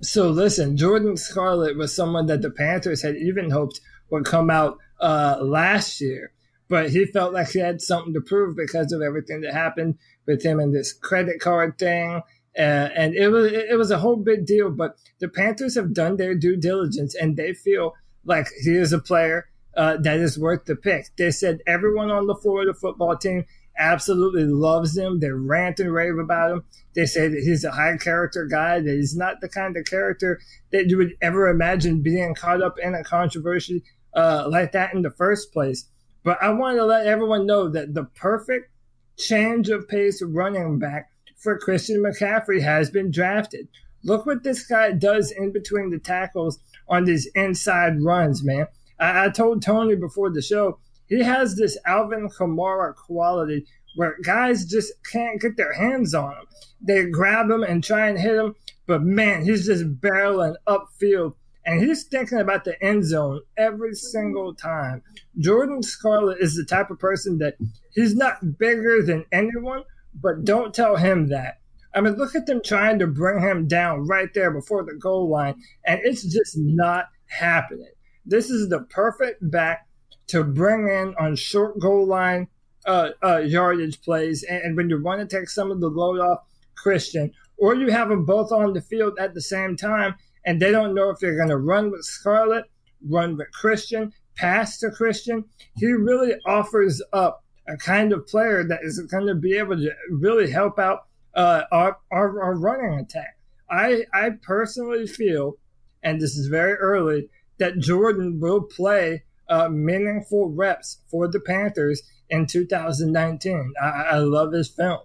So 0.00 0.30
listen, 0.30 0.76
Jordan 0.76 1.16
Scarlett 1.16 1.76
was 1.76 1.94
someone 1.94 2.26
that 2.26 2.42
the 2.42 2.50
Panthers 2.50 3.02
had 3.02 3.16
even 3.16 3.50
hoped 3.50 3.80
would 4.10 4.24
come 4.24 4.50
out 4.50 4.78
uh, 5.00 5.38
last 5.40 6.00
year, 6.00 6.32
but 6.68 6.90
he 6.90 7.04
felt 7.06 7.32
like 7.32 7.50
he 7.50 7.58
had 7.58 7.80
something 7.80 8.14
to 8.14 8.20
prove 8.20 8.56
because 8.56 8.92
of 8.92 9.02
everything 9.02 9.40
that 9.40 9.52
happened 9.52 9.98
with 10.26 10.44
him 10.44 10.60
and 10.60 10.74
this 10.74 10.92
credit 10.92 11.40
card 11.40 11.78
thing. 11.78 12.22
Uh, 12.56 12.88
and 12.96 13.14
it 13.14 13.28
was 13.28 13.52
it 13.52 13.76
was 13.76 13.90
a 13.90 13.98
whole 13.98 14.16
big 14.16 14.46
deal. 14.46 14.70
But 14.70 14.96
the 15.20 15.28
Panthers 15.28 15.74
have 15.76 15.92
done 15.94 16.16
their 16.16 16.34
due 16.34 16.56
diligence, 16.56 17.14
and 17.14 17.36
they 17.36 17.52
feel 17.52 17.94
like 18.24 18.46
he 18.64 18.72
is 18.72 18.92
a 18.92 18.98
player 18.98 19.48
uh, 19.78 19.96
that 19.98 20.18
is 20.18 20.38
worth 20.38 20.64
the 20.64 20.74
pick. 20.74 21.06
They 21.16 21.30
said 21.30 21.60
everyone 21.66 22.10
on 22.10 22.26
the 22.26 22.34
Florida 22.34 22.74
football 22.74 23.16
team 23.16 23.44
absolutely 23.78 24.44
loves 24.44 24.98
him. 24.98 25.20
They 25.20 25.30
rant 25.30 25.78
and 25.78 25.92
rave 25.92 26.18
about 26.18 26.50
him. 26.50 26.64
They 26.96 27.06
say 27.06 27.28
that 27.28 27.42
he's 27.44 27.62
a 27.62 27.70
high 27.70 27.96
character 27.96 28.44
guy, 28.44 28.80
that 28.80 28.90
he's 28.90 29.16
not 29.16 29.40
the 29.40 29.48
kind 29.48 29.76
of 29.76 29.84
character 29.84 30.40
that 30.72 30.90
you 30.90 30.96
would 30.96 31.14
ever 31.22 31.46
imagine 31.46 32.02
being 32.02 32.34
caught 32.34 32.60
up 32.60 32.74
in 32.82 32.96
a 32.96 33.04
controversy 33.04 33.84
uh, 34.14 34.48
like 34.50 34.72
that 34.72 34.94
in 34.94 35.02
the 35.02 35.12
first 35.12 35.52
place. 35.52 35.88
But 36.24 36.42
I 36.42 36.50
want 36.50 36.76
to 36.78 36.84
let 36.84 37.06
everyone 37.06 37.46
know 37.46 37.68
that 37.68 37.94
the 37.94 38.04
perfect 38.04 38.72
change 39.16 39.68
of 39.68 39.88
pace 39.88 40.20
running 40.22 40.80
back 40.80 41.10
for 41.36 41.56
Christian 41.56 42.02
McCaffrey 42.02 42.60
has 42.60 42.90
been 42.90 43.12
drafted. 43.12 43.68
Look 44.02 44.26
what 44.26 44.42
this 44.42 44.66
guy 44.66 44.90
does 44.90 45.30
in 45.30 45.52
between 45.52 45.90
the 45.90 46.00
tackles 46.00 46.58
on 46.88 47.04
these 47.04 47.30
inside 47.36 48.02
runs, 48.02 48.42
man. 48.42 48.66
I, 48.98 49.26
I 49.26 49.28
told 49.30 49.62
Tony 49.62 49.94
before 49.94 50.30
the 50.30 50.42
show, 50.42 50.78
he 51.06 51.22
has 51.22 51.56
this 51.56 51.78
Alvin 51.86 52.28
Kamara 52.28 52.94
quality 52.94 53.66
where 53.96 54.16
guys 54.22 54.66
just 54.66 54.92
can't 55.10 55.40
get 55.40 55.56
their 55.56 55.72
hands 55.72 56.14
on 56.14 56.32
him. 56.32 56.44
They 56.80 57.06
grab 57.06 57.50
him 57.50 57.62
and 57.62 57.82
try 57.82 58.08
and 58.08 58.18
hit 58.18 58.36
him, 58.36 58.54
but 58.86 59.02
man, 59.02 59.44
he's 59.44 59.66
just 59.66 60.00
barreling 60.00 60.54
upfield 60.66 61.34
and 61.68 61.82
he's 61.82 62.04
thinking 62.04 62.38
about 62.38 62.64
the 62.64 62.82
end 62.82 63.04
zone 63.04 63.42
every 63.58 63.94
single 63.94 64.54
time. 64.54 65.02
Jordan 65.38 65.82
Scarlett 65.82 66.40
is 66.40 66.56
the 66.56 66.64
type 66.64 66.90
of 66.90 66.98
person 66.98 67.36
that 67.38 67.56
he's 67.92 68.14
not 68.16 68.58
bigger 68.58 69.02
than 69.02 69.26
anyone, 69.32 69.82
but 70.14 70.44
don't 70.44 70.72
tell 70.72 70.96
him 70.96 71.28
that. 71.28 71.58
I 71.94 72.00
mean, 72.00 72.14
look 72.14 72.34
at 72.34 72.46
them 72.46 72.62
trying 72.64 72.98
to 73.00 73.06
bring 73.06 73.42
him 73.42 73.66
down 73.66 74.06
right 74.06 74.32
there 74.32 74.50
before 74.50 74.84
the 74.84 74.94
goal 74.94 75.28
line, 75.28 75.56
and 75.84 76.00
it's 76.04 76.22
just 76.22 76.56
not 76.56 77.06
happening. 77.26 77.92
This 78.28 78.50
is 78.50 78.68
the 78.68 78.80
perfect 78.80 79.50
back 79.50 79.88
to 80.28 80.44
bring 80.44 80.86
in 80.86 81.14
on 81.18 81.34
short 81.34 81.80
goal 81.80 82.06
line 82.06 82.48
uh, 82.86 83.10
uh, 83.24 83.38
yardage 83.38 84.00
plays, 84.02 84.42
and, 84.42 84.62
and 84.62 84.76
when 84.76 84.90
you 84.90 85.02
want 85.02 85.20
to 85.20 85.36
take 85.36 85.48
some 85.48 85.70
of 85.70 85.80
the 85.80 85.88
load 85.88 86.20
off 86.20 86.40
Christian, 86.76 87.32
or 87.56 87.74
you 87.74 87.90
have 87.90 88.10
them 88.10 88.26
both 88.26 88.52
on 88.52 88.74
the 88.74 88.82
field 88.82 89.18
at 89.18 89.32
the 89.32 89.40
same 89.40 89.76
time, 89.76 90.14
and 90.44 90.60
they 90.60 90.70
don't 90.70 90.94
know 90.94 91.08
if 91.10 91.18
they're 91.18 91.36
going 91.36 91.48
to 91.48 91.56
run 91.56 91.90
with 91.90 92.04
Scarlett, 92.04 92.64
run 93.08 93.36
with 93.36 93.50
Christian, 93.52 94.12
pass 94.36 94.78
to 94.78 94.90
Christian. 94.90 95.44
He 95.76 95.86
really 95.86 96.34
offers 96.46 97.02
up 97.12 97.42
a 97.66 97.76
kind 97.78 98.12
of 98.12 98.26
player 98.26 98.62
that 98.64 98.80
is 98.82 99.00
going 99.10 99.26
to 99.26 99.34
be 99.34 99.56
able 99.56 99.76
to 99.76 99.90
really 100.10 100.50
help 100.50 100.78
out 100.78 101.06
uh, 101.34 101.62
our, 101.72 101.98
our, 102.10 102.42
our 102.42 102.58
running 102.58 103.00
attack. 103.00 103.36
I 103.70 104.04
I 104.14 104.30
personally 104.42 105.06
feel, 105.06 105.54
and 106.02 106.20
this 106.20 106.36
is 106.36 106.48
very 106.48 106.74
early, 106.74 107.28
that 107.58 107.78
Jordan 107.78 108.40
will 108.40 108.62
play 108.62 109.24
uh, 109.48 109.68
meaningful 109.68 110.50
reps 110.50 110.98
for 111.10 111.28
the 111.28 111.40
Panthers 111.40 112.02
in 112.28 112.46
2019. 112.46 113.72
I, 113.80 113.86
I 113.86 114.18
love 114.18 114.52
his 114.52 114.68
film. 114.68 115.00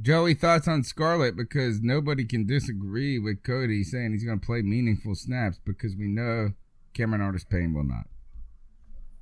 Joey, 0.00 0.34
thoughts 0.34 0.68
on 0.68 0.84
Scarlett? 0.84 1.36
Because 1.36 1.80
nobody 1.80 2.24
can 2.24 2.46
disagree 2.46 3.18
with 3.18 3.42
Cody 3.42 3.82
saying 3.82 4.12
he's 4.12 4.24
going 4.24 4.40
to 4.40 4.46
play 4.46 4.62
meaningful 4.62 5.14
snaps 5.14 5.58
because 5.64 5.96
we 5.96 6.06
know 6.06 6.50
Cameron 6.92 7.22
Artis 7.22 7.44
Payne 7.44 7.72
will 7.72 7.84
not. 7.84 8.06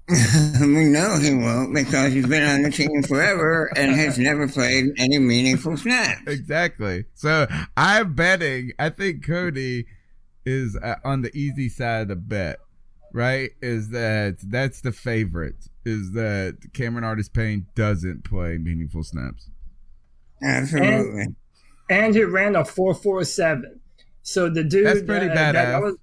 we 0.61 0.85
know 0.85 1.19
he 1.19 1.35
won't 1.35 1.75
because 1.75 2.13
he's 2.13 2.27
been 2.27 2.43
on 2.43 2.61
the 2.61 2.71
team 2.71 3.03
forever 3.05 3.71
and 3.75 3.97
has 3.97 4.19
never 4.19 4.47
played 4.47 4.87
any 4.99 5.19
meaningful 5.19 5.79
snaps. 5.79 6.21
Exactly. 6.27 7.07
So 7.15 7.47
I'm 7.77 8.13
betting. 8.13 8.73
I 8.79 8.91
think 8.91 9.27
Cody 9.27 9.87
is 10.45 10.77
uh, 10.77 10.97
on 11.05 11.23
the 11.23 11.37
easy 11.37 11.69
side 11.69 12.03
of 12.03 12.09
the 12.09 12.17
bet. 12.17 12.59
Right? 13.13 13.51
Is 13.63 13.91
that 13.91 14.39
that's 14.43 14.81
the 14.81 14.91
favorite? 14.91 15.69
Is 15.85 16.13
that 16.13 16.59
Cameron 16.73 17.05
Artis 17.05 17.29
Payne 17.29 17.67
doesn't 17.77 18.25
play 18.25 18.59
meaningful 18.59 19.05
snaps? 19.05 19.51
Absolutely. 20.43 21.23
And, 21.23 21.37
and 21.89 22.15
he 22.15 22.25
ran 22.25 22.57
a 22.57 22.65
four 22.65 22.93
four 22.93 23.23
seven. 23.23 23.81
So 24.23 24.49
the 24.51 24.65
dude 24.65 24.87
That's 24.87 25.03
pretty 25.03 25.27
uh, 25.27 25.35
badass. 25.35 25.53
That, 25.53 25.53
that 25.53 25.83
was 25.83 25.97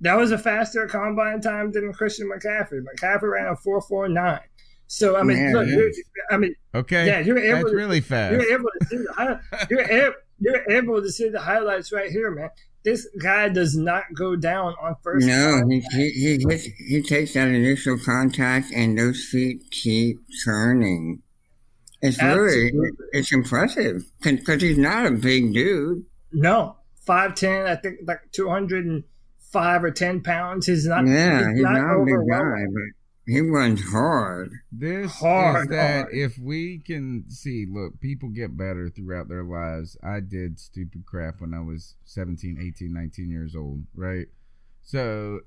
that 0.00 0.16
was 0.16 0.30
a 0.30 0.38
faster 0.38 0.86
combine 0.86 1.40
time 1.40 1.72
than 1.72 1.92
Christian 1.92 2.30
McCaffrey. 2.30 2.82
McCaffrey 2.82 3.32
ran 3.32 3.46
a 3.48 3.56
four 3.56 3.80
four 3.80 4.08
nine. 4.08 4.40
So 4.88 5.16
I 5.16 5.22
mean, 5.22 5.38
Yeah, 5.38 5.52
look, 5.52 5.68
you're, 5.68 5.90
I 6.30 6.36
mean, 6.36 6.54
Okay. 6.74 7.06
yeah, 7.06 7.20
you're 7.20 7.38
able. 7.38 7.58
That's 7.60 7.70
to, 7.70 7.76
really 7.76 8.00
fast. 8.00 8.32
You're 8.32 8.52
able 8.52 8.68
to 8.78 8.86
see 8.86 8.96
the 8.98 9.40
you're 9.70 9.80
able, 9.80 10.14
you're 10.38 10.70
able 10.70 11.02
to 11.02 11.10
see 11.10 11.28
the 11.30 11.40
highlights 11.40 11.92
right 11.92 12.10
here, 12.10 12.30
man. 12.30 12.50
This 12.86 13.08
guy 13.20 13.48
does 13.48 13.76
not 13.76 14.04
go 14.14 14.36
down 14.36 14.76
on 14.80 14.94
first. 15.02 15.26
No, 15.26 15.60
he, 15.68 15.80
he, 15.90 16.10
he, 16.10 16.44
hits, 16.48 16.68
he 16.78 17.02
takes 17.02 17.34
that 17.34 17.48
initial 17.48 17.98
contact 17.98 18.70
and 18.72 18.96
those 18.96 19.24
feet 19.24 19.72
keep 19.72 20.20
turning. 20.44 21.20
It's 22.00 22.22
really, 22.22 22.70
it's 23.10 23.32
impressive 23.32 24.04
because 24.22 24.62
he's 24.62 24.78
not 24.78 25.04
a 25.04 25.10
big 25.10 25.52
dude. 25.52 26.04
No, 26.32 26.76
five 27.04 27.34
ten. 27.34 27.66
I 27.66 27.74
think 27.74 27.98
like 28.06 28.20
two 28.30 28.48
hundred 28.48 28.86
and 28.86 29.02
five 29.50 29.82
or 29.82 29.90
ten 29.90 30.22
pounds. 30.22 30.66
He's 30.66 30.86
not. 30.86 31.08
yeah, 31.08 31.52
he's 31.52 31.62
not, 31.62 31.74
a 31.74 32.04
big 32.04 32.14
guy, 32.30 32.66
but 32.72 32.95
he 33.26 33.40
runs 33.40 33.82
hard. 33.90 34.52
This 34.70 35.12
Hard, 35.18 35.64
is 35.64 35.70
that 35.70 36.00
hard. 36.02 36.14
if 36.14 36.38
we 36.38 36.78
can 36.78 37.24
see, 37.28 37.66
look, 37.68 38.00
people 38.00 38.28
get 38.28 38.56
better 38.56 38.88
throughout 38.88 39.28
their 39.28 39.42
lives. 39.42 39.96
I 40.02 40.20
did 40.20 40.60
stupid 40.60 41.04
crap 41.06 41.40
when 41.40 41.52
I 41.52 41.60
was 41.60 41.96
17, 42.04 42.58
18, 42.60 42.92
19 42.92 43.30
years 43.30 43.56
old, 43.56 43.82
right? 43.94 44.26
So 44.82 45.40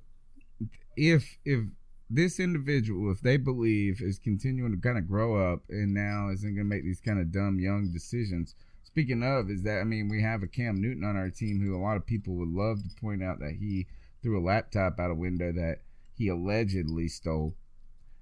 if 0.98 1.38
if 1.46 1.62
this 2.10 2.40
individual, 2.40 3.12
if 3.12 3.22
they 3.22 3.38
believe 3.38 4.02
is 4.02 4.20
continuing 4.20 4.72
to 4.72 4.82
kind 4.82 4.98
of 4.98 5.08
grow 5.08 5.54
up 5.54 5.62
and 5.70 5.94
now 5.94 6.30
isn't 6.32 6.56
going 6.56 6.68
to 6.68 6.76
make 6.76 6.84
these 6.84 7.02
kind 7.02 7.20
of 7.20 7.32
dumb 7.32 7.60
young 7.60 7.92
decisions. 7.94 8.56
Speaking 8.84 9.22
of, 9.24 9.50
is 9.52 9.64
that 9.64 9.80
I 9.80 9.84
mean 9.84 10.10
we 10.10 10.22
have 10.24 10.42
a 10.44 10.48
Cam 10.48 10.82
Newton 10.82 11.04
on 11.04 11.16
our 11.16 11.30
team 11.30 11.62
who 11.62 11.76
a 11.78 11.82
lot 11.82 11.96
of 11.98 12.06
people 12.06 12.36
would 12.36 12.50
love 12.50 12.80
to 12.84 13.02
point 13.02 13.24
out 13.24 13.40
that 13.40 13.56
he 13.60 13.86
threw 14.22 14.40
a 14.40 14.44
laptop 14.44 15.00
out 15.00 15.12
a 15.12 15.16
window 15.16 15.52
that 15.54 15.78
he 16.16 16.28
allegedly 16.28 17.08
stole. 17.08 17.56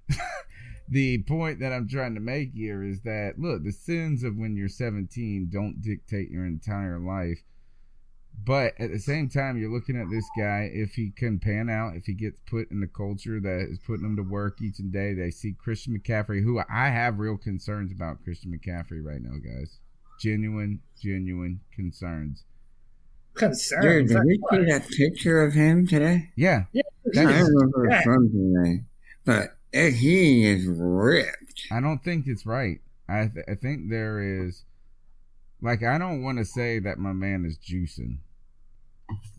the 0.90 1.20
point 1.24 1.60
that 1.60 1.74
I'm 1.74 1.88
trying 1.88 2.16
to 2.16 2.22
make 2.22 2.54
here 2.54 2.84
is 2.84 3.02
that 3.02 3.34
look, 3.38 3.64
the 3.64 3.72
sins 3.72 4.24
of 4.24 4.36
when 4.38 4.56
you're 4.56 4.70
17 4.70 5.50
don't 5.52 5.82
dictate 5.82 6.30
your 6.30 6.46
entire 6.46 7.00
life. 7.00 7.40
But 8.46 8.80
at 8.80 8.92
the 8.92 9.00
same 9.00 9.30
time, 9.30 9.58
you're 9.58 9.72
looking 9.74 10.00
at 10.00 10.12
this 10.12 10.26
guy. 10.38 10.70
If 10.72 10.94
he 10.94 11.10
can 11.10 11.40
pan 11.40 11.72
out, 11.72 11.96
if 11.96 12.06
he 12.06 12.14
gets 12.14 12.40
put 12.46 12.70
in 12.70 12.80
the 12.82 12.88
culture 12.88 13.40
that 13.42 13.68
is 13.70 13.80
putting 13.80 14.06
him 14.06 14.16
to 14.16 14.22
work 14.22 14.62
each 14.62 14.78
and 14.78 14.94
day, 14.94 15.16
they 15.16 15.32
see 15.32 15.54
Christian 15.58 15.98
McCaffrey, 15.98 16.44
who 16.44 16.62
I 16.70 16.90
have 16.90 17.18
real 17.18 17.36
concerns 17.38 17.92
about 17.92 18.24
Christian 18.24 18.52
McCaffrey 18.52 19.04
right 19.04 19.22
now, 19.22 19.38
guys. 19.44 19.80
Genuine, 20.22 20.82
genuine 21.02 21.62
concerns. 21.74 22.44
Concern. 23.34 23.82
Dude, 23.82 24.08
did 24.10 24.16
Like 24.18 24.26
you 24.28 24.40
see 24.52 24.72
that 24.72 24.88
picture 24.90 25.44
of 25.44 25.54
him 25.54 25.88
today? 25.88 26.30
Yeah, 26.36 26.66
Yeah, 26.74 26.84
I 27.08 27.10
That 27.26 27.36
is- 27.36 27.48
don't 27.50 27.54
know 27.54 27.72
who 27.74 27.90
Yeah. 27.90 28.02
from 28.04 28.30
today, 28.32 28.84
but 29.26 29.57
eh, 29.78 29.92
he 29.92 30.46
is 30.46 30.66
ripped. 30.68 31.68
I 31.72 31.80
don't 31.80 32.04
think 32.04 32.28
it's 32.28 32.46
right. 32.46 32.82
I 33.10 33.28
th- 33.28 33.46
I 33.48 33.56
think 33.56 33.90
there 33.90 34.20
is, 34.20 34.64
like, 35.62 35.84
I 35.84 35.98
don't 35.98 36.24
want 36.24 36.38
to 36.40 36.46
say 36.46 36.80
that 36.80 36.98
my 37.00 37.14
man 37.14 37.46
is 37.46 37.58
juicing, 37.58 38.18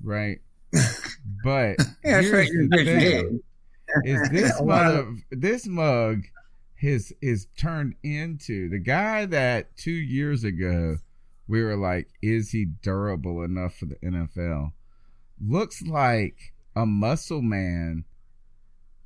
right? 0.03 0.41
But 1.45 1.77
Yeah, 2.05 2.23
here's 2.23 2.49
you 2.49 2.69
the 2.69 2.85
thing: 2.85 3.41
is 4.05 4.29
this 4.33 4.63
mother, 4.63 5.15
this 5.31 5.67
mug, 5.67 6.25
his 6.75 7.15
is 7.21 7.47
turned 7.59 7.95
into 8.03 8.69
the 8.69 8.79
guy 8.79 9.27
that 9.27 9.77
two 9.77 9.91
years 9.91 10.45
ago 10.45 10.99
we 11.49 11.63
were 11.63 11.77
like, 11.77 12.09
is 12.23 12.51
he 12.51 12.67
durable 12.83 13.43
enough 13.43 13.75
for 13.75 13.87
the 13.87 13.97
NFL? 13.97 14.73
Looks 15.47 15.83
like 15.83 16.53
a 16.77 16.85
muscle 16.87 17.43
man. 17.43 18.05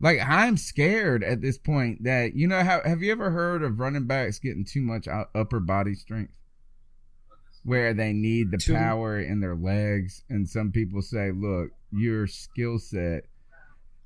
Like 0.02 0.18
I'm 0.20 0.56
scared 0.56 1.22
at 1.22 1.40
this 1.40 1.56
point 1.56 2.02
that 2.04 2.34
you 2.34 2.48
know 2.48 2.62
how 2.62 2.82
have 2.84 3.02
you 3.02 3.12
ever 3.12 3.30
heard 3.30 3.62
of 3.62 3.78
running 3.78 4.06
backs 4.06 4.38
getting 4.40 4.64
too 4.64 4.82
much 4.82 5.06
upper 5.08 5.60
body 5.60 5.94
strength? 5.94 6.34
Where 7.64 7.94
they 7.94 8.12
need 8.12 8.50
the 8.50 8.58
Too- 8.58 8.74
power 8.74 9.20
in 9.20 9.38
their 9.40 9.54
legs 9.54 10.24
and 10.28 10.48
some 10.48 10.72
people 10.72 11.00
say, 11.00 11.30
"Look, 11.30 11.70
your 11.92 12.26
skill 12.26 12.78
set 12.80 13.24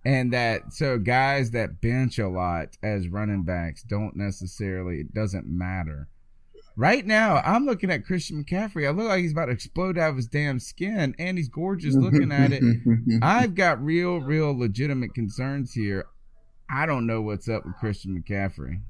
and 0.05 0.33
that 0.33 0.73
so 0.73 0.99
guys 0.99 1.51
that 1.53 1.81
bench 1.81 2.19
a 2.19 2.29
lot 2.29 2.77
as 2.83 3.09
running 3.09 3.43
backs 3.43 3.83
don't 3.83 4.15
necessarily 4.15 5.01
it 5.01 5.13
doesn't 5.15 5.47
matter 5.47 6.09
Right 6.79 7.07
now, 7.07 7.37
I'm 7.37 7.65
looking 7.65 7.91
at 7.91 8.05
Christian 8.05 8.45
McCaffrey. 8.45 8.87
I 8.87 8.91
look 8.91 9.09
like 9.09 9.21
he's 9.21 9.33
about 9.33 9.47
to 9.47 9.53
explode 9.53 9.97
out 9.97 10.11
of 10.11 10.17
his 10.17 10.27
damn 10.27 10.61
skin, 10.61 11.15
and 11.19 11.39
he's 11.39 11.49
gorgeous 11.49 11.95
looking 11.95 12.31
at 12.31 12.53
it. 12.53 12.63
I've 13.23 13.55
got 13.55 13.83
real, 13.83 14.19
real 14.21 14.57
legitimate 14.57 15.15
concerns 15.15 15.73
here. 15.73 16.07
I 16.69 16.85
don't 16.85 17.07
know 17.07 17.23
what's 17.23 17.49
up 17.49 17.65
with 17.65 17.77
Christian 17.77 18.23
McCaffrey. 18.23 18.81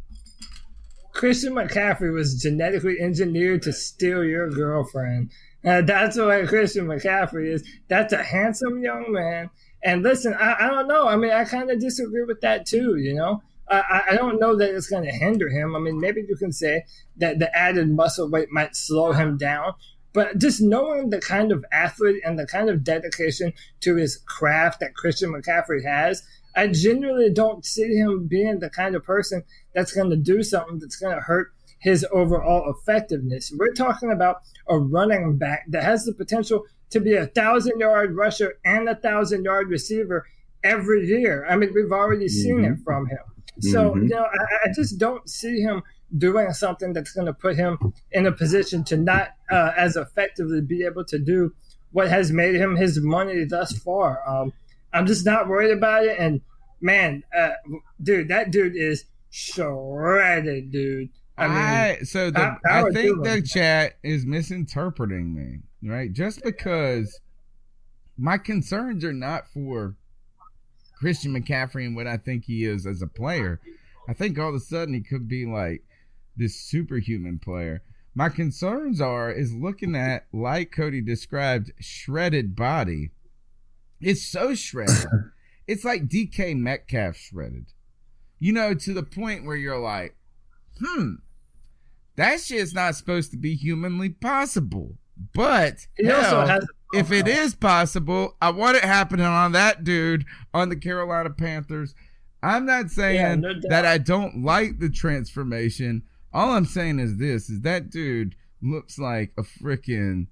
Christian 1.13 1.55
McCaffrey 1.55 2.13
was 2.13 2.43
genetically 2.43 3.01
engineered 3.01 3.63
to 3.63 3.73
steal 3.73 4.25
your 4.25 4.51
girlfriend. 4.51 5.31
Uh, 5.65 5.83
that's 5.83 6.17
what 6.17 6.49
Christian 6.49 6.87
McCaffrey 6.87 7.53
is. 7.53 7.65
That's 7.89 8.13
a 8.13 8.23
handsome 8.23 8.83
young 8.83 9.13
man. 9.13 9.51
And 9.83 10.03
listen, 10.03 10.35
I, 10.35 10.57
I 10.59 10.67
don't 10.69 10.89
know. 10.89 11.07
I 11.07 11.17
mean, 11.17 11.33
I 11.33 11.45
kind 11.45 11.71
of 11.71 11.81
disagree 11.81 12.25
with 12.25 12.41
that 12.41 12.67
too, 12.67 12.97
you 12.97 13.15
know? 13.15 13.43
I, 13.69 14.03
I 14.11 14.17
don't 14.17 14.41
know 14.41 14.57
that 14.57 14.75
it's 14.75 14.89
going 14.89 15.05
to 15.05 15.11
hinder 15.11 15.49
him. 15.49 15.75
I 15.75 15.79
mean, 15.79 15.99
maybe 15.99 16.25
you 16.29 16.37
can 16.37 16.53
say 16.53 16.85
that 17.17 17.39
the 17.39 17.55
added 17.57 17.91
muscle 17.91 18.31
weight 18.31 18.51
might 18.51 18.77
slow 18.77 19.13
him 19.13 19.37
down, 19.37 19.75
but 20.13 20.39
just 20.39 20.61
knowing 20.61 21.11
the 21.11 21.21
kind 21.21 21.53
of 21.53 21.65
athlete 21.73 22.23
and 22.25 22.39
the 22.39 22.47
kind 22.47 22.71
of 22.71 22.85
dedication 22.85 23.53
to 23.81 23.97
his 23.97 24.19
craft 24.27 24.81
that 24.81 24.95
Christian 24.95 25.33
McCaffrey 25.33 25.85
has, 25.85 26.23
I 26.55 26.69
genuinely 26.69 27.31
don't 27.31 27.65
see 27.65 27.97
him 27.97 28.27
being 28.27 28.61
the 28.61 28.71
kind 28.71 28.95
of 28.95 29.05
person 29.05 29.43
that's 29.75 29.93
going 29.93 30.11
to 30.11 30.17
do 30.17 30.43
something 30.43 30.79
that's 30.79 30.97
going 30.97 31.15
to 31.15 31.21
hurt 31.21 31.53
his 31.79 32.07
overall 32.11 32.71
effectiveness. 32.71 33.53
We're 33.57 33.75
talking 33.75 34.11
about 34.11 34.43
a 34.69 34.79
running 34.79 35.37
back 35.37 35.67
that 35.69 35.85
has 35.85 36.05
the 36.05 36.15
potential 36.15 36.65
to 36.91 37.01
be 37.01 37.15
a 37.15 37.27
thousand 37.27 37.79
yard 37.79 38.17
rusher 38.17 38.55
and 38.65 38.89
a 38.89 38.95
thousand 38.95 39.45
yard 39.45 39.69
receiver 39.69 40.25
every 40.65 41.07
year. 41.07 41.47
I 41.49 41.57
mean, 41.57 41.73
we've 41.75 41.93
already 41.93 42.29
seen 42.29 42.57
mm-hmm. 42.57 42.73
it 42.73 42.79
from 42.85 43.07
him. 43.07 43.19
So, 43.61 43.91
mm-hmm. 43.91 44.03
you 44.03 44.09
know, 44.09 44.25
I, 44.25 44.69
I, 44.69 44.73
just 44.75 44.99
don't 44.99 45.29
see 45.29 45.61
him 45.61 45.83
doing 46.17 46.53
something 46.53 46.93
that's 46.93 47.13
going 47.13 47.27
to 47.27 47.33
put 47.33 47.57
him 47.57 47.79
in 48.13 48.27
a 48.27 48.33
position 48.33 48.85
to 48.85 48.97
not 48.97 49.31
uh, 49.51 49.73
as 49.77 49.97
effectively 49.97 50.61
be 50.61 50.85
able 50.85 51.05
to 51.07 51.19
do 51.19 51.55
what 51.93 52.09
has 52.09 52.31
made 52.31 52.57
him 52.57 52.77
his 52.77 53.01
money 53.01 53.45
thus 53.45 53.79
far. 53.79 54.23
Um, 54.29 54.53
I'm 54.93 55.07
just 55.07 55.25
not 55.25 55.49
worried 55.49 55.73
about 55.73 56.05
it. 56.05 56.19
And 56.19 56.43
man, 56.81 57.23
uh, 57.37 57.53
dude, 58.03 58.29
that 58.29 58.51
dude 58.51 58.77
is 58.77 59.05
shredded, 59.31 60.71
dude. 60.71 61.09
I, 61.39 61.49
mean, 61.49 61.57
I 61.57 61.99
so 62.03 62.31
the, 62.31 62.57
I 62.69 62.91
think 62.91 63.23
the 63.23 63.43
chat 63.43 63.99
is 64.03 64.25
misinterpreting 64.25 65.35
me, 65.35 65.59
right? 65.91 66.11
Just 66.11 66.43
because 66.43 67.21
my 68.17 68.39
concerns 68.39 69.05
are 69.05 69.13
not 69.13 69.49
for 69.49 69.97
Christian 70.97 71.33
McCaffrey 71.33 71.87
and 71.87 71.95
what 71.95 72.07
I 72.07 72.17
think 72.17 72.45
he 72.45 72.65
is 72.65 72.87
as 72.87 73.03
a 73.03 73.07
player. 73.07 73.61
I 74.09 74.15
think 74.15 74.39
all 74.39 74.49
of 74.49 74.55
a 74.55 74.61
sudden 74.61 74.95
he 74.95 75.01
could 75.01 75.29
be 75.29 75.45
like 75.47 75.83
this 76.37 76.57
superhuman 76.57 77.39
player. 77.39 77.83
My 78.15 78.29
concerns 78.31 79.01
are 79.01 79.31
is 79.31 79.53
looking 79.53 79.95
at 79.95 80.27
like 80.33 80.73
Cody 80.73 81.03
described 81.03 81.73
shredded 81.79 82.57
body. 82.57 83.11
It's 84.01 84.27
so 84.27 84.55
shredded. 84.55 85.07
it's 85.67 85.85
like 85.85 86.09
DK 86.09 86.57
Metcalf 86.57 87.17
shredded. 87.17 87.67
You 88.39 88.53
know, 88.53 88.75
to 88.75 88.93
the 88.93 89.03
point 89.03 89.45
where 89.45 89.57
you're 89.57 89.79
like, 89.79 90.17
hmm, 90.79 91.15
that 92.17 92.41
shit's 92.41 92.75
not 92.75 92.97
supposed 92.97 93.31
to 93.33 93.37
be 93.37 93.55
humanly 93.55 94.11
possible. 94.11 94.97
But 95.35 95.87
he 95.97 96.07
hell, 96.07 96.61
if 96.93 97.13
it 97.13 97.29
is 97.29 97.55
possible, 97.55 98.37
I 98.41 98.51
want 98.51 98.77
it 98.77 98.85
happening 98.85 99.27
on 99.27 99.53
that 99.53 99.85
dude 99.85 100.25
on 100.55 100.69
the 100.69 100.77
Carolina 100.77 101.31
Panthers. 101.31 101.95
I'm 102.43 102.67
not 102.67 102.91
saying 102.91 103.17
yeah, 103.17 103.35
no 103.35 103.55
that 103.69 103.85
I 103.85 103.99
don't 103.99 104.45
like 104.45 104.79
the 104.79 104.91
transformation. 104.91 106.03
All 106.33 106.51
I'm 106.51 106.67
saying 106.67 106.99
is 106.99 107.17
this: 107.17 107.51
is 107.51 107.63
that 107.63 107.91
dude 107.91 108.37
looks 108.63 108.99
like 108.99 109.33
a 109.37 109.43
freaking 109.43 110.27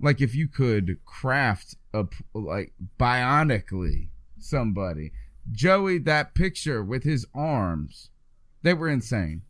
like 0.00 0.20
if 0.20 0.34
you 0.34 0.48
could 0.48 0.98
craft 1.04 1.74
a 1.92 2.06
like 2.34 2.72
bionically 2.98 4.08
somebody. 4.38 5.12
Joey, 5.50 5.98
that 6.00 6.34
picture 6.34 6.82
with 6.84 7.04
his 7.04 7.26
arms, 7.34 8.10
they 8.62 8.74
were 8.74 8.88
insane. 8.88 9.42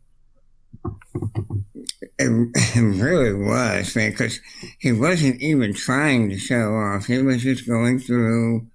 It, 2.01 2.11
it 2.19 3.01
really 3.01 3.33
was, 3.33 3.93
because 3.93 4.39
he 4.79 4.91
wasn't 4.91 5.41
even 5.41 5.73
trying 5.73 6.29
to 6.29 6.37
show 6.37 6.73
off. 6.73 7.07
He 7.07 7.21
was 7.21 7.43
just 7.43 7.67
going 7.67 7.99
through 7.99 8.67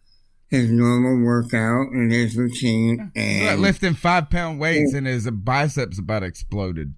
his 0.49 0.71
normal 0.71 1.25
workout 1.25 1.89
and 1.93 2.13
his 2.13 2.37
routine. 2.37 3.11
And 3.17 3.61
lifting 3.61 3.95
five 3.95 4.31
pound 4.31 4.61
weights 4.61 4.93
and 4.93 5.07
his 5.07 5.29
biceps 5.31 5.99
about 5.99 6.23
exploded. 6.23 6.95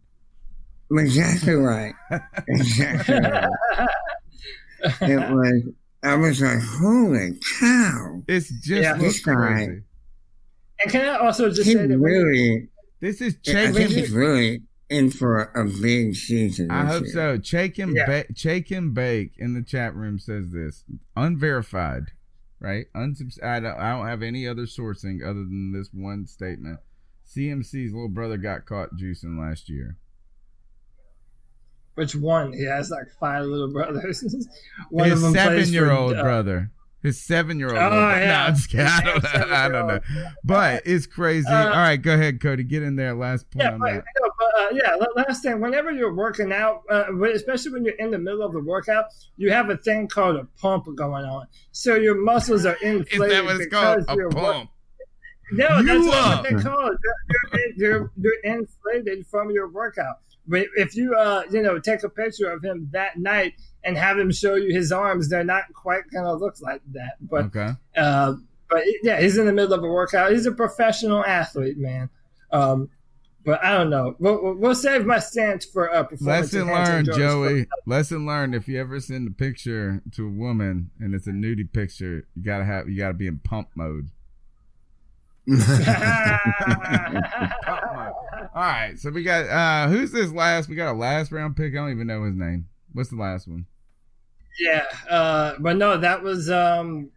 Exactly 0.91 1.55
right. 1.55 1.95
exactly 2.49 3.15
right. 3.19 3.51
it 5.01 5.31
was. 5.31 5.63
I 6.03 6.15
was 6.15 6.41
like, 6.41 6.61
"Holy 6.61 7.33
cow!" 7.59 8.23
It's 8.29 8.49
just 8.49 8.83
yeah, 8.83 8.95
this 8.95 9.21
crazy. 9.21 9.83
And 10.81 10.91
can 10.93 11.07
I 11.07 11.17
also 11.17 11.49
just 11.51 11.65
say 11.65 11.75
that 11.75 11.99
really? 11.99 12.69
This 13.01 13.21
is 13.21 13.37
I 13.49 13.73
think 13.73 13.91
he's 13.91 14.11
really 14.11 14.63
in 14.89 15.11
for 15.11 15.43
a 15.55 15.65
big 15.65 16.15
season. 16.15 16.71
I 16.71 16.85
hope 16.85 17.05
year. 17.05 17.13
so. 17.13 17.39
Chake 17.39 17.79
and 17.79 17.97
yeah. 17.97 18.07
ba- 18.07 18.33
Chake 18.35 18.71
and 18.71 18.95
Bake 18.95 19.33
in 19.37 19.55
the 19.55 19.63
chat 19.63 19.95
room 19.95 20.19
says 20.19 20.51
this 20.51 20.85
unverified, 21.17 22.13
right? 22.61 22.87
Unsubs- 22.95 23.43
I 23.43 23.61
don't, 23.61 23.79
I 23.79 23.93
don't 23.93 24.07
have 24.07 24.23
any 24.23 24.47
other 24.47 24.63
sourcing 24.63 25.23
other 25.23 25.41
than 25.41 25.73
this 25.73 25.89
one 25.93 26.27
statement. 26.27 26.81
CMC's 27.27 27.93
little 27.93 28.09
brother 28.09 28.37
got 28.37 28.67
caught 28.67 28.97
juicing 28.97 29.39
last 29.39 29.69
year. 29.69 29.97
Which 31.95 32.15
one? 32.15 32.53
He 32.53 32.65
has 32.67 32.91
like 32.91 33.07
five 33.19 33.47
little 33.47 33.73
brothers. 33.73 34.23
one 34.91 35.11
His 35.11 35.33
seven-year-old 35.33 36.15
uh, 36.15 36.23
brother. 36.23 36.71
His 37.03 37.23
seven 37.23 37.59
year 37.59 37.69
old. 37.69 37.79
Oh, 37.79 38.11
yeah. 38.11 38.27
No, 38.27 38.35
I'm 38.35 38.55
just 38.55 38.69
kidding. 38.69 38.87
I 38.87 39.01
don't, 39.01 39.23
know. 39.23 39.55
I 39.55 39.69
don't 39.69 39.87
know. 39.87 40.01
But 40.43 40.83
it's 40.87 41.07
crazy. 41.07 41.47
Uh, 41.49 41.69
All 41.69 41.71
right, 41.71 41.97
go 41.97 42.15
ahead, 42.15 42.41
Cody. 42.41 42.65
Get 42.65 42.83
in 42.83 42.97
there. 42.97 43.15
Last 43.15 43.49
point 43.51 43.65
yeah, 43.65 43.73
on 43.75 43.79
but, 43.79 43.93
that. 43.93 44.05
but, 44.21 44.31
uh, 44.57 44.69
yeah, 44.73 44.97
last 45.17 45.43
thing. 45.43 45.61
Whenever 45.61 45.91
you're 45.91 46.15
working 46.15 46.53
out, 46.53 46.83
uh, 46.91 47.15
especially 47.23 47.73
when 47.73 47.85
you're 47.85 47.95
in 47.95 48.11
the 48.11 48.19
middle 48.19 48.43
of 48.43 48.53
the 48.53 48.61
workout, 48.61 49.07
you 49.37 49.51
have 49.51 49.71
a 49.71 49.77
thing 49.77 50.09
called 50.09 50.37
a 50.37 50.45
pump 50.61 50.87
going 50.95 51.25
on. 51.25 51.47
So 51.73 51.95
your 51.95 52.17
muscles 52.17 52.65
are 52.65 52.77
inflated. 52.83 53.11
Is 53.13 53.33
that 53.33 53.45
what 53.45 53.61
it's 53.61 53.73
called? 53.73 54.05
A 54.09 54.29
pump. 54.35 54.71
no, 55.53 55.79
you 55.79 55.87
that's 55.87 56.07
what 56.07 56.43
they 56.43 56.63
call 56.63 56.91
it. 56.91 56.99
You're, 57.53 57.73
you're, 57.77 58.13
you're 58.17 58.41
inflated 58.45 59.27
from 59.27 59.51
your 59.51 59.69
workout. 59.69 60.17
But 60.47 60.67
if 60.77 60.95
you, 60.95 61.15
uh, 61.15 61.43
you 61.51 61.63
know, 61.63 61.79
take 61.79 62.03
a 62.05 62.09
picture 62.09 62.51
of 62.51 62.65
him 62.65 62.89
that 62.93 63.19
night 63.19 63.55
and 63.83 63.97
have 63.97 64.19
him 64.19 64.33
show 64.33 64.55
you 64.55 64.73
his 64.73 64.93
arms, 64.93 65.29
they're 65.29 65.45
not 65.45 65.65
quite 65.75 66.03
gonna 66.13 66.35
look 66.35 66.61
like 66.61 66.83
that. 66.93 67.15
But 67.21 67.47
okay. 67.47 67.71
uh, 67.97 68.35
but 68.71 68.83
yeah, 69.03 69.21
he's 69.21 69.37
in 69.37 69.47
the 69.47 69.53
middle 69.53 69.73
of 69.73 69.83
a 69.83 69.89
workout. 69.89 70.33
He's 70.33 70.47
a 70.47 70.53
professional 70.53 71.25
athlete, 71.25 71.79
man. 71.79 72.11
Um, 72.53 72.91
but 73.47 73.65
I 73.65 73.79
don't 73.79 73.91
know. 73.91 74.17
We'll, 74.19 74.55
we'll 74.55 74.75
save 74.75 75.07
my 75.07 75.21
stance 75.21 75.65
for 75.65 75.89
uh, 75.95 76.03
performance. 76.03 76.53
Lesson 76.53 76.67
learned, 76.67 77.13
Joey. 77.15 77.67
Lesson 77.87 78.27
learned. 78.27 78.57
If 78.57 78.67
you 78.67 78.81
ever 78.81 78.99
send 78.99 79.29
a 79.29 79.31
picture 79.31 80.03
to 80.17 80.27
a 80.27 80.31
woman 80.31 80.91
and 80.99 81.15
it's 81.15 81.29
a 81.29 81.31
nudie 81.31 81.73
picture, 81.73 82.27
you 82.35 82.43
gotta 82.43 82.65
have 82.65 82.89
you 82.89 82.99
gotta 82.99 83.15
be 83.15 83.29
in 83.29 83.39
pump 83.39 83.69
mode. 83.77 84.11
All 85.49 85.57
right, 88.63 88.95
so 88.99 89.11
we 89.11 89.23
got 89.23 89.47
uh 89.47 89.89
who's 89.89 90.11
this 90.11 90.33
last? 90.33 90.69
We 90.69 90.75
got 90.75 90.91
a 90.91 90.99
last 90.99 91.31
round 91.31 91.57
pick. 91.57 91.73
I 91.75 91.77
don't 91.77 91.93
even 91.93 92.09
know 92.09 92.25
his 92.25 92.35
name. 92.35 92.67
What's 92.95 93.11
the 93.11 93.17
last 93.17 93.47
one? 93.47 93.67
Yeah, 94.59 94.87
uh, 95.09 95.55
but 95.61 95.77
no, 95.77 95.99
that 95.99 96.21
was 96.21 96.51
um. 96.51 97.11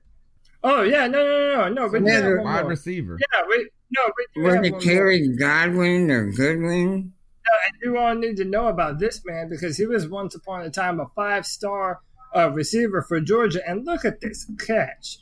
Oh 0.64 0.84
yeah, 0.84 1.07
no, 1.07 1.23
no, 1.23 1.56
no, 1.56 1.69
no. 1.69 1.89
But 1.89 2.06
yeah, 2.06 2.35
wide 2.43 2.68
receiver. 2.68 3.18
Yeah, 3.19 3.41
wait, 3.47 3.69
no, 3.91 4.02
but 4.06 4.44
was 4.44 4.68
it 4.68 4.80
Terry 4.82 5.28
Godwin 5.36 6.11
or 6.11 6.32
Goodwin? 6.32 7.14
No, 7.49 7.57
and 7.66 7.76
you 7.82 7.98
all 7.98 8.16
need 8.16 8.38
to 8.38 8.45
know 8.45 8.68
about 8.68 8.99
this 8.99 9.22
man 9.26 9.49
because 9.49 9.78
he 9.78 9.86
was 9.86 10.07
once 10.07 10.36
upon 10.36 10.61
a 10.61 10.70
time 10.70 10.99
a 10.99 11.07
five-star 11.16 11.99
uh, 12.36 12.52
receiver 12.52 13.02
for 13.02 13.20
Georgia, 13.20 13.68
and 13.68 13.86
look 13.86 14.06
at 14.06 14.22
this 14.22 14.49
catch. 14.66 15.18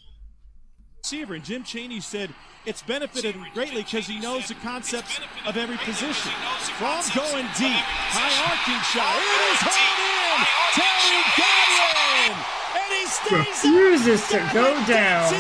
Receiver 1.04 1.36
and 1.36 1.44
Jim 1.46 1.64
Chaney 1.64 2.02
said 2.02 2.34
it's 2.66 2.82
benefited 2.82 3.36
him 3.36 3.46
greatly 3.54 3.84
because 3.84 4.08
he 4.08 4.20
knows 4.20 4.50
the 4.50 4.56
concepts 4.56 5.22
of 5.46 5.56
every 5.56 5.78
position. 5.78 6.34
From 6.76 7.00
going 7.16 7.48
deep, 7.56 7.88
high 8.12 8.36
arcing 8.44 8.84
shot. 8.92 9.16
It 9.16 9.40
is 9.56 9.62
home 9.64 10.04
in. 10.04 10.44
Terry 10.76 11.24
Godwin, 11.40 12.36
and 12.76 12.92
he 12.92 13.08
stays 13.08 13.64
refuses 13.64 14.28
to 14.28 14.40
go 14.54 14.76
down 14.86 15.32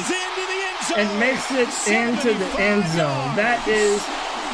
and 0.95 1.19
makes 1.19 1.51
it 1.51 1.69
into 1.91 2.34
the 2.34 2.59
end 2.59 2.85
zone. 2.89 3.35
That 3.35 3.65
is 3.68 4.01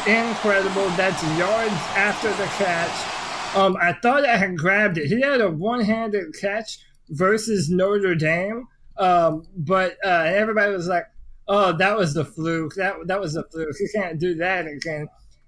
incredible. 0.08 0.88
That's 0.96 1.22
yards 1.38 1.74
after 1.96 2.30
the 2.30 2.46
catch. 2.58 3.56
Um, 3.56 3.78
I 3.80 3.94
thought 3.94 4.26
I 4.26 4.38
had 4.38 4.58
grabbed 4.58 4.98
it. 4.98 5.08
He 5.08 5.22
had 5.22 5.42
a 5.42 5.50
one-handed 5.50 6.36
catch 6.40 6.80
versus 7.10 7.70
Notre 7.70 8.16
Dame, 8.16 8.68
um, 8.98 9.44
but 9.56 9.98
uh, 10.04 10.24
everybody 10.26 10.72
was 10.74 10.88
like, 10.88 11.06
oh, 11.48 11.74
that 11.74 11.98
was 11.98 12.14
the 12.14 12.26
fluke. 12.26 12.76
That 12.76 12.96
that 13.06 13.20
was 13.20 13.34
the 13.34 13.44
fluke. 13.52 13.76
You 13.80 13.90
can't 13.94 14.20
do 14.20 14.36
that 14.36 14.66
again. 14.66 15.08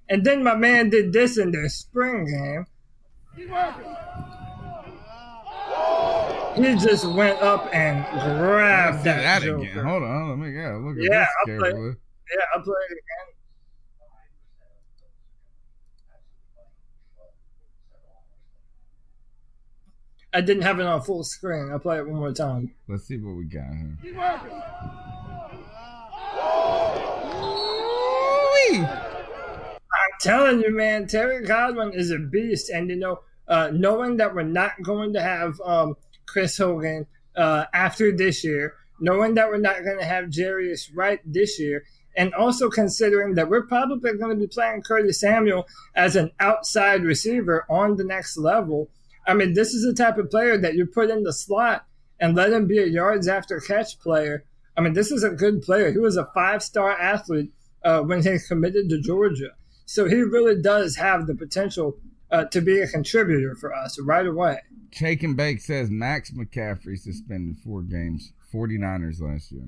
And 0.09 0.23
then 0.23 0.43
my 0.43 0.55
man 0.55 0.89
did 0.89 1.13
this 1.13 1.37
in 1.37 1.51
their 1.51 1.69
spring 1.69 2.25
game. 2.25 2.65
He 6.55 6.75
just 6.77 7.05
went 7.05 7.41
up 7.41 7.69
and 7.73 8.05
grabbed 8.39 9.03
that, 9.03 9.17
do 9.17 9.21
that 9.23 9.41
Joker. 9.41 9.61
again. 9.71 9.85
Hold 9.85 10.03
on, 10.03 10.29
let 10.29 10.37
me 10.39 10.53
go. 10.53 10.81
Look 10.85 10.97
at 10.97 11.03
Yeah, 11.03 11.19
this 11.19 11.27
I'll 11.39 11.45
play. 11.45 11.69
carefully. 11.71 11.89
Yeah, 12.31 12.45
I'll 12.55 12.61
play 12.63 12.73
it 12.89 12.93
again. 12.93 13.33
I 20.33 20.41
didn't 20.41 20.63
have 20.63 20.79
it 20.79 20.85
on 20.85 21.01
full 21.01 21.23
screen. 21.23 21.69
I'll 21.71 21.79
play 21.79 21.97
it 21.97 22.07
one 22.07 22.19
more 22.19 22.33
time. 22.33 22.73
Let's 22.89 23.07
see 23.07 23.17
what 23.17 23.35
we 23.37 23.45
got 23.45 23.63
here. 23.73 23.97
I'm 28.83 30.19
telling 30.19 30.61
you, 30.61 30.75
man, 30.75 31.07
Terry 31.07 31.45
Godwin 31.45 31.93
is 31.93 32.11
a 32.11 32.19
beast. 32.19 32.69
And, 32.69 32.89
you 32.89 32.95
know, 32.97 33.19
uh, 33.47 33.71
knowing 33.73 34.17
that 34.17 34.33
we're 34.33 34.43
not 34.43 34.71
going 34.83 35.13
to 35.13 35.21
have 35.21 35.59
um, 35.63 35.95
Chris 36.25 36.57
Hogan 36.57 37.07
uh, 37.35 37.65
after 37.73 38.15
this 38.15 38.43
year, 38.43 38.73
knowing 38.99 39.35
that 39.35 39.49
we're 39.49 39.57
not 39.57 39.83
going 39.83 39.99
to 39.99 40.05
have 40.05 40.25
Jarius 40.25 40.89
Wright 40.93 41.19
this 41.25 41.59
year, 41.59 41.83
and 42.15 42.33
also 42.33 42.69
considering 42.69 43.35
that 43.35 43.49
we're 43.49 43.67
probably 43.67 44.13
going 44.17 44.31
to 44.31 44.35
be 44.35 44.47
playing 44.47 44.81
Curtis 44.81 45.19
Samuel 45.19 45.67
as 45.95 46.15
an 46.15 46.31
outside 46.39 47.03
receiver 47.03 47.65
on 47.69 47.97
the 47.97 48.05
next 48.05 48.37
level. 48.37 48.89
I 49.27 49.33
mean, 49.33 49.53
this 49.53 49.73
is 49.73 49.83
the 49.83 49.93
type 49.93 50.17
of 50.17 50.29
player 50.29 50.57
that 50.57 50.75
you 50.75 50.85
put 50.85 51.09
in 51.09 51.23
the 51.23 51.33
slot 51.33 51.85
and 52.19 52.35
let 52.35 52.53
him 52.53 52.67
be 52.67 52.79
a 52.79 52.85
yards 52.85 53.27
after 53.27 53.59
catch 53.59 53.99
player. 53.99 54.45
I 54.77 54.81
mean, 54.81 54.93
this 54.93 55.11
is 55.11 55.23
a 55.23 55.29
good 55.29 55.61
player. 55.61 55.91
He 55.91 55.97
was 55.97 56.17
a 56.17 56.29
five 56.33 56.63
star 56.63 56.91
athlete 56.91 57.51
uh, 57.83 58.01
when 58.01 58.23
he 58.23 58.37
committed 58.47 58.89
to 58.89 59.01
Georgia. 59.01 59.51
So 59.85 60.07
he 60.07 60.15
really 60.15 60.61
does 60.61 60.95
have 60.95 61.27
the 61.27 61.35
potential 61.35 61.97
uh, 62.35 62.45
to 62.45 62.61
be 62.61 62.79
a 62.81 62.87
contributor 62.87 63.55
for 63.55 63.73
us 63.73 63.99
right 63.99 64.25
away. 64.25 64.59
Shake 64.91 65.23
and 65.23 65.35
Bake 65.37 65.61
says 65.61 65.89
Max 65.89 66.31
McCaffrey 66.31 66.97
suspended 66.97 67.57
four 67.63 67.81
games, 67.81 68.31
49ers 68.53 69.21
last 69.21 69.51
year. 69.51 69.67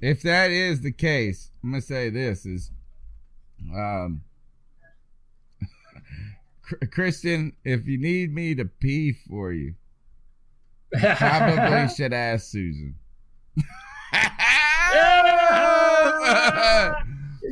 If 0.00 0.22
that 0.22 0.50
is 0.50 0.80
the 0.80 0.92
case, 0.92 1.50
I'm 1.62 1.70
gonna 1.70 1.82
say 1.82 2.10
this 2.10 2.44
is 2.46 2.70
um 3.74 4.22
Christian, 6.92 7.52
if 7.64 7.86
you 7.86 7.98
need 7.98 8.34
me 8.34 8.54
to 8.56 8.64
pee 8.64 9.12
for 9.12 9.52
you, 9.52 9.74
probably 10.92 11.88
should 11.96 12.12
ask 12.12 12.46
Susan. 12.50 12.96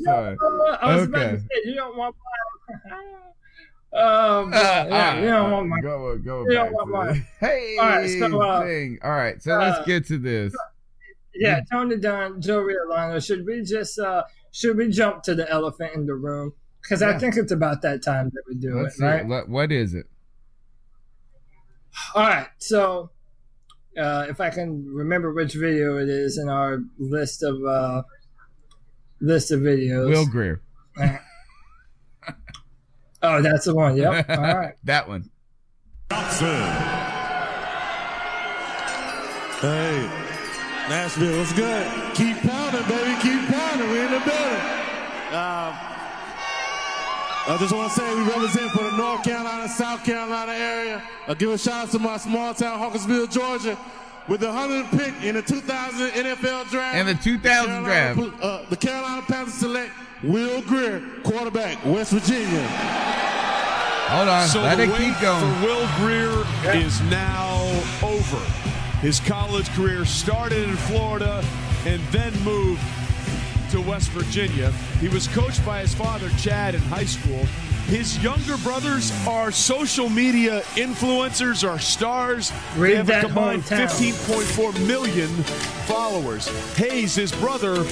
Sorry. 0.05 0.36
I 0.80 0.97
was 0.97 1.05
about 1.09 1.20
Okay. 1.22 1.30
to 1.36 1.40
say, 1.40 1.47
you 1.64 1.74
don't 1.74 1.97
want 1.97 2.14
Um, 3.93 4.53
yeah, 4.53 4.87
Uh, 4.89 5.21
don't 5.21 5.29
uh, 5.35 5.51
want 5.53 5.69
my. 5.69 5.81
go 5.81 6.19
go 6.19 6.43
you 6.45 6.51
don't 6.53 6.73
want 6.73 6.91
my. 6.91 7.12
Hey, 7.41 7.77
All 7.81 7.87
right, 7.89 8.09
so, 8.09 8.41
uh, 8.41 8.62
thing. 8.65 8.99
All 9.03 9.11
right, 9.11 9.43
so 9.43 9.53
uh, 9.53 9.59
let's 9.59 9.87
get 9.87 10.07
to 10.07 10.19
this. 10.19 10.55
Yeah, 11.35 11.61
Tony 11.71 11.97
Don, 11.97 12.41
Joe 12.41 12.61
Riolano. 12.65 13.25
Should 13.25 13.47
we 13.47 13.62
just 13.62 13.99
uh 13.99 14.25
should 14.53 14.77
we 14.77 14.91
jump 14.91 15.23
to 15.25 15.35
the 15.35 15.49
elephant 15.51 15.95
in 15.95 16.07
the 16.07 16.15
room? 16.15 16.53
Because 16.83 17.03
I 17.03 17.19
think 17.19 17.37
it's 17.37 17.53
about 17.53 17.83
that 17.83 18.03
time 18.03 18.31
that 18.33 18.43
we 18.49 18.55
do 18.55 18.81
Let's 18.81 18.99
it, 19.01 19.05
right? 19.05 19.27
What- 19.27 19.49
what 19.49 19.73
is 19.73 19.95
it? 19.95 20.07
All 22.15 22.23
right, 22.23 22.49
so 22.59 23.11
uh, 23.99 24.27
if 24.29 24.41
I 24.41 24.51
can 24.51 24.87
remember 24.87 25.33
which 25.33 25.55
video 25.55 25.99
it 25.99 26.09
is 26.09 26.39
in 26.39 26.49
our 26.49 26.79
list 26.99 27.43
of 27.43 27.62
uh, 27.65 28.03
list 29.21 29.51
of 29.51 29.61
videos. 29.61 30.09
Will 30.09 30.27
Grier. 30.27 30.61
Oh, 33.22 33.42
that's 33.42 33.64
the 33.66 33.74
one. 33.74 33.97
Yep. 33.97 34.30
All 34.30 34.36
right. 34.36 34.74
that 34.84 35.09
one. 35.09 35.30
Hey, 39.60 40.09
Nashville, 40.88 41.38
what's 41.38 41.52
good? 41.52 42.14
Keep 42.14 42.38
pounding, 42.38 42.82
baby. 42.88 43.20
Keep 43.20 43.48
pounding. 43.48 43.88
We're 43.90 44.06
in 44.06 44.12
the 44.12 44.20
building. 44.20 44.80
Um, 45.30 45.76
I 47.47 47.56
just 47.59 47.74
want 47.74 47.92
to 47.92 47.98
say 47.98 48.14
we 48.14 48.22
represent 48.22 48.70
for 48.72 48.84
the 48.84 48.97
North 48.97 49.22
Carolina, 49.22 49.68
South 49.68 50.05
Carolina 50.05 50.52
area. 50.52 51.02
I 51.28 51.34
give 51.34 51.51
a 51.51 51.59
shout 51.59 51.86
out 51.86 51.90
to 51.92 51.98
my 51.98 52.16
small 52.16 52.55
town, 52.55 52.78
Hawkinsville, 52.78 53.26
Georgia, 53.26 53.76
with 54.31 54.40
the 54.40 54.47
100th 54.47 54.90
pick 54.97 55.24
in 55.24 55.35
the 55.35 55.43
2000 55.43 56.11
NFL 56.11 56.70
draft. 56.70 56.94
And 56.97 57.09
the 57.09 57.15
2000 57.15 57.43
Carolina- 57.43 58.15
draft. 58.15 58.43
Uh, 58.43 58.61
the 58.70 58.77
Carolina 58.77 59.23
Panthers 59.23 59.55
select 59.55 59.90
Will 60.23 60.62
Grier, 60.62 61.02
quarterback, 61.24 61.85
West 61.85 62.12
Virginia. 62.12 62.66
Hold 64.09 64.28
on. 64.28 64.48
So 64.48 64.62
Let 64.62 64.77
the 64.77 64.85
it 64.85 64.89
wait 64.90 64.98
keep 64.98 65.20
going. 65.20 65.40
for 65.40 65.66
Will 65.66 65.89
Grier 65.98 66.77
is 66.77 67.01
now 67.02 67.57
over. 68.02 68.39
His 69.01 69.19
college 69.19 69.69
career 69.70 70.05
started 70.05 70.69
in 70.69 70.77
Florida 70.77 71.44
and 71.86 72.01
then 72.12 72.32
moved 72.44 72.82
to 73.70 73.81
West 73.81 74.11
Virginia. 74.11 74.70
He 75.01 75.09
was 75.09 75.27
coached 75.28 75.65
by 75.66 75.81
his 75.81 75.93
father, 75.94 76.28
Chad, 76.39 76.74
in 76.77 76.81
high 76.82 77.05
school. 77.05 77.47
His 77.91 78.23
younger 78.23 78.57
brothers 78.59 79.11
are 79.27 79.51
social 79.51 80.09
media 80.09 80.61
influencers, 80.77 81.69
are 81.69 81.81
stars. 81.81 82.53
Read 82.77 82.93
they 82.93 82.97
have 82.99 83.07
that 83.09 83.25
a 83.25 83.27
combined 83.27 83.65
15.4 83.65 84.87
million 84.87 85.27
followers. 85.89 86.47
Hayes, 86.77 87.17
his 87.17 87.33
brother, 87.33 87.85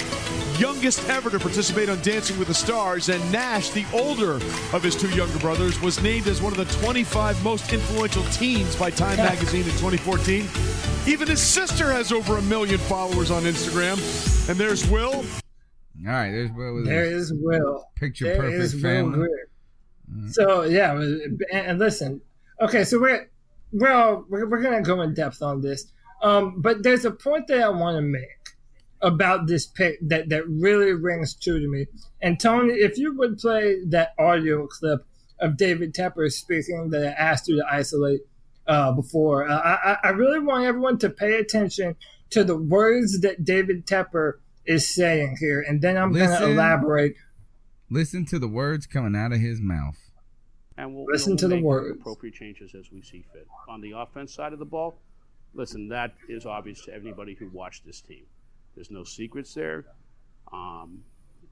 youngest 0.57 1.09
ever 1.09 1.31
to 1.31 1.41
participate 1.41 1.89
on 1.89 2.01
Dancing 2.01 2.39
with 2.39 2.47
the 2.47 2.55
Stars, 2.55 3.09
and 3.09 3.33
Nash, 3.33 3.71
the 3.71 3.85
older 3.93 4.35
of 4.73 4.85
his 4.85 4.95
two 4.95 5.11
younger 5.17 5.39
brothers, 5.41 5.81
was 5.81 6.01
named 6.01 6.29
as 6.29 6.41
one 6.41 6.53
of 6.53 6.59
the 6.59 6.77
25 6.77 7.43
most 7.43 7.73
influential 7.73 8.23
teens 8.27 8.77
by 8.77 8.93
Time 8.93 9.17
Magazine 9.17 9.65
in 9.65 9.73
2014. 9.79 10.47
Even 11.09 11.27
his 11.27 11.43
sister 11.43 11.91
has 11.91 12.13
over 12.13 12.37
a 12.37 12.43
million 12.43 12.79
followers 12.79 13.33
on 13.33 13.43
Instagram. 13.43 13.99
And 14.49 14.57
there's 14.57 14.89
Will. 14.89 15.15
All 15.17 15.25
right, 16.05 16.31
there's 16.31 16.53
Will. 16.53 16.75
with 16.77 16.87
There 16.87 17.05
his 17.05 17.33
is 17.33 17.35
Will. 17.35 17.85
Picture 17.97 18.27
There 18.27 18.37
perfect 18.37 18.63
is 18.63 18.75
Will 18.75 18.83
family. 18.83 19.19
Grier. 19.27 19.48
So 20.31 20.63
yeah, 20.65 20.93
and, 20.93 21.43
and 21.53 21.79
listen, 21.79 22.21
okay, 22.61 22.85
so 22.85 23.01
we're 23.01 23.31
well, 23.73 24.25
we're, 24.29 24.49
we're 24.49 24.63
gonna 24.63 24.83
go 24.83 25.01
in 25.03 25.15
depth 25.15 25.43
on 25.43 25.61
this, 25.61 25.87
um, 26.23 26.61
but 26.61 26.83
there's 26.83 27.05
a 27.05 27.11
point 27.11 27.47
that 27.49 27.61
I 27.61 27.69
want 27.69 27.97
to 27.97 28.03
make 28.03 28.25
about 29.01 29.47
this 29.47 29.67
pick 29.67 29.99
that 30.09 30.29
that 30.31 30.49
really 30.49 30.93
rings 30.93 31.35
true 31.35 31.61
to 31.61 31.69
me. 31.69 31.87
And 32.21 32.41
Tony, 32.41 32.75
if 32.75 32.99
you 32.99 33.17
would 33.17 33.39
play 33.39 33.77
that 33.87 34.13
audio 34.19 34.67
clip 34.67 35.07
of 35.39 35.57
David 35.57 35.95
Tepper 35.95 36.31
speaking 36.33 36.91
that 36.91 37.05
I 37.07 37.11
asked 37.11 37.47
you 37.49 37.57
to 37.57 37.65
isolate 37.71 38.21
uh, 38.67 38.93
before, 38.93 39.49
uh, 39.49 39.57
I, 39.57 39.93
I- 39.93 39.99
I 40.05 40.09
really 40.11 40.41
want 40.41 40.65
everyone 40.65 40.99
to 40.99 41.11
pay 41.11 41.39
attention 41.39 41.95
to 42.31 42.43
the 42.45 42.57
words 42.57 43.21
that 43.21 43.45
David 43.45 43.87
Tepper 43.87 44.35
is 44.67 44.87
saying 44.93 45.37
here, 45.41 45.63
and 45.67 45.81
then 45.81 45.97
I'm 45.97 46.13
going 46.13 46.29
to 46.31 46.45
elaborate. 46.53 47.15
Listen 47.91 48.25
to 48.27 48.39
the 48.39 48.49
words 48.49 48.87
coming 48.87 49.17
out 49.19 49.33
of 49.33 49.39
his 49.41 49.61
mouth. 49.61 49.99
and 50.77 50.95
we'll 50.95 51.05
Listen 51.07 51.31
you 51.33 51.35
know, 51.35 51.39
to 51.39 51.49
the 51.49 51.55
we'll 51.63 51.81
make 51.81 51.85
words. 51.89 52.01
appropriate 52.01 52.35
changes 52.35 52.75
as 52.75 52.91
we 52.93 53.03
see 53.03 53.25
fit. 53.33 53.47
On 53.69 53.81
the 53.81 53.93
offense 53.93 54.33
side 54.35 54.53
of 54.53 54.59
the 54.59 54.65
ball, 54.67 54.99
listen, 55.55 55.89
that 55.89 56.15
is 56.29 56.45
obvious 56.47 56.83
to 56.85 56.95
anybody 56.95 57.35
who 57.35 57.49
watched 57.49 57.85
this 57.87 58.01
team. 58.01 58.25
There's 58.75 58.91
no 58.91 59.05
secrets 59.05 59.55
there. 59.55 59.87
Um, 60.53 61.03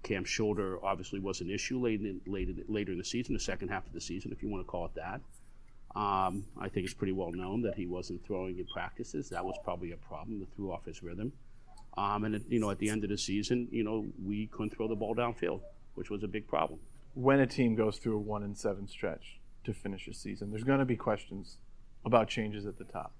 Cam's 0.02 0.28
shoulder 0.28 0.78
obviously 0.84 1.18
was 1.18 1.40
an 1.40 1.50
issue 1.50 1.80
late 1.82 2.00
in, 2.00 2.20
late 2.26 2.48
in, 2.48 2.62
later 2.68 2.92
in 2.92 2.98
the 2.98 3.04
season, 3.04 3.34
the 3.34 3.40
second 3.40 3.68
half 3.68 3.86
of 3.86 3.92
the 3.92 4.00
season, 4.00 4.30
if 4.30 4.42
you 4.42 4.48
want 4.48 4.64
to 4.64 4.70
call 4.70 4.84
it 4.84 4.94
that. 4.94 5.20
Um, 5.98 6.44
I 6.60 6.68
think 6.68 6.84
it's 6.84 6.94
pretty 6.94 7.14
well 7.14 7.32
known 7.32 7.62
that 7.62 7.74
he 7.74 7.86
wasn't 7.86 8.24
throwing 8.26 8.58
in 8.58 8.66
practices. 8.66 9.30
That 9.30 9.44
was 9.44 9.56
probably 9.64 9.92
a 9.92 9.96
problem 9.96 10.38
that 10.40 10.54
threw 10.54 10.70
off 10.70 10.84
his 10.84 11.02
rhythm. 11.02 11.32
Um, 11.96 12.24
and 12.24 12.44
you 12.50 12.60
know, 12.60 12.70
at 12.70 12.78
the 12.78 12.90
end 12.90 13.02
of 13.04 13.10
the 13.10 13.16
season, 13.16 13.66
you 13.70 13.82
know, 13.82 14.04
we 14.22 14.46
couldn't 14.48 14.76
throw 14.76 14.86
the 14.86 14.94
ball 14.94 15.14
downfield, 15.14 15.62
which 15.96 16.10
was 16.10 16.22
a 16.22 16.28
big 16.28 16.46
problem. 16.46 16.78
when 17.14 17.40
a 17.40 17.46
team 17.46 17.74
goes 17.74 17.98
through 17.98 18.16
a 18.16 18.20
one 18.20 18.42
and 18.42 18.56
seven 18.56 18.86
stretch 18.86 19.40
to 19.64 19.72
finish 19.72 20.06
a 20.06 20.14
season, 20.14 20.50
there's 20.50 20.64
going 20.64 20.78
to 20.78 20.84
be 20.84 20.96
questions 20.96 21.56
about 22.04 22.28
changes 22.28 22.66
at 22.66 22.78
the 22.78 22.84
top. 22.84 23.12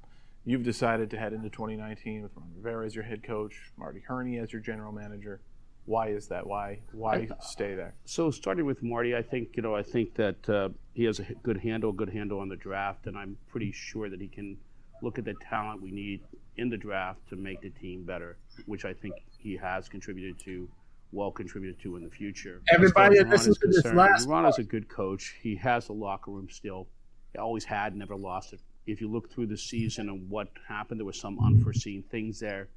You've 0.45 0.63
decided 0.63 1.11
to 1.11 1.19
head 1.19 1.33
into 1.33 1.51
2019 1.51 2.23
with 2.23 2.31
Ron 2.37 2.51
Rivera 2.55 2.87
as 2.87 2.95
your 2.95 3.05
head 3.05 3.25
coach, 3.25 3.73
Marty 3.77 4.01
Hurney 4.07 4.39
as 4.39 4.53
your 4.53 4.63
general 4.63 4.93
manager. 4.93 5.41
Why 5.87 6.09
is 6.09 6.29
that? 6.29 6.47
Why 6.47 6.81
why 6.93 7.29
stay 7.41 7.75
there? 7.75 7.95
So 8.05 8.31
starting 8.31 8.65
with 8.65 8.83
Marty, 8.83 9.17
I 9.17 9.23
think 9.23 9.57
you 9.57 9.63
know 9.63 9.75
I 9.75 9.83
think 9.83 10.15
that 10.15 10.49
uh, 10.49 10.69
he 10.95 11.05
has 11.05 11.19
a 11.21 11.25
good 11.43 11.59
handle, 11.59 11.93
good 11.93 12.11
handle 12.11 12.41
on 12.41 12.49
the 12.49 12.57
draft, 12.57 13.07
and 13.07 13.17
I'm 13.17 13.37
pretty 13.49 13.73
sure 13.73 14.09
that 14.11 14.21
he 14.21 14.29
can 14.29 14.57
look 15.03 15.19
at 15.19 15.25
the 15.25 15.35
talent 15.49 15.83
we 15.83 15.91
need 15.91 16.21
in 16.57 16.69
the 16.69 16.77
draft 16.77 17.21
to 17.29 17.37
make 17.37 17.61
the 17.61 17.71
team 17.71 18.05
better, 18.05 18.37
which 18.67 18.85
I 18.85 18.95
think 18.95 19.15
he 19.39 19.57
has 19.57 19.89
contributed 19.89 20.39
to, 20.41 20.69
well 21.17 21.33
contributed 21.33 21.81
to 21.81 21.97
in 21.97 22.05
the 22.05 22.11
future. 22.11 22.63
Everybody 22.71 23.19
As 23.19 23.25
far 23.25 23.35
as 23.35 23.47
listen 23.47 23.49
Ron 23.49 23.51
is 23.51 23.59
to 23.59 23.67
this 23.67 23.77
concerned, 23.83 23.99
last 23.99 24.29
Ron 24.29 24.47
is 24.47 24.59
a 24.59 24.63
good 24.63 24.89
coach. 24.89 25.35
He 25.43 25.57
has 25.57 25.89
a 25.89 25.93
locker 25.93 26.31
room 26.31 26.49
still. 26.51 26.87
He 27.33 27.39
always 27.39 27.65
had, 27.65 27.97
never 27.97 28.15
lost 28.15 28.53
it. 28.53 28.61
If 28.87 29.01
you 29.01 29.11
look 29.11 29.33
through 29.33 29.47
the 29.47 29.57
season 29.57 30.09
and 30.09 30.29
what 30.31 30.49
happened, 30.69 31.01
there 31.01 31.07
were 31.07 31.13
some 31.13 31.41
unforeseen 31.45 32.05
things 32.11 32.39
there. 32.39 32.69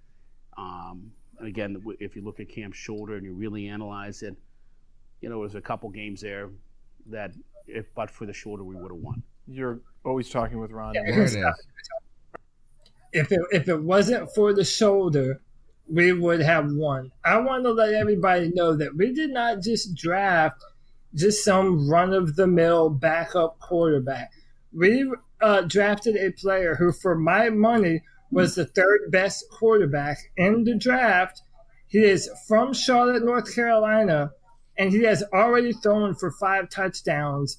Um, 0.58 1.12
and 1.38 1.48
again, 1.48 1.82
if 2.00 2.16
you 2.16 2.24
look 2.24 2.40
at 2.40 2.50
Cam's 2.50 2.76
shoulder 2.76 3.16
and 3.16 3.24
you 3.24 3.34
really 3.34 3.68
analyze 3.68 4.24
it, 4.24 4.36
you 5.22 5.30
know, 5.30 5.42
there's 5.42 5.56
a 5.56 5.62
couple 5.62 5.90
games 5.90 6.22
there 6.22 6.50
that 7.08 7.32
if 7.68 7.94
but 7.94 8.10
for 8.10 8.26
the 8.26 8.34
shoulder, 8.34 8.64
we 8.64 8.76
would 8.76 8.92
have 8.92 9.00
won. 9.00 9.22
You're 9.48 9.80
always 10.04 10.30
talking 10.30 10.60
with 10.60 10.72
Ron. 10.72 10.96
Yeah, 10.96 11.04
because, 11.06 11.36
if 13.12 13.32
it 13.32 13.42
if 13.52 13.68
it 13.68 13.82
wasn't 13.82 14.34
for 14.34 14.54
the 14.54 14.64
shoulder, 14.64 15.42
we 15.92 16.14
would 16.14 16.42
have 16.42 16.72
won. 16.72 17.12
I 17.24 17.38
want 17.38 17.64
to 17.64 17.72
let 17.72 17.94
everybody 17.94 18.52
know 18.54 18.76
that 18.76 18.96
we 18.96 19.14
did 19.14 19.32
not 19.32 19.62
just 19.62 19.96
draft 19.96 20.64
just 21.16 21.44
some 21.44 21.90
run 21.90 22.14
of 22.14 22.36
the 22.36 22.48
mill 22.48 22.90
backup 22.90 23.60
quarterback. 23.60 24.32
We 24.72 25.12
uh, 25.42 25.62
drafted 25.62 26.16
a 26.16 26.32
player 26.32 26.76
who, 26.76 26.92
for 26.92 27.16
my 27.16 27.50
money, 27.50 28.04
was 28.32 28.56
the 28.56 28.66
third 28.66 29.10
best 29.10 29.46
quarterback 29.50 30.18
in 30.38 30.64
the 30.64 30.76
draft. 30.76 31.42
He 31.88 32.00
is 32.00 32.30
from 32.48 32.74
Charlotte, 32.74 33.24
North 33.24 33.54
Carolina, 33.54 34.32
and 34.78 34.92
he 34.92 35.04
has 35.04 35.24
already 35.34 35.74
thrown 35.74 36.14
for 36.14 36.32
five 36.32 36.70
touchdowns 36.70 37.58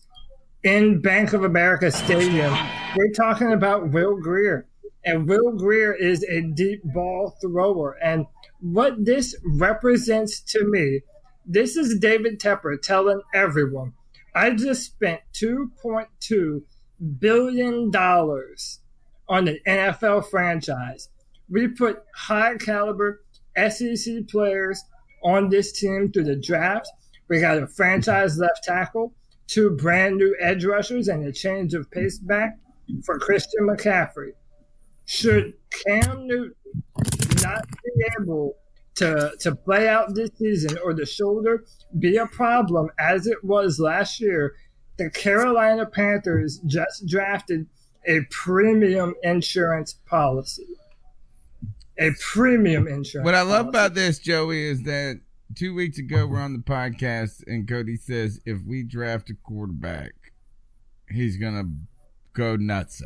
in 0.62 1.00
Bank 1.00 1.32
of 1.32 1.42
America 1.42 1.90
Stadium. 1.90 2.56
We're 2.96 3.12
talking 3.12 3.52
about 3.52 3.90
Will 3.90 4.16
Grier. 4.16 4.66
And 5.04 5.28
Will 5.28 5.52
Grier 5.52 5.94
is 5.94 6.24
a 6.24 6.42
deep 6.42 6.82
ball 6.84 7.36
thrower. 7.40 7.96
And 8.02 8.26
what 8.60 9.04
this 9.04 9.34
represents 9.44 10.40
to 10.52 10.64
me, 10.68 11.00
this 11.46 11.76
is 11.76 11.98
David 11.98 12.38
Tepper 12.38 12.80
telling 12.80 13.22
everyone, 13.34 13.94
I 14.34 14.50
just 14.50 14.84
spent 14.84 15.20
$2.2 15.34 16.62
billion 17.18 17.90
on 17.96 19.48
an 19.48 19.58
NFL 19.66 20.28
franchise. 20.28 21.08
We 21.48 21.68
put 21.68 22.02
high 22.14 22.56
caliber 22.56 23.22
SEC 23.56 24.28
players 24.28 24.84
on 25.24 25.48
this 25.48 25.72
team 25.72 26.10
through 26.12 26.24
the 26.24 26.36
draft. 26.36 26.88
We 27.28 27.40
got 27.40 27.62
a 27.62 27.66
franchise 27.66 28.38
left 28.38 28.64
tackle, 28.64 29.14
two 29.46 29.70
brand 29.70 30.16
new 30.16 30.36
edge 30.40 30.64
rushers, 30.64 31.08
and 31.08 31.24
a 31.26 31.32
change 31.32 31.74
of 31.74 31.90
pace 31.90 32.18
back 32.18 32.58
for 33.04 33.18
Christian 33.18 33.66
McCaffrey. 33.66 34.32
Should 35.10 35.54
Cam 35.70 36.28
Newton 36.28 36.54
not 37.42 37.66
be 37.68 38.04
able 38.20 38.54
to, 38.94 39.32
to 39.40 39.56
play 39.56 39.88
out 39.88 40.14
this 40.14 40.30
season 40.38 40.78
or 40.84 40.94
the 40.94 41.04
shoulder 41.04 41.64
be 41.98 42.16
a 42.16 42.28
problem 42.28 42.90
as 42.96 43.26
it 43.26 43.42
was 43.42 43.80
last 43.80 44.20
year, 44.20 44.54
the 44.98 45.10
Carolina 45.10 45.84
Panthers 45.84 46.60
just 46.64 47.08
drafted 47.08 47.66
a 48.06 48.20
premium 48.30 49.14
insurance 49.24 49.94
policy. 50.06 50.68
A 51.98 52.12
premium 52.20 52.86
insurance. 52.86 53.24
What 53.24 53.34
I 53.34 53.42
love 53.42 53.66
policy. 53.66 53.68
about 53.70 53.94
this, 53.94 54.20
Joey, 54.20 54.62
is 54.62 54.84
that 54.84 55.20
two 55.56 55.74
weeks 55.74 55.98
ago 55.98 56.24
we're 56.24 56.38
on 56.38 56.52
the 56.52 56.60
podcast 56.60 57.42
and 57.48 57.68
Cody 57.68 57.96
says 57.96 58.38
if 58.46 58.62
we 58.64 58.84
draft 58.84 59.28
a 59.30 59.34
quarterback, 59.42 60.12
he's 61.08 61.36
gonna 61.36 61.64
go 62.32 62.54
nuts. 62.54 63.02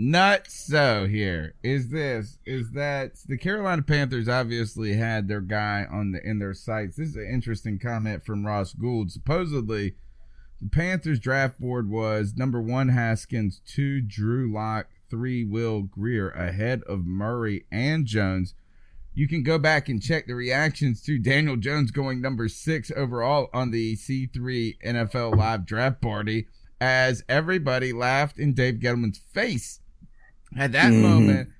Nuts 0.00 0.54
so 0.54 1.08
here 1.08 1.56
is 1.60 1.88
this 1.88 2.38
is 2.46 2.70
that 2.70 3.14
the 3.26 3.36
Carolina 3.36 3.82
Panthers 3.82 4.28
obviously 4.28 4.92
had 4.92 5.26
their 5.26 5.40
guy 5.40 5.88
on 5.90 6.12
the 6.12 6.24
in 6.24 6.38
their 6.38 6.54
sights. 6.54 6.96
This 6.96 7.08
is 7.08 7.16
an 7.16 7.28
interesting 7.28 7.80
comment 7.80 8.24
from 8.24 8.46
Ross 8.46 8.74
Gould. 8.74 9.10
Supposedly 9.10 9.96
the 10.62 10.68
Panthers 10.68 11.18
draft 11.18 11.58
board 11.58 11.90
was 11.90 12.34
number 12.36 12.62
one 12.62 12.90
Haskins, 12.90 13.60
two 13.66 14.00
Drew 14.00 14.52
Lock, 14.54 14.86
three 15.10 15.42
Will 15.42 15.82
Grier 15.82 16.30
ahead 16.30 16.84
of 16.84 17.04
Murray 17.04 17.66
and 17.72 18.06
Jones. 18.06 18.54
You 19.14 19.26
can 19.26 19.42
go 19.42 19.58
back 19.58 19.88
and 19.88 20.00
check 20.00 20.28
the 20.28 20.36
reactions 20.36 21.02
to 21.06 21.18
Daniel 21.18 21.56
Jones 21.56 21.90
going 21.90 22.20
number 22.20 22.46
six 22.46 22.92
overall 22.94 23.50
on 23.52 23.72
the 23.72 23.96
C3 23.96 24.76
NFL 24.80 25.36
Live 25.36 25.66
draft 25.66 26.00
party 26.00 26.46
as 26.80 27.24
everybody 27.28 27.92
laughed 27.92 28.38
in 28.38 28.54
Dave 28.54 28.76
Gettleman's 28.76 29.18
face 29.18 29.80
at 30.56 30.72
that 30.72 30.92
Mhm. 30.92 31.02
moment. 31.02 31.50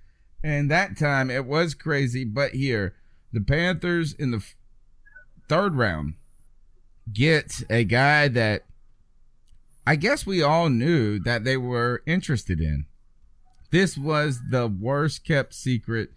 And 0.42 0.70
that 0.70 0.96
time 0.96 1.30
it 1.30 1.44
was 1.44 1.74
crazy. 1.74 2.24
But 2.24 2.52
here, 2.52 2.94
the 3.32 3.40
Panthers 3.40 4.12
in 4.12 4.30
the 4.30 4.42
third 5.48 5.74
round 5.74 6.14
get 7.12 7.62
a 7.70 7.84
guy 7.84 8.28
that 8.28 8.64
I 9.86 9.96
guess 9.96 10.26
we 10.26 10.42
all 10.42 10.68
knew 10.68 11.18
that 11.20 11.44
they 11.44 11.56
were 11.56 12.02
interested 12.06 12.60
in. 12.60 12.84
This 13.70 13.96
was 13.96 14.40
the 14.50 14.66
worst 14.68 15.24
kept 15.24 15.54
secret 15.54 16.10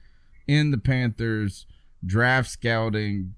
in 0.48 0.72
the 0.72 0.78
Panthers 0.78 1.66
draft 2.06 2.50
scouting 2.50 3.36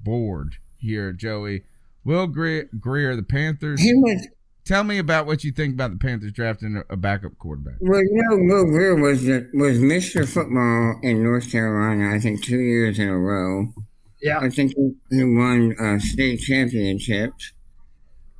board 0.00 0.56
here, 0.76 1.12
Joey. 1.12 1.64
Will 2.04 2.26
Grier, 2.28 2.68
Grier 2.78 3.16
the 3.16 3.22
Panthers. 3.22 3.80
He 3.80 3.94
was- 3.94 4.28
Tell 4.64 4.84
me 4.84 4.98
about 4.98 5.26
what 5.26 5.42
you 5.42 5.50
think 5.50 5.74
about 5.74 5.90
the 5.90 5.96
Panthers 5.96 6.32
drafting 6.32 6.76
a- 6.76 6.92
a 6.92 6.96
backup 6.96 7.36
quarterback. 7.38 7.74
Well, 7.80 8.00
you 8.00 8.10
know, 8.30 8.36
Will 8.54 8.66
Grier 8.66 8.94
was 8.94 9.24
the, 9.24 9.48
was 9.54 9.78
Mr. 9.78 10.26
Football 10.26 11.00
in 11.02 11.22
North 11.22 11.50
Carolina. 11.50 12.14
I 12.14 12.20
think 12.20 12.44
two 12.44 12.60
years 12.60 12.98
in 12.98 13.08
a 13.08 13.18
row. 13.18 13.72
Yeah, 14.22 14.38
I 14.38 14.50
think 14.50 14.74
he, 14.76 14.92
he 15.10 15.24
won 15.24 15.74
uh, 15.80 15.98
state 15.98 16.40
championships. 16.40 17.52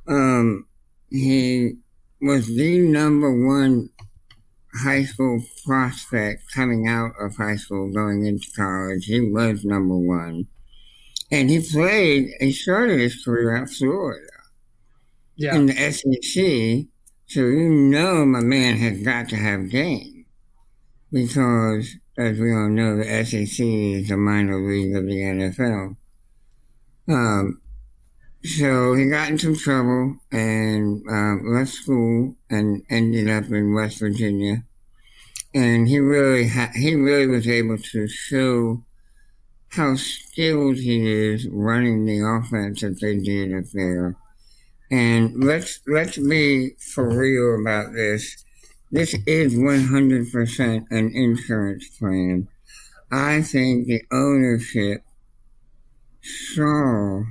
Um, 0.07 0.65
he 1.09 1.73
was 2.21 2.47
the 2.47 2.79
number 2.79 3.29
one 3.45 3.89
high 4.81 5.03
school 5.03 5.43
prospect 5.65 6.43
coming 6.53 6.87
out 6.87 7.11
of 7.19 7.35
high 7.35 7.57
school, 7.57 7.91
going 7.91 8.25
into 8.25 8.47
college. 8.55 9.05
He 9.05 9.19
was 9.19 9.65
number 9.65 9.97
one, 9.97 10.47
and 11.29 11.49
he 11.49 11.59
played. 11.59 12.29
He 12.39 12.53
started 12.53 13.01
his 13.01 13.21
career 13.21 13.57
at 13.57 13.69
Florida 13.69 14.25
Yeah. 15.35 15.55
in 15.55 15.67
the 15.67 15.73
SEC. 15.73 16.87
So 17.27 17.39
you 17.41 17.69
know 17.69 18.25
my 18.25 18.41
man 18.41 18.77
has 18.77 19.01
got 19.01 19.29
to 19.29 19.35
have 19.35 19.69
game. 19.69 20.25
Because, 21.11 21.95
as 22.17 22.39
we 22.39 22.51
all 22.51 22.69
know, 22.69 22.97
the 22.97 23.25
SEC 23.25 23.65
is 23.65 24.07
the 24.07 24.17
minor 24.17 24.59
league 24.59 24.95
of 24.95 25.05
the 25.05 25.11
NFL. 25.11 25.95
Um, 27.07 27.61
so 28.43 28.93
he 28.95 29.09
got 29.09 29.29
in 29.29 29.37
some 29.37 29.55
trouble 29.55 30.17
and 30.31 31.03
um, 31.09 31.41
left 31.45 31.71
school 31.71 32.35
and 32.49 32.83
ended 32.89 33.29
up 33.29 33.45
in 33.51 33.73
West 33.73 33.99
Virginia. 33.99 34.63
And 35.53 35.87
he 35.87 35.99
really 35.99 36.47
ha- 36.47 36.71
he 36.73 36.95
really 36.95 37.27
was 37.27 37.47
able 37.47 37.77
to 37.77 38.07
show 38.07 38.83
how 39.69 39.95
skilled 39.95 40.77
he 40.77 41.11
is 41.11 41.47
running 41.47 42.05
the 42.05 42.19
offense 42.21 42.81
that 42.81 42.99
they 42.99 43.17
did 43.17 43.53
up 43.53 43.65
there. 43.73 44.15
And 44.93 45.43
let's 45.43 45.81
let's 45.87 46.19
be 46.19 46.75
for 46.93 47.09
real 47.09 47.59
about 47.59 47.93
this. 47.93 48.45
This 48.91 49.15
is 49.25 49.55
100% 49.55 50.85
an 50.91 51.11
insurance 51.15 51.89
plan. 51.97 52.47
I 53.11 53.41
think 53.41 53.87
the 53.87 54.03
ownership 54.11 55.01
saw 56.21 57.23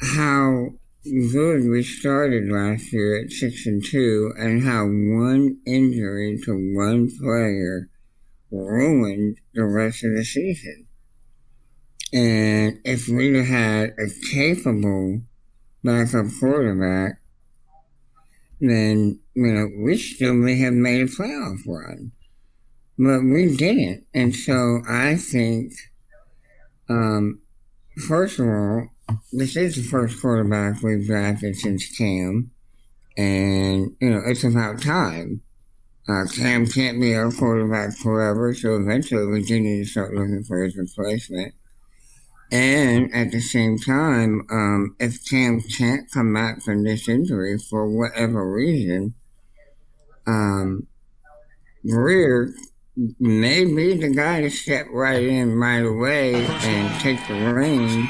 how 0.00 0.74
good 1.02 1.68
we 1.68 1.82
started 1.82 2.52
last 2.52 2.92
year 2.92 3.20
at 3.20 3.32
six 3.32 3.66
and 3.66 3.84
two, 3.84 4.32
and 4.38 4.62
how 4.62 4.84
one 4.84 5.58
injury 5.66 6.38
to 6.44 6.52
one 6.76 7.10
player 7.18 7.90
ruined 8.52 9.38
the 9.54 9.64
rest 9.64 10.04
of 10.04 10.14
the 10.14 10.24
season. 10.24 10.86
And 12.12 12.78
if 12.84 13.08
we'd 13.08 13.44
had 13.44 13.96
a 13.98 14.06
capable 14.30 15.22
backup 15.84 16.26
quarterback, 16.38 17.20
then 18.60 19.20
you 19.34 19.46
know 19.46 19.68
we 19.84 19.96
still 19.96 20.34
may 20.34 20.56
have 20.58 20.74
made 20.74 21.02
a 21.02 21.06
playoff 21.06 21.60
run, 21.66 22.12
but 22.98 23.20
we 23.20 23.56
didn't. 23.56 24.06
And 24.14 24.34
so 24.34 24.82
I 24.88 25.16
think, 25.16 25.72
um, 26.88 27.40
first 28.06 28.38
of 28.38 28.46
all, 28.46 28.88
this 29.32 29.56
is 29.56 29.76
the 29.76 29.82
first 29.82 30.20
quarterback 30.20 30.82
we've 30.82 31.06
drafted 31.06 31.56
since 31.56 31.96
Cam, 31.96 32.50
and 33.16 33.96
you 34.00 34.10
know 34.10 34.22
it's 34.26 34.44
about 34.44 34.82
time. 34.82 35.42
Uh, 36.08 36.24
Cam 36.34 36.66
can't 36.66 37.00
be 37.00 37.14
our 37.14 37.30
quarterback 37.30 37.94
forever, 37.98 38.54
so 38.54 38.76
eventually 38.76 39.26
we 39.26 39.42
do 39.42 39.60
need 39.60 39.84
to 39.84 39.90
start 39.90 40.14
looking 40.14 40.42
for 40.42 40.62
his 40.62 40.74
replacement. 40.74 41.54
And 42.50 43.14
at 43.14 43.30
the 43.30 43.40
same 43.40 43.78
time, 43.78 44.46
um, 44.50 44.96
if 44.98 45.28
Cam 45.28 45.60
can't 45.60 46.10
come 46.10 46.32
back 46.32 46.62
from 46.62 46.82
this 46.82 47.08
injury 47.08 47.58
for 47.58 47.86
whatever 47.86 48.50
reason, 48.50 49.14
um, 50.26 50.86
Grier 51.88 52.54
may 53.20 53.64
be 53.64 53.96
the 53.96 54.08
guy 54.14 54.40
to 54.40 54.50
step 54.50 54.86
right 54.90 55.22
in 55.22 55.56
right 55.58 55.84
away 55.84 56.34
and 56.46 57.00
take 57.00 57.18
the 57.28 57.52
reins 57.52 58.08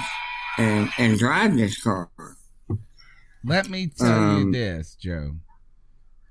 and, 0.57 0.89
and 0.99 1.19
drive 1.19 1.57
this 1.57 1.83
car. 1.83 2.09
Let 3.45 3.69
me 3.69 3.89
tell 3.89 4.09
you 4.09 4.43
Um, 4.45 4.53
this, 4.53 4.95
Joe. 4.95 5.37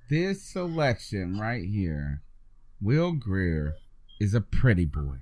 This 0.10 0.44
selection 0.44 1.38
right 1.40 1.66
here, 1.66 2.22
Will 2.82 3.12
Grier, 3.12 3.76
is 4.20 4.34
a 4.34 4.42
pretty 4.42 4.86
boy. 4.86 5.18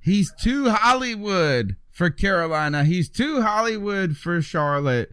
He's 0.00 0.32
too 0.40 0.70
Hollywood 0.70 1.76
for 1.90 2.10
Carolina. 2.10 2.84
He's 2.84 3.08
too 3.08 3.42
Hollywood 3.42 4.16
for 4.16 4.40
Charlotte. 4.40 5.12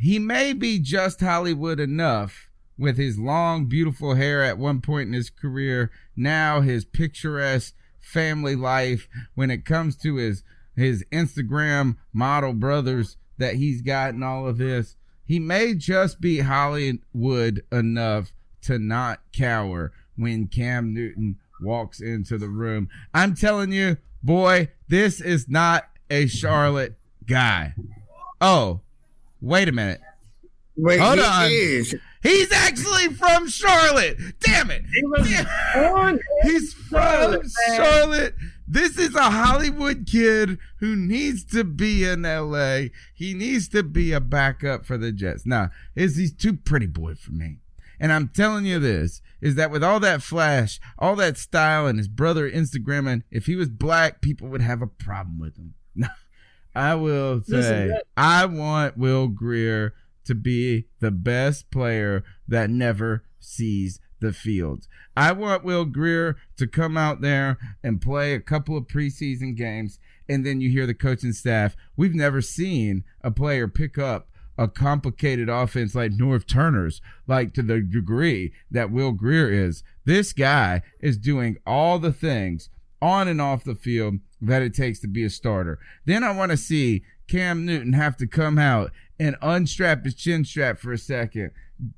he 0.00 0.18
may 0.18 0.52
be 0.52 0.78
just 0.78 1.20
Hollywood 1.20 1.80
enough 1.80 2.48
with 2.78 2.96
his 2.96 3.18
long, 3.18 3.66
beautiful 3.66 4.14
hair 4.14 4.44
at 4.44 4.58
one 4.58 4.80
point 4.80 5.08
in 5.08 5.12
his 5.12 5.30
career. 5.30 5.90
Now 6.14 6.60
his 6.60 6.84
picturesque 6.84 7.74
family 7.98 8.54
life 8.54 9.08
when 9.34 9.50
it 9.50 9.64
comes 9.64 9.96
to 9.96 10.16
his 10.16 10.44
his 10.76 11.04
Instagram 11.10 11.96
model 12.12 12.52
brothers 12.52 13.16
that 13.38 13.56
he's 13.56 13.82
got 13.82 14.14
and 14.14 14.22
all 14.22 14.46
of 14.46 14.58
this. 14.58 14.94
He 15.24 15.40
may 15.40 15.74
just 15.74 16.20
be 16.20 16.38
Hollywood 16.38 17.62
enough 17.72 18.32
to 18.62 18.78
not 18.78 19.20
cower 19.32 19.92
when 20.16 20.46
Cam 20.46 20.94
Newton 20.94 21.38
walks 21.60 22.00
into 22.00 22.38
the 22.38 22.48
room. 22.48 22.88
I'm 23.14 23.34
telling 23.34 23.72
you, 23.72 23.96
boy, 24.22 24.68
this 24.88 25.20
is 25.20 25.48
not 25.48 25.88
a 26.10 26.26
Charlotte 26.26 26.98
guy. 27.26 27.74
Oh, 28.40 28.80
wait 29.40 29.68
a 29.68 29.72
minute. 29.72 30.00
Wait, 30.76 31.00
Hold 31.00 31.18
he 31.18 31.24
on. 31.24 31.50
is. 31.50 31.94
He's 32.22 32.52
actually 32.52 33.14
from 33.14 33.48
Charlotte. 33.48 34.16
Damn 34.40 34.70
it. 34.70 34.82
He's 36.42 36.72
from 36.72 37.00
Charlotte. 37.00 37.46
Charlotte. 37.76 38.34
This 38.66 38.98
is 38.98 39.14
a 39.14 39.30
Hollywood 39.30 40.06
kid 40.06 40.58
who 40.78 40.94
needs 40.94 41.42
to 41.46 41.64
be 41.64 42.04
in 42.04 42.22
LA. 42.22 42.88
He 43.14 43.34
needs 43.34 43.66
to 43.70 43.82
be 43.82 44.12
a 44.12 44.20
backup 44.20 44.84
for 44.84 44.98
the 44.98 45.10
Jets. 45.10 45.46
Now, 45.46 45.70
is 45.96 46.16
he's 46.16 46.32
too 46.34 46.52
pretty 46.52 46.86
boy 46.86 47.14
for 47.14 47.32
me. 47.32 47.58
And 48.00 48.12
I'm 48.12 48.28
telling 48.28 48.64
you 48.64 48.78
this 48.78 49.22
is 49.40 49.54
that 49.54 49.70
with 49.70 49.84
all 49.84 50.00
that 50.00 50.22
flash, 50.22 50.80
all 50.98 51.16
that 51.16 51.36
style, 51.36 51.86
and 51.86 51.98
his 51.98 52.08
brother 52.08 52.50
Instagramming, 52.50 53.22
if 53.30 53.46
he 53.46 53.56
was 53.56 53.68
black, 53.68 54.20
people 54.20 54.48
would 54.48 54.62
have 54.62 54.82
a 54.82 54.86
problem 54.86 55.38
with 55.38 55.56
him. 55.56 55.74
I 56.74 56.94
will 56.94 57.42
say, 57.42 57.98
I 58.16 58.46
want 58.46 58.96
Will 58.96 59.28
Grier 59.28 59.94
to 60.24 60.34
be 60.34 60.86
the 61.00 61.10
best 61.10 61.70
player 61.70 62.22
that 62.46 62.70
never 62.70 63.24
sees 63.40 64.00
the 64.20 64.32
field. 64.32 64.86
I 65.16 65.32
want 65.32 65.64
Will 65.64 65.84
Grier 65.84 66.36
to 66.56 66.66
come 66.66 66.96
out 66.96 67.20
there 67.20 67.58
and 67.82 68.00
play 68.00 68.34
a 68.34 68.40
couple 68.40 68.76
of 68.76 68.86
preseason 68.86 69.56
games, 69.56 69.98
and 70.28 70.44
then 70.44 70.60
you 70.60 70.70
hear 70.70 70.86
the 70.86 70.94
coaching 70.94 71.32
staff. 71.32 71.76
We've 71.96 72.14
never 72.14 72.40
seen 72.40 73.04
a 73.22 73.30
player 73.30 73.66
pick 73.66 73.98
up 73.98 74.28
a 74.58 74.66
complicated 74.68 75.48
offense 75.48 75.94
like 75.94 76.10
Norv 76.12 76.46
Turner's, 76.46 77.00
like 77.26 77.54
to 77.54 77.62
the 77.62 77.80
degree 77.80 78.52
that 78.70 78.90
Will 78.90 79.12
Grier 79.12 79.48
is. 79.48 79.84
This 80.04 80.32
guy 80.32 80.82
is 81.00 81.16
doing 81.16 81.56
all 81.64 81.98
the 81.98 82.12
things 82.12 82.68
on 83.00 83.28
and 83.28 83.40
off 83.40 83.62
the 83.62 83.76
field 83.76 84.16
that 84.40 84.62
it 84.62 84.74
takes 84.74 84.98
to 85.00 85.06
be 85.06 85.24
a 85.24 85.30
starter. 85.30 85.78
Then 86.04 86.24
I 86.24 86.32
want 86.32 86.50
to 86.50 86.56
see 86.56 87.04
Cam 87.28 87.64
Newton 87.64 87.92
have 87.92 88.16
to 88.16 88.26
come 88.26 88.58
out 88.58 88.90
and 89.20 89.36
unstrap 89.40 90.04
his 90.04 90.14
chin 90.14 90.44
strap 90.44 90.78
for 90.78 90.92
a 90.92 90.98
second, 90.98 91.52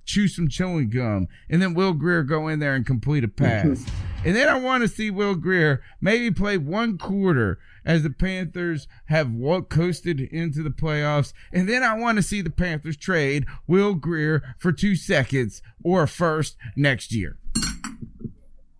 chew 0.04 0.28
some 0.28 0.48
chewing 0.48 0.90
gum, 0.90 1.28
and 1.48 1.60
then 1.60 1.74
Will 1.74 1.92
Grier 1.92 2.22
go 2.22 2.48
in 2.48 2.58
there 2.58 2.74
and 2.74 2.86
complete 2.86 3.24
a 3.24 3.28
pass. 3.28 3.84
and 4.24 4.36
then 4.36 4.48
I 4.48 4.58
want 4.58 4.82
to 4.82 4.88
see 4.88 5.10
Will 5.10 5.34
Grier 5.34 5.82
maybe 6.00 6.30
play 6.30 6.58
one 6.58 6.98
quarter 6.98 7.58
as 7.84 8.02
the 8.02 8.10
Panthers 8.10 8.86
have 9.06 9.32
coasted 9.68 10.20
into 10.20 10.62
the 10.62 10.70
playoffs. 10.70 11.32
And 11.52 11.68
then 11.68 11.82
I 11.82 11.94
want 11.94 12.16
to 12.16 12.22
see 12.22 12.42
the 12.42 12.50
Panthers 12.50 12.96
trade 12.96 13.46
Will 13.66 13.94
Grier 13.94 14.54
for 14.58 14.72
two 14.72 14.96
seconds 14.96 15.62
or 15.82 16.02
a 16.02 16.08
first 16.08 16.56
next 16.76 17.12
year. 17.12 17.38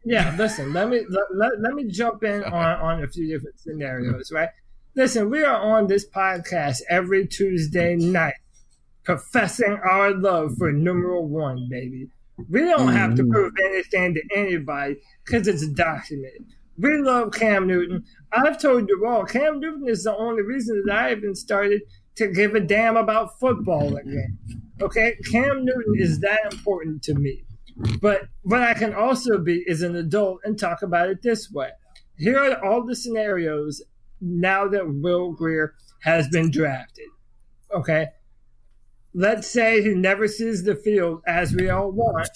Yeah, 0.04 0.34
listen, 0.38 0.72
let 0.72 0.88
me 0.88 1.04
let, 1.08 1.24
let, 1.34 1.60
let 1.60 1.74
me 1.74 1.84
jump 1.84 2.24
in 2.24 2.42
on, 2.44 2.52
on 2.52 3.04
a 3.04 3.06
few 3.06 3.28
different 3.28 3.58
scenarios, 3.60 4.32
right? 4.32 4.48
Listen, 4.96 5.30
we 5.30 5.42
are 5.44 5.56
on 5.56 5.86
this 5.86 6.08
podcast 6.08 6.80
every 6.88 7.26
Tuesday 7.26 7.94
night 7.96 8.34
professing 9.16 9.78
our 9.82 10.14
love 10.14 10.56
for 10.56 10.70
numero 10.70 11.20
one, 11.20 11.66
baby. 11.68 12.08
We 12.48 12.60
don't 12.60 12.92
have 12.92 13.16
to 13.16 13.22
mm-hmm. 13.22 13.32
prove 13.32 13.52
anything 13.64 14.14
to 14.14 14.22
anybody 14.34 14.96
because 15.24 15.48
it's 15.48 15.66
documented. 15.68 16.46
We 16.78 16.96
love 16.98 17.32
Cam 17.32 17.66
Newton. 17.66 18.04
I've 18.32 18.60
told 18.60 18.88
you 18.88 19.04
all, 19.06 19.24
Cam 19.24 19.58
Newton 19.58 19.88
is 19.88 20.04
the 20.04 20.16
only 20.16 20.42
reason 20.42 20.82
that 20.86 20.96
I 20.96 21.12
even 21.12 21.34
started 21.34 21.82
to 22.16 22.28
give 22.28 22.54
a 22.54 22.60
damn 22.60 22.96
about 22.96 23.38
football 23.38 23.96
again. 23.96 24.38
Okay? 24.80 25.16
Cam 25.30 25.64
Newton 25.64 25.94
is 25.96 26.20
that 26.20 26.52
important 26.52 27.02
to 27.02 27.14
me. 27.14 27.42
But 28.00 28.22
what 28.42 28.62
I 28.62 28.74
can 28.74 28.94
also 28.94 29.38
be 29.38 29.64
is 29.66 29.82
an 29.82 29.96
adult 29.96 30.40
and 30.44 30.58
talk 30.58 30.82
about 30.82 31.08
it 31.08 31.22
this 31.22 31.50
way. 31.50 31.70
Here 32.16 32.38
are 32.38 32.64
all 32.64 32.86
the 32.86 32.94
scenarios 32.94 33.82
now 34.20 34.68
that 34.68 34.86
Will 34.86 35.32
Grier 35.32 35.74
has 36.02 36.28
been 36.28 36.50
drafted. 36.50 37.08
Okay? 37.74 38.08
Let's 39.12 39.48
say 39.48 39.82
he 39.82 39.94
never 39.94 40.28
sees 40.28 40.62
the 40.62 40.76
field 40.76 41.22
as 41.26 41.54
we 41.54 41.68
all 41.68 41.90
want. 41.90 42.28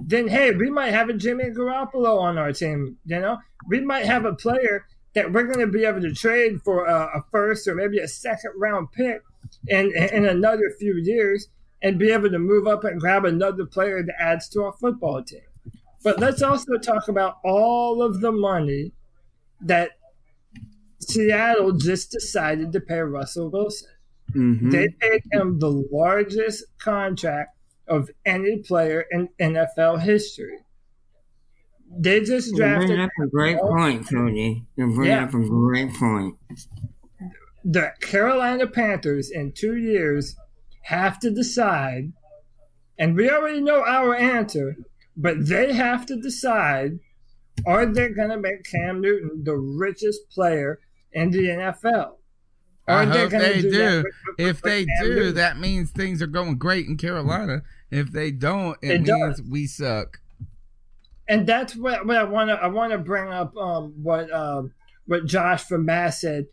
Then, 0.00 0.28
hey, 0.28 0.52
we 0.52 0.70
might 0.70 0.92
have 0.92 1.08
a 1.08 1.14
Jimmy 1.14 1.44
Garoppolo 1.50 2.18
on 2.20 2.38
our 2.38 2.52
team. 2.52 2.96
You 3.04 3.20
know, 3.20 3.38
we 3.68 3.80
might 3.80 4.06
have 4.06 4.24
a 4.24 4.34
player 4.34 4.86
that 5.14 5.32
we're 5.32 5.44
going 5.44 5.66
to 5.66 5.72
be 5.72 5.84
able 5.84 6.02
to 6.02 6.14
trade 6.14 6.60
for 6.62 6.86
a, 6.86 7.18
a 7.18 7.24
first 7.30 7.66
or 7.66 7.74
maybe 7.74 7.98
a 7.98 8.08
second 8.08 8.52
round 8.56 8.92
pick 8.92 9.22
in, 9.68 9.92
in 10.12 10.26
another 10.26 10.70
few 10.78 10.94
years 11.02 11.48
and 11.82 11.98
be 11.98 12.10
able 12.10 12.30
to 12.30 12.38
move 12.38 12.66
up 12.66 12.84
and 12.84 13.00
grab 13.00 13.24
another 13.24 13.66
player 13.66 14.02
that 14.02 14.14
adds 14.20 14.48
to 14.50 14.62
our 14.62 14.72
football 14.72 15.22
team. 15.22 15.40
But 16.02 16.20
let's 16.20 16.42
also 16.42 16.76
talk 16.78 17.08
about 17.08 17.38
all 17.44 18.02
of 18.02 18.20
the 18.20 18.32
money 18.32 18.92
that 19.60 19.92
Seattle 21.00 21.72
just 21.72 22.10
decided 22.10 22.72
to 22.72 22.80
pay 22.80 23.00
Russell 23.00 23.50
Wilson. 23.50 23.88
Mhm. 24.34 24.70
They 24.70 24.88
paid 25.00 25.22
him 25.32 25.58
the 25.58 25.70
largest 25.70 26.64
contract 26.78 27.56
of 27.86 28.10
any 28.24 28.58
player 28.58 29.04
in 29.10 29.28
NFL 29.38 29.96
history. 29.98 30.58
They 31.98 32.20
just 32.20 32.54
drafted. 32.56 32.90
You 32.90 32.96
bring 32.96 33.00
up 33.04 33.10
a 33.22 33.26
great 33.28 33.58
point, 33.58 34.08
Cody. 34.08 34.66
You 34.76 34.92
bring 34.94 35.08
Yeah. 35.10 35.24
up 35.24 35.34
a 35.34 35.40
great 35.48 35.92
point. 35.94 36.36
the 37.68 37.92
Carolina 38.00 38.64
Panthers 38.64 39.28
in 39.28 39.50
two 39.50 39.76
years 39.76 40.36
have 40.82 41.18
to 41.18 41.32
decide, 41.32 42.12
and 42.96 43.16
we 43.16 43.28
already 43.28 43.60
know 43.60 43.84
our 43.84 44.14
answer, 44.14 44.76
but 45.16 45.48
they 45.48 45.72
have 45.72 46.06
to 46.06 46.14
decide 46.14 47.00
are 47.66 47.84
they 47.86 48.08
going 48.10 48.28
to 48.30 48.38
make 48.38 48.62
Cam 48.64 49.00
Newton 49.00 49.42
the 49.42 49.56
richest 49.56 50.28
player 50.30 50.78
in 51.12 51.30
the 51.32 51.48
NFL? 51.50 52.18
I 52.88 53.04
hope 53.04 53.30
they 53.30 53.62
do. 53.62 54.04
If 54.38 54.62
they 54.62 54.86
do, 55.00 55.32
that 55.32 55.58
means 55.58 55.90
things 55.90 56.22
are 56.22 56.26
going 56.26 56.56
great 56.58 56.86
in 56.86 56.96
Carolina. 56.96 57.62
If 57.90 58.12
they 58.12 58.30
don't, 58.30 58.76
it, 58.82 58.90
It 58.90 59.02
means 59.02 59.38
does. 59.38 59.42
we 59.42 59.66
suck. 59.66 60.20
and 61.28 61.46
that's 61.46 61.74
what, 61.74 62.06
what 62.06 62.16
I 62.16 62.24
want 62.24 62.50
to 62.50 62.54
I 62.54 62.68
want 62.68 62.92
to 62.92 62.98
bring 62.98 63.28
up 63.28 63.56
um, 63.56 63.92
what 64.02 64.30
um, 64.32 64.72
what 65.06 65.26
Josh 65.26 65.64
from 65.64 65.84
Mass 65.84 66.20
said. 66.20 66.46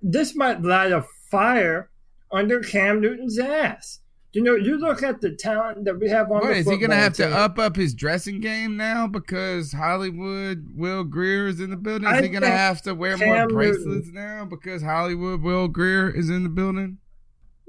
This 0.00 0.34
might 0.36 0.62
light 0.62 0.92
a 0.92 1.02
fire 1.30 1.88
under 2.30 2.60
Cam 2.60 3.00
Newton's 3.00 3.38
ass. 3.38 4.00
You 4.32 4.42
know, 4.42 4.54
you 4.54 4.78
look 4.78 5.02
at 5.02 5.20
the 5.20 5.30
talent 5.36 5.84
that 5.84 6.00
we 6.00 6.08
have 6.08 6.30
on 6.30 6.40
What 6.40 6.48
the 6.48 6.54
is 6.54 6.68
he 6.68 6.78
going 6.78 6.90
to 6.90 6.96
have 6.96 7.12
to 7.14 7.28
up 7.30 7.58
up 7.58 7.76
his 7.76 7.92
dressing 7.92 8.40
game 8.40 8.78
now 8.78 9.06
because 9.06 9.72
Hollywood 9.72 10.68
Will 10.74 11.04
Grier 11.04 11.48
is 11.48 11.60
in 11.60 11.68
the 11.68 11.76
building? 11.76 12.08
Is 12.08 12.14
I 12.18 12.22
he 12.22 12.28
going 12.28 12.42
to 12.42 12.48
have 12.48 12.80
to 12.82 12.94
wear 12.94 13.18
Cam 13.18 13.28
more 13.28 13.36
Newton- 13.40 13.54
bracelets 13.54 14.08
now 14.08 14.46
because 14.46 14.82
Hollywood 14.82 15.42
Will 15.42 15.68
Grier 15.68 16.08
is 16.10 16.30
in 16.30 16.44
the 16.44 16.48
building? 16.48 16.96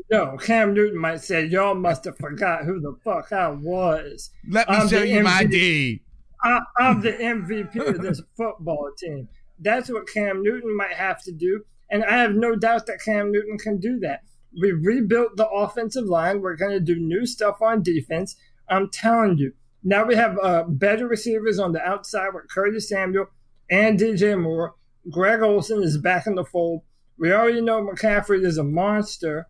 No, 0.09 0.37
Cam 0.37 0.73
Newton 0.73 0.99
might 0.99 1.21
say, 1.21 1.45
"Y'all 1.45 1.75
must 1.75 2.05
have 2.05 2.17
forgot 2.17 2.65
who 2.65 2.79
the 2.79 2.95
fuck 3.03 3.31
I 3.31 3.49
was." 3.49 4.29
Let 4.47 4.69
me 4.69 4.75
I'm 4.75 4.87
show 4.87 5.01
you 5.01 5.23
my 5.23 5.43
MVP 5.43 5.51
D. 5.51 6.01
I, 6.43 6.59
I'm 6.77 7.01
the 7.01 7.11
MVP 7.13 7.87
of 7.87 8.01
this 8.01 8.21
football 8.37 8.89
team. 8.97 9.27
That's 9.59 9.89
what 9.89 10.07
Cam 10.07 10.43
Newton 10.43 10.75
might 10.75 10.93
have 10.93 11.21
to 11.23 11.31
do, 11.31 11.63
and 11.89 12.03
I 12.03 12.17
have 12.17 12.35
no 12.35 12.55
doubt 12.55 12.85
that 12.87 13.01
Cam 13.03 13.31
Newton 13.31 13.57
can 13.57 13.79
do 13.79 13.99
that. 13.99 14.21
We 14.61 14.71
rebuilt 14.71 15.37
the 15.37 15.47
offensive 15.47 16.05
line. 16.05 16.41
We're 16.41 16.55
going 16.55 16.71
to 16.71 16.79
do 16.79 16.99
new 16.99 17.25
stuff 17.25 17.61
on 17.61 17.83
defense. 17.83 18.35
I'm 18.69 18.89
telling 18.89 19.37
you. 19.37 19.53
Now 19.83 20.05
we 20.05 20.15
have 20.15 20.37
uh, 20.41 20.63
better 20.63 21.07
receivers 21.07 21.59
on 21.59 21.73
the 21.73 21.81
outside 21.81 22.29
with 22.33 22.49
Curtis 22.49 22.87
Samuel 22.87 23.27
and 23.69 23.99
DJ 23.99 24.39
Moore. 24.41 24.75
Greg 25.11 25.41
Olsen 25.41 25.83
is 25.83 25.97
back 25.97 26.25
in 26.25 26.35
the 26.35 26.45
fold. 26.45 26.81
We 27.17 27.33
already 27.33 27.61
know 27.61 27.85
McCaffrey 27.85 28.45
is 28.45 28.57
a 28.57 28.63
monster. 28.63 29.47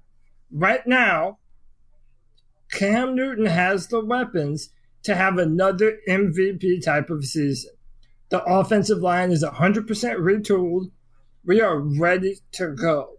Right 0.51 0.85
now, 0.87 1.39
Cam 2.71 3.15
Newton 3.15 3.45
has 3.45 3.87
the 3.87 4.03
weapons 4.03 4.69
to 5.03 5.15
have 5.15 5.37
another 5.37 5.99
MVP 6.09 6.83
type 6.83 7.09
of 7.09 7.25
season. 7.25 7.71
The 8.29 8.43
offensive 8.43 8.99
line 8.99 9.31
is 9.31 9.43
100% 9.43 9.85
retooled. 9.85 10.91
We 11.45 11.61
are 11.61 11.79
ready 11.79 12.37
to 12.53 12.69
go. 12.69 13.17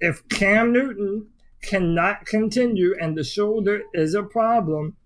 If 0.00 0.26
Cam 0.28 0.72
Newton 0.72 1.28
cannot 1.62 2.24
continue 2.26 2.94
and 3.00 3.16
the 3.16 3.24
shoulder 3.24 3.82
is 3.92 4.14
a 4.14 4.22
problem, 4.22 4.96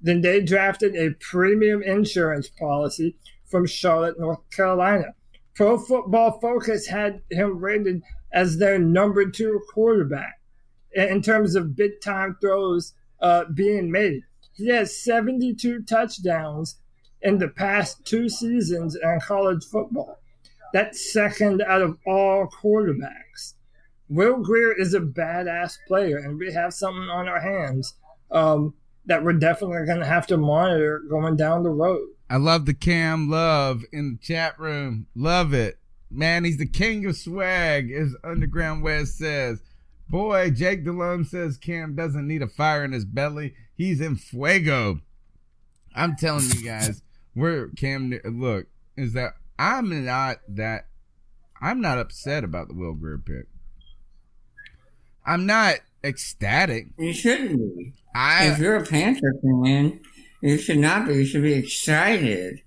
then 0.00 0.20
they 0.20 0.42
drafted 0.42 0.94
a 0.94 1.14
premium 1.20 1.82
insurance 1.82 2.48
policy 2.48 3.16
from 3.46 3.66
Charlotte, 3.66 4.18
North 4.18 4.40
Carolina. 4.50 5.14
Pro 5.54 5.78
Football 5.78 6.40
Focus 6.40 6.86
had 6.86 7.22
him 7.30 7.58
rated 7.58 8.02
as 8.32 8.58
their 8.58 8.78
number 8.78 9.30
two 9.30 9.60
quarterback. 9.72 10.40
in 10.94 11.22
terms 11.22 11.54
of 11.54 11.74
big 11.74 11.92
time 12.02 12.36
throws 12.42 12.92
uh, 13.22 13.44
being 13.54 13.90
made. 13.90 14.22
He 14.52 14.68
has 14.68 15.02
72 15.02 15.84
touchdowns 15.84 16.76
in 17.22 17.38
the 17.38 17.48
past 17.48 18.04
two 18.04 18.28
seasons 18.28 18.94
in 18.96 19.20
college 19.20 19.64
football. 19.64 20.18
That's 20.74 21.12
second 21.12 21.62
out 21.62 21.80
of 21.80 21.96
all 22.06 22.46
quarterbacks. 22.46 23.54
Will 24.12 24.42
Grier 24.42 24.72
is 24.72 24.92
a 24.92 25.00
badass 25.00 25.78
player, 25.88 26.18
and 26.18 26.38
we 26.38 26.52
have 26.52 26.74
something 26.74 27.08
on 27.08 27.28
our 27.28 27.40
hands 27.40 27.94
um, 28.30 28.74
that 29.06 29.24
we're 29.24 29.32
definitely 29.32 29.86
going 29.86 30.00
to 30.00 30.06
have 30.06 30.26
to 30.26 30.36
monitor 30.36 31.02
going 31.08 31.34
down 31.34 31.62
the 31.62 31.70
road. 31.70 32.08
I 32.28 32.36
love 32.36 32.66
the 32.66 32.74
Cam 32.74 33.30
Love 33.30 33.84
in 33.90 34.12
the 34.12 34.18
chat 34.18 34.58
room. 34.58 35.06
Love 35.14 35.54
it. 35.54 35.78
Man, 36.10 36.44
he's 36.44 36.58
the 36.58 36.66
king 36.66 37.06
of 37.06 37.16
swag, 37.16 37.90
as 37.90 38.14
Underground 38.22 38.82
West 38.82 39.16
says. 39.16 39.62
Boy, 40.10 40.50
Jake 40.50 40.84
Delone 40.84 41.26
says 41.26 41.56
Cam 41.56 41.94
doesn't 41.94 42.28
need 42.28 42.42
a 42.42 42.48
fire 42.48 42.84
in 42.84 42.92
his 42.92 43.06
belly. 43.06 43.54
He's 43.74 44.02
in 44.02 44.16
fuego. 44.16 45.00
I'm 45.94 46.16
telling 46.16 46.50
you 46.50 46.62
guys, 46.62 47.02
we're 47.34 47.68
Cam. 47.78 48.12
Look, 48.24 48.66
is 48.94 49.14
that 49.14 49.36
I'm 49.58 50.04
not 50.04 50.40
that. 50.48 50.88
I'm 51.62 51.80
not 51.80 51.96
upset 51.96 52.44
about 52.44 52.68
the 52.68 52.74
Will 52.74 52.92
Grier 52.92 53.16
pick. 53.16 53.46
I'm 55.24 55.46
not 55.46 55.76
ecstatic. 56.04 56.88
You 56.98 57.12
shouldn't 57.12 57.58
be. 57.58 57.92
I, 58.14 58.46
if 58.48 58.58
you're 58.58 58.76
a 58.76 58.84
Panther 58.84 59.34
fan, 59.42 60.00
you 60.40 60.58
should 60.58 60.78
not 60.78 61.06
be. 61.06 61.14
You 61.14 61.24
should 61.24 61.42
be 61.42 61.54
excited 61.54 62.60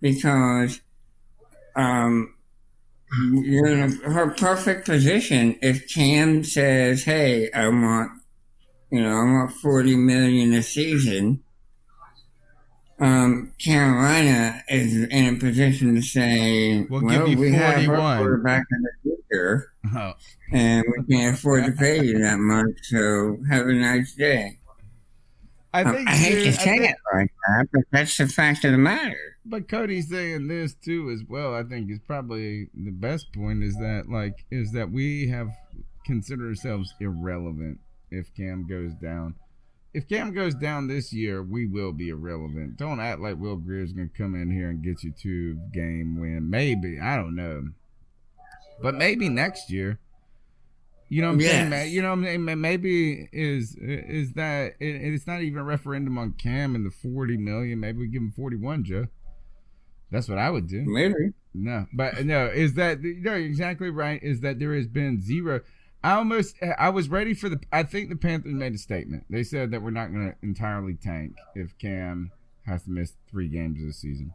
because 0.00 0.80
um, 1.76 2.34
you're 3.32 3.66
in 3.66 3.80
a, 3.80 4.10
her 4.10 4.30
perfect 4.30 4.86
position. 4.86 5.58
If 5.60 5.92
Cam 5.92 6.44
says, 6.44 7.04
"Hey, 7.04 7.50
I 7.52 7.68
want, 7.68 8.12
you 8.90 9.02
know, 9.02 9.10
I 9.10 9.24
want 9.24 9.52
forty 9.52 9.96
million 9.96 10.54
a 10.54 10.62
season," 10.62 11.42
um, 13.00 13.52
Carolina 13.62 14.62
is 14.68 14.94
in 15.04 15.34
a 15.34 15.38
position 15.38 15.94
to 15.94 16.02
say, 16.02 16.86
We'll 16.88 17.02
"Well, 17.04 17.26
give 17.26 17.28
you 17.28 17.38
we 17.38 17.52
have 17.52 17.84
41." 17.84 18.00
our 18.00 18.18
quarterback 18.18 18.64
in 18.72 18.82
the 18.82 18.90
future, 19.30 19.72
Oh. 19.94 20.12
and 20.52 20.84
we 20.86 21.14
can't 21.16 21.36
afford 21.36 21.64
to 21.66 21.72
pay 21.72 22.02
you 22.04 22.18
that 22.18 22.38
much. 22.38 22.66
So 22.84 23.38
have 23.50 23.66
a 23.66 23.72
nice 23.72 24.14
day." 24.14 24.58
I 25.74 25.82
Um, 25.82 25.94
think 25.94 26.08
I 26.08 26.12
hate 26.16 26.44
to 26.44 26.52
say 26.52 26.76
it 26.76 26.96
like 27.14 27.30
that, 27.48 27.68
but 27.72 27.82
that's 27.92 28.16
the 28.16 28.26
fact 28.26 28.64
of 28.64 28.72
the 28.72 28.78
matter. 28.78 29.36
But 29.44 29.68
Cody's 29.68 30.08
saying 30.08 30.48
this 30.48 30.74
too 30.74 31.10
as 31.10 31.22
well. 31.28 31.54
I 31.54 31.62
think 31.62 31.90
is 31.90 32.00
probably 32.06 32.68
the 32.74 32.90
best 32.90 33.32
point 33.34 33.62
is 33.62 33.74
that 33.76 34.04
like 34.08 34.46
is 34.50 34.72
that 34.72 34.90
we 34.90 35.28
have 35.28 35.48
considered 36.06 36.48
ourselves 36.48 36.94
irrelevant 37.00 37.80
if 38.10 38.34
Cam 38.34 38.66
goes 38.66 38.94
down. 38.94 39.34
If 39.94 40.08
Cam 40.08 40.32
goes 40.32 40.54
down 40.54 40.86
this 40.86 41.12
year, 41.12 41.42
we 41.42 41.66
will 41.66 41.92
be 41.92 42.08
irrelevant. 42.08 42.76
Don't 42.76 43.00
act 43.00 43.20
like 43.20 43.36
Will 43.38 43.56
Grier's 43.56 43.92
gonna 43.92 44.08
come 44.16 44.34
in 44.34 44.50
here 44.50 44.70
and 44.70 44.82
get 44.82 45.02
you 45.02 45.12
two 45.12 45.58
game 45.72 46.18
win. 46.18 46.48
Maybe 46.48 46.98
I 46.98 47.16
don't 47.16 47.36
know, 47.36 47.68
but 48.82 48.94
maybe 48.94 49.28
next 49.28 49.70
year. 49.70 49.98
You 51.10 51.22
know 51.22 51.28
what 51.28 51.34
I'm 51.34 51.40
saying, 51.40 51.60
Yes. 51.62 51.70
man? 51.70 51.88
You 51.88 52.02
know 52.02 52.08
what 52.08 52.18
I'm 52.18 52.24
saying? 52.46 52.60
Maybe 52.60 53.28
is 53.32 53.74
is 53.80 54.34
that 54.34 54.74
it, 54.78 54.94
it's 54.94 55.26
not 55.26 55.40
even 55.40 55.58
a 55.60 55.64
referendum 55.64 56.18
on 56.18 56.32
Cam 56.32 56.74
and 56.74 56.84
the 56.84 56.90
40 56.90 57.38
million. 57.38 57.80
Maybe 57.80 57.98
we 57.98 58.08
give 58.08 58.20
him 58.20 58.30
41, 58.32 58.84
Joe. 58.84 59.06
That's 60.10 60.28
what 60.28 60.36
I 60.38 60.50
would 60.50 60.68
do. 60.68 60.82
Maybe. 60.86 61.32
No, 61.54 61.86
but 61.94 62.24
no, 62.26 62.46
is 62.46 62.74
that 62.74 63.00
no? 63.02 63.34
You're 63.34 63.46
exactly 63.46 63.88
right. 63.90 64.22
Is 64.22 64.40
that 64.40 64.58
there 64.58 64.74
has 64.74 64.86
been 64.86 65.20
zero. 65.20 65.60
I 66.04 66.12
almost 66.12 66.56
I 66.78 66.90
was 66.90 67.08
ready 67.08 67.32
for 67.34 67.48
the. 67.48 67.58
I 67.72 67.82
think 67.82 68.10
the 68.10 68.16
Panthers 68.16 68.52
made 68.52 68.74
a 68.74 68.78
statement. 68.78 69.24
They 69.30 69.42
said 69.42 69.70
that 69.70 69.82
we're 69.82 69.90
not 69.90 70.12
going 70.12 70.30
to 70.30 70.36
entirely 70.46 70.94
tank 70.94 71.36
if 71.54 71.76
Cam 71.78 72.30
has 72.66 72.84
to 72.84 72.90
miss 72.90 73.14
three 73.30 73.48
games 73.48 73.78
this 73.82 73.96
season. 73.96 74.32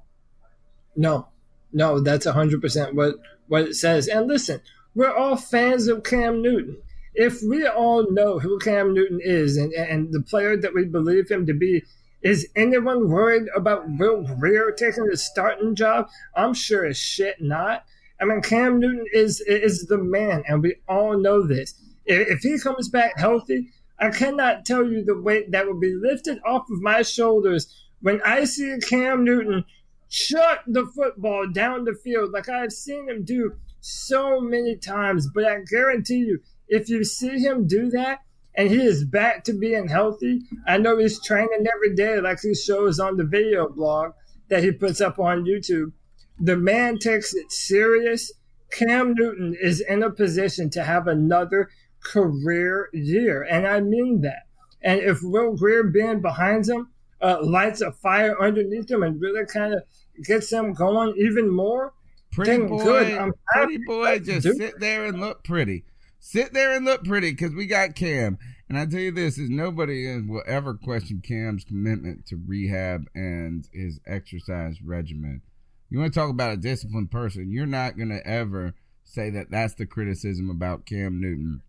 No, 0.96 1.28
no, 1.74 2.00
that's 2.00 2.26
hundred 2.26 2.62
percent 2.62 2.96
what 2.96 3.16
what 3.48 3.64
it 3.64 3.76
says. 3.76 4.08
And 4.08 4.28
listen, 4.28 4.62
we're 4.96 5.14
all 5.14 5.36
fans 5.36 5.88
of 5.88 6.04
Cam 6.04 6.42
Newton. 6.42 6.78
If 7.16 7.42
we 7.44 7.68
all 7.68 8.12
know 8.12 8.40
who 8.40 8.60
Cam 8.60 8.94
Newton 8.94 9.20
is 9.22 9.58
and 9.58 9.74
and 9.74 10.14
the 10.14 10.22
player 10.22 10.56
that 10.58 10.74
we 10.74 10.86
believe 10.86 11.30
him 11.30 11.46
to 11.48 11.54
be, 11.54 11.84
is 12.22 12.48
anyone 12.56 13.10
worried 13.10 13.50
about 13.56 13.90
Will 13.98 14.24
Grier 14.24 14.72
taking 14.72 15.08
the 15.08 15.18
starting 15.18 15.76
job? 15.76 16.10
I'm 16.36 16.54
sure 16.54 16.86
as 16.86 16.98
shit 16.98 17.42
not. 17.42 17.86
I 18.22 18.26
mean, 18.26 18.42
Cam 18.42 18.80
Newton 18.80 19.06
is 19.12 19.42
is 19.42 19.88
the 19.88 19.98
man, 19.98 20.44
and 20.48 20.64
we 20.64 20.76
all 20.88 21.18
know 21.18 21.46
this. 21.46 21.76
If 22.06 22.40
he 22.40 22.60
comes 22.60 22.90
back 22.90 23.18
healthy, 23.18 23.70
I 24.00 24.10
cannot 24.10 24.66
tell 24.66 24.86
you 24.86 25.04
the 25.04 25.20
weight 25.20 25.52
that 25.52 25.66
will 25.66 25.80
be 25.80 25.94
lifted 25.94 26.40
off 26.46 26.70
of 26.70 26.82
my 26.82 27.02
shoulders 27.02 27.74
when 28.02 28.22
I 28.24 28.44
see 28.44 28.78
Cam 28.80 29.24
Newton 29.24 29.66
chuck 30.14 30.60
the 30.68 30.86
football 30.96 31.48
down 31.52 31.84
the 31.84 31.96
field 31.96 32.32
like 32.32 32.48
I've 32.48 32.72
seen 32.72 33.10
him 33.10 33.26
do 33.26 33.56
so 33.82 34.40
many 34.40 34.78
times. 34.78 35.28
But 35.34 35.46
I 35.46 35.62
guarantee 35.70 36.18
you, 36.18 36.40
if 36.68 36.88
you 36.88 37.04
see 37.04 37.40
him 37.40 37.68
do 37.68 37.90
that 37.90 38.20
and 38.56 38.70
he 38.70 38.84
is 38.84 39.04
back 39.04 39.44
to 39.46 39.54
being 39.54 39.88
healthy, 39.88 40.42
I 40.68 40.78
know 40.78 41.00
he's 41.00 41.22
training 41.22 41.66
every 41.74 41.96
day 41.96 42.22
like 42.22 42.40
he 42.42 42.54
shows 42.54 43.00
on 43.00 43.18
the 43.18 43.26
video 43.26 43.68
blog 43.68 44.12
that 44.50 44.64
he 44.64 44.72
puts 44.72 45.02
up 45.02 45.18
on 45.18 45.46
YouTube. 45.46 45.92
The 46.40 46.58
man 46.58 47.00
takes 47.00 47.34
it 47.34 47.52
serious. 47.52 48.32
Cam 48.72 49.16
Newton 49.16 49.56
is 49.60 49.82
in 49.82 50.04
a 50.04 50.12
position 50.12 50.70
to 50.72 50.84
have 50.84 51.08
another 51.08 51.70
career 52.04 52.90
year, 52.92 53.44
and 53.44 53.68
I 53.68 53.80
mean 53.80 54.22
that. 54.22 54.44
And 54.82 55.00
if 55.00 55.20
Will 55.22 55.56
Grier 55.56 55.84
being 55.84 56.22
behind 56.22 56.68
him 56.68 56.90
uh, 57.24 57.38
lights 57.42 57.82
a 57.82 57.92
fire 57.92 58.40
underneath 58.40 58.92
him 58.92 59.02
and 59.02 59.20
really 59.22 59.46
kind 59.46 59.74
of 59.74 59.84
gets 60.26 60.50
them 60.50 60.74
going 60.74 61.16
even 61.18 61.50
more, 61.50 61.94
Pretty 62.32 62.66
boy, 62.66 62.84
good. 62.84 63.12
I'm 63.18 63.34
pretty 63.54 63.78
boy, 63.86 64.20
just 64.20 64.48
sit 64.58 64.80
there 64.80 65.06
and 65.06 65.20
look 65.20 65.44
pretty. 65.44 65.86
Sit 66.20 66.54
there 66.54 66.74
and 66.74 66.84
look 66.86 67.04
pretty 67.04 67.32
because 67.32 67.54
we 67.54 67.66
got 67.68 67.96
Cam. 67.96 68.38
And 68.70 68.78
I 68.78 68.86
tell 68.88 69.00
you 69.02 69.12
this: 69.12 69.38
is 69.38 69.50
nobody 69.50 70.20
will 70.22 70.42
ever 70.48 70.74
question 70.74 71.22
Cam's 71.24 71.64
commitment 71.64 72.26
to 72.28 72.38
rehab 72.48 73.08
and 73.14 73.68
his 73.72 74.00
exercise 74.08 74.82
regimen. 74.82 75.42
You 75.90 76.00
want 76.00 76.14
to 76.14 76.20
talk 76.20 76.32
about 76.32 76.54
a 76.54 76.58
disciplined 76.58 77.12
person? 77.12 77.52
You're 77.52 77.68
not 77.68 77.98
going 77.98 78.10
to 78.10 78.26
ever 78.26 78.74
say 79.04 79.30
that 79.30 79.52
that's 79.52 79.76
the 79.76 79.86
criticism 79.86 80.50
about 80.50 80.88
Cam 80.88 81.22
Newton 81.22 81.62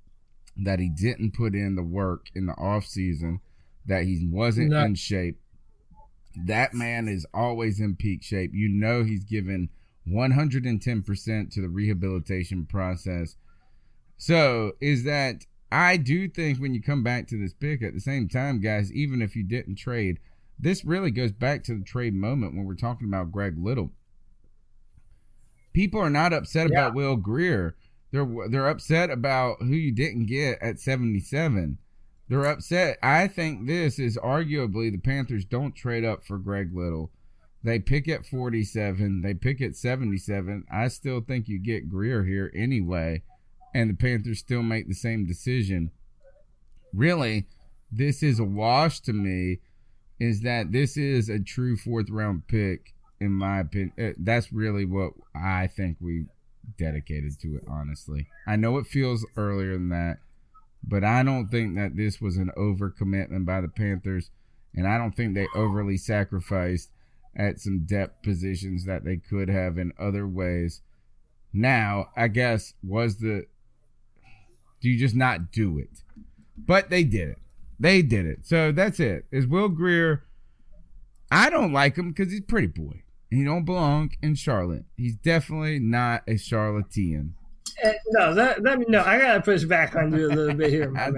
that 0.56 0.78
he 0.78 0.88
didn't 0.88 1.34
put 1.34 1.54
in 1.54 1.74
the 1.74 1.82
work 1.82 2.28
in 2.34 2.46
the 2.46 2.54
off 2.54 2.86
season, 2.86 3.40
that 3.84 4.04
he 4.04 4.26
wasn't 4.30 4.70
No. 4.70 4.84
in 4.84 4.94
shape. 4.94 5.38
That 6.36 6.74
man 6.74 7.09
is 7.09 7.27
always 7.32 7.81
in 7.81 7.97
peak 7.97 8.23
shape. 8.23 8.52
You 8.55 8.69
know 8.69 9.05
he's 9.05 9.24
given 9.24 9.69
110% 10.09 11.51
to 11.52 11.61
the 11.61 11.69
rehabilitation 11.69 12.66
process. 12.66 13.36
So, 14.16 14.73
is 14.81 15.05
that 15.05 15.47
I 15.73 15.97
do 15.97 16.28
think 16.28 16.59
when 16.59 16.74
you 16.74 16.82
come 16.82 17.02
back 17.02 17.27
to 17.28 17.39
this 17.39 17.52
pick 17.52 17.82
at 17.82 17.94
the 17.94 18.01
same 18.01 18.28
time, 18.28 18.61
guys, 18.61 18.93
even 18.93 19.20
if 19.20 19.35
you 19.35 19.43
didn't 19.43 19.77
trade, 19.77 20.19
this 20.59 20.85
really 20.85 21.11
goes 21.11 21.32
back 21.32 21.65
to 21.65 21.74
the 21.77 21.85
trade 21.85 22.15
moment 22.15 22.55
when 22.55 22.65
we're 22.65 22.74
talking 22.74 23.09
about 23.09 23.32
Greg 23.32 23.56
Little. 23.59 23.90
People 25.73 26.01
are 26.01 26.11
not 26.11 26.32
upset 26.32 26.70
Yeah. 26.70 26.78
about 26.78 26.94
Will 26.94 27.16
Grier. 27.16 27.74
They're 28.12 28.48
they're 28.48 28.69
upset 28.69 29.11
about 29.11 29.56
who 29.61 29.74
you 29.74 29.90
didn't 29.90 30.27
get 30.27 30.62
at 30.62 30.78
77. 30.78 31.78
They're 32.28 32.46
upset. 32.46 32.98
I 33.02 33.28
think 33.28 33.66
this 33.66 33.98
is 33.98 34.16
arguably 34.16 34.90
the 34.90 34.98
Panthers 34.98 35.44
don't 35.44 35.76
trade 35.76 36.05
up 36.05 36.24
for 36.24 36.38
Greg 36.38 36.74
Little. 36.74 37.10
They 37.62 37.78
pick 37.78 38.09
at 38.09 38.26
47. 38.26 39.22
They 39.22 39.34
pick 39.34 39.60
at 39.60 39.76
77. 39.76 40.64
I 40.70 40.88
still 40.88 41.20
think 41.20 41.48
you 41.48 41.59
get 41.59 41.90
Grier 41.90 42.24
here 42.24 42.52
anyway, 42.55 43.22
and 43.74 43.90
the 43.90 43.94
Panthers 43.94 44.38
still 44.38 44.62
make 44.62 44.88
the 44.88 44.94
same 44.94 45.26
decision. 45.26 45.90
Really, 46.92 47.46
this 47.90 48.22
is 48.22 48.38
a 48.38 48.44
wash 48.44 49.01
to 49.01 49.12
me. 49.12 49.60
Is 50.20 50.42
that 50.42 50.72
this 50.72 50.96
is 50.96 51.28
a 51.28 51.40
true 51.40 51.76
fourth 51.76 52.09
round 52.09 52.46
pick 52.46 52.94
in 53.20 53.32
my 53.32 53.60
opinion? 53.60 53.92
Uh, 53.98 54.12
That's 54.18 54.52
really 54.52 54.84
what 54.84 55.12
I 55.34 55.66
think 55.66 55.96
we 56.01 56.26
dedicated 56.78 57.40
to 57.40 57.56
it. 57.56 57.64
Honestly, 57.68 58.28
I 58.46 58.56
know 58.56 58.78
it 58.78 58.86
feels 58.86 59.26
earlier 59.36 59.72
than 59.72 59.88
that, 59.88 60.18
but 60.86 61.05
I 61.05 61.23
don't 61.23 61.48
think 61.48 61.77
that 61.77 61.97
this 61.97 62.20
was 62.20 62.36
an 62.36 62.51
overcommitment 62.56 63.44
by 63.47 63.61
the 63.61 63.69
Panthers, 63.69 64.31
and 64.74 64.86
I 64.86 64.98
don't 64.98 65.16
think 65.16 65.35
they 65.35 65.47
overly 65.55 65.97
sacrificed 65.97 66.90
at 67.36 67.61
some 67.61 67.85
depth 67.85 68.23
positions 68.23 68.85
that 68.85 69.05
they 69.05 69.16
could 69.16 69.48
have 69.48 69.78
in 69.78 69.93
other 69.98 70.27
ways. 70.27 70.82
Now, 71.52 72.11
I 72.16 72.28
guess 72.28 72.74
was 72.82 73.19
the 73.19 73.47
do 74.81 74.90
you 74.90 74.98
just 74.98 75.15
not 75.15 75.51
do 75.51 75.78
it? 75.78 76.02
But 76.59 76.90
they 76.90 77.05
did 77.05 77.28
it. 77.31 77.39
They 77.81 78.02
did 78.02 78.27
it. 78.27 78.40
So 78.43 78.70
that's 78.70 79.01
it. 79.01 79.24
Is 79.32 79.47
Will 79.47 79.69
Grier? 79.69 80.24
I 81.31 81.48
don't 81.48 81.73
like 81.73 81.97
him 81.97 82.11
because 82.11 82.31
he's 82.31 82.43
pretty 82.43 82.66
boy. 82.66 83.02
He 83.31 83.44
don't 83.44 83.65
belong 83.65 84.12
in 84.23 84.35
Charlotte. 84.35 84.85
He's 84.97 85.16
definitely 85.16 85.78
not 85.78 86.23
a 86.28 86.36
Charlottean. 86.36 87.35
Uh, 87.82 87.90
no, 88.09 88.30
let, 88.32 88.62
let 88.62 88.78
me 88.78 88.84
know. 88.88 89.02
I 89.02 89.18
gotta 89.18 89.40
push 89.40 89.64
back 89.64 89.96
on 89.96 90.12
you 90.14 90.26
a 90.26 90.32
little 90.32 90.55
bit 90.55 90.70
here, 90.70 90.90
man. 90.92 91.16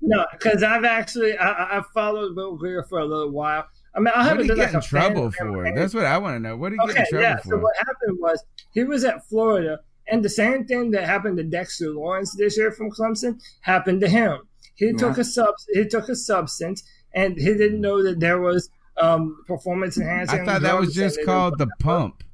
No, 0.00 0.24
because 0.32 0.62
I've 0.62 0.84
actually 0.84 1.36
I, 1.36 1.50
I- 1.50 1.76
I've 1.78 1.86
followed 1.94 2.34
Will 2.36 2.56
Grier 2.56 2.84
for 2.88 2.98
a 2.98 3.04
little 3.04 3.30
while. 3.30 3.66
I 3.94 4.00
mean, 4.00 4.08
I 4.14 4.18
What 4.18 4.26
haven't 4.26 4.46
did 4.46 4.56
he 4.56 4.56
get 4.56 4.72
like 4.72 4.74
in 4.74 4.80
trouble 4.88 5.30
for? 5.32 5.66
or 5.66 5.74
That's 5.74 5.92
what 5.92 6.06
I 6.06 6.16
want 6.18 6.36
to 6.36 6.40
know. 6.40 6.56
What 6.56 6.70
did 6.70 6.78
he 6.80 6.86
get 6.94 6.96
in 6.98 7.06
trouble 7.06 7.18
for? 7.18 7.20
yeah. 7.22 7.36
for? 7.36 7.48
So 7.50 7.58
what 7.58 7.74
happened 7.76 8.18
was 8.20 8.42
he 8.72 8.84
was 8.84 9.04
at 9.04 9.26
Florida, 9.28 9.80
and 10.08 10.24
the 10.24 10.30
same 10.30 10.64
thing 10.64 10.92
that 10.92 11.04
happened 11.04 11.36
to 11.36 11.44
Dexter 11.44 11.90
Lawrence 11.90 12.34
this 12.36 12.56
year 12.56 12.72
from 12.72 12.90
Clemson 12.90 13.38
happened 13.60 14.00
to 14.00 14.08
him. 14.08 14.38
He 14.76 14.92
took 14.94 15.18
a 15.18 15.24
sub. 15.24 15.54
He 15.74 15.86
took 15.86 16.08
a 16.08 16.16
substance, 16.16 16.82
and 17.14 17.36
he 17.36 17.52
didn't 17.54 17.80
know 17.82 18.02
that 18.02 18.18
there 18.18 18.40
was 18.40 18.70
um, 19.00 19.36
performance 19.46 19.98
enhancing. 19.98 20.40
I 20.40 20.44
thought 20.46 20.62
that 20.62 20.78
was 20.80 20.94
just 20.94 21.20
called 21.26 21.58
the 21.58 21.68
pump. 21.78 22.24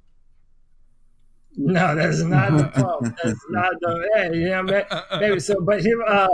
No, 1.59 1.94
that's 1.97 2.22
not 2.22 2.56
the 2.56 2.64
pump. 2.74 3.16
That's 3.22 3.40
not 3.51 3.72
the 3.80 4.10
hey, 4.14 4.30
yeah, 4.48 4.62
man, 4.62 4.85
maybe 5.20 5.40
so. 5.40 5.60
But 5.60 5.82
he, 5.82 5.93
uh, 6.06 6.28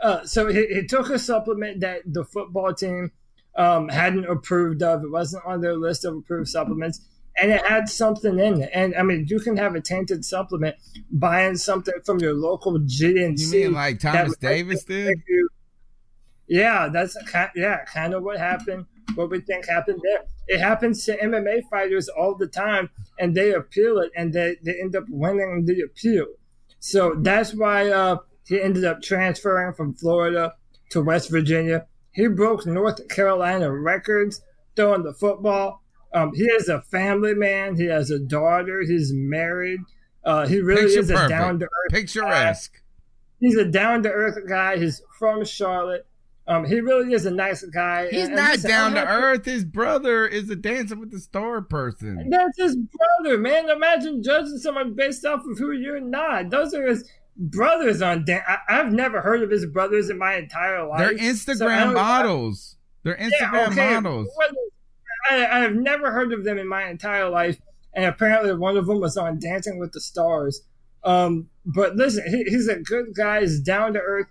uh, 0.00 0.24
so 0.24 0.46
he, 0.46 0.66
he 0.68 0.86
took 0.86 1.10
a 1.10 1.18
supplement 1.18 1.80
that 1.80 2.02
the 2.06 2.24
football 2.24 2.72
team 2.72 3.10
um, 3.56 3.88
hadn't 3.88 4.24
approved 4.26 4.82
of. 4.82 5.02
It 5.02 5.10
wasn't 5.10 5.44
on 5.44 5.60
their 5.60 5.76
list 5.76 6.04
of 6.04 6.16
approved 6.16 6.48
supplements, 6.48 7.00
and 7.36 7.50
it 7.50 7.66
had 7.66 7.88
something 7.88 8.38
in 8.38 8.62
it. 8.62 8.70
And 8.72 8.94
I 8.94 9.02
mean, 9.02 9.26
you 9.28 9.40
can 9.40 9.56
have 9.56 9.74
a 9.74 9.80
tainted 9.80 10.24
supplement 10.24 10.76
buying 11.10 11.56
something 11.56 11.94
from 12.06 12.20
your 12.20 12.34
local 12.34 12.78
GNC. 12.78 13.40
You 13.40 13.50
mean 13.50 13.72
like 13.72 13.98
Thomas 13.98 14.36
Davis 14.36 14.84
did? 14.84 15.18
you- 15.26 15.48
yeah, 16.46 16.88
that's 16.88 17.14
a 17.14 17.24
kind. 17.24 17.50
Yeah, 17.54 17.84
kind 17.84 18.14
of 18.14 18.22
what 18.22 18.38
happened. 18.38 18.86
What 19.14 19.30
we 19.30 19.40
think 19.40 19.66
happened 19.66 20.00
there. 20.02 20.24
It 20.46 20.60
happens 20.60 21.04
to 21.04 21.16
MMA 21.16 21.68
fighters 21.70 22.08
all 22.08 22.34
the 22.34 22.46
time, 22.46 22.90
and 23.18 23.34
they 23.34 23.52
appeal 23.52 23.98
it, 23.98 24.12
and 24.16 24.32
they, 24.32 24.56
they 24.62 24.80
end 24.80 24.96
up 24.96 25.04
winning 25.08 25.64
the 25.66 25.82
appeal. 25.82 26.26
So 26.80 27.14
that's 27.18 27.54
why 27.54 27.90
uh, 27.90 28.18
he 28.46 28.60
ended 28.60 28.84
up 28.84 29.02
transferring 29.02 29.74
from 29.74 29.94
Florida 29.94 30.54
to 30.90 31.02
West 31.02 31.30
Virginia. 31.30 31.86
He 32.12 32.28
broke 32.28 32.66
North 32.66 33.06
Carolina 33.08 33.70
records 33.72 34.40
throwing 34.74 35.02
the 35.02 35.12
football. 35.12 35.82
Um, 36.14 36.32
he 36.34 36.44
is 36.44 36.68
a 36.68 36.80
family 36.82 37.34
man. 37.34 37.76
He 37.76 37.86
has 37.86 38.10
a 38.10 38.18
daughter. 38.18 38.82
He's 38.82 39.12
married. 39.12 39.80
Uh, 40.24 40.46
he 40.46 40.60
really 40.60 40.82
Picture 40.82 41.00
is 41.00 41.10
a 41.10 41.28
down 41.28 41.58
to 41.58 41.66
earth 41.66 41.92
Picturesque. 41.92 42.82
He's 43.40 43.56
a 43.56 43.64
down 43.64 44.02
to 44.02 44.10
earth 44.10 44.38
guy. 44.48 44.78
He's 44.78 45.02
from 45.18 45.44
Charlotte. 45.44 46.06
Um, 46.48 46.64
he 46.64 46.80
really 46.80 47.12
is 47.12 47.26
a 47.26 47.30
nice 47.30 47.62
guy. 47.64 48.08
He's 48.08 48.20
And- 48.22 48.28
and 48.28 48.36
not 48.36 48.52
listen, 48.54 48.70
down 48.70 48.94
to 48.94 49.06
earth. 49.06 49.44
His 49.44 49.64
brother 49.66 50.26
is 50.26 50.48
a 50.48 50.56
Dancing 50.56 50.98
with 50.98 51.10
the 51.10 51.20
Star 51.20 51.60
person. 51.60 52.30
That's 52.30 52.56
his 52.56 52.74
brother, 52.76 53.36
man. 53.36 53.68
Imagine 53.68 54.22
judging 54.22 54.56
someone 54.56 54.94
based 54.94 55.26
off 55.26 55.44
of 55.46 55.58
who 55.58 55.72
you're 55.72 56.00
not. 56.00 56.48
Those 56.50 56.72
are 56.72 56.86
his 56.86 57.08
brothers 57.36 58.00
on. 58.00 58.24
Dan- 58.24 58.42
I- 58.48 58.58
I've 58.80 58.92
never 58.92 59.20
heard 59.20 59.42
of 59.42 59.50
his 59.50 59.66
brothers 59.66 60.08
in 60.08 60.16
my 60.16 60.34
entire 60.36 60.86
life. 60.86 61.00
They're 61.00 61.18
Instagram 61.18 61.84
don't- 61.84 61.94
models. 61.94 62.76
They're 63.04 63.18
Yeah, 63.20 63.28
Instagram 63.28 63.68
okay, 63.72 63.94
models. 64.00 64.28
I, 65.30 65.46
I 65.46 65.58
have 65.60 65.74
never 65.74 66.10
heard 66.10 66.32
of 66.32 66.44
them 66.44 66.56
in 66.58 66.66
my 66.66 66.88
entire 66.88 67.28
life, 67.28 67.58
and 67.94 68.06
apparently 68.06 68.54
one 68.54 68.76
of 68.78 68.86
them 68.86 69.00
was 69.00 69.16
on 69.18 69.38
Dancing 69.38 69.78
with 69.78 69.92
the 69.92 70.00
Stars. 70.00 70.62
Um, 71.04 71.48
but 71.66 71.96
listen, 71.96 72.24
he, 72.28 72.44
he's 72.44 72.68
a 72.68 72.76
good 72.80 73.14
guy. 73.14 73.40
He's 73.42 73.60
down 73.60 73.92
to 73.92 74.00
earth, 74.00 74.26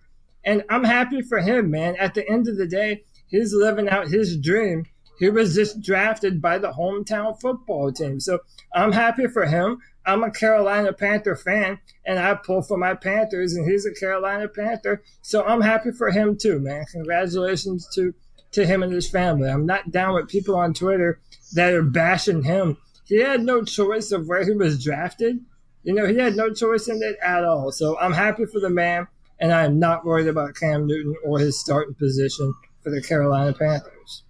and 0.47 0.63
I'm 0.69 0.85
happy 0.85 1.21
for 1.21 1.39
him, 1.39 1.69
man. 1.69 1.97
At 1.97 2.15
the 2.15 2.27
end 2.27 2.47
of 2.47 2.57
the 2.57 2.65
day, 2.65 3.03
he's 3.27 3.53
living 3.53 3.89
out 3.89 4.07
his 4.07 4.37
dream. 4.37 4.85
He 5.19 5.29
was 5.29 5.53
just 5.53 5.81
drafted 5.81 6.41
by 6.41 6.57
the 6.57 6.71
hometown 6.71 7.39
football 7.39 7.91
team, 7.91 8.19
so 8.19 8.39
I'm 8.73 8.93
happy 8.93 9.27
for 9.27 9.45
him. 9.45 9.79
I'm 10.05 10.23
a 10.23 10.31
Carolina 10.31 10.93
Panther 10.93 11.35
fan, 11.35 11.79
and 12.05 12.17
I 12.17 12.33
pull 12.35 12.61
for 12.61 12.77
my 12.77 12.93
Panthers, 12.93 13.55
and 13.55 13.69
he's 13.69 13.85
a 13.85 13.93
Carolina 13.93 14.47
Panther, 14.47 15.03
so 15.21 15.43
I'm 15.43 15.61
happy 15.61 15.91
for 15.91 16.11
him 16.11 16.37
too, 16.37 16.59
man. 16.59 16.85
Congratulations 16.91 17.87
to 17.95 18.13
to 18.53 18.65
him 18.65 18.81
and 18.81 18.93
his 18.93 19.09
family. 19.09 19.49
I'm 19.49 19.65
not 19.65 19.91
down 19.91 20.15
with 20.15 20.29
people 20.29 20.55
on 20.55 20.73
Twitter 20.73 21.19
that 21.53 21.73
are 21.73 21.83
bashing 21.83 22.43
him. 22.43 22.77
He 23.03 23.19
had 23.19 23.43
no 23.43 23.63
choice 23.63 24.13
of 24.13 24.27
where 24.27 24.45
he 24.45 24.53
was 24.53 24.81
drafted. 24.81 25.39
You 25.83 25.93
know, 25.93 26.07
he 26.07 26.17
had 26.17 26.35
no 26.35 26.53
choice 26.53 26.87
in 26.87 27.03
it 27.03 27.17
at 27.21 27.43
all. 27.43 27.71
So 27.71 27.99
I'm 27.99 28.13
happy 28.13 28.45
for 28.45 28.61
the 28.61 28.69
man, 28.69 29.07
and 29.39 29.53
I 29.53 29.65
am 29.65 29.79
not 29.79 30.05
worried 30.05 30.27
about 30.27 30.55
Cam 30.55 30.87
Newton 30.87 31.15
or 31.23 31.39
his 31.39 31.59
starting 31.59 31.93
position 31.95 32.53
for 32.81 32.89
the 32.89 33.01
Carolina 33.01 33.53
Panthers. 33.53 34.23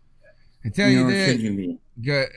I 0.66 0.70
tell 0.70 0.90
you 0.90 1.02
Nor 1.02 1.12
this, 1.12 1.32
should 1.32 1.42
you 1.42 1.56
be. 1.56 1.80
good, 2.02 2.30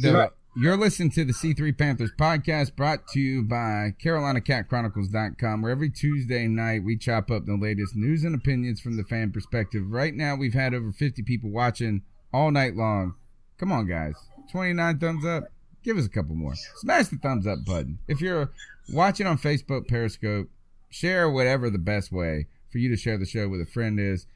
the, 0.00 0.12
Right. 0.12 0.30
you're 0.56 0.76
listening 0.76 1.10
to 1.12 1.24
the 1.24 1.32
C3 1.32 1.76
Panthers 1.76 2.12
podcast 2.18 2.76
brought 2.76 3.08
to 3.08 3.20
you 3.20 3.42
by 3.42 3.94
CarolinaCatChronicles.com, 4.02 5.62
where 5.62 5.72
every 5.72 5.90
Tuesday 5.90 6.46
night 6.46 6.84
we 6.84 6.96
chop 6.96 7.30
up 7.30 7.46
the 7.46 7.56
latest 7.56 7.96
news 7.96 8.24
and 8.24 8.34
opinions 8.34 8.80
from 8.80 8.96
the 8.96 9.04
fan 9.04 9.32
perspective. 9.32 9.90
Right 9.90 10.14
now, 10.14 10.36
we've 10.36 10.54
had 10.54 10.74
over 10.74 10.92
50 10.92 11.22
people 11.22 11.50
watching 11.50 12.02
all 12.32 12.50
night 12.50 12.76
long. 12.76 13.14
Come 13.58 13.72
on, 13.72 13.86
guys. 13.86 14.14
29 14.50 14.98
thumbs 14.98 15.24
up. 15.24 15.44
Give 15.82 15.98
us 15.98 16.06
a 16.06 16.10
couple 16.10 16.34
more. 16.34 16.54
Smash 16.76 17.08
the 17.08 17.16
thumbs 17.16 17.46
up 17.46 17.64
button. 17.64 17.98
If 18.06 18.20
you're 18.20 18.50
watching 18.92 19.26
on 19.26 19.38
Facebook, 19.38 19.88
Periscope, 19.88 20.48
share 20.92 21.30
whatever 21.30 21.70
the 21.70 21.78
best 21.78 22.12
way 22.12 22.46
for 22.70 22.78
you 22.78 22.88
to 22.90 22.96
share 22.96 23.18
the 23.18 23.26
show 23.26 23.48
with 23.48 23.60
a 23.60 23.66
friend 23.66 23.98
is. 23.98 24.26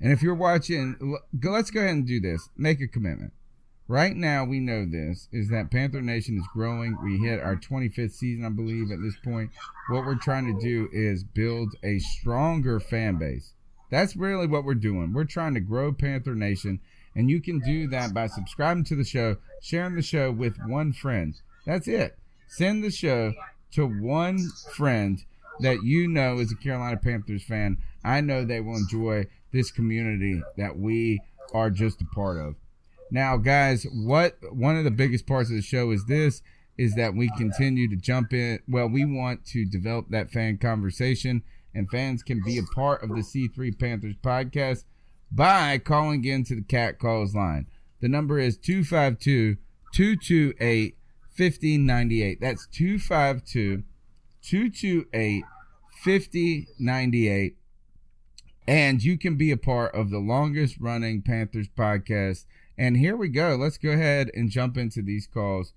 And 0.00 0.10
if 0.10 0.22
you're 0.22 0.34
watching, 0.34 1.18
let's 1.42 1.70
go 1.70 1.80
ahead 1.80 1.92
and 1.92 2.06
do 2.06 2.18
this. 2.18 2.48
Make 2.56 2.80
a 2.80 2.88
commitment. 2.88 3.32
Right 3.88 4.16
now, 4.16 4.44
we 4.44 4.58
know 4.58 4.86
this 4.86 5.28
is 5.32 5.50
that 5.50 5.70
Panther 5.70 6.00
Nation 6.00 6.38
is 6.38 6.46
growing. 6.54 6.96
We 7.04 7.18
hit 7.18 7.40
our 7.40 7.56
25th 7.56 8.12
season, 8.12 8.44
I 8.44 8.48
believe, 8.48 8.90
at 8.90 9.02
this 9.02 9.16
point. 9.22 9.50
What 9.90 10.06
we're 10.06 10.14
trying 10.14 10.46
to 10.46 10.60
do 10.60 10.88
is 10.92 11.24
build 11.24 11.74
a 11.84 11.98
stronger 11.98 12.80
fan 12.80 13.18
base. 13.18 13.52
That's 13.90 14.16
really 14.16 14.46
what 14.46 14.64
we're 14.64 14.74
doing. 14.74 15.12
We're 15.12 15.24
trying 15.24 15.52
to 15.54 15.60
grow 15.60 15.92
Panther 15.92 16.34
Nation, 16.34 16.80
and 17.14 17.28
you 17.28 17.42
can 17.42 17.58
do 17.58 17.86
that 17.88 18.14
by 18.14 18.28
subscribing 18.28 18.84
to 18.84 18.96
the 18.96 19.04
show, 19.04 19.36
sharing 19.60 19.94
the 19.94 20.02
show 20.02 20.32
with 20.32 20.56
one 20.66 20.94
friend. 20.94 21.34
That's 21.66 21.86
it. 21.86 22.16
Send 22.48 22.82
the 22.82 22.90
show 22.90 23.34
to 23.72 23.86
one 23.86 24.48
friend 24.74 25.22
that 25.62 25.82
you 25.82 26.08
know 26.08 26.38
is 26.38 26.52
a 26.52 26.56
Carolina 26.56 26.96
Panthers 26.96 27.44
fan. 27.44 27.78
I 28.04 28.20
know 28.20 28.44
they 28.44 28.60
will 28.60 28.76
enjoy 28.76 29.26
this 29.52 29.70
community 29.70 30.42
that 30.56 30.78
we 30.78 31.20
are 31.52 31.70
just 31.70 32.00
a 32.00 32.06
part 32.14 32.38
of. 32.38 32.56
Now, 33.10 33.36
guys, 33.36 33.86
what 33.92 34.38
one 34.50 34.76
of 34.76 34.84
the 34.84 34.90
biggest 34.90 35.26
parts 35.26 35.50
of 35.50 35.56
the 35.56 35.62
show 35.62 35.90
is 35.90 36.06
this 36.06 36.42
is 36.78 36.94
that 36.94 37.14
we 37.14 37.30
continue 37.36 37.88
to 37.88 37.96
jump 37.96 38.32
in. 38.32 38.60
Well, 38.66 38.88
we 38.88 39.04
want 39.04 39.44
to 39.46 39.66
develop 39.66 40.06
that 40.08 40.30
fan 40.30 40.58
conversation, 40.58 41.42
and 41.74 41.90
fans 41.90 42.22
can 42.22 42.42
be 42.42 42.58
a 42.58 42.74
part 42.74 43.02
of 43.02 43.10
the 43.10 43.22
C3 43.22 43.78
Panthers 43.78 44.16
podcast 44.22 44.84
by 45.30 45.78
calling 45.78 46.24
into 46.24 46.54
the 46.54 46.62
Cat 46.62 46.98
Calls 46.98 47.34
line. 47.34 47.66
The 48.00 48.08
number 48.08 48.38
is 48.38 48.56
252 48.56 49.56
228 49.94 50.96
5098. 51.36 52.40
That's 52.40 52.66
252 52.66 53.84
228 54.42 55.44
5098. 56.02 57.56
And 58.66 59.02
you 59.02 59.18
can 59.18 59.36
be 59.36 59.50
a 59.50 59.56
part 59.56 59.94
of 59.94 60.10
the 60.10 60.18
longest 60.18 60.76
running 60.78 61.22
Panthers 61.22 61.68
podcast. 61.68 62.44
And 62.78 62.96
here 62.96 63.16
we 63.16 63.28
go. 63.28 63.56
Let's 63.56 63.78
go 63.78 63.90
ahead 63.90 64.30
and 64.34 64.50
jump 64.50 64.76
into 64.76 65.02
these 65.02 65.26
calls. 65.26 65.72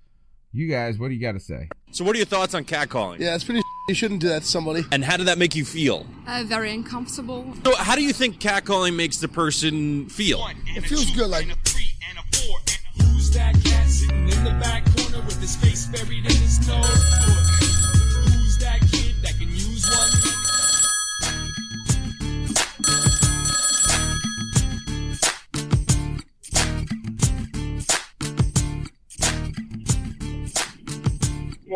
You 0.52 0.70
guys, 0.70 0.98
what 0.98 1.10
do 1.10 1.16
you 1.16 1.22
got 1.22 1.34
to 1.34 1.40
say? 1.40 1.68
So, 1.92 2.06
what 2.06 2.16
are 2.16 2.18
your 2.18 2.26
thoughts 2.26 2.54
on 2.54 2.64
catcalling? 2.64 3.20
Yeah, 3.20 3.36
it's 3.36 3.44
pretty. 3.44 3.62
You 3.90 3.94
shouldn't 3.94 4.22
do 4.22 4.30
that 4.30 4.44
to 4.44 4.48
somebody. 4.48 4.84
And 4.92 5.04
how 5.04 5.18
did 5.18 5.28
that 5.28 5.38
make 5.38 5.54
you 5.54 5.66
feel? 5.66 6.08
Uh, 6.26 6.44
very 6.46 6.74
uncomfortable. 6.74 7.54
So, 7.66 7.76
how 7.76 7.96
do 7.96 8.02
you 8.04 8.14
think 8.14 8.40
catcalling 8.40 8.96
makes 8.96 9.18
the 9.18 9.28
person 9.28 10.08
feel? 10.08 10.48
It 10.68 10.82
feels 10.82 11.12
good, 11.12 11.30
like 11.30 11.46
Who's 11.46 13.32
that 13.32 13.56
cat 13.64 13.90
sitting 13.90 14.30
in 14.30 14.44
the 14.44 14.58
back 14.62 14.86
corner 14.96 15.24
with 15.26 15.42
his 15.42 15.56
face 15.58 15.88
buried 15.88 16.26
in 16.26 16.32
his 16.32 16.66
nose? 16.68 17.65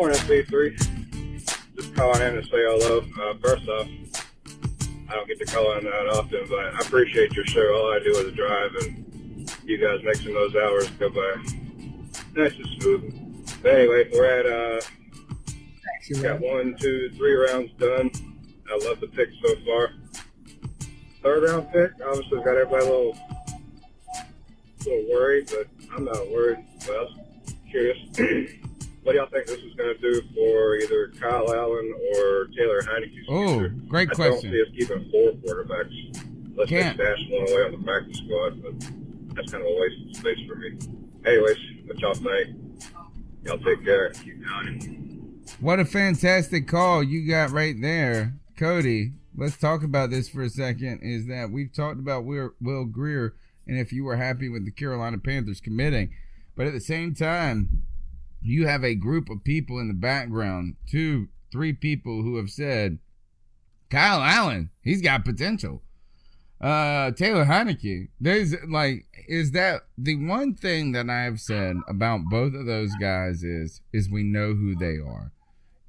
Morning, 0.00 0.18
C3. 0.20 1.76
Just 1.76 1.94
calling 1.94 2.22
in 2.22 2.32
to 2.32 2.42
say 2.44 2.48
hello. 2.52 3.04
Uh, 3.20 3.34
first 3.42 3.68
off, 3.68 3.86
I 5.10 5.14
don't 5.14 5.28
get 5.28 5.38
to 5.40 5.44
call 5.44 5.76
in 5.76 5.84
that 5.84 6.08
often, 6.14 6.46
but 6.48 6.58
I 6.58 6.78
appreciate 6.78 7.34
your 7.34 7.44
show. 7.44 7.74
All 7.74 7.92
I 7.92 7.98
do 7.98 8.16
is 8.16 8.32
drive, 8.32 8.74
and 8.76 9.54
you 9.62 9.76
guys 9.76 10.02
making 10.02 10.32
those 10.32 10.56
hours 10.56 10.88
go 10.92 11.10
by 11.10 11.34
nice 12.34 12.54
and 12.54 12.80
smooth. 12.80 13.62
But 13.62 13.74
anyway, 13.74 14.08
we're 14.10 14.24
at, 14.24 14.46
uh, 14.46 14.80
got 16.22 16.40
one, 16.40 16.76
two, 16.80 17.10
three 17.18 17.34
rounds 17.34 17.70
done. 17.78 18.10
I 18.72 18.78
love 18.82 19.00
the 19.00 19.08
pick 19.08 19.28
so 19.44 19.54
far. 19.66 19.90
Third 21.22 21.42
round 21.42 21.70
pick, 21.72 21.90
obviously 22.08 22.38
got 22.38 22.56
everybody 22.56 22.86
a 22.86 22.88
little, 22.88 23.18
little 24.78 25.06
worried, 25.10 25.50
but 25.54 25.66
I'm 25.94 26.06
not 26.06 26.26
worried. 26.30 26.64
Was 26.88 27.14
curious. 27.70 27.98
what 29.02 29.12
do 29.12 29.18
y'all 29.18 29.28
think 29.28 29.46
this 29.46 29.58
is 29.58 29.74
going 29.74 29.94
to 29.94 30.00
do 30.00 30.22
for 30.34 30.76
either 30.76 31.08
Kyle 31.18 31.52
Allen 31.52 31.94
or 32.14 32.46
Taylor 32.56 32.82
Heinicke? 32.82 33.24
Oh, 33.28 33.68
great 33.88 34.10
I 34.10 34.14
question. 34.14 34.52
don't 34.52 34.52
see 34.52 34.62
us 34.62 34.68
keeping 34.88 35.10
four 35.10 35.32
quarterbacks. 35.32 36.56
Let's 36.56 36.70
Can't. 36.70 36.98
just 36.98 37.08
stash 37.08 37.30
one 37.30 37.50
away 37.50 37.62
on 37.62 37.72
the 37.72 37.84
practice 37.84 38.18
squad, 38.18 38.62
but 38.62 38.80
that's 39.34 39.52
kind 39.52 39.64
of 39.64 39.70
a 39.70 39.80
waste 39.80 40.10
of 40.10 40.16
space 40.16 40.46
for 40.46 40.56
me. 40.56 40.78
Anyways, 41.24 41.56
what 41.86 41.98
y'all 42.00 42.14
think? 42.14 42.56
Y'all 43.44 43.58
take 43.58 43.84
care. 43.84 44.10
Keep 44.10 44.44
down. 44.44 45.40
What 45.60 45.80
a 45.80 45.84
fantastic 45.84 46.68
call 46.68 47.02
you 47.02 47.26
got 47.26 47.50
right 47.50 47.74
there, 47.80 48.34
Cody. 48.58 49.12
Let's 49.34 49.56
talk 49.56 49.82
about 49.82 50.10
this 50.10 50.28
for 50.28 50.42
a 50.42 50.50
second. 50.50 51.00
Is 51.02 51.26
that 51.28 51.50
we've 51.50 51.72
talked 51.72 51.98
about 51.98 52.24
Will 52.24 52.84
Grier 52.84 53.34
and 53.66 53.78
if 53.78 53.92
you 53.92 54.04
were 54.04 54.16
happy 54.16 54.48
with 54.48 54.64
the 54.64 54.70
Carolina 54.72 55.18
Panthers 55.18 55.60
committing, 55.60 56.12
but 56.56 56.66
at 56.66 56.72
the 56.72 56.80
same 56.80 57.14
time, 57.14 57.84
you 58.42 58.66
have 58.66 58.84
a 58.84 58.94
group 58.94 59.28
of 59.28 59.44
people 59.44 59.78
in 59.78 59.88
the 59.88 59.94
background, 59.94 60.76
two, 60.88 61.28
three 61.52 61.72
people 61.72 62.22
who 62.22 62.36
have 62.36 62.50
said, 62.50 62.98
Kyle 63.90 64.22
Allen, 64.22 64.70
he's 64.82 65.02
got 65.02 65.24
potential. 65.24 65.82
Uh, 66.60 67.10
Taylor 67.12 67.46
Heinicke, 67.46 68.08
there's 68.20 68.54
like, 68.68 69.06
is 69.26 69.52
that 69.52 69.82
the 69.96 70.16
one 70.16 70.54
thing 70.54 70.92
that 70.92 71.08
I 71.08 71.22
have 71.22 71.40
said 71.40 71.76
about 71.88 72.20
both 72.30 72.54
of 72.54 72.66
those 72.66 72.94
guys 73.00 73.42
is, 73.42 73.80
is 73.92 74.10
we 74.10 74.22
know 74.22 74.54
who 74.54 74.74
they 74.74 74.98
are. 74.98 75.32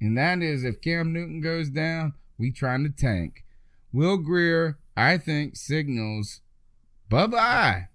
And 0.00 0.16
that 0.16 0.42
is 0.42 0.64
if 0.64 0.80
Cam 0.80 1.12
Newton 1.12 1.40
goes 1.40 1.68
down, 1.68 2.14
we 2.38 2.50
trying 2.50 2.84
to 2.84 2.90
tank. 2.90 3.44
Will 3.92 4.16
Grier, 4.16 4.78
I 4.96 5.18
think, 5.18 5.56
signals 5.56 6.40
bye 7.12 7.26
bye 7.26 7.88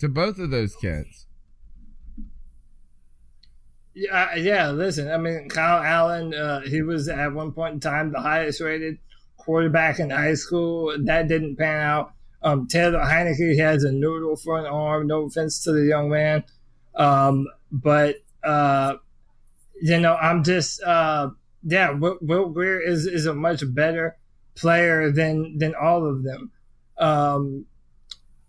to 0.00 0.08
both 0.08 0.40
of 0.40 0.50
those 0.50 0.74
cats. 0.74 1.26
Yeah, 3.94 4.34
yeah. 4.34 4.70
Listen, 4.70 5.10
I 5.10 5.18
mean, 5.18 5.48
Kyle 5.48 5.82
Allen, 5.82 6.34
uh, 6.34 6.60
he 6.62 6.82
was 6.82 7.08
at 7.08 7.32
one 7.32 7.52
point 7.52 7.74
in 7.74 7.80
time 7.80 8.10
the 8.10 8.20
highest 8.20 8.60
rated 8.60 8.98
quarterback 9.36 10.00
in 10.00 10.10
high 10.10 10.34
school. 10.34 10.96
That 11.04 11.28
didn't 11.28 11.56
pan 11.56 11.80
out. 11.80 12.12
Um, 12.42 12.66
Taylor 12.66 13.00
Heinicke 13.00 13.52
he 13.52 13.58
has 13.58 13.84
a 13.84 13.92
noodle 13.92 14.36
for 14.36 14.58
an 14.58 14.66
arm. 14.66 15.06
No 15.06 15.24
offense 15.24 15.62
to 15.64 15.72
the 15.72 15.84
young 15.84 16.10
man, 16.10 16.44
um, 16.94 17.46
but 17.70 18.16
uh, 18.42 18.96
you 19.80 19.98
know, 19.98 20.14
I'm 20.16 20.42
just 20.44 20.82
uh, 20.82 21.30
yeah. 21.62 21.90
Will, 21.90 22.18
Will 22.20 22.48
Grier 22.50 22.80
is 22.80 23.06
is 23.06 23.26
a 23.26 23.34
much 23.34 23.62
better 23.74 24.16
player 24.56 25.10
than 25.10 25.56
than 25.58 25.74
all 25.74 26.06
of 26.06 26.24
them. 26.24 26.50
Um, 26.98 27.66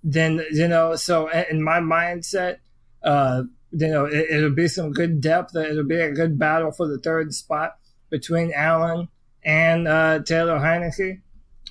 then 0.03 0.43
you 0.51 0.67
know, 0.67 0.95
so 0.95 1.29
in 1.29 1.63
my 1.63 1.79
mindset, 1.79 2.57
uh, 3.03 3.43
you 3.77 3.87
know, 3.89 4.05
it, 4.05 4.27
it'll 4.29 4.55
be 4.55 4.67
some 4.67 4.91
good 4.91 5.19
depth. 5.21 5.55
It'll 5.55 5.83
be 5.83 5.99
a 5.99 6.11
good 6.11 6.39
battle 6.39 6.71
for 6.71 6.87
the 6.87 6.97
third 6.97 7.33
spot 7.33 7.77
between 8.09 8.53
Allen 8.53 9.09
and 9.43 9.87
uh, 9.87 10.19
Taylor 10.23 10.59
Heinicke. 10.59 11.21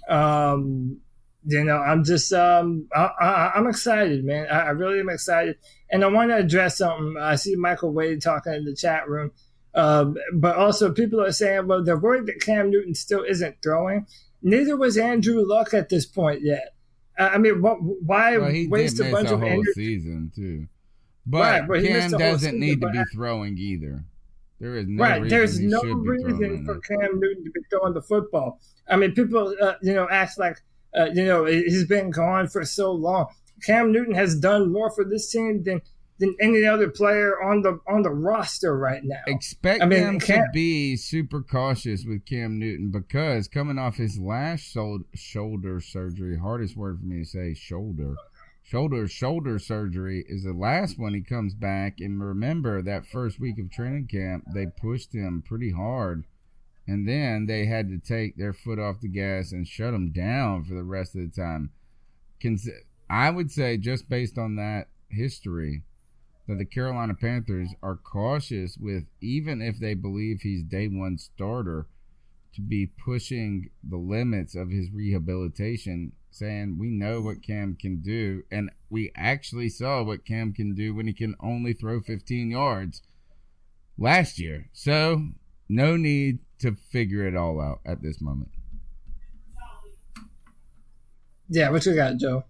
Um, 0.08 1.00
you 1.46 1.64
know, 1.64 1.76
I'm 1.76 2.04
just, 2.04 2.32
um, 2.32 2.88
I, 2.94 3.10
I, 3.20 3.52
I'm 3.56 3.66
excited, 3.66 4.24
man. 4.24 4.46
I, 4.50 4.66
I 4.66 4.70
really 4.70 5.00
am 5.00 5.08
excited, 5.08 5.56
and 5.90 6.04
I 6.04 6.08
want 6.08 6.30
to 6.30 6.36
address 6.36 6.78
something. 6.78 7.16
I 7.20 7.36
see 7.36 7.54
Michael 7.56 7.92
Wade 7.92 8.22
talking 8.22 8.54
in 8.54 8.64
the 8.64 8.74
chat 8.74 9.08
room, 9.08 9.32
um, 9.74 10.16
but 10.34 10.56
also 10.56 10.92
people 10.92 11.20
are 11.22 11.32
saying, 11.32 11.66
well, 11.66 11.82
they're 11.84 11.98
worried 11.98 12.26
that 12.26 12.40
Cam 12.40 12.70
Newton 12.70 12.94
still 12.94 13.22
isn't 13.22 13.56
throwing. 13.62 14.06
Neither 14.42 14.76
was 14.76 14.96
Andrew 14.98 15.42
Luck 15.46 15.74
at 15.74 15.88
this 15.88 16.06
point 16.06 16.42
yet. 16.42 16.74
I 17.18 17.38
mean, 17.38 17.62
why 17.62 18.36
Well, 18.36 18.52
waste 18.68 19.00
a 19.00 19.10
bunch 19.10 19.30
of 19.30 19.40
whole 19.40 19.48
Andrew? 19.48 19.72
season 19.72 20.32
too. 20.34 20.66
But, 21.26 21.40
Right, 21.40 21.68
but 21.68 21.82
Cam 21.82 21.92
missed 21.92 22.10
the 22.10 22.18
whole 22.18 22.32
doesn't 22.32 22.58
need 22.58 22.80
to 22.80 22.88
be 22.90 22.98
I- 22.98 23.04
throwing 23.12 23.56
either. 23.58 24.04
There 24.60 24.76
is 24.76 24.86
no 24.86 25.02
right. 25.02 25.22
reason 25.22 25.28
There's 25.28 25.60
no 25.60 25.80
should 25.80 25.86
be 25.86 25.92
throwing 25.92 26.38
reason 26.38 26.64
for. 26.64 26.78
Cam 26.80 27.20
Newton 27.20 27.44
to 27.44 27.50
be 27.50 27.60
throwing 27.70 27.92
the 27.92 28.02
football. 28.02 28.60
I 28.88 28.96
mean, 28.96 29.12
people, 29.12 29.54
uh, 29.60 29.74
you 29.82 29.94
know, 29.94 30.08
act 30.08 30.38
like, 30.38 30.58
uh, 30.96 31.06
you 31.12 31.24
know, 31.24 31.44
he's 31.44 31.86
been 31.86 32.10
gone 32.10 32.48
for 32.48 32.64
so 32.64 32.92
long. 32.92 33.26
Cam 33.62 33.92
Newton 33.92 34.14
has 34.14 34.38
done 34.38 34.72
more 34.72 34.90
for 34.90 35.04
this 35.04 35.30
team 35.30 35.62
than 35.64 35.80
than 36.20 36.36
any 36.40 36.64
other 36.64 36.88
player 36.88 37.42
on 37.42 37.62
the 37.62 37.80
on 37.88 38.02
the 38.02 38.10
roster 38.10 38.78
right 38.78 39.02
now. 39.02 39.20
Expect 39.26 39.82
I 39.82 39.86
mean, 39.86 40.00
them 40.00 40.20
to 40.20 40.44
be 40.52 40.96
super 40.96 41.42
cautious 41.42 42.04
with 42.04 42.24
Cam 42.24 42.58
Newton 42.58 42.90
because 42.92 43.48
coming 43.48 43.78
off 43.78 43.96
his 43.96 44.18
last 44.18 44.76
shoulder 45.14 45.80
surgery, 45.80 46.38
hardest 46.38 46.76
word 46.76 47.00
for 47.00 47.06
me 47.06 47.18
to 47.20 47.24
say, 47.24 47.54
shoulder, 47.54 48.14
shoulder, 48.64 49.06
shoulder 49.06 49.58
surgery 49.58 50.24
is 50.28 50.42
the 50.42 50.52
last 50.52 50.98
one 50.98 51.14
he 51.14 51.20
comes 51.20 51.54
back. 51.54 52.00
And 52.00 52.20
remember 52.22 52.82
that 52.82 53.06
first 53.06 53.38
week 53.38 53.58
of 53.58 53.70
training 53.70 54.08
camp, 54.08 54.44
they 54.52 54.66
pushed 54.66 55.14
him 55.14 55.44
pretty 55.46 55.70
hard, 55.70 56.24
and 56.86 57.06
then 57.08 57.46
they 57.46 57.66
had 57.66 57.88
to 57.90 57.98
take 57.98 58.36
their 58.36 58.52
foot 58.52 58.78
off 58.78 59.00
the 59.00 59.08
gas 59.08 59.52
and 59.52 59.68
shut 59.68 59.94
him 59.94 60.10
down 60.10 60.64
for 60.64 60.74
the 60.74 60.82
rest 60.82 61.14
of 61.14 61.20
the 61.20 61.40
time. 61.40 61.70
Cons- 62.42 62.68
I 63.08 63.30
would 63.30 63.52
say 63.52 63.76
just 63.76 64.08
based 64.08 64.38
on 64.38 64.56
that 64.56 64.88
history 65.08 65.82
that 66.48 66.58
the 66.58 66.64
Carolina 66.64 67.14
Panthers 67.14 67.70
are 67.82 67.96
cautious 67.96 68.76
with, 68.76 69.04
even 69.20 69.62
if 69.62 69.78
they 69.78 69.94
believe 69.94 70.40
he's 70.40 70.62
day 70.62 70.88
one 70.88 71.18
starter, 71.18 71.86
to 72.54 72.60
be 72.60 72.86
pushing 72.86 73.70
the 73.82 73.96
limits 73.96 74.54
of 74.54 74.70
his 74.70 74.90
rehabilitation, 74.92 76.12
saying 76.34 76.76
we 76.78 76.90
know 76.90 77.20
what 77.20 77.42
Cam 77.42 77.76
can 77.76 78.00
do, 78.00 78.42
and 78.50 78.70
we 78.90 79.12
actually 79.16 79.68
saw 79.68 80.02
what 80.02 80.24
Cam 80.24 80.52
can 80.52 80.74
do 80.74 80.94
when 80.94 81.06
he 81.06 81.12
can 81.12 81.34
only 81.40 81.72
throw 81.72 82.00
15 82.00 82.50
yards 82.50 83.02
last 83.98 84.38
year. 84.38 84.68
So, 84.72 85.28
no 85.68 85.96
need 85.96 86.40
to 86.58 86.74
figure 86.74 87.26
it 87.26 87.36
all 87.36 87.60
out 87.60 87.80
at 87.84 88.02
this 88.02 88.20
moment. 88.20 88.50
Yeah, 91.48 91.70
what 91.70 91.84
you 91.86 91.94
got, 91.94 92.16
Joe? 92.16 92.44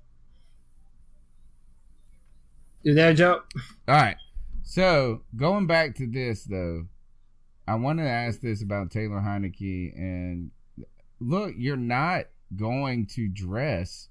You 2.83 2.95
there, 2.95 3.15
Joe? 3.15 3.43
All 3.89 3.95
right. 3.95 4.17
So 4.63 5.23
going 5.37 5.67
back 5.67 5.95
to 5.97 6.07
this 6.07 6.45
though, 6.45 6.87
I 7.67 7.77
want 7.77 7.99
to 7.99 8.05
ask 8.05 8.41
this 8.41 8.63
about 8.63 8.91
Taylor 8.91 9.21
Heinicke 9.21 9.97
and 9.97 10.51
look, 11.21 11.55
you're 11.57 11.77
not 11.77 12.27
going 12.57 13.07
to 13.15 13.29
dress. 13.29 14.09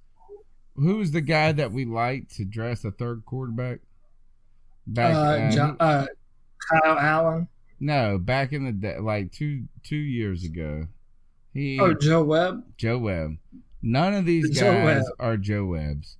Who's 0.76 1.12
the 1.12 1.22
guy 1.22 1.52
that 1.52 1.72
we 1.72 1.86
like 1.86 2.30
to 2.36 2.46
dress 2.46 2.84
a 2.84 2.92
third 2.92 3.24
quarterback? 3.26 3.80
Back, 4.88 5.14
uh, 5.16 5.52
John, 5.52 5.78
uh, 5.80 6.06
Kyle 6.70 6.98
Allen. 7.00 7.48
no, 7.80 8.18
back 8.18 8.52
in 8.54 8.66
the 8.66 8.72
day, 8.72 8.98
like 9.00 9.32
two 9.32 9.64
two 9.84 9.96
years 9.96 10.44
ago. 10.44 10.88
He 11.54 11.80
Oh, 11.80 11.94
Joe 11.94 12.24
Webb. 12.24 12.64
Joe 12.78 12.98
Webb. 12.98 13.38
None 13.82 14.14
of 14.16 14.26
these 14.26 14.50
Joe 14.60 14.74
guys 14.74 14.86
Webb. 15.04 15.04
are 15.20 15.38
Joe 15.38 15.66
Webbs. 15.66 16.18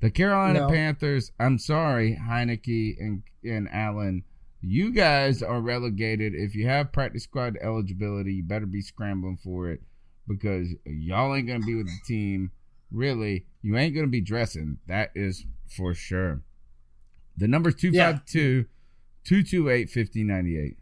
The 0.00 0.10
Carolina 0.10 0.60
No. 0.60 0.68
Panthers, 0.68 1.30
I'm 1.38 1.58
sorry, 1.58 2.18
Heinicke 2.18 2.96
and, 2.98 3.22
and 3.44 3.68
Allen, 3.70 4.24
you 4.62 4.92
guys 4.92 5.42
are 5.42 5.60
relegated. 5.60 6.34
If 6.34 6.54
you 6.54 6.66
have 6.68 6.90
practice 6.92 7.24
squad 7.24 7.58
eligibility, 7.62 8.32
you 8.34 8.42
better 8.42 8.64
be 8.66 8.80
scrambling 8.80 9.36
for 9.44 9.68
it 9.68 9.82
because 10.30 10.68
y'all 10.84 11.34
ain't 11.34 11.48
going 11.48 11.60
to 11.60 11.66
be 11.66 11.74
with 11.74 11.86
the 11.86 11.98
team. 12.06 12.52
Really, 12.92 13.46
you 13.62 13.76
ain't 13.76 13.94
going 13.94 14.06
to 14.06 14.10
be 14.10 14.20
dressing. 14.20 14.78
That 14.86 15.10
is 15.14 15.44
for 15.76 15.92
sure. 15.94 16.42
The 17.36 17.48
number's 17.48 17.74
252 17.76 18.66
228 19.24 19.90
5098. 19.90 20.76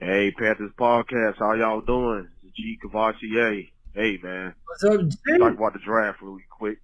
Hey, 0.00 0.32
Panthers 0.32 0.72
podcast, 0.78 1.38
how 1.38 1.54
y'all 1.54 1.80
doing? 1.80 2.28
It's 2.42 2.56
G 2.56 2.78
Cavassier. 2.84 3.70
Hey, 3.94 4.18
man. 4.22 4.54
What's 4.66 4.84
up, 4.84 5.00
G? 5.08 5.38
Talk 5.38 5.54
about 5.54 5.72
the 5.74 5.78
draft 5.78 6.20
really 6.20 6.44
quick. 6.50 6.78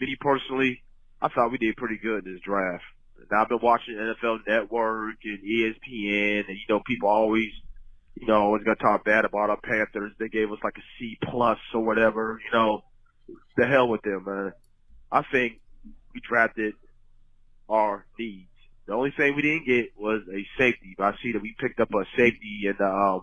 Me 0.00 0.16
personally, 0.20 0.82
I 1.22 1.28
thought 1.28 1.50
we 1.50 1.58
did 1.58 1.76
pretty 1.76 1.96
good 1.96 2.24
this 2.24 2.40
draft. 2.40 2.84
Now 3.30 3.42
I've 3.42 3.48
been 3.48 3.60
watching 3.62 3.94
NFL 3.94 4.46
Network 4.46 5.16
and 5.24 5.38
ESPN, 5.38 6.48
and 6.48 6.56
you 6.56 6.64
know 6.68 6.80
people 6.86 7.08
always, 7.08 7.50
you 8.14 8.26
know, 8.26 8.42
always 8.42 8.62
gonna 8.62 8.76
talk 8.76 9.04
bad 9.04 9.24
about 9.24 9.50
our 9.50 9.60
Panthers. 9.60 10.12
They 10.18 10.28
gave 10.28 10.50
us 10.52 10.58
like 10.62 10.76
a 10.78 10.82
C 10.98 11.18
plus 11.22 11.58
or 11.74 11.84
whatever. 11.84 12.40
You 12.44 12.58
know, 12.58 12.84
the 13.56 13.66
hell 13.66 13.88
with 13.88 14.02
them, 14.02 14.24
man. 14.26 14.52
I 15.12 15.22
think 15.30 15.60
we 16.14 16.20
drafted 16.20 16.74
our 17.68 18.06
needs. 18.18 18.46
The 18.86 18.94
only 18.94 19.12
thing 19.16 19.36
we 19.36 19.42
didn't 19.42 19.66
get 19.66 19.92
was 19.96 20.22
a 20.32 20.46
safety, 20.58 20.94
but 20.96 21.14
I 21.14 21.16
see 21.22 21.32
that 21.32 21.42
we 21.42 21.54
picked 21.58 21.80
up 21.80 21.90
a 21.94 22.04
safety 22.16 22.62
and 22.66 22.80
um, 22.80 23.22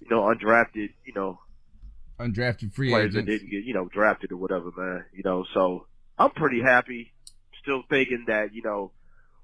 you 0.00 0.08
know, 0.10 0.22
undrafted, 0.22 0.90
you 1.04 1.14
know, 1.14 1.40
Undrafted 2.18 2.74
free 2.74 2.90
players 2.90 3.14
that 3.14 3.26
didn't 3.26 3.48
get, 3.48 3.64
you 3.64 3.74
know, 3.74 3.86
drafted 3.86 4.32
or 4.32 4.38
whatever, 4.38 4.72
man. 4.76 5.04
You 5.12 5.22
know, 5.24 5.44
so 5.54 5.86
I'm 6.18 6.30
pretty 6.30 6.60
happy. 6.60 7.12
Still 7.68 7.82
thinking 7.90 8.24
that, 8.28 8.54
you 8.54 8.62
know, 8.62 8.92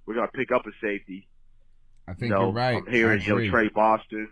we're 0.07 0.15
gonna 0.15 0.29
pick 0.29 0.51
up 0.51 0.65
a 0.67 0.71
safety. 0.81 1.29
I 2.09 2.13
think 2.13 2.23
you 2.23 2.29
know, 2.31 2.43
you're 2.45 2.53
right. 2.53 2.77
I'm 2.77 2.91
hearing, 2.91 3.21
I 3.21 3.25
you 3.25 3.45
know. 3.45 3.51
Tre 3.51 3.69
Boston 3.69 4.31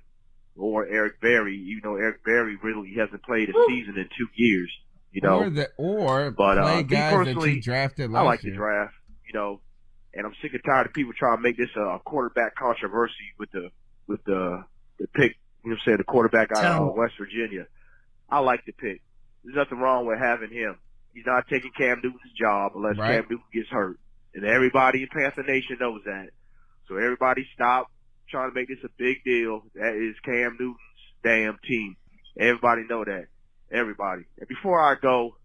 or 0.56 0.86
Eric 0.86 1.20
Berry, 1.20 1.58
even 1.58 1.80
though 1.82 1.96
Eric 1.96 2.24
Berry 2.24 2.56
really 2.62 2.94
hasn't 2.98 3.22
played 3.22 3.50
a 3.50 3.52
season 3.68 3.98
in 3.98 4.08
two 4.16 4.28
years. 4.34 4.70
You 5.10 5.20
know, 5.20 5.40
or 5.40 5.50
the 5.50 5.68
or 5.76 6.30
but 6.30 6.54
play 6.54 6.72
uh, 6.72 6.76
me 6.78 6.82
guys 6.84 7.10
that 7.10 7.12
personally, 7.12 7.54
you 7.54 7.60
drafted 7.60 8.14
I 8.14 8.22
like 8.22 8.42
year. 8.42 8.52
the 8.52 8.56
draft. 8.56 8.94
you 9.26 9.38
know, 9.38 9.60
and 10.14 10.26
I'm 10.26 10.32
sick 10.40 10.54
and 10.54 10.62
tired 10.64 10.86
of 10.86 10.94
people 10.94 11.12
trying 11.12 11.36
to 11.36 11.42
make 11.42 11.58
this 11.58 11.68
a 11.76 11.98
quarterback 12.02 12.54
controversy 12.54 13.34
with 13.38 13.50
the 13.52 13.70
with 14.06 14.24
the 14.24 14.64
the 14.98 15.06
pick. 15.08 15.36
You 15.64 15.70
know, 15.70 15.74
what 15.74 15.80
I'm 15.80 15.84
saying 15.84 15.98
the 15.98 16.04
quarterback 16.04 16.50
out 16.56 16.64
of 16.64 16.88
uh, 16.88 16.92
West 16.92 17.14
Virginia. 17.18 17.66
I 18.30 18.38
like 18.38 18.64
the 18.64 18.72
pick. 18.72 19.02
There's 19.44 19.56
nothing 19.56 19.78
wrong 19.78 20.06
with 20.06 20.18
having 20.18 20.50
him. 20.50 20.78
He's 21.14 21.26
not 21.26 21.46
taking 21.48 21.70
Cam 21.76 22.00
Newton's 22.02 22.32
job 22.38 22.72
unless 22.74 22.96
Right. 22.96 23.16
Cam 23.16 23.26
Newton 23.30 23.44
gets 23.52 23.68
hurt, 23.68 23.98
and 24.34 24.44
everybody 24.44 25.02
in 25.02 25.08
Panther 25.08 25.42
Nation 25.42 25.76
knows 25.80 26.02
that. 26.04 26.30
So 26.88 26.96
everybody 26.96 27.46
stop 27.54 27.90
trying 28.28 28.50
to 28.50 28.54
make 28.54 28.68
this 28.68 28.82
a 28.84 28.88
big 28.96 29.22
deal. 29.24 29.62
That 29.74 29.94
is 29.94 30.16
Cam 30.24 30.56
Newton's 30.58 30.78
damn 31.22 31.58
team. 31.68 31.96
Everybody 32.38 32.82
know 32.88 33.04
that. 33.04 33.26
Everybody. 33.70 34.24
And 34.38 34.48
before 34.48 34.80
I 34.80 34.94
go, 35.00 35.36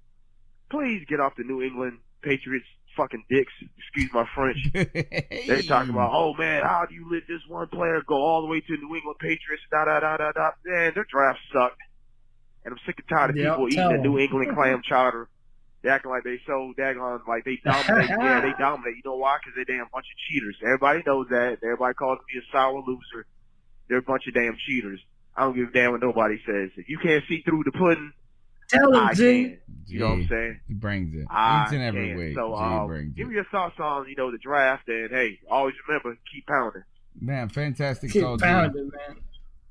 please 0.69 1.05
get 1.07 1.19
off 1.19 1.33
the 1.37 1.43
New 1.43 1.61
England 1.61 1.99
Patriots 2.21 2.65
fucking 2.95 3.23
dicks. 3.29 3.53
Excuse 3.77 4.11
my 4.13 4.25
French. 4.33 4.57
They're 4.73 5.61
talking 5.63 5.91
about, 5.91 6.11
oh 6.13 6.33
man, 6.33 6.63
how 6.63 6.85
do 6.89 6.95
you 6.95 7.07
let 7.11 7.23
this 7.27 7.41
one 7.47 7.67
player 7.67 8.01
go 8.07 8.15
all 8.15 8.41
the 8.41 8.47
way 8.47 8.59
to 8.61 8.71
New 8.77 8.95
England 8.95 9.17
Patriots? 9.19 9.63
Da 9.69 9.85
da 9.85 9.99
da 9.99 10.17
da 10.17 10.31
da. 10.31 10.49
Man, 10.65 10.93
their 10.95 11.05
draft 11.09 11.39
sucked. 11.53 11.77
And 12.65 12.73
I'm 12.73 12.79
sick 12.85 12.95
and 12.97 13.07
tired 13.07 13.29
of 13.31 13.35
Yep, 13.37 13.51
people 13.51 13.67
eating 13.67 13.77
tell 13.79 13.89
the 13.91 13.95
'em. 13.95 14.01
New 14.03 14.19
England 14.19 14.49
clam 14.55 14.81
chowder. 14.83 15.29
They 15.83 15.89
acting 15.89 16.11
like 16.11 16.23
they 16.23 16.39
so 16.45 16.73
daggone 16.77 17.25
like 17.27 17.45
they 17.45 17.59
dominate. 17.63 18.09
yeah, 18.19 18.41
they 18.41 18.53
dominate. 18.57 18.95
You 18.95 19.01
know 19.05 19.15
why? 19.17 19.37
Because 19.39 19.55
they're 19.55 19.65
damn 19.77 19.87
bunch 19.93 20.05
of 20.05 20.17
cheaters. 20.29 20.55
Everybody 20.63 21.03
knows 21.05 21.27
that. 21.29 21.59
Everybody 21.63 21.93
calls 21.93 22.19
me 22.33 22.41
a 22.41 22.43
sour 22.51 22.81
loser. 22.85 23.25
They're 23.87 23.99
a 23.99 24.01
bunch 24.01 24.27
of 24.27 24.33
damn 24.33 24.57
cheaters. 24.67 24.99
I 25.35 25.43
don't 25.43 25.55
give 25.55 25.69
a 25.69 25.71
damn 25.71 25.91
what 25.91 26.01
nobody 26.01 26.39
says. 26.45 26.71
If 26.77 26.89
you 26.89 26.97
can't 26.97 27.23
see 27.29 27.41
through 27.41 27.63
the 27.63 27.71
pudding, 27.71 28.11
Tell 28.69 28.93
'em, 28.93 29.07
I 29.07 29.13
G. 29.13 29.21
can. 29.21 29.59
You 29.85 29.99
know 29.99 30.07
what 30.07 30.13
I'm 30.15 30.27
saying? 30.27 30.59
He 30.67 30.73
brings 30.73 31.15
it 31.15 31.25
I 31.29 31.67
each 31.67 31.73
and 31.73 31.83
every 31.83 32.09
can. 32.09 32.17
week. 32.17 32.35
So, 32.35 32.49
G 32.49 32.61
um, 32.63 32.87
brings 32.87 33.15
give 33.15 33.27
it. 33.27 33.29
me 33.29 33.35
your 33.35 33.45
thoughts 33.45 33.75
on 33.79 34.09
you 34.09 34.15
know 34.17 34.29
the 34.31 34.37
draft, 34.39 34.89
and 34.89 35.09
hey, 35.11 35.39
always 35.49 35.75
remember 35.87 36.17
keep 36.33 36.45
pounding. 36.47 36.83
Man, 37.21 37.47
fantastic 37.49 38.11
Keep 38.11 38.23
call, 38.23 38.35
G. 38.37 38.43
pounding, 38.43 38.89
man. 39.07 39.17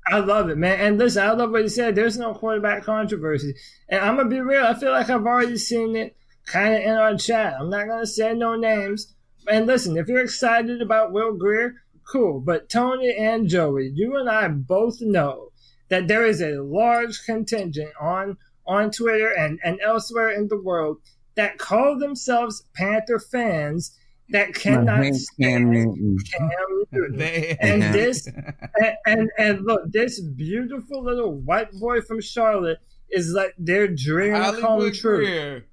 I 0.09 0.19
love 0.19 0.49
it, 0.49 0.57
man. 0.57 0.79
And 0.79 0.97
listen, 0.97 1.23
I 1.23 1.31
love 1.31 1.51
what 1.51 1.63
you 1.63 1.69
said. 1.69 1.95
There's 1.95 2.17
no 2.17 2.33
quarterback 2.33 2.83
controversy. 2.83 3.55
And 3.89 3.99
I'm 4.01 4.15
gonna 4.15 4.29
be 4.29 4.39
real. 4.39 4.63
I 4.63 4.73
feel 4.73 4.91
like 4.91 5.09
I've 5.09 5.25
already 5.25 5.57
seen 5.57 5.95
it 5.95 6.15
kind 6.45 6.73
of 6.73 6.81
in 6.81 6.91
our 6.91 7.17
chat. 7.17 7.55
I'm 7.59 7.69
not 7.69 7.87
gonna 7.87 8.07
say 8.07 8.33
no 8.33 8.55
names. 8.55 9.13
And 9.49 9.67
listen, 9.67 9.97
if 9.97 10.07
you're 10.07 10.23
excited 10.23 10.81
about 10.81 11.11
Will 11.11 11.33
Grier, 11.33 11.75
cool. 12.09 12.39
But 12.39 12.69
Tony 12.69 13.15
and 13.17 13.49
Joey, 13.49 13.91
you 13.93 14.15
and 14.17 14.29
I 14.29 14.47
both 14.47 15.01
know 15.01 15.51
that 15.89 16.07
there 16.07 16.25
is 16.25 16.41
a 16.41 16.61
large 16.61 17.23
contingent 17.25 17.91
on 17.99 18.37
on 18.65 18.91
Twitter 18.91 19.31
and, 19.31 19.59
and 19.63 19.79
elsewhere 19.81 20.29
in 20.29 20.49
the 20.49 20.61
world 20.61 20.97
that 21.35 21.57
call 21.57 21.97
themselves 21.97 22.65
Panther 22.73 23.19
fans 23.19 23.97
that 24.29 24.53
cannot 24.53 25.03
hate 25.03 25.15
stand 25.15 25.65
Cam 25.65 25.71
Newton. 25.71 26.17
Cam 26.31 26.49
Newton. 26.91 27.17
They- 27.17 27.57
and 27.59 27.81
this 27.93 28.27
and, 28.27 28.97
and 29.05 29.29
and 29.37 29.65
look, 29.65 29.91
this 29.91 30.19
beautiful 30.19 31.03
little 31.03 31.33
white 31.33 31.71
boy 31.73 32.01
from 32.01 32.21
Charlotte 32.21 32.79
is 33.09 33.31
like 33.31 33.53
their 33.57 33.87
dream 33.87 34.33
come 34.59 34.91
true. 34.91 35.25
Grier. 35.25 35.65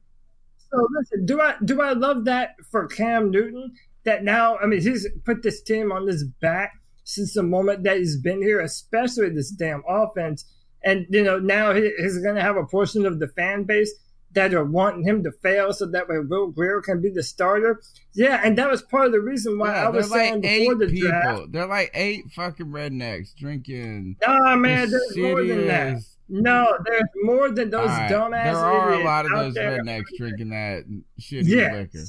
So 0.71 0.89
listen, 0.99 1.27
do 1.27 1.41
I 1.41 1.55
do 1.65 1.81
I 1.81 1.93
love 1.93 2.25
that 2.27 2.57
for 2.71 2.87
Cam 2.87 3.31
Newton? 3.31 3.75
That 4.05 4.23
now, 4.23 4.59
I 4.59 4.67
mean, 4.67 4.83
he's 4.83 5.09
put 5.25 5.43
this 5.43 5.63
team 5.63 5.91
on 5.91 6.07
his 6.07 6.25
back 6.25 6.73
since 7.05 7.33
the 7.35 7.43
moment 7.43 7.85
that 7.85 7.97
he's 7.97 8.21
been 8.21 8.43
here, 8.43 8.61
especially 8.61 9.31
this 9.31 9.51
damn 9.51 9.83
offense. 9.89 10.45
And 10.85 11.07
you 11.09 11.23
know, 11.25 11.39
now 11.39 11.73
he, 11.73 11.91
he's 11.99 12.19
going 12.19 12.35
to 12.35 12.43
have 12.43 12.57
a 12.57 12.67
portion 12.67 13.07
of 13.07 13.19
the 13.19 13.29
fan 13.29 13.65
base 13.65 13.93
that 14.35 14.53
are 14.55 14.65
wanting 14.65 15.05
him 15.05 15.23
to 15.25 15.33
fail, 15.33 15.73
so 15.73 15.87
that 15.87 16.09
way 16.09 16.19
Will 16.19 16.49
Grier 16.49 16.81
can 16.83 17.01
be 17.01 17.11
the 17.11 17.23
starter. 17.23 17.81
Yeah, 18.13 18.41
and 18.45 18.57
that 18.59 18.71
was 18.71 18.83
part 18.83 19.07
of 19.07 19.13
the 19.13 19.21
reason 19.21 19.59
why 19.59 19.73
Yeah, 19.75 19.87
I 19.87 19.89
was 19.89 20.11
they're 20.11 20.19
saying 20.19 20.35
like 20.35 20.43
before 20.43 20.75
the 20.77 20.87
people. 20.87 21.09
draft. 21.11 21.53
They're 21.53 21.67
like 21.67 21.91
eight 21.95 22.25
fucking 22.35 22.67
rednecks 22.67 23.35
drinking. 23.37 24.17
Nah, 24.27 24.57
man, 24.57 24.91
the 24.91 24.99
there's 25.15 25.17
more 25.17 25.43
than 25.45 25.67
that. 25.67 25.99
No, 26.29 26.79
there's 26.85 27.03
more 27.23 27.51
than 27.51 27.71
those 27.71 27.89
right, 27.89 28.11
dumbass 28.11 28.45
There 28.45 28.57
are 28.57 28.93
a 28.95 29.05
lot 29.05 29.27
of 29.27 29.33
those 29.33 29.55
there. 29.55 29.79
rednecks 29.79 30.05
drinking 30.17 30.51
that 30.51 30.85
shitty 31.21 31.45
Yes. 31.49 31.73
liquor. 31.75 32.05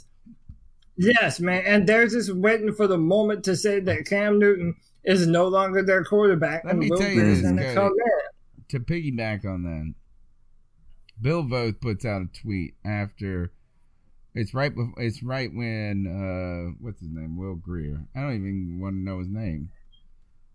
Yes, 0.97 1.39
man, 1.41 1.63
and 1.65 1.87
they're 1.87 2.07
just 2.07 2.33
waiting 2.33 2.73
for 2.73 2.87
the 2.87 2.97
moment 2.97 3.43
to 3.45 3.55
say 3.57 3.81
that 3.81 4.05
Cam 4.05 4.39
Newton 4.39 4.75
is 5.03 5.27
no 5.27 5.47
longer 5.49 5.83
their 5.83 6.03
quarterback, 6.05 6.63
Let 6.63 6.71
and 6.71 6.79
me 6.79 6.89
Will 6.89 6.97
tell 6.97 7.11
you 7.11 7.25
this, 7.25 7.41
going 7.41 7.57
to 7.57 7.73
come 7.73 7.91
in. 7.91 8.69
To 8.69 8.79
piggyback 8.79 9.45
on 9.45 9.63
that, 9.63 9.93
Bill 11.21 11.43
Voth 11.43 11.79
puts 11.81 12.05
out 12.05 12.21
a 12.21 12.27
tweet 12.41 12.75
after. 12.83 13.51
It's 14.33 14.53
right. 14.53 14.75
bef- 14.75 14.93
It's 14.97 15.23
right 15.23 15.49
when 15.53 16.05
uh, 16.07 16.75
what's 16.83 16.99
his 16.99 17.09
name? 17.11 17.37
Will 17.37 17.55
Grier. 17.55 18.05
I 18.15 18.21
don't 18.21 18.35
even 18.35 18.79
want 18.81 18.95
to 18.95 18.99
know 18.99 19.19
his 19.19 19.29
name. 19.29 19.69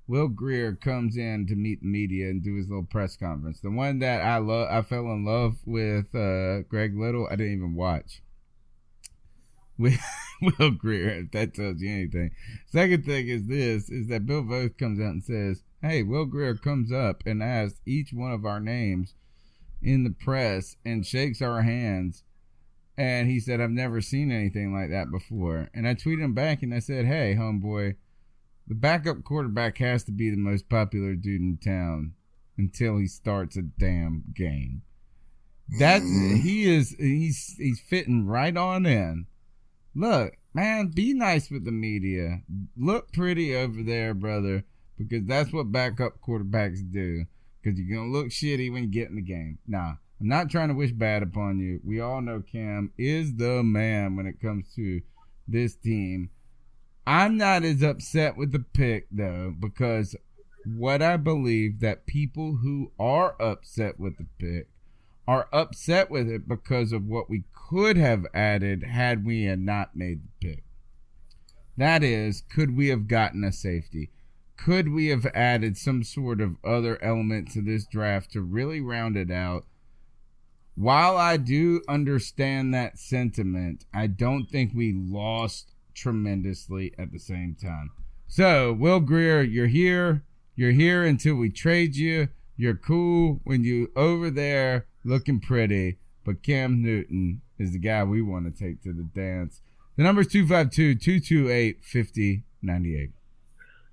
Will 0.07 0.29
Grier 0.29 0.75
comes 0.75 1.17
in 1.17 1.47
to 1.47 1.55
meet 1.55 1.81
the 1.81 1.87
media 1.87 2.29
and 2.29 2.43
do 2.43 2.57
his 2.57 2.69
little 2.69 2.85
press 2.85 3.17
conference. 3.17 3.61
The 3.61 3.71
one 3.71 4.01
that 4.01 4.23
I 4.23 4.39
love, 4.39 4.69
I 4.71 4.83
fell 4.83 5.05
in 5.13 5.25
love 5.25 5.57
with 5.65 6.15
uh, 6.15 6.63
Greg 6.69 6.99
Little. 6.99 7.27
I 7.31 7.37
didn't 7.37 7.55
even 7.57 7.75
watch. 7.75 8.21
Will 9.79 10.71
Grier, 10.73 11.11
if 11.11 11.31
that 11.31 11.55
tells 11.55 11.81
you 11.81 11.91
anything. 11.91 12.33
Second 12.67 13.05
thing 13.07 13.29
is 13.29 13.47
this: 13.47 13.89
is 13.89 14.09
that 14.09 14.27
Bill 14.27 14.43
Voth 14.43 14.77
comes 14.77 15.01
out 15.01 15.13
and 15.13 15.25
says, 15.25 15.63
"Hey, 15.81 16.03
Will 16.03 16.27
Grier 16.27 16.55
comes 16.55 16.93
up 16.93 17.23
and 17.25 17.43
asks 17.43 17.81
each 17.87 18.13
one 18.13 18.33
of 18.33 18.45
our 18.45 18.61
names 18.61 19.15
in 19.83 20.05
the 20.05 20.11
press 20.11 20.77
and 20.85 21.07
shakes 21.07 21.41
our 21.43 21.63
hands." 21.63 22.25
And 22.97 23.31
he 23.31 23.41
said, 23.41 23.63
I've 23.63 23.71
never 23.71 24.03
seen 24.03 24.31
anything 24.31 24.75
like 24.75 24.91
that 24.91 25.11
before. 25.11 25.71
And 25.73 25.89
I 25.89 25.95
tweeted 25.95 26.23
him 26.23 26.35
back 26.35 26.63
and 26.63 26.75
I 26.75 26.81
said, 26.81 27.07
Hey, 27.07 27.35
homeboy, 27.35 27.95
the 28.67 28.75
backup 28.75 29.25
quarterback 29.25 29.79
has 29.79 30.05
to 30.05 30.13
be 30.13 30.29
the 30.29 30.37
most 30.37 30.69
popular 30.69 31.15
dude 31.15 31.41
in 31.41 31.57
town 31.57 32.13
until 32.59 32.99
he 32.99 33.07
starts 33.07 33.57
a 33.57 33.63
damn 33.63 34.25
game. 34.35 34.83
That 35.79 36.03
mm-hmm. 36.03 36.37
he 36.37 36.65
is 36.65 36.95
he's 36.99 37.55
he's 37.57 37.81
fitting 37.81 38.27
right 38.27 38.57
on 38.57 38.87
in. 38.87 39.27
Look, 39.95 40.37
man, 40.53 40.89
be 40.89 41.15
nice 41.15 41.51
with 41.51 41.65
the 41.65 41.73
media. 41.73 42.43
Look 42.77 43.13
pretty 43.13 43.55
over 43.57 43.83
there, 43.83 44.15
brother, 44.15 44.65
because 44.99 45.25
that's 45.25 45.53
what 45.53 45.73
backup 45.73 46.21
quarterbacks 46.21 46.81
do. 46.93 47.25
Because 47.63 47.79
you're 47.79 47.97
gonna 47.97 48.11
look 48.11 48.29
shitty 48.29 48.73
when 48.73 48.85
you 48.85 48.89
get 48.89 49.11
in 49.11 49.17
the 49.17 49.23
game. 49.23 49.59
Nah, 49.67 49.95
I'm 50.21 50.29
not 50.29 50.51
trying 50.51 50.69
to 50.69 50.75
wish 50.75 50.93
bad 50.93 51.23
upon 51.23 51.59
you. 51.59 51.81
We 51.85 52.01
all 52.01 52.21
know 52.21 52.41
Cam 52.41 52.93
is 52.99 53.37
the 53.37 53.63
man 53.63 54.17
when 54.17 54.27
it 54.27 54.41
comes 54.41 54.73
to 54.77 55.03
this 55.49 55.75
team. 55.75 56.31
I'm 57.07 57.37
not 57.37 57.65
as 57.65 57.83
upset 57.83 58.37
with 58.37 58.53
the 58.53 58.61
pick 58.61 59.07
though, 59.11 59.55
because 59.59 60.15
what 60.65 61.03
I 61.03 61.17
believe 61.17 61.81
that 61.81 62.07
people 62.07 62.57
who 62.57 62.93
are 62.99 63.35
upset 63.41 63.99
with 63.99 64.19
the 64.19 64.27
pick 64.39 64.69
are 65.27 65.49
upset 65.53 66.11
with 66.11 66.29
it 66.29 66.49
because 66.49 66.93
of 66.93 67.07
what 67.07 67.31
we 67.31 67.45
could 67.71 67.97
have 67.97 68.27
added 68.35 68.83
had 68.83 69.25
we 69.25 69.45
had 69.45 69.61
not 69.61 69.97
made 69.97 70.21
the 70.23 70.49
pick. 70.49 70.65
That 71.77 72.03
is, 72.03 72.43
could 72.53 72.77
we 72.77 72.89
have 72.89 73.09
gotten 73.09 73.45
a 73.45 73.53
safety? 73.53 74.11
Could 74.65 74.91
we 74.91 75.07
have 75.07 75.25
added 75.35 75.79
some 75.79 76.03
sort 76.03 76.41
of 76.41 76.57
other 76.63 77.03
element 77.03 77.51
to 77.53 77.63
this 77.63 77.87
draft 77.87 78.33
to 78.33 78.43
really 78.43 78.81
round 78.81 79.17
it 79.17 79.31
out? 79.31 79.65
While 80.75 81.17
I 81.17 81.39
do 81.39 81.83
understand 81.89 82.75
that 82.75 82.99
sentiment, 82.99 83.87
I 83.95 84.07
don't 84.07 84.51
think 84.51 84.73
we 84.75 84.93
lost 84.93 85.73
tremendously 85.95 86.93
at 86.99 87.11
the 87.11 87.19
same 87.19 87.57
time. 87.61 87.91
So, 88.29 88.75
Will 88.75 89.01
Grier, 89.01 89.43
you're 89.43 89.67
here. 89.67 90.25
You're 90.57 90.73
here 90.73 91.05
until 91.05 91.37
we 91.37 91.49
trade 91.49 91.97
you. 91.97 92.29
You're 92.57 92.75
cool 92.75 93.41
when 93.45 93.65
you 93.65 93.91
over 93.97 94.31
there 94.31 94.87
looking 95.05 95.41
pretty. 95.41 95.99
But 96.23 96.43
Cam 96.43 96.83
Newton 96.83 97.41
is 97.59 97.73
the 97.73 97.79
guy 97.79 98.05
we 98.05 98.21
want 98.21 98.45
to 98.45 98.65
take 98.65 98.83
to 98.83 98.93
the 98.93 99.05
dance. 99.05 99.63
The 99.97 100.03
number 100.03 100.21
is 100.21 100.29
252 100.29 100.97
228 100.97 101.83
5098. 101.83 103.11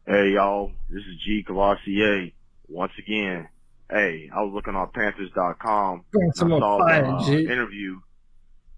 Hey 0.07 0.31
y'all, 0.35 0.71
this 0.89 1.01
is 1.01 1.15
G 1.25 1.43
Cavassier 1.47 2.31
once 2.69 2.93
again. 2.97 3.49
Hey, 3.89 4.29
I 4.33 4.41
was 4.41 4.51
looking 4.53 4.75
on 4.75 4.89
Panthers.com. 4.93 6.05
And 6.13 6.31
I 6.31 6.37
saw 6.59 6.79
fire, 6.79 7.01
the 7.03 7.09
uh, 7.09 7.51
interview 7.51 7.99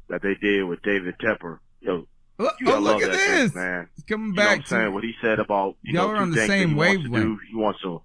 that 0.09 0.21
they 0.21 0.35
did 0.35 0.63
with 0.63 0.81
David 0.81 1.15
Tepper. 1.19 1.59
Yo, 1.81 2.07
Oh, 2.41 2.49
you 2.59 2.67
oh, 2.71 2.79
love 2.79 2.83
look 2.83 3.03
at 3.03 3.11
that 3.11 3.17
this. 3.17 3.51
dude, 3.51 3.55
man. 3.55 3.89
It's 3.95 4.05
coming 4.05 4.27
You 4.29 4.33
know 4.35 4.41
what 4.43 4.47
back 4.49 4.59
I'm 4.59 4.65
saying? 4.65 4.85
to 4.85 4.91
What 4.91 5.03
he 5.03 5.13
said 5.21 5.39
about 5.39 5.75
you 5.83 5.93
Y'all 5.93 6.07
know 6.07 6.13
are 6.13 6.17
on 6.17 6.31
the 6.31 6.37
same 6.47 6.47
that 6.47 6.57
he 6.69 6.73
wants 6.73 7.03
to 7.03 7.09
wavelength. 7.11 7.39
He 7.51 7.55
wants 7.55 7.81
to 7.81 8.01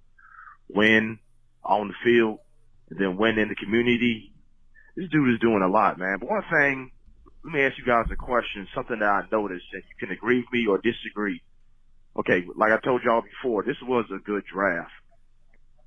win 0.69 1.19
on 1.63 1.87
the 1.87 1.93
field 2.03 2.39
and 2.89 2.99
then 2.99 3.17
win 3.17 3.39
in 3.39 3.47
the 3.49 3.55
community. 3.55 4.33
This 4.95 5.09
dude 5.09 5.33
is 5.33 5.39
doing 5.39 5.61
a 5.63 5.67
lot, 5.69 5.97
man. 5.97 6.17
But 6.19 6.29
one 6.29 6.43
thing, 6.51 6.91
let 7.43 7.53
me 7.53 7.61
ask 7.63 7.77
you 7.77 7.85
guys 7.85 8.05
a 8.11 8.15
question, 8.15 8.67
something 8.75 8.99
that 8.99 9.09
I 9.09 9.23
noticed, 9.31 9.65
and 9.73 9.81
you 9.83 10.07
can 10.07 10.15
agree 10.15 10.39
with 10.39 10.51
me 10.51 10.67
or 10.67 10.77
disagree. 10.79 11.41
Okay, 12.17 12.45
like 12.55 12.71
I 12.71 12.77
told 12.77 13.03
y'all 13.03 13.21
before, 13.21 13.63
this 13.63 13.81
was 13.81 14.05
a 14.13 14.19
good 14.19 14.43
draft. 14.45 14.91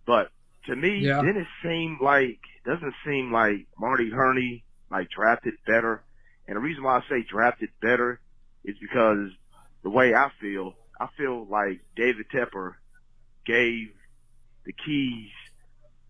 But 0.07 0.31
to 0.67 0.77
me, 0.77 0.99
Yeah. 0.99 1.23
didn't 1.23 1.43
it 1.43 1.49
seem 1.63 1.99
like 2.01 2.41
doesn't 2.65 2.95
seem 3.05 3.33
like 3.33 3.67
Marty 3.79 4.11
Hurney 4.11 4.65
like 4.91 5.09
drafted 5.11 5.55
better? 5.67 6.03
And 6.47 6.57
the 6.57 6.61
reason 6.61 6.83
why 6.83 6.99
I 6.99 7.03
say 7.09 7.23
drafted 7.23 7.71
better 7.81 8.21
is 8.65 8.77
because 8.79 9.31
the 9.83 9.91
way 9.91 10.15
I 10.15 10.31
feel, 10.41 10.75
I 11.01 11.07
feel 11.17 11.47
like 11.47 11.81
David 11.97 12.27
Tepper 12.31 12.75
gave 13.47 13.93
the 14.65 14.73
keys 14.73 15.31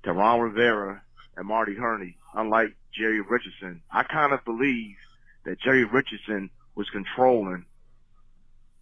to 0.02 0.12
Ron 0.12 0.40
Rivera 0.40 1.02
and 1.36 1.46
Marty 1.46 1.74
Hurney, 1.74 2.16
unlike 2.34 2.74
Jerry 2.92 3.20
Richardson. 3.20 3.82
I 3.92 4.02
kind 4.02 4.32
of 4.32 4.44
believe 4.44 4.96
that 5.44 5.60
Jerry 5.60 5.84
Richardson 5.84 6.50
was 6.74 6.88
controlling, 6.90 7.64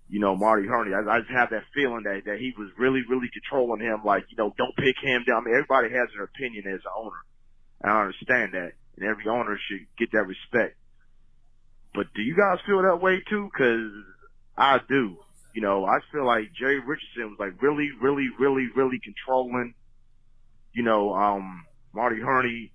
you 0.08 0.20
know, 0.20 0.36
Marty 0.36 0.66
Hurney. 0.66 0.94
I, 0.94 1.00
I 1.08 1.20
just 1.20 1.30
have 1.30 1.50
that 1.50 1.64
feeling 1.74 2.04
that, 2.04 2.22
that 2.26 2.38
he 2.38 2.54
was 2.56 2.70
really, 2.78 3.02
really 3.08 3.28
controlling 3.32 3.80
him. 3.80 4.02
Like, 4.04 4.24
you 4.30 4.36
know, 4.36 4.54
don't 4.56 4.76
pick 4.76 4.96
him 5.02 5.24
down. 5.26 5.42
I 5.42 5.44
mean, 5.44 5.54
everybody 5.54 5.90
has 5.90 6.08
an 6.16 6.22
opinion 6.22 6.66
as 6.68 6.80
an 6.80 6.92
owner. 6.96 7.22
And 7.82 7.92
I 7.92 8.00
understand 8.02 8.54
that. 8.54 8.72
And 8.96 9.08
every 9.08 9.28
owner 9.28 9.58
should 9.68 9.86
get 9.98 10.12
that 10.12 10.26
respect. 10.26 10.76
But 11.94 12.06
do 12.14 12.22
you 12.22 12.36
guys 12.36 12.58
feel 12.66 12.82
that 12.82 13.02
way 13.02 13.22
too? 13.28 13.50
Cause 13.56 13.90
I 14.56 14.80
do. 14.88 15.16
You 15.54 15.62
know, 15.62 15.86
I 15.86 15.98
feel 16.12 16.26
like 16.26 16.52
Jerry 16.52 16.80
Richardson 16.80 17.30
was 17.30 17.38
like 17.38 17.60
really, 17.62 17.88
really, 18.00 18.28
really, 18.38 18.68
really 18.76 19.00
controlling, 19.02 19.74
you 20.74 20.82
know, 20.82 21.14
um, 21.14 21.64
Marty 21.94 22.20
Hurney, 22.20 22.72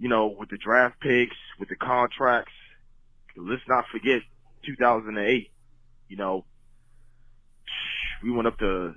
you 0.00 0.08
know, 0.08 0.34
with 0.36 0.50
the 0.50 0.58
draft 0.58 1.00
picks, 1.00 1.36
with 1.60 1.68
the 1.68 1.76
contracts. 1.76 2.52
Let's 3.36 3.62
not 3.68 3.84
forget 3.92 4.22
2008. 4.66 5.50
You 6.08 6.16
know, 6.16 6.44
we 8.24 8.30
went 8.30 8.48
up 8.48 8.58
to, 8.58 8.94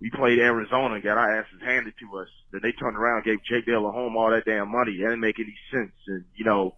we 0.00 0.10
played 0.10 0.38
Arizona 0.38 0.94
and 0.94 1.04
got 1.04 1.16
our 1.16 1.38
asses 1.38 1.62
handed 1.64 1.94
to 2.00 2.18
us. 2.18 2.28
Then 2.52 2.60
they 2.62 2.72
turned 2.72 2.96
around 2.96 3.24
gave 3.24 3.38
Jake 3.44 3.66
Delhomme 3.66 4.16
all 4.16 4.30
that 4.30 4.44
damn 4.44 4.70
money. 4.70 4.98
That 4.98 5.10
didn't 5.10 5.20
make 5.20 5.38
any 5.38 5.54
sense. 5.72 5.94
And, 6.08 6.24
you 6.34 6.44
know, 6.44 6.74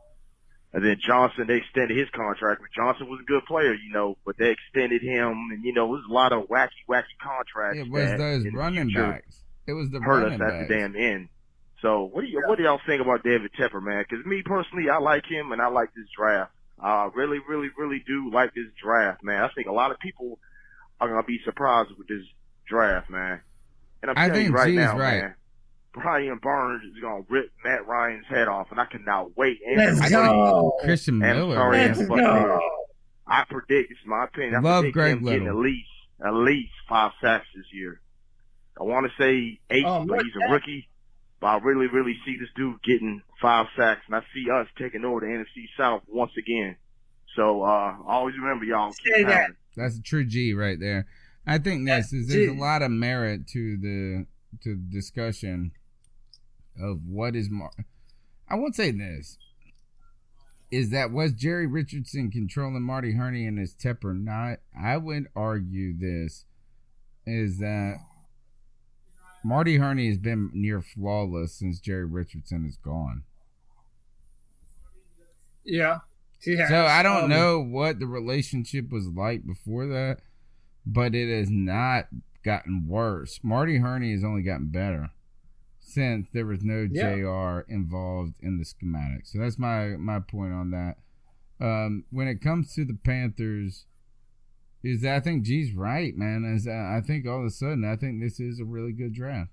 and 0.72 0.84
then 0.84 0.98
Johnson, 1.04 1.46
they 1.48 1.56
extended 1.56 1.96
his 1.96 2.08
contract. 2.10 2.60
But 2.60 2.70
Johnson 2.76 3.08
was 3.08 3.20
a 3.20 3.26
good 3.26 3.44
player, 3.46 3.74
you 3.74 3.92
know, 3.92 4.16
but 4.24 4.36
they 4.38 4.50
extended 4.50 5.02
him. 5.02 5.48
And, 5.52 5.64
you 5.64 5.72
know, 5.72 5.86
it 5.86 5.88
was 5.88 6.04
a 6.08 6.12
lot 6.12 6.32
of 6.32 6.48
wacky, 6.48 6.68
wacky 6.88 7.16
contracts. 7.20 7.80
It 7.80 7.90
was 7.90 8.10
those 8.12 8.44
the 8.44 8.50
running 8.50 8.92
backs. 8.92 9.42
It 9.66 9.72
was 9.72 9.90
the 9.90 10.00
hurt 10.00 10.32
us 10.32 10.38
running 10.38 10.42
at 10.42 10.50
backs. 10.50 10.68
the 10.68 10.74
damn 10.74 10.96
end. 10.96 11.28
So 11.82 12.04
what 12.12 12.20
do 12.20 12.26
you 12.26 12.42
what 12.46 12.58
do 12.58 12.64
y'all 12.64 12.80
think 12.86 13.00
about 13.00 13.24
David 13.24 13.52
Tepper, 13.58 13.82
man? 13.82 14.04
Because 14.08 14.24
me 14.26 14.42
personally, 14.44 14.90
I 14.90 14.98
like 14.98 15.24
him 15.24 15.52
and 15.52 15.62
I 15.62 15.68
like 15.68 15.88
this 15.94 16.06
draft. 16.16 16.52
I 16.78 17.08
really, 17.14 17.38
really, 17.48 17.68
really 17.76 18.02
do 18.06 18.30
like 18.32 18.54
this 18.54 18.66
draft, 18.82 19.22
man. 19.24 19.42
I 19.42 19.48
think 19.54 19.66
a 19.66 19.72
lot 19.72 19.90
of 19.90 19.98
people 19.98 20.38
are 21.00 21.08
gonna 21.08 21.22
be 21.22 21.40
surprised 21.44 21.90
with 21.98 22.08
this 22.08 22.22
draft, 22.66 23.10
man. 23.10 23.40
And 24.02 24.10
I'm 24.10 24.18
I 24.18 24.28
telling 24.28 24.46
you 24.46 24.52
right 24.52 24.66
G's 24.68 24.76
now, 24.76 24.98
right. 24.98 25.20
man. 25.22 25.34
Brian 25.92 26.38
Burns 26.38 26.84
is 26.84 27.00
gonna 27.02 27.24
rip 27.28 27.50
Matt 27.64 27.86
Ryan's 27.86 28.26
head 28.26 28.48
off, 28.48 28.68
and 28.70 28.78
I 28.80 28.84
cannot 28.86 29.36
wait. 29.36 29.58
Let's 29.76 30.00
I 30.00 30.08
go. 30.10 30.72
Christian 30.82 31.22
and 31.22 31.38
Miller. 31.38 31.56
sorry, 31.56 31.76
man. 31.78 31.90
I'm 32.00 32.06
fucking- 32.06 32.60
I 33.26 33.44
predict, 33.48 33.90
this 33.90 33.98
is 33.98 34.06
my 34.06 34.24
opinion. 34.24 34.56
I 34.56 34.58
Love 34.60 34.84
Greg 34.92 35.18
him 35.18 35.24
getting 35.24 35.46
at 35.48 35.54
least 35.56 35.88
at 36.24 36.34
least 36.34 36.72
five 36.88 37.12
sacks 37.20 37.46
this 37.54 37.66
year. 37.72 38.00
I 38.78 38.82
want 38.84 39.06
to 39.10 39.22
say 39.22 39.60
eight, 39.70 39.84
Oh, 39.86 40.04
but 40.04 40.22
he's 40.24 40.34
a 40.36 40.52
rookie. 40.52 40.88
But 41.40 41.46
I 41.46 41.58
really, 41.58 41.86
really 41.86 42.16
see 42.26 42.36
this 42.38 42.48
dude 42.54 42.82
getting 42.82 43.22
five 43.40 43.66
sacks, 43.76 44.02
and 44.06 44.14
I 44.16 44.20
see 44.34 44.50
us 44.50 44.66
taking 44.78 45.04
over 45.04 45.20
the 45.20 45.26
NFC 45.26 45.68
South 45.76 46.02
once 46.08 46.32
again. 46.36 46.76
So 47.36 47.62
uh 47.62 47.96
always 48.06 48.36
remember, 48.36 48.64
y'all. 48.64 48.92
Keep 48.92 49.14
Say 49.14 49.22
that. 49.24 49.32
pounding. 49.32 49.56
That's 49.76 49.96
a 49.96 50.02
true 50.02 50.24
G 50.24 50.52
right 50.52 50.78
there. 50.78 51.06
I 51.46 51.58
think 51.58 51.86
this 51.86 52.12
is 52.12 52.28
there's 52.28 52.50
a 52.50 52.54
G. 52.54 52.58
lot 52.60 52.82
of 52.82 52.90
merit 52.90 53.46
to 53.48 53.76
the 53.76 54.26
to 54.62 54.74
the 54.74 54.92
discussion 54.92 55.72
of 56.80 57.00
what 57.06 57.36
is 57.36 57.48
Mar- 57.50 57.72
I 58.48 58.56
won't 58.56 58.74
say 58.74 58.90
this 58.90 59.38
is 60.70 60.90
that 60.90 61.10
was 61.10 61.32
Jerry 61.32 61.66
Richardson 61.66 62.30
controlling 62.30 62.82
Marty 62.82 63.12
Hurney 63.12 63.46
and 63.46 63.58
his 63.58 63.74
tip 63.74 64.04
or 64.04 64.14
not? 64.14 64.58
I 64.78 64.96
would 64.96 65.26
argue 65.34 65.96
this 65.96 66.44
is 67.26 67.58
that 67.58 67.96
Marty 69.44 69.78
Hurney 69.78 70.08
has 70.08 70.18
been 70.18 70.50
near 70.52 70.80
flawless 70.80 71.54
since 71.54 71.80
Jerry 71.80 72.04
Richardson 72.04 72.66
is 72.66 72.76
gone. 72.76 73.24
Yeah. 75.64 75.98
Has. 76.44 76.68
So 76.68 76.86
I 76.86 77.02
don't 77.02 77.24
Um, 77.24 77.30
know 77.30 77.60
what 77.60 77.98
the 77.98 78.06
relationship 78.06 78.90
was 78.90 79.06
like 79.08 79.46
before 79.46 79.86
that, 79.88 80.20
but 80.86 81.14
it 81.14 81.28
has 81.28 81.50
not 81.50 82.08
gotten 82.42 82.86
worse. 82.86 83.40
Marty 83.42 83.78
Hurney 83.78 84.12
has 84.12 84.24
only 84.24 84.42
gotten 84.42 84.68
better 84.68 85.10
since 85.78 86.28
there 86.32 86.46
was 86.46 86.62
no 86.64 86.88
Yeah. 86.90 87.14
JR 87.16 87.60
involved 87.68 88.34
in 88.40 88.58
the 88.58 88.64
schematic. 88.64 89.26
So 89.26 89.38
that's 89.38 89.58
my 89.58 89.96
my 89.96 90.20
point 90.20 90.52
on 90.52 90.70
that. 90.70 90.96
Um, 91.60 92.04
when 92.10 92.26
it 92.26 92.40
comes 92.40 92.72
to 92.74 92.86
the 92.86 92.94
Panthers, 92.94 93.84
is 94.82 95.02
that 95.02 95.16
I 95.16 95.20
think 95.20 95.44
G's 95.44 95.74
right, 95.74 96.16
man. 96.16 96.44
Is 96.44 96.64
that 96.64 96.94
I 96.96 97.02
think 97.06 97.26
all 97.26 97.40
of 97.40 97.44
a 97.44 97.50
sudden 97.50 97.84
I 97.84 97.96
think 97.96 98.20
this 98.22 98.40
is 98.40 98.60
a 98.60 98.64
really 98.64 98.92
good 98.92 99.12
draft. 99.12 99.50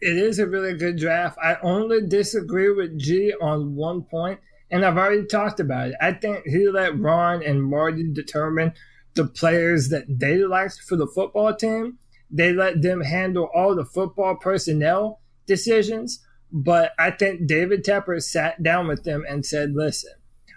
It 0.00 0.18
is 0.18 0.38
a 0.38 0.46
really 0.46 0.74
good 0.76 0.98
draft. 0.98 1.38
I 1.42 1.56
only 1.62 2.06
disagree 2.06 2.70
with 2.70 2.98
G 2.98 3.32
on 3.40 3.74
one 3.76 4.02
point, 4.02 4.40
and 4.70 4.84
I've 4.84 4.98
already 4.98 5.26
talked 5.26 5.60
about 5.60 5.88
it. 5.88 5.94
I 6.00 6.12
think 6.12 6.46
he 6.46 6.68
let 6.68 6.98
Ron 6.98 7.42
and 7.42 7.62
Marty 7.62 8.10
determine 8.12 8.72
the 9.14 9.26
players 9.26 9.88
that 9.88 10.04
they 10.08 10.38
liked 10.38 10.80
for 10.80 10.96
the 10.96 11.06
football 11.06 11.54
team. 11.54 11.98
They 12.30 12.52
let 12.52 12.82
them 12.82 13.00
handle 13.02 13.48
all 13.54 13.74
the 13.74 13.84
football 13.84 14.36
personnel 14.36 15.20
decisions. 15.46 16.20
But 16.52 16.92
I 16.98 17.10
think 17.10 17.46
David 17.46 17.84
Tepper 17.84 18.22
sat 18.22 18.62
down 18.62 18.88
with 18.88 19.04
them 19.04 19.24
and 19.28 19.44
said, 19.44 19.72
listen, 19.74 20.12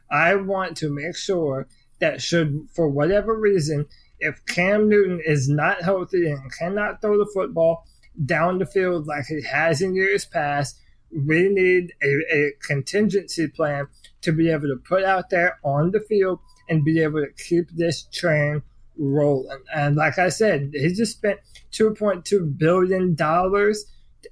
I 0.10 0.36
want 0.36 0.78
to 0.78 0.90
make 0.90 1.16
sure 1.16 1.68
that 2.00 2.22
should, 2.22 2.68
for 2.74 2.88
whatever 2.88 3.38
reason, 3.38 3.86
if 4.20 4.46
Cam 4.46 4.90
Newton 4.90 5.22
is 5.26 5.48
not 5.48 5.82
healthy 5.82 6.30
and 6.30 6.52
cannot 6.58 7.02
throw 7.02 7.18
the 7.18 7.30
football 7.34 7.86
down 8.26 8.58
the 8.58 8.66
field 8.66 9.08
like 9.08 9.26
he 9.26 9.42
has 9.44 9.82
in 9.82 9.96
years 9.96 10.26
past, 10.26 10.80
we 11.12 11.50
need 11.50 11.94
a, 12.04 12.36
a 12.36 12.52
contingency 12.62 13.48
plan 13.48 13.88
to 14.22 14.32
be 14.32 14.50
able 14.50 14.68
to 14.68 14.80
put 14.88 15.04
out 15.04 15.30
there 15.30 15.60
on 15.64 15.92
the 15.92 16.00
field 16.02 16.40
and 16.68 16.84
be 16.84 17.02
able 17.02 17.22
to 17.22 17.44
keep 17.44 17.70
this 17.72 18.04
train 18.12 18.62
rolling. 18.98 19.64
And 19.74 19.96
like 19.96 20.20
I 20.20 20.30
said, 20.30 20.72
he 20.74 20.94
just 20.94 21.18
spent 21.18 21.40
$2.2 21.72 22.58
billion. 22.58 23.16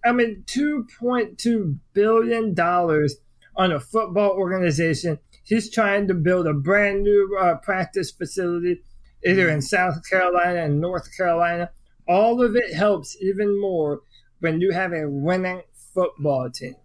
I 0.05 0.11
mean, 0.11 0.43
$2.2 0.45 1.77
billion 1.93 2.59
on 3.55 3.71
a 3.71 3.79
football 3.79 4.31
organization. 4.31 5.19
He's 5.43 5.71
trying 5.71 6.07
to 6.09 6.13
build 6.13 6.47
a 6.47 6.53
brand 6.53 7.03
new 7.03 7.37
uh, 7.39 7.55
practice 7.55 8.11
facility 8.11 8.83
either 9.25 9.49
in 9.49 9.61
South 9.61 10.07
Carolina 10.09 10.63
and 10.63 10.79
North 10.79 11.09
Carolina. 11.15 11.71
All 12.07 12.41
of 12.41 12.55
it 12.55 12.73
helps 12.73 13.17
even 13.21 13.59
more 13.59 14.01
when 14.39 14.61
you 14.61 14.71
have 14.71 14.93
a 14.93 15.09
winning 15.09 15.63
football 15.93 16.49
team. 16.49 16.75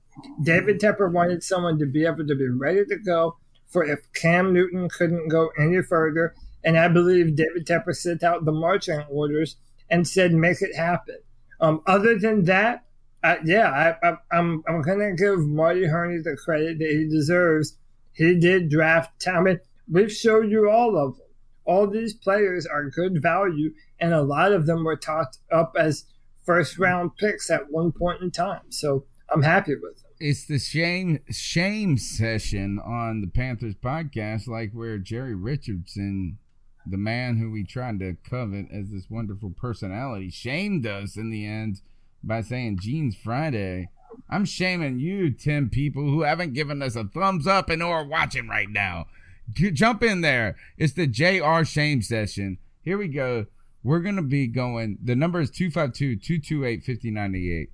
David 0.43 0.81
Tepper 0.81 1.11
wanted 1.11 1.43
someone 1.43 1.79
to 1.79 1.87
be 1.87 2.05
able 2.05 2.27
to 2.27 2.35
be 2.35 2.49
ready 2.49 2.85
to 2.85 2.97
go 2.97 3.37
for 3.69 3.85
if 3.85 4.01
Cam 4.13 4.53
Newton 4.53 4.89
couldn't 4.89 5.29
go 5.29 5.51
any 5.59 5.83
further. 5.83 6.35
And 6.65 6.79
I 6.79 6.89
believe 6.89 7.37
David 7.37 7.67
Tepper 7.67 7.95
sent 7.95 8.23
out 8.23 8.45
the 8.45 8.53
marching 8.53 9.01
orders 9.11 9.57
and 9.91 10.07
said, 10.07 10.33
make 10.33 10.63
it 10.63 10.77
happen. 10.77 11.19
Um, 11.61 11.83
other 11.87 12.19
than 12.19 12.45
that, 12.45 12.85
uh, 13.23 13.37
yeah, 13.45 13.71
I, 14.03 14.09
I, 14.09 14.17
I'm 14.33 14.65
I'm 14.67 14.83
gonna 14.83 15.15
give 15.15 15.39
Marty 15.39 15.87
Hurney 15.87 16.19
the 16.19 16.37
credit 16.37 16.79
that 16.81 16.91
he 16.91 17.09
deserves. 17.09 17.79
He 18.13 18.39
did 18.39 18.69
draft. 18.69 19.27
I 19.29 19.59
we've 19.89 20.13
showed 20.13 20.51
you 20.51 20.69
all 20.69 20.97
of 20.97 21.17
them. 21.17 21.27
All 21.65 21.87
these 21.87 22.15
players 22.15 22.67
are 22.67 22.91
good 22.91 23.23
value, 23.23 23.73
and 24.01 24.13
a 24.13 24.23
lot 24.23 24.53
of 24.53 24.67
them 24.67 24.83
were 24.83 24.97
talked 24.97 25.39
up 25.53 25.75
as 25.79 26.05
first 26.45 26.79
round 26.79 27.17
picks 27.17 27.49
at 27.49 27.71
one 27.71 27.93
point 27.93 28.23
in 28.23 28.33
time. 28.33 28.71
So 28.71 29.05
I'm 29.31 29.43
happy 29.43 29.77
with 29.77 30.02
them. 30.02 30.02
It's 30.25 30.45
the 30.45 30.61
shame 30.61 31.19
shame 31.31 31.99
session 31.99 32.79
on 32.79 33.23
the 33.23 33.27
Panthers 33.27 33.75
podcast, 33.75 34.47
like 34.47 34.71
where 34.71 34.97
Jerry 34.97 35.35
Richardson, 35.35 36.39
the 36.87 36.97
man 36.97 37.39
who 37.39 37.51
we 37.51 37.65
tried 37.65 37.99
to 37.99 38.17
covet 38.31 38.67
as 38.73 38.93
this 38.93 39.11
wonderful 39.11 39.51
personality, 39.51 40.31
shamed 40.31 40.87
us 40.87 41.17
in 41.17 41.31
the 41.31 41.45
end 41.45 41.81
by 42.23 42.41
saying 42.41 42.79
Jeans 42.81 43.17
Friday. 43.17 43.89
I'm 44.31 44.45
shaming 44.45 45.01
you, 45.01 45.33
10 45.33 45.71
people 45.71 46.05
who 46.05 46.23
haven't 46.23 46.55
given 46.55 46.83
us 46.83 46.95
a 46.95 47.03
thumbs 47.03 47.49
up 47.49 47.69
and 47.69 47.83
are 47.83 48.05
watching 48.05 48.47
right 48.47 48.71
now. 48.71 49.07
Jump 49.53 50.05
in 50.05 50.21
there. 50.21 50.55
It's 50.79 50.93
the 50.93 51.09
JR 51.09 51.65
shame 51.65 52.01
session. 52.01 52.59
Here 52.81 52.97
we 52.97 53.09
go. 53.09 53.47
We're 53.83 53.99
going 53.99 54.15
to 54.15 54.23
be 54.23 54.47
going. 54.47 54.99
The 55.03 55.17
number 55.17 55.41
is 55.41 55.51
252 55.51 56.15
228 56.15 56.85
5098. 56.85 57.71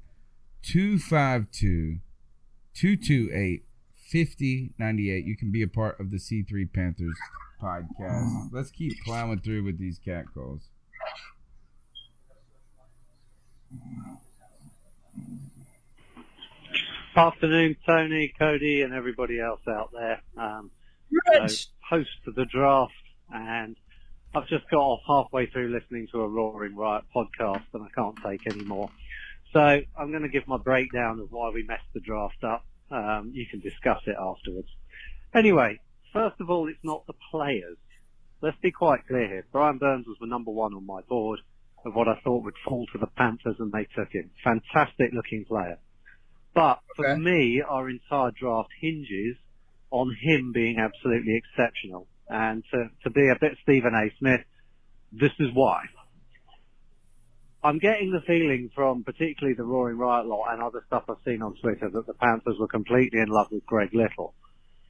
252 0.62 1.98
228 2.78 3.64
5098. 4.10 5.24
You 5.24 5.36
can 5.36 5.50
be 5.50 5.62
a 5.62 5.68
part 5.68 5.98
of 5.98 6.10
the 6.10 6.18
C3 6.18 6.72
Panthers 6.72 7.16
podcast. 7.60 8.50
Let's 8.52 8.70
keep 8.70 8.92
plowing 9.04 9.40
through 9.40 9.64
with 9.64 9.78
these 9.78 9.98
cat 9.98 10.26
calls. 10.32 10.62
Afternoon, 17.16 17.76
Tony, 17.84 18.32
Cody, 18.38 18.82
and 18.82 18.94
everybody 18.94 19.40
else 19.40 19.60
out 19.68 19.90
there. 19.92 20.22
Um, 20.36 20.70
you 21.10 21.18
know, 21.32 21.42
Rich. 21.42 21.66
post 21.90 22.10
the 22.24 22.44
draft 22.44 22.92
and 23.34 23.76
I've 24.34 24.46
just 24.46 24.68
got 24.70 24.78
off 24.78 25.00
halfway 25.06 25.46
through 25.46 25.68
listening 25.68 26.06
to 26.12 26.20
a 26.20 26.28
Roaring 26.28 26.76
Riot 26.76 27.04
podcast, 27.14 27.64
and 27.72 27.82
I 27.82 27.88
can't 27.94 28.16
take 28.24 28.46
any 28.46 28.62
more. 28.62 28.90
So 29.52 29.60
I'm 29.60 30.10
going 30.10 30.22
to 30.22 30.28
give 30.28 30.46
my 30.46 30.58
breakdown 30.58 31.20
of 31.20 31.32
why 31.32 31.50
we 31.50 31.62
messed 31.62 31.88
the 31.94 32.00
draft 32.00 32.44
up. 32.44 32.64
Um, 32.90 33.30
you 33.34 33.46
can 33.46 33.60
discuss 33.60 34.00
it 34.06 34.16
afterwards. 34.18 34.68
Anyway, 35.34 35.80
first 36.12 36.40
of 36.40 36.50
all, 36.50 36.68
it's 36.68 36.78
not 36.82 37.06
the 37.06 37.14
players. 37.30 37.76
Let's 38.40 38.56
be 38.62 38.70
quite 38.70 39.06
clear 39.06 39.26
here. 39.26 39.46
Brian 39.52 39.78
Burns 39.78 40.06
was 40.06 40.16
the 40.20 40.26
number 40.26 40.50
one 40.50 40.74
on 40.74 40.86
my 40.86 41.00
board 41.02 41.40
of 41.84 41.94
what 41.94 42.08
I 42.08 42.20
thought 42.22 42.44
would 42.44 42.54
fall 42.64 42.86
to 42.92 42.98
the 42.98 43.06
Panthers, 43.06 43.56
and 43.58 43.72
they 43.72 43.86
took 43.96 44.12
him. 44.12 44.30
Fantastic 44.44 45.12
looking 45.12 45.44
player. 45.44 45.78
But 46.54 46.80
for 46.96 47.16
me, 47.16 47.62
our 47.66 47.88
entire 47.88 48.30
draft 48.32 48.70
hinges 48.80 49.36
on 49.90 50.14
him 50.20 50.52
being 50.52 50.78
absolutely 50.78 51.36
exceptional. 51.36 52.06
And 52.28 52.64
to, 52.72 52.90
to 53.04 53.10
be 53.10 53.28
a 53.28 53.36
bit 53.40 53.56
Stephen 53.62 53.94
A. 53.94 54.14
Smith, 54.18 54.40
this 55.12 55.32
is 55.38 55.48
why. 55.52 55.84
I'm 57.62 57.78
getting 57.78 58.12
the 58.12 58.20
feeling 58.20 58.70
from 58.72 59.02
particularly 59.02 59.54
the 59.56 59.64
Roaring 59.64 59.98
Riot 59.98 60.26
lot 60.26 60.52
and 60.52 60.62
other 60.62 60.84
stuff 60.86 61.04
I've 61.08 61.16
seen 61.24 61.42
on 61.42 61.56
Twitter 61.60 61.90
that 61.90 62.06
the 62.06 62.14
Panthers 62.14 62.56
were 62.58 62.68
completely 62.68 63.20
in 63.20 63.28
love 63.28 63.48
with 63.50 63.66
Greg 63.66 63.92
Little, 63.92 64.32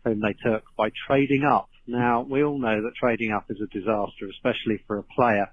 whom 0.04 0.20
they 0.20 0.34
took 0.44 0.64
by 0.76 0.90
trading 1.06 1.44
up. 1.44 1.70
Now, 1.86 2.26
we 2.28 2.44
all 2.44 2.58
know 2.58 2.82
that 2.82 2.94
trading 2.94 3.32
up 3.32 3.46
is 3.48 3.58
a 3.62 3.66
disaster, 3.66 4.28
especially 4.30 4.84
for 4.86 4.98
a 4.98 5.02
player. 5.02 5.50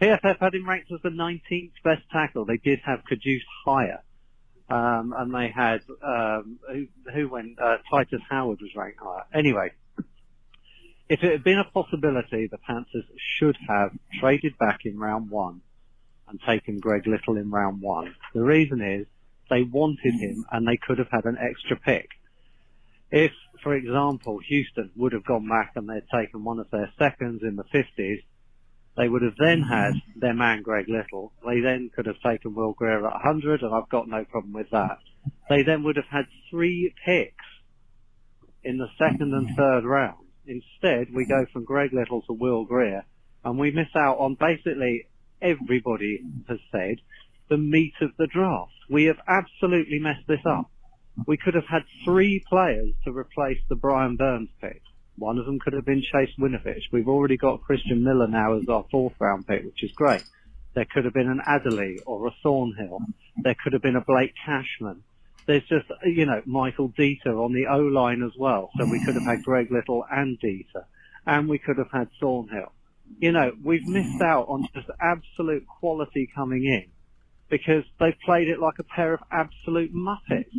PFF 0.00 0.38
had 0.40 0.54
him 0.54 0.66
ranked 0.66 0.90
as 0.90 1.00
the 1.02 1.10
19th 1.10 1.72
best 1.84 2.02
tackle. 2.10 2.46
They 2.46 2.56
did 2.56 2.80
have 2.84 3.00
Cajuste 3.00 3.42
higher. 3.66 4.02
Um, 4.70 5.14
and 5.16 5.34
they 5.34 5.50
had, 5.54 5.80
um, 6.02 6.58
who, 6.70 6.86
who 7.12 7.28
went, 7.28 7.58
uh, 7.60 7.78
Tytus 7.92 8.20
Howard 8.30 8.60
was 8.62 8.70
ranked 8.74 9.00
higher. 9.02 9.24
Anyway, 9.34 9.72
if 11.10 11.22
it 11.22 11.32
had 11.32 11.44
been 11.44 11.58
a 11.58 11.64
possibility, 11.64 12.46
the 12.46 12.58
Panthers 12.58 13.04
should 13.38 13.56
have 13.68 13.90
traded 14.18 14.56
back 14.58 14.80
in 14.84 14.98
round 14.98 15.30
one 15.30 15.60
and 16.28 16.40
taken 16.46 16.78
Greg 16.78 17.06
Little 17.06 17.36
in 17.36 17.50
round 17.50 17.80
one. 17.80 18.14
The 18.34 18.42
reason 18.42 18.80
is 18.80 19.06
they 19.50 19.62
wanted 19.62 20.14
him 20.14 20.44
and 20.50 20.66
they 20.66 20.76
could 20.76 20.98
have 20.98 21.10
had 21.10 21.24
an 21.24 21.38
extra 21.38 21.76
pick. 21.76 22.08
If, 23.10 23.32
for 23.62 23.74
example, 23.74 24.38
Houston 24.48 24.90
would 24.96 25.12
have 25.12 25.24
gone 25.24 25.48
back 25.48 25.72
and 25.76 25.88
they'd 25.88 26.08
taken 26.12 26.44
one 26.44 26.58
of 26.58 26.70
their 26.70 26.92
seconds 26.98 27.42
in 27.42 27.56
the 27.56 27.64
50s, 27.64 28.22
they 28.96 29.08
would 29.08 29.22
have 29.22 29.36
then 29.38 29.62
had 29.62 29.92
their 30.16 30.34
man 30.34 30.62
Greg 30.62 30.86
Little. 30.88 31.32
They 31.46 31.60
then 31.60 31.90
could 31.94 32.06
have 32.06 32.20
taken 32.20 32.54
Will 32.54 32.72
Grier 32.72 33.06
at 33.06 33.12
100, 33.12 33.62
and 33.62 33.72
I've 33.72 33.88
got 33.88 34.08
no 34.08 34.24
problem 34.24 34.52
with 34.52 34.70
that. 34.70 34.98
They 35.48 35.62
then 35.62 35.84
would 35.84 35.96
have 35.96 36.10
had 36.10 36.26
three 36.50 36.92
picks 37.06 37.44
in 38.64 38.76
the 38.78 38.88
second 38.98 39.32
and 39.32 39.56
third 39.56 39.84
round. 39.84 40.26
Instead, 40.46 41.14
we 41.14 41.26
go 41.26 41.46
from 41.52 41.64
Greg 41.64 41.92
Little 41.92 42.22
to 42.22 42.32
Will 42.32 42.64
Grier, 42.64 43.04
and 43.44 43.58
we 43.58 43.70
miss 43.70 43.88
out 43.94 44.18
on 44.18 44.34
basically 44.34 45.06
everybody 45.40 46.20
has 46.48 46.58
said 46.72 46.96
the 47.48 47.56
meat 47.56 47.94
of 48.00 48.10
the 48.18 48.26
draft. 48.26 48.72
We 48.90 49.04
have 49.04 49.18
absolutely 49.26 49.98
messed 49.98 50.26
this 50.26 50.44
up. 50.46 50.70
We 51.26 51.36
could 51.36 51.54
have 51.54 51.66
had 51.66 51.82
three 52.04 52.44
players 52.48 52.94
to 53.04 53.16
replace 53.16 53.58
the 53.68 53.76
Brian 53.76 54.16
Burns 54.16 54.50
pick. 54.60 54.82
One 55.16 55.38
of 55.38 55.46
them 55.46 55.58
could 55.58 55.72
have 55.72 55.84
been 55.84 56.02
Chase 56.02 56.30
Winovich. 56.38 56.92
We've 56.92 57.08
already 57.08 57.36
got 57.36 57.62
Christian 57.62 58.04
Miller 58.04 58.28
now 58.28 58.56
as 58.56 58.68
our 58.68 58.84
fourth 58.90 59.14
round 59.18 59.46
pick, 59.46 59.64
which 59.64 59.82
is 59.82 59.90
great. 59.92 60.22
There 60.74 60.84
could 60.84 61.04
have 61.04 61.14
been 61.14 61.28
an 61.28 61.40
Adderley 61.44 61.98
or 62.06 62.28
a 62.28 62.34
Thornhill. 62.42 63.00
There 63.42 63.56
could 63.62 63.72
have 63.72 63.82
been 63.82 63.96
a 63.96 64.04
Blake 64.04 64.34
Cashman. 64.46 65.02
There's 65.46 65.64
just, 65.64 65.86
you 66.04 66.26
know, 66.26 66.42
Michael 66.46 66.90
Deiter 66.90 67.42
on 67.44 67.52
the 67.52 67.66
O 67.66 67.78
line 67.78 68.22
as 68.22 68.32
well. 68.38 68.70
So 68.78 68.84
we 68.84 69.04
could 69.04 69.14
have 69.14 69.24
had 69.24 69.42
Greg 69.42 69.72
Little 69.72 70.04
and 70.08 70.38
Deiter. 70.38 70.84
And 71.26 71.48
we 71.48 71.58
could 71.58 71.78
have 71.78 71.90
had 71.90 72.10
Thornhill. 72.20 72.72
You 73.18 73.32
know, 73.32 73.52
we've 73.62 73.86
missed 73.86 74.22
out 74.22 74.46
on 74.48 74.68
just 74.74 74.88
absolute 75.00 75.66
quality 75.66 76.28
coming 76.34 76.64
in 76.64 76.86
because 77.48 77.84
they've 77.98 78.18
played 78.24 78.48
it 78.48 78.60
like 78.60 78.78
a 78.78 78.84
pair 78.84 79.14
of 79.14 79.20
absolute 79.30 79.94
muppets. 79.94 80.50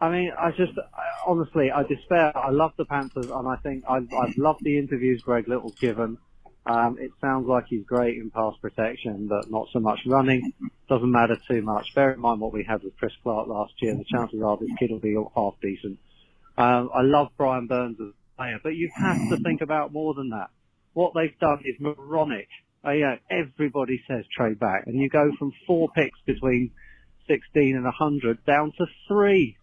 I 0.00 0.10
mean, 0.10 0.32
I 0.38 0.50
just 0.50 0.72
I, 0.78 1.02
honestly, 1.26 1.70
I 1.70 1.82
despair. 1.82 2.36
I 2.36 2.50
love 2.50 2.72
the 2.76 2.84
Panthers, 2.84 3.30
and 3.30 3.48
I 3.48 3.56
think 3.56 3.84
I've, 3.88 4.08
I've 4.12 4.36
loved 4.36 4.60
the 4.62 4.78
interviews 4.78 5.22
Greg 5.22 5.48
Little's 5.48 5.74
given. 5.74 6.18
Um, 6.66 6.98
it 7.00 7.10
sounds 7.20 7.48
like 7.48 7.64
he's 7.68 7.84
great 7.84 8.18
in 8.18 8.30
pass 8.30 8.52
protection, 8.60 9.26
but 9.26 9.50
not 9.50 9.68
so 9.72 9.80
much 9.80 10.00
running. 10.06 10.52
Doesn't 10.88 11.10
matter 11.10 11.36
too 11.48 11.62
much. 11.62 11.94
Bear 11.94 12.12
in 12.12 12.20
mind 12.20 12.40
what 12.40 12.52
we 12.52 12.62
had 12.62 12.82
with 12.82 12.96
Chris 12.98 13.12
Clark 13.22 13.48
last 13.48 13.72
year. 13.80 13.94
The 13.94 14.04
chances 14.04 14.42
are 14.42 14.58
this 14.58 14.68
kid 14.78 14.90
will 14.90 14.98
be 14.98 15.16
half 15.34 15.54
decent. 15.62 15.98
Um, 16.58 16.90
I 16.94 17.02
love 17.02 17.28
Brian 17.38 17.68
Burns 17.68 17.98
as 18.00 18.08
a 18.08 18.36
player, 18.36 18.60
but 18.62 18.74
you 18.74 18.90
have 18.94 19.16
to 19.30 19.38
think 19.38 19.62
about 19.62 19.92
more 19.92 20.12
than 20.12 20.30
that. 20.30 20.50
What 20.98 21.12
they've 21.14 21.38
done 21.38 21.60
is 21.64 21.76
moronic. 21.78 22.48
Uh, 22.84 22.90
yeah, 22.90 23.14
everybody 23.30 24.02
says 24.08 24.24
trade 24.36 24.58
back, 24.58 24.82
and 24.86 25.00
you 25.00 25.08
go 25.08 25.30
from 25.38 25.52
four 25.64 25.88
picks 25.94 26.18
between 26.26 26.72
16 27.28 27.76
and 27.76 27.84
100 27.84 28.44
down 28.44 28.72
to 28.78 28.86
three 29.06 29.56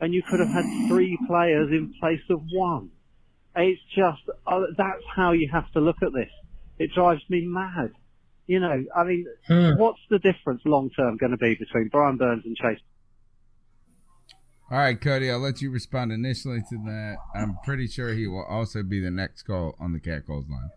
and 0.00 0.12
you 0.12 0.22
could 0.28 0.40
have 0.40 0.48
had 0.48 0.64
three 0.88 1.16
players 1.28 1.68
in 1.70 1.94
place 2.00 2.22
of 2.28 2.40
one. 2.52 2.90
It's 3.54 3.80
just, 3.94 4.22
uh, 4.46 4.60
that's 4.76 5.04
how 5.14 5.30
you 5.32 5.48
have 5.52 5.70
to 5.72 5.80
look 5.80 5.96
at 6.02 6.12
this. 6.12 6.30
It 6.78 6.90
drives 6.92 7.22
me 7.28 7.42
mad. 7.46 7.92
You 8.48 8.58
know, 8.58 8.84
I 8.96 9.04
mean, 9.04 9.26
Hmm. 9.46 9.78
what's 9.78 10.00
the 10.10 10.18
difference 10.18 10.62
long 10.64 10.90
term 10.90 11.18
going 11.18 11.30
to 11.30 11.38
be 11.38 11.54
between 11.54 11.88
Brian 11.88 12.16
Burns 12.16 12.44
and 12.44 12.56
Chase? 12.56 12.80
All 14.72 14.78
right, 14.78 14.98
Cody, 14.98 15.30
I'll 15.30 15.38
let 15.38 15.60
you 15.60 15.70
respond 15.70 16.12
initially 16.12 16.60
to 16.70 16.78
that. 16.86 17.16
I'm 17.34 17.58
pretty 17.62 17.86
sure 17.86 18.14
he 18.14 18.26
will 18.26 18.46
also 18.46 18.82
be 18.82 19.00
the 19.00 19.10
next 19.10 19.42
call 19.42 19.76
on 19.78 19.92
the 19.92 20.00
Cat 20.00 20.26
Calls 20.26 20.46
line. 20.48 20.70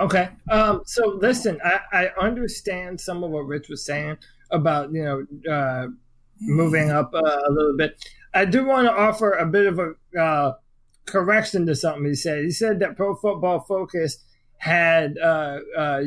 Okay. 0.00 0.30
Um, 0.50 0.80
so 0.86 1.18
listen, 1.20 1.60
I, 1.62 1.80
I 1.92 2.06
understand 2.18 2.98
some 2.98 3.22
of 3.22 3.30
what 3.30 3.40
Rich 3.40 3.68
was 3.68 3.84
saying 3.84 4.16
about 4.50 4.90
you 4.90 5.04
know 5.04 5.52
uh, 5.52 5.88
moving 6.40 6.90
up 6.90 7.12
uh, 7.12 7.18
a 7.46 7.52
little 7.52 7.76
bit. 7.76 8.02
I 8.32 8.46
do 8.46 8.64
want 8.64 8.86
to 8.86 8.92
offer 8.92 9.32
a 9.32 9.44
bit 9.44 9.66
of 9.66 9.78
a 9.78 10.18
uh, 10.18 10.54
correction 11.04 11.66
to 11.66 11.74
something 11.76 12.06
he 12.06 12.14
said. 12.14 12.42
He 12.42 12.50
said 12.50 12.80
that 12.80 12.96
Pro 12.96 13.14
Football 13.14 13.60
Focus 13.60 14.24
had 14.56 15.18
uh, 15.18 15.58
uh, 15.76 16.02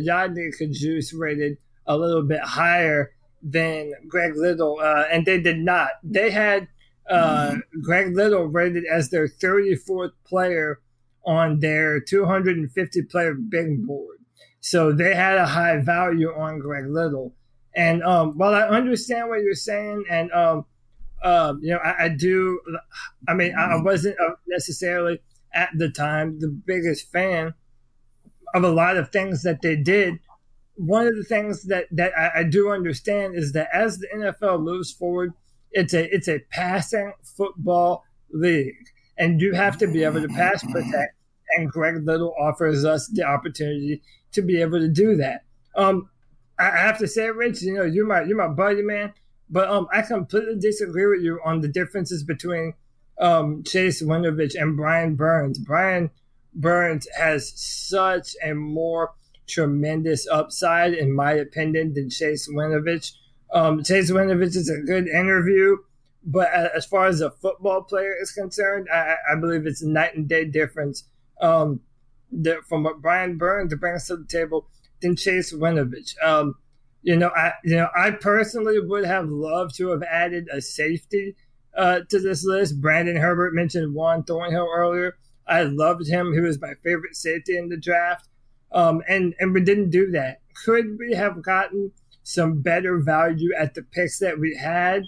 rated 1.14 1.58
a 1.86 1.96
little 1.96 2.24
bit 2.24 2.42
higher 2.42 3.12
than 3.46 3.94
Greg 4.08 4.36
Little, 4.36 4.80
uh, 4.82 5.06
and 5.12 5.26
they 5.26 5.40
did 5.40 5.60
not. 5.60 5.90
They 6.04 6.32
had 6.32 6.68
uh, 7.10 7.58
Greg 7.82 8.16
Little 8.16 8.46
rated 8.46 8.86
as 8.86 9.10
their 9.10 9.28
34th 9.28 10.12
player 10.26 10.80
on 11.26 11.60
their 11.60 12.00
250 12.00 13.04
player 13.04 13.36
big 13.36 13.86
board. 13.86 14.18
So 14.62 14.92
they 14.92 15.14
had 15.14 15.38
a 15.38 15.46
high 15.46 15.78
value 15.78 16.30
on 16.30 16.60
Greg 16.60 16.88
Little. 16.88 17.36
And 17.76 18.02
um, 18.04 18.38
while 18.38 18.56
I 18.56 18.68
understand 18.68 19.30
what 19.30 19.42
you're 19.42 19.54
saying, 19.54 20.06
and 20.10 20.32
um, 20.32 20.66
um, 21.24 21.60
you 21.62 21.72
know, 21.72 21.80
I, 21.80 22.06
I 22.06 22.10
do. 22.10 22.60
I 23.28 23.34
mean, 23.34 23.54
I 23.56 23.82
wasn't 23.82 24.20
uh, 24.20 24.36
necessarily 24.48 25.22
at 25.54 25.70
the 25.76 25.90
time 25.90 26.40
the 26.40 26.48
biggest 26.48 27.12
fan 27.12 27.54
of 28.54 28.64
a 28.64 28.70
lot 28.70 28.98
of 28.98 29.12
things 29.12 29.44
that 29.44 29.62
they 29.62 29.76
did. 29.76 30.20
One 30.76 31.08
of 31.08 31.16
the 31.16 31.24
things 31.24 31.64
that 31.64 31.86
that 31.92 32.12
I, 32.18 32.40
I 32.40 32.44
do 32.44 32.72
understand 32.72 33.36
is 33.36 33.54
that 33.54 33.70
as 33.74 33.98
the 33.98 34.08
NFL 34.16 34.62
moves 34.62 34.92
forward, 34.92 35.34
it's 35.72 35.94
a 35.94 36.14
it's 36.14 36.28
a 36.28 36.40
passing 36.52 37.14
football 37.24 38.04
league, 38.32 38.76
and 39.18 39.40
you 39.42 39.54
have 39.54 39.78
to 39.80 39.88
be 39.88 40.04
able 40.04 40.22
to 40.22 40.28
pass 40.28 40.64
protect. 40.64 41.16
And 41.58 41.70
Greg 41.70 42.06
Little 42.06 42.34
offers 42.40 42.84
us 42.84 43.08
the 43.08 43.24
opportunity 43.24 44.02
to 44.34 44.42
be 44.42 44.62
able 44.62 44.80
to 44.80 44.90
do 44.90 45.16
that. 45.18 45.44
Um, 45.76 46.10
I 46.58 46.72
have 46.72 46.98
to 47.00 47.08
say, 47.08 47.30
Rich, 47.30 47.62
you 47.62 47.74
know, 47.74 47.84
you're 47.84 48.08
my 48.08 48.24
you're 48.24 48.38
my 48.38 48.54
buddy, 48.54 48.82
man. 48.82 49.14
But 49.50 49.70
um, 49.70 49.88
I 49.94 50.02
completely 50.02 50.58
disagree 50.60 51.06
with 51.06 51.22
you 51.22 51.40
on 51.46 51.62
the 51.62 51.68
differences 51.68 52.24
between 52.24 52.74
um, 53.20 53.64
Chase 53.64 54.02
Winovich 54.02 54.60
and 54.60 54.76
Brian 54.76 55.16
Burns. 55.16 55.60
Brian 55.60 56.10
Burns 56.54 57.08
has 57.18 57.54
such 57.56 58.36
a 58.44 58.54
more 58.54 59.14
tremendous 59.48 60.28
upside, 60.28 60.94
in 60.94 61.14
my 61.14 61.34
opinion, 61.34 61.94
than 61.94 62.10
Chase 62.10 62.48
Winovich. 62.50 63.14
Um, 63.54 63.84
Chase 63.84 64.12
Winovich 64.12 64.56
is 64.56 64.70
a 64.70 64.82
good 64.82 65.08
interview, 65.08 65.78
but 66.24 66.50
as 66.52 66.86
far 66.86 67.08
as 67.08 67.22
a 67.22 67.32
football 67.32 67.82
player 67.84 68.16
is 68.20 68.32
concerned, 68.32 68.88
I, 68.92 69.16
I- 69.32 69.36
believe 69.40 69.66
it's 69.66 69.82
a 69.82 69.88
night 69.88 70.16
and 70.16 70.28
day 70.28 70.46
difference 70.46 71.04
um, 71.42 71.82
that 72.32 72.66
from 72.68 72.84
what 72.84 73.02
Brian 73.02 73.38
Burns 73.38 73.74
brings 73.76 74.08
to 74.08 74.18
the 74.18 74.26
table 74.26 74.68
than 75.02 75.16
Chase 75.16 75.54
Winovich. 75.54 76.16
Um, 76.24 76.56
you 77.04 77.16
know, 77.16 77.30
I 77.36 77.52
you 77.64 77.76
know 77.76 77.90
I 77.96 78.12
personally 78.12 78.80
would 78.80 79.06
have 79.06 79.30
loved 79.30 79.76
to 79.78 79.90
have 79.90 80.02
added 80.04 80.48
a 80.52 80.60
safety 80.62 81.36
uh, 81.78 82.00
to 82.10 82.20
this 82.20 82.44
list. 82.44 82.82
Brandon 82.82 83.16
Herbert 83.18 83.54
mentioned 83.54 83.94
Juan 83.94 84.24
Thornhill 84.24 84.68
earlier. 84.76 85.16
I 85.48 85.64
loved 85.64 86.08
him. 86.08 86.34
He 86.34 86.40
was 86.40 86.60
my 86.60 86.74
favorite 86.84 87.16
safety 87.16 87.58
in 87.58 87.70
the 87.70 87.78
draft, 87.78 88.28
um, 88.76 89.02
and 89.08 89.34
and 89.40 89.54
we 89.54 89.62
didn't 89.62 89.90
do 89.90 90.12
that. 90.12 90.42
Could 90.66 90.98
we 91.00 91.14
have 91.16 91.42
gotten 91.42 91.92
some 92.24 92.62
better 92.62 93.00
value 93.00 93.50
at 93.58 93.74
the 93.74 93.82
picks 93.82 94.20
that 94.20 94.38
we 94.38 94.56
had? 94.56 95.04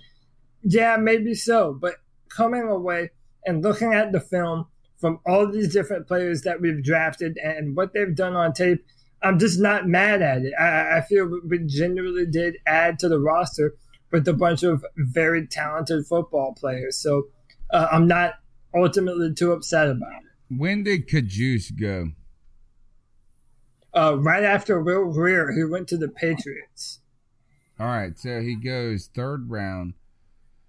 Yeah, 0.64 0.98
maybe 0.98 1.36
so. 1.36 1.78
But 1.80 1.96
coming 2.30 2.64
away 2.64 3.12
and 3.46 3.62
looking 3.62 3.94
at 3.94 4.12
the 4.12 4.20
film 4.20 4.68
from 5.00 5.20
all 5.26 5.52
these 5.52 5.72
different 5.72 6.08
players 6.08 6.42
that 6.42 6.62
we've 6.62 6.84
drafted 6.84 7.38
and 7.38 7.76
what 7.76 7.94
they've 7.94 8.16
done 8.16 8.36
on 8.36 8.54
tape, 8.54 8.84
I'm 9.22 9.38
just 9.38 9.60
not 9.60 9.88
mad 9.88 10.22
at 10.22 10.44
it. 10.44 10.54
I, 10.60 10.98
I 10.98 11.02
feel 11.02 11.40
we 11.48 11.60
genuinely 11.66 12.26
did 12.26 12.58
add 12.66 13.00
to 13.00 13.10
the 13.10 13.20
roster 13.20 13.76
with 14.12 14.28
a 14.28 14.34
bunch 14.34 14.64
of 14.64 14.86
very 14.96 15.46
talented 15.46 16.06
football 16.08 16.56
players. 16.58 16.98
So 16.98 17.28
uh, 17.72 17.88
I'm 17.92 18.08
not 18.08 18.36
ultimately 18.74 19.34
too 19.34 19.52
upset 19.52 19.90
about 19.90 20.22
it. 20.24 20.58
When 20.58 20.84
did 20.84 21.10
Cajuste 21.10 21.80
go? 21.80 22.12
Uh, 23.98 24.16
right 24.20 24.44
after 24.44 24.80
Will 24.80 25.12
Grier, 25.12 25.54
he 25.54 25.64
went 25.64 25.88
to 25.88 25.98
the 25.98 26.08
Patriots. 26.08 27.00
All 27.80 27.88
right, 27.88 28.16
so 28.16 28.42
he 28.42 28.54
goes 28.54 29.10
third 29.12 29.50
round. 29.50 29.96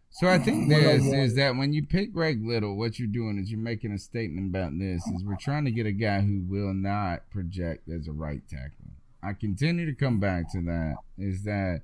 So 0.08 0.28
I 0.28 0.38
think 0.38 0.70
this 0.70 1.04
is 1.04 1.34
that 1.34 1.54
when 1.54 1.74
you 1.74 1.84
pick 1.84 2.14
Greg 2.14 2.42
Little, 2.42 2.74
what 2.74 2.98
you're 2.98 3.06
doing 3.06 3.38
is 3.38 3.50
you're 3.50 3.60
making 3.60 3.92
a 3.92 3.98
statement 3.98 4.48
about 4.48 4.78
this 4.78 5.06
is 5.08 5.22
we're 5.22 5.36
trying 5.36 5.66
to 5.66 5.70
get 5.70 5.84
a 5.84 5.92
guy 5.92 6.22
who 6.22 6.42
will 6.48 6.72
not 6.72 7.28
project 7.30 7.90
as 7.90 8.08
a 8.08 8.12
right 8.12 8.40
tackle. 8.48 8.92
I 9.22 9.34
continue 9.34 9.84
to 9.84 9.94
come 9.94 10.20
back 10.20 10.50
to 10.52 10.62
that 10.62 10.96
is 11.18 11.42
that 11.42 11.82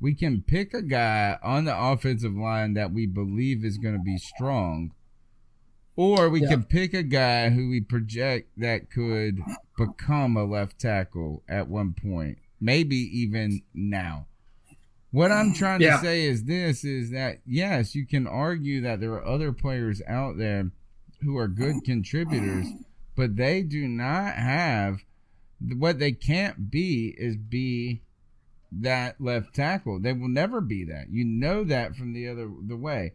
we 0.00 0.14
can 0.14 0.42
pick 0.42 0.74
a 0.74 0.82
guy 0.82 1.38
on 1.42 1.64
the 1.64 1.76
offensive 1.76 2.36
line 2.36 2.74
that 2.74 2.92
we 2.92 3.06
believe 3.06 3.64
is 3.64 3.78
going 3.78 3.96
to 3.96 4.02
be 4.02 4.16
strong 4.16 4.92
or 5.96 6.28
we 6.28 6.42
yeah. 6.42 6.48
can 6.48 6.64
pick 6.64 6.94
a 6.94 7.02
guy 7.02 7.50
who 7.50 7.68
we 7.68 7.80
project 7.80 8.50
that 8.56 8.90
could 8.90 9.38
become 9.78 10.36
a 10.36 10.44
left 10.44 10.78
tackle 10.78 11.42
at 11.48 11.68
one 11.68 11.94
point, 11.94 12.38
maybe 12.60 12.96
even 12.96 13.62
now. 13.72 14.26
What 15.10 15.30
I'm 15.30 15.54
trying 15.54 15.80
yeah. 15.80 15.98
to 15.98 16.02
say 16.02 16.24
is 16.24 16.44
this 16.44 16.84
is 16.84 17.10
that 17.12 17.38
yes, 17.46 17.94
you 17.94 18.04
can 18.04 18.26
argue 18.26 18.80
that 18.80 19.00
there 19.00 19.12
are 19.12 19.24
other 19.24 19.52
players 19.52 20.02
out 20.08 20.38
there 20.38 20.72
who 21.22 21.38
are 21.38 21.46
good 21.46 21.84
contributors, 21.84 22.66
but 23.14 23.36
they 23.36 23.62
do 23.62 23.86
not 23.86 24.34
have 24.34 25.04
what 25.76 26.00
they 26.00 26.10
can't 26.10 26.70
be 26.70 27.14
is 27.16 27.36
be 27.36 28.02
that 28.72 29.20
left 29.20 29.54
tackle. 29.54 30.00
They 30.00 30.12
will 30.12 30.28
never 30.28 30.60
be 30.60 30.84
that. 30.84 31.10
You 31.10 31.24
know 31.24 31.64
that 31.64 31.94
from 31.94 32.12
the 32.12 32.28
other 32.28 32.50
the 32.66 32.76
way. 32.76 33.12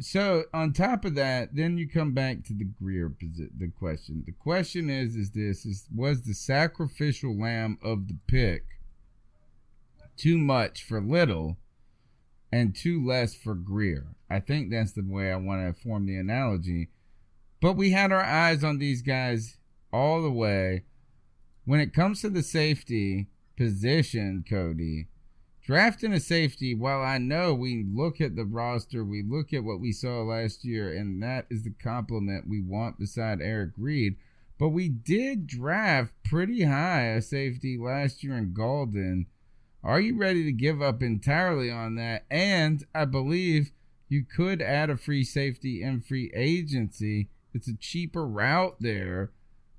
So 0.00 0.44
on 0.54 0.72
top 0.72 1.04
of 1.04 1.16
that, 1.16 1.56
then 1.56 1.76
you 1.76 1.88
come 1.88 2.12
back 2.12 2.44
to 2.44 2.52
the 2.52 2.64
Grier 2.64 3.12
the 3.20 3.68
question. 3.68 4.22
The 4.24 4.32
question 4.32 4.88
is 4.88 5.16
is 5.16 5.32
this 5.32 5.66
is 5.66 5.88
was 5.94 6.22
the 6.22 6.34
sacrificial 6.34 7.36
lamb 7.36 7.78
of 7.82 8.06
the 8.06 8.16
pick 8.28 8.64
too 10.16 10.38
much 10.38 10.84
for 10.84 11.00
little 11.00 11.58
and 12.52 12.76
too 12.76 13.04
less 13.04 13.34
for 13.34 13.54
Grier? 13.54 14.14
I 14.30 14.38
think 14.38 14.70
that's 14.70 14.92
the 14.92 15.02
way 15.04 15.32
I 15.32 15.36
want 15.36 15.66
to 15.66 15.82
form 15.82 16.06
the 16.06 16.16
analogy. 16.16 16.90
But 17.60 17.76
we 17.76 17.90
had 17.90 18.12
our 18.12 18.22
eyes 18.22 18.62
on 18.62 18.78
these 18.78 19.02
guys 19.02 19.56
all 19.92 20.22
the 20.22 20.30
way. 20.30 20.84
When 21.64 21.80
it 21.80 21.92
comes 21.92 22.20
to 22.20 22.30
the 22.30 22.42
safety 22.42 23.26
position, 23.56 24.44
Cody, 24.48 25.08
drafting 25.68 26.14
a 26.14 26.18
safety, 26.18 26.74
while 26.74 27.02
I 27.02 27.18
know 27.18 27.52
we 27.52 27.84
look 27.86 28.22
at 28.22 28.36
the 28.36 28.46
roster, 28.46 29.04
we 29.04 29.22
look 29.22 29.52
at 29.52 29.64
what 29.64 29.80
we 29.80 29.92
saw 29.92 30.22
last 30.22 30.64
year, 30.64 30.90
and 30.90 31.22
that 31.22 31.44
is 31.50 31.62
the 31.62 31.74
compliment 31.82 32.48
we 32.48 32.62
want 32.62 32.98
beside 32.98 33.42
Eric 33.42 33.72
Reid. 33.76 34.16
But 34.58 34.70
we 34.70 34.88
did 34.88 35.46
draft 35.46 36.14
pretty 36.24 36.62
high 36.62 37.08
a 37.08 37.20
safety 37.20 37.76
last 37.76 38.24
year 38.24 38.38
in 38.38 38.54
Gaulden. 38.54 39.26
are 39.84 40.00
you 40.00 40.16
ready 40.16 40.42
to 40.44 40.52
give 40.52 40.80
up 40.80 41.02
entirely 41.02 41.70
on 41.70 41.96
that? 41.96 42.24
And 42.30 42.86
I 42.94 43.04
believe 43.04 43.72
you 44.08 44.24
could 44.24 44.62
add 44.62 44.88
a 44.88 44.96
free 44.96 45.22
safety 45.22 45.82
and 45.82 46.02
free 46.02 46.32
agency. 46.34 47.28
It's 47.52 47.68
a 47.68 47.76
cheaper 47.76 48.26
route 48.26 48.76
there. 48.80 49.32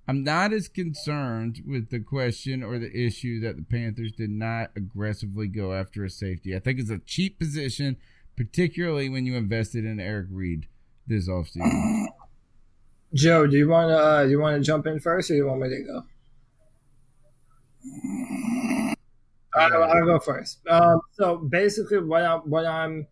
I'm 0.09 0.23
not 0.23 0.53
as 0.53 0.67
concerned 0.67 1.61
with 1.67 1.91
the 1.91 1.99
question 1.99 2.63
or 2.63 2.79
the 2.79 2.91
issue 2.91 3.39
that 3.41 3.57
the 3.57 3.61
Panthers 3.61 4.11
did 4.11 4.31
not 4.31 4.71
aggressively 4.75 5.47
go 5.47 5.71
after 5.71 6.03
a 6.03 6.09
safety. 6.09 6.55
I 6.55 6.59
think 6.59 6.79
it's 6.79 6.89
a 6.89 6.97
cheap 6.97 7.37
position, 7.37 7.95
particularly 8.35 9.07
when 9.07 9.27
you 9.27 9.35
invested 9.35 9.85
in 9.85 9.99
Eric 9.99 10.25
Reid 10.31 10.65
this 11.05 11.29
offseason. 11.29 12.07
Joe, 13.13 13.45
do 13.45 13.55
you 13.55 13.69
want 13.69 13.89
to 13.89 14.03
uh, 14.03 14.23
you 14.23 14.39
want 14.39 14.57
to 14.57 14.63
jump 14.63 14.87
in 14.87 14.99
first, 14.99 15.29
or 15.29 15.35
you 15.35 15.45
want 15.45 15.61
me 15.61 15.69
to 15.69 15.83
go? 15.83 16.03
I'll, 19.53 19.83
I'll 19.83 20.05
go 20.05 20.17
first. 20.17 20.57
Um, 20.67 21.01
so 21.11 21.37
basically, 21.37 21.99
what 21.99 22.23
I'm, 22.23 22.39
what 22.49 22.65
I'm, 22.65 23.05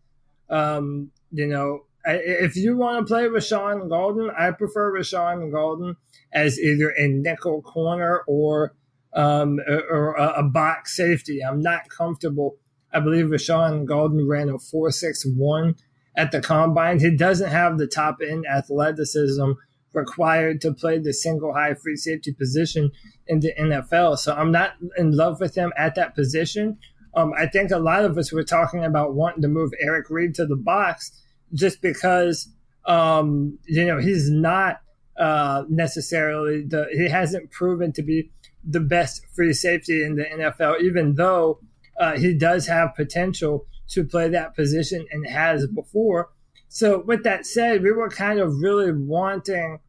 um, 0.50 1.12
you 1.32 1.46
know, 1.46 1.84
if 2.08 2.56
you 2.56 2.78
want 2.78 3.06
to 3.06 3.12
play 3.12 3.24
Rashaan 3.26 3.90
Gaulden, 3.90 4.30
I 4.38 4.52
prefer 4.52 4.94
Rashaan 4.94 5.52
Gaulden 5.52 5.96
as 6.34 6.60
either 6.60 6.90
a 6.98 7.08
nickel 7.08 7.62
corner 7.62 8.24
or 8.28 8.74
um, 9.14 9.60
or 9.90 10.14
a, 10.14 10.40
a, 10.40 10.44
box 10.44 10.96
safety. 10.96 11.44
I'm 11.44 11.62
not 11.62 11.90
comfortable. 11.90 12.58
I 12.94 13.00
believe 13.00 13.28
Rashaan 13.28 13.86
Gaulden 13.86 14.28
ran 14.28 14.50
a 14.50 14.60
four 14.60 14.92
six 14.92 15.26
one 15.26 15.76
at 16.16 16.32
the 16.32 16.42
combine. 16.42 17.00
He 17.00 17.16
doesn't 17.16 17.50
have 17.50 17.78
the 17.78 17.88
top 17.88 18.18
end 18.22 18.46
athleticism 18.46 19.52
required 19.94 20.62
to 20.62 20.74
play 20.74 21.00
the 21.00 21.14
single 21.14 21.54
high 21.54 21.74
free 21.74 21.96
safety 21.96 22.32
position 22.32 22.92
in 23.28 23.40
the 23.40 23.54
NFL. 23.60 24.18
So 24.20 24.34
I'm 24.34 24.52
not 24.52 24.74
in 24.98 25.12
love 25.12 25.40
with 25.40 25.56
him 25.56 25.74
at 25.78 25.96
that 25.96 26.14
position. 26.14 26.78
Um, 27.16 27.34
I 27.36 27.48
think 27.48 27.72
a 27.72 27.80
lot 27.80 28.06
of 28.06 28.18
us 28.18 28.32
were 28.32 28.44
talking 28.44 28.86
about 28.86 29.16
wanting 29.16 29.42
to 29.42 29.48
move 29.48 29.72
Eric 29.82 30.10
Reid 30.10 30.36
to 30.36 30.46
the 30.46 30.56
box 30.56 31.12
just 31.54 31.82
because, 31.82 32.50
um, 32.86 33.58
you 33.66 33.86
know, 33.86 34.00
he's 34.00 34.30
not 34.30 34.82
uh, 35.18 35.64
necessarily 35.70 36.64
the, 36.64 36.88
he 36.92 37.10
hasn't 37.10 37.52
proven 37.52 37.92
to 37.94 38.04
be 38.04 38.30
the 38.64 38.80
best 38.80 39.26
free 39.36 39.54
safety 39.54 40.04
in 40.04 40.16
the 40.16 40.26
NFL, 40.26 40.82
even 40.82 41.16
though 41.16 41.60
uh, 42.00 42.18
he 42.18 42.34
does 42.34 42.68
have 42.68 42.96
potential 42.96 43.66
to 43.90 44.04
play 44.04 44.28
that 44.30 44.56
position 44.56 45.06
and 45.12 45.26
has 45.28 45.66
before. 45.68 46.30
So, 46.70 47.02
with 47.02 47.24
that 47.24 47.46
said, 47.46 47.82
we 47.82 47.92
were 47.92 48.10
kind 48.10 48.40
of 48.40 48.58
really 48.60 48.92
wanting 48.92 49.80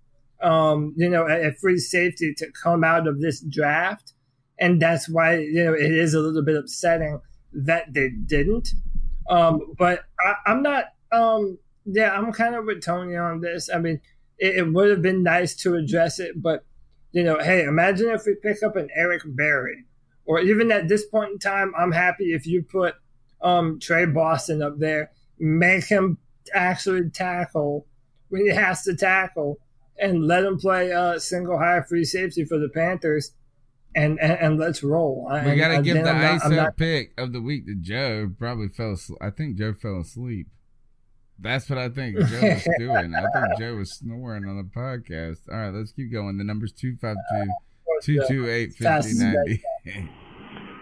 um, 0.43 0.95
you 0.97 1.09
know, 1.09 1.27
a, 1.27 1.49
a, 1.49 1.53
free 1.53 1.79
safety 1.79 2.33
to 2.37 2.51
come 2.63 2.85
out 2.85 3.09
of 3.09 3.21
this 3.21 3.41
draft. 3.41 4.13
And 4.59 4.81
that's 4.81 5.09
why, 5.09 5.39
you 5.39 5.65
know, 5.65 5.75
it 5.75 5.93
is 5.93 6.15
a 6.15 6.21
little 6.21 6.45
bit 6.45 6.57
upsetting 6.57 7.21
that 7.53 7.93
they 7.93 8.11
didn't. 8.11 8.69
Um, 9.29 9.61
but 9.77 10.05
I, 10.25 10.51
am 10.51 10.63
not, 10.63 10.87
um, 11.13 11.59
yeah, 11.85 12.11
I'm 12.11 12.33
kind 12.33 12.55
of 12.55 12.65
with 12.65 12.83
Tony 12.83 13.17
on 13.17 13.41
this. 13.41 13.71
I 13.73 13.79
mean, 13.79 14.01
it, 14.39 14.57
it 14.57 14.73
would 14.73 14.91
have 14.91 15.03
been 15.03 15.23
nice 15.23 15.55
to 15.57 15.75
address 15.75 16.19
it, 16.19 16.41
but, 16.43 16.65
you 17.13 17.23
know, 17.23 17.39
hey, 17.39 17.65
imagine 17.65 18.11
if 18.11 18.23
we 18.27 18.35
pick 18.35 18.63
up 18.63 18.77
an 18.77 18.89
Eric 18.95 19.23
Berry. 19.25 19.85
Or 20.25 20.41
even 20.41 20.71
at 20.71 20.89
this 20.89 21.07
point 21.07 21.33
in 21.33 21.39
time, 21.39 21.73
I'm 21.79 21.93
happy 21.93 22.35
if 22.35 22.47
you 22.47 22.63
put 22.63 22.95
um, 23.41 23.79
Tre 23.81 24.05
Boston 24.05 24.63
up 24.63 24.79
there, 24.79 25.11
make 25.39 25.85
him 25.85 26.19
actually 26.55 27.09
tackle 27.11 27.87
when 28.29 28.43
he 28.43 28.49
has 28.49 28.83
to 28.83 28.95
tackle 28.95 29.59
and 29.99 30.27
let 30.27 30.45
him 30.45 30.59
play 30.59 30.93
uh, 30.93 31.19
single 31.19 31.59
high 31.59 31.81
free 31.81 32.05
safety 32.05 32.45
for 32.45 32.59
the 32.59 32.69
Panthers, 32.69 33.33
and 33.95 34.19
and, 34.21 34.33
and 34.33 34.59
let's 34.59 34.83
roll. 34.83 35.29
We 35.45 35.57
got 35.57 35.77
to 35.77 35.83
give 35.83 35.97
the 35.97 36.13
not, 36.13 36.41
ISO 36.41 36.57
not... 36.57 36.77
pick 36.77 37.13
of 37.19 37.33
the 37.33 37.41
week 37.41 37.67
to 37.67 37.75
Joe. 37.75 38.31
Probably 38.39 38.69
fell. 38.69 38.93
Asleep. 38.93 39.19
I 39.21 39.31
think 39.31 39.57
Joe 39.57 39.75
fell 39.75 40.01
asleep. 40.01 40.49
That's 41.41 41.71
what 41.71 41.79
I 41.79 41.89
think 41.89 42.17
Joe 42.17 42.41
was 42.41 42.69
doing. 42.79 43.15
I 43.15 43.21
think 43.21 43.59
Joe 43.59 43.77
was 43.77 43.93
snoring 43.93 44.45
on 44.45 44.57
the 44.57 44.65
podcast. 44.65 45.49
All 45.51 45.57
right, 45.57 45.73
let's 45.73 45.93
keep 45.93 46.11
going. 46.11 46.37
The 46.37 46.45
number's 46.45 46.73
252 46.73 47.53
228 48.03 48.75
5090. 48.75 49.63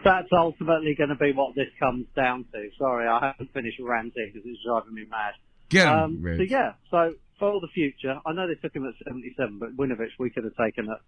That's 0.05 0.29
ultimately 0.33 0.95
going 0.97 1.11
to 1.11 1.17
be 1.17 1.33
what 1.33 1.55
this 1.57 1.69
comes 1.81 2.07
down 2.15 2.45
to. 2.53 2.71
Sorry, 2.79 3.09
I 3.09 3.33
haven't 3.33 3.53
finished 3.53 3.81
ranting 3.83 4.31
because 4.33 4.49
it's 4.49 4.63
driving 4.65 4.95
me 4.95 5.05
mad. 5.11 5.35
Get 5.69 5.89
him, 5.89 5.93
um, 5.93 6.23
so 6.23 6.43
yeah, 6.43 6.73
so 6.91 7.15
for 7.41 7.61
the 7.61 7.69
future, 7.75 8.15
I 8.25 8.33
know 8.33 8.47
they 8.47 8.55
took 8.55 8.75
him 8.75 8.87
at 8.87 8.95
77, 9.05 9.59
but 9.59 9.77
Winovich 9.77 10.15
we 10.19 10.31
could 10.31 10.45
have 10.45 10.55
taken 10.55 10.89
at, 10.89 11.03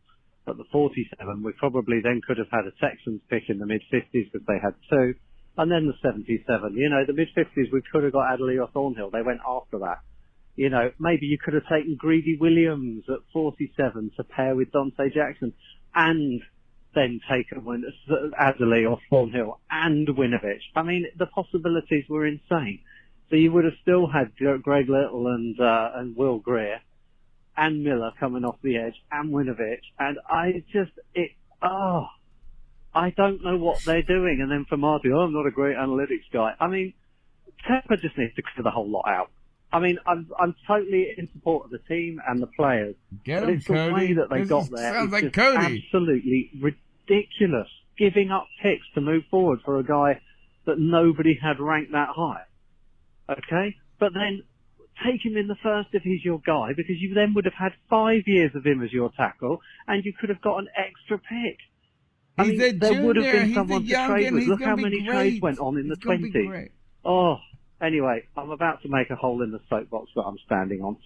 at 0.51 0.57
the 0.57 0.65
47. 0.73 1.43
We 1.45 1.53
probably 1.53 2.01
then 2.03 2.21
could 2.27 2.39
have 2.39 2.51
had 2.51 2.67
a 2.67 2.75
Texans 2.83 3.21
pick 3.31 3.45
in 3.49 3.59
the 3.59 3.67
mid 3.67 3.83
50s 3.93 4.33
because 4.33 4.47
they 4.49 4.59
had 4.61 4.75
two, 4.91 5.15
and 5.59 5.71
then 5.71 5.87
the 5.87 5.95
77. 6.03 6.75
You 6.75 6.89
know, 6.89 7.05
the 7.07 7.13
mid 7.13 7.29
50s 7.37 7.73
we 7.73 7.83
could 7.93 8.05
have 8.05 8.13
got 8.13 8.33
Adderley 8.33 8.59
or 8.59 8.69
Thornhill. 8.73 9.11
They 9.11 9.23
went 9.23 9.41
after 9.47 9.81
that. 9.81 9.99
You 10.57 10.71
know, 10.71 10.91
maybe 10.99 11.27
you 11.27 11.39
could 11.39 11.55
have 11.55 11.69
taken 11.71 11.97
Greedy 11.99 12.39
Williams 12.41 13.05
at 13.09 13.19
47 13.33 14.13
to 14.17 14.25
pair 14.25 14.57
with 14.57 14.73
Donte 14.73 15.13
Jackson, 15.13 15.53
and 15.95 16.41
then 16.95 17.21
taken 17.29 17.85
Adderley 18.39 18.85
or 18.85 18.99
Thornhill 19.11 19.61
and 19.71 20.09
Winovich. 20.09 20.63
I 20.75 20.83
mean, 20.83 21.07
the 21.17 21.27
possibilities 21.27 22.05
were 22.09 22.27
insane. 22.27 22.81
So 23.31 23.37
you 23.37 23.53
would 23.53 23.65
have 23.65 23.75
still 23.83 24.07
had 24.07 24.35
Greg 24.37 24.89
Little 24.89 25.27
and 25.27 25.61
uh, 25.61 25.91
and 25.97 26.17
Will 26.17 26.39
Grier 26.39 26.81
and 27.57 27.83
Miller 27.83 28.13
coming 28.19 28.45
off 28.45 28.57
the 28.63 28.77
edge 28.77 28.95
and 29.11 29.33
Winovich, 29.33 29.83
and 29.99 30.19
I 30.29 30.63
just 30.73 30.93
it 31.15 31.33
oh 31.63 32.07
I 32.99 33.11
don't 33.11 33.43
know 33.45 33.57
what 33.57 33.79
they're 33.85 34.03
doing. 34.03 34.41
And 34.43 34.51
then 34.51 34.65
for 34.69 34.77
Marty, 34.77 35.09
oh, 35.13 35.21
I'm 35.21 35.33
not 35.33 35.47
a 35.47 35.51
great 35.51 35.77
analytics 35.77 36.27
guy. 36.33 36.55
I 36.59 36.67
mean, 36.69 36.95
Tepper 37.69 38.01
just 38.01 38.17
needs 38.19 38.35
to 38.35 38.43
clear 38.43 38.65
the 38.65 38.71
whole 38.71 38.89
lot 38.89 39.05
out. 39.09 39.31
I 39.73 39.79
mean, 39.81 39.99
I'm 40.07 40.29
I'm 40.39 40.55
totally 40.67 41.09
in 41.17 41.29
support 41.33 41.67
of 41.67 41.71
the 41.71 41.79
team 41.89 42.21
and 42.27 42.41
the 42.43 42.47
players, 42.49 42.97
Get 43.25 43.41
but 43.41 43.49
'em, 43.51 43.55
it's 43.57 43.67
the 43.67 43.93
way 43.95 44.13
that 44.15 44.29
they 44.31 44.41
This 44.41 44.49
got 44.49 44.63
is- 44.63 44.71
there. 44.71 44.95
sounds 44.95 45.13
like 45.13 45.33
Cody. 45.33 45.85
absolutely 45.85 46.51
ridiculous. 46.61 47.69
Giving 47.99 48.31
up 48.31 48.47
picks 48.63 48.87
to 48.95 49.01
move 49.01 49.25
forward 49.31 49.61
for 49.65 49.79
a 49.79 49.83
guy 49.85 50.21
that 50.67 50.79
nobody 50.79 51.35
had 51.41 51.61
ranked 51.61 51.93
that 51.93 52.09
high. 52.11 52.43
Okay, 53.29 53.77
but 53.99 54.15
then 54.15 54.43
take 55.05 55.25
him 55.25 55.37
in 55.37 55.49
the 55.49 55.57
first 55.63 55.91
if 55.93 56.03
he's 56.03 56.25
your 56.25 56.41
guy, 56.47 56.73
because 56.77 56.97
you 57.01 57.13
then 57.15 57.35
would 57.35 57.45
have 57.45 57.55
had 57.55 57.73
five 57.91 58.23
years 58.27 58.55
of 58.55 58.65
him 58.65 58.83
as 58.83 58.93
your 58.93 59.11
tackle, 59.17 59.61
and 59.87 60.05
you 60.05 60.13
could 60.19 60.29
have 60.31 60.41
got 60.41 60.59
an 60.59 60.69
extra 60.77 61.19
pick. 61.19 61.59
I 62.39 62.45
He's 62.45 62.59
mean, 62.59 62.79
there 62.79 63.03
would 63.03 63.17
have 63.17 63.33
been 63.33 63.55
someone 63.55 63.85
to 63.85 64.07
trade 64.07 64.33
with. 64.33 64.45
Look 64.45 64.63
how 64.63 64.77
many 64.77 65.03
great. 65.03 65.11
trades 65.13 65.41
went 65.41 65.59
on 65.59 65.77
in 65.77 65.89
the 65.89 65.97
twenties. 65.97 66.71
Oh, 67.05 67.39
anyway, 67.81 68.27
I'm 68.37 68.51
about 68.51 68.83
to 68.83 68.89
make 68.89 69.11
a 69.11 69.17
hole 69.17 69.43
in 69.43 69.51
the 69.51 69.61
soapbox 69.69 70.11
that 70.15 70.23
I'm 70.23 70.39
standing 70.47 70.83
on. 70.83 70.97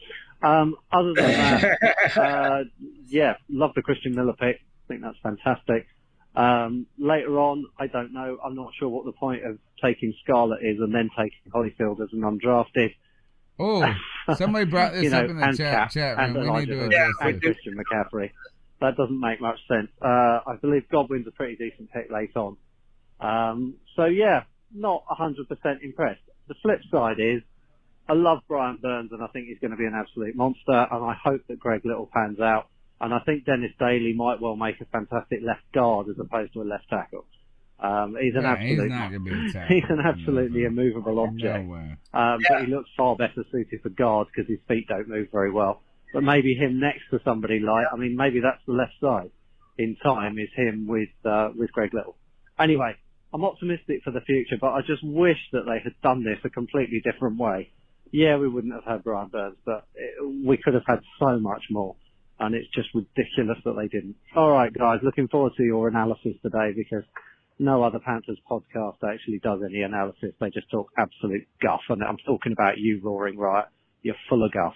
Um, 0.43 0.77
other 0.91 1.15
than 1.15 1.31
that, 1.31 2.17
uh, 2.17 2.65
yeah, 3.09 3.37
love 3.49 3.73
the 3.75 3.83
Christian 3.83 4.15
Miller 4.15 4.33
pick. 4.33 4.57
I 4.57 4.89
think 4.89 5.03
that's 5.03 5.19
fantastic. 5.23 5.87
Um, 6.35 6.87
later 6.99 7.39
on, 7.39 7.67
I 7.79 7.87
don't 7.87 8.13
know. 8.13 8.39
I'm 8.45 8.55
not 8.55 8.73
sure 8.79 8.89
what 8.89 9.05
the 9.05 9.13
point 9.13 9.45
of 9.45 9.59
taking 9.83 10.15
Scarlett 10.25 10.63
is 10.63 10.79
and 10.81 10.95
then 10.95 11.11
taking 11.17 11.53
Holyfield 11.55 12.01
as 12.03 12.09
an 12.13 12.21
undrafted. 12.21 12.95
Oh, 13.59 13.95
somebody 14.37 14.65
brought 14.65 14.93
this 14.95 15.05
you 15.05 15.11
know, 15.11 15.21
up 15.21 15.31
in 15.31 15.37
the 15.37 15.55
chat, 15.57 15.91
chat 15.91 16.19
room. 16.19 16.53
We 16.53 16.61
need 16.61 16.67
to 16.67 16.85
address 16.87 17.11
and 17.21 17.37
it. 17.37 17.43
Christian 17.43 17.77
McCaffrey. 17.77 18.31
That 18.83 18.97
doesn't 18.97 19.19
make 19.19 19.41
much 19.41 19.59
sense. 19.69 19.89
Uh, 20.03 20.41
I 20.47 20.57
believe 20.61 20.83
Godwin's 20.91 21.27
a 21.27 21.31
pretty 21.31 21.57
decent 21.57 21.91
pick 21.93 22.11
late 22.11 22.37
on. 22.37 22.57
Um, 23.21 23.75
so 23.97 24.05
yeah, 24.07 24.43
not 24.75 25.05
100% 25.07 25.37
impressed. 25.83 26.21
The 26.49 26.55
flip 26.63 26.81
side 26.91 27.17
is, 27.19 27.43
I 28.09 28.15
love 28.15 28.41
Brian 28.49 28.79
Burns 28.83 29.11
and 29.13 29.23
I 29.23 29.29
think 29.29 29.47
he's 29.49 29.59
going 29.61 29.71
to 29.71 29.77
be 29.77 29.87
an 29.87 29.95
absolute 29.95 30.35
monster 30.37 30.87
and 30.91 31.05
I 31.05 31.15
hope 31.23 31.43
that 31.49 31.59
Greg 31.61 31.83
Little 31.85 32.11
pans 32.13 32.41
out. 32.41 32.67
And 33.01 33.13
I 33.15 33.19
think 33.21 33.45
Dennis 33.45 33.73
Daley 33.79 34.13
might 34.15 34.41
well 34.41 34.57
make 34.57 34.81
a 34.81 34.85
fantastic 34.87 35.41
left 35.43 35.63
guard 35.75 36.09
as 36.09 36.17
opposed 36.21 36.53
to 36.55 36.63
a 36.63 36.65
left 36.65 36.89
tackle. 36.89 37.25
Um, 37.81 38.17
he's 38.21 38.35
an 38.37 38.43
Yeah, 38.43 38.53
absolute, 38.53 38.91
not 38.91 39.11
gonna 39.11 39.21
be 39.25 39.31
a 39.31 39.53
tackle. 39.53 39.75
he's 39.77 39.91
an 39.91 40.01
absolutely 40.05 40.65
immovable 40.65 41.19
object. 41.21 41.65
No 41.67 41.73
way. 41.73 41.97
Um, 42.15 42.39
But 42.49 42.61
he 42.65 42.67
looks 42.69 42.89
far 42.97 43.17
better 43.17 43.45
suited 43.51 43.81
for 43.83 43.89
guard 43.91 44.29
because 44.35 44.49
his 44.49 44.61
feet 44.69 44.87
don't 44.89 45.09
move 45.09 45.29
very 45.33 45.51
well. 45.51 45.83
But 46.13 46.23
maybe 46.23 46.55
him 46.55 46.81
next 46.81 47.03
to 47.11 47.21
somebody 47.25 47.61
like, 47.61 47.87
I 47.93 47.97
mean, 47.97 48.17
maybe 48.17 48.41
that's 48.41 48.63
the 48.67 48.75
left 48.75 48.93
side 49.01 49.31
in 49.79 49.97
time 50.03 50.39
is 50.39 50.49
him 50.55 50.87
with, 50.87 51.09
uh, 51.25 51.49
with 51.57 51.73
Greg 51.73 51.95
Little. 51.95 52.17
Anyway, 52.59 52.95
I'm 53.33 53.45
optimistic 53.45 54.03
for 54.05 54.11
the 54.11 54.21
future, 54.21 54.57
but 54.61 54.73
I 54.73 54.81
just 54.87 55.03
wish 55.03 55.39
that 55.53 55.65
they 55.65 55.81
had 55.83 55.95
done 56.03 56.23
this 56.23 56.39
a 56.45 56.51
completely 56.51 57.01
different 57.03 57.39
way. 57.39 57.71
Yeah, 58.11 58.37
we 58.37 58.47
wouldn't 58.47 58.75
have 58.75 58.85
had 58.85 59.05
Brian 59.05 59.29
Burns, 59.29 59.57
but 59.65 59.87
it, 59.95 60.47
we 60.47 60.59
could 60.59 60.75
have 60.75 60.85
had 60.87 61.01
so 61.19 61.39
much 61.39 61.63
more. 61.71 61.97
And 62.39 62.55
it's 62.55 62.69
just 62.75 62.89
ridiculous 62.95 63.59
that 63.65 63.75
they 63.79 63.89
didn't. 63.89 64.17
All 64.37 64.51
right, 64.51 64.73
guys, 64.73 64.99
looking 65.03 65.29
forward 65.29 65.53
to 65.57 65.63
your 65.63 65.89
analysis 65.89 66.35
today 66.43 66.73
because 66.77 67.05
no 67.59 67.83
other 67.83 68.01
Panthers 68.01 68.39
podcast 68.51 68.97
actually 69.03 69.39
does 69.39 69.61
any 69.65 69.83
analysis. 69.83 70.35
They 70.41 70.51
just 70.51 70.71
talk 70.71 70.91
absolute 70.99 71.47
guff, 71.63 71.81
and 71.89 72.03
I'm 72.03 72.19
talking 72.27 72.53
about 72.53 72.79
you, 72.79 73.01
Roaring 73.03 73.39
Riot. 73.39 73.67
You're 74.03 74.17
full 74.29 74.45
of 74.45 74.53
guff. 74.53 74.75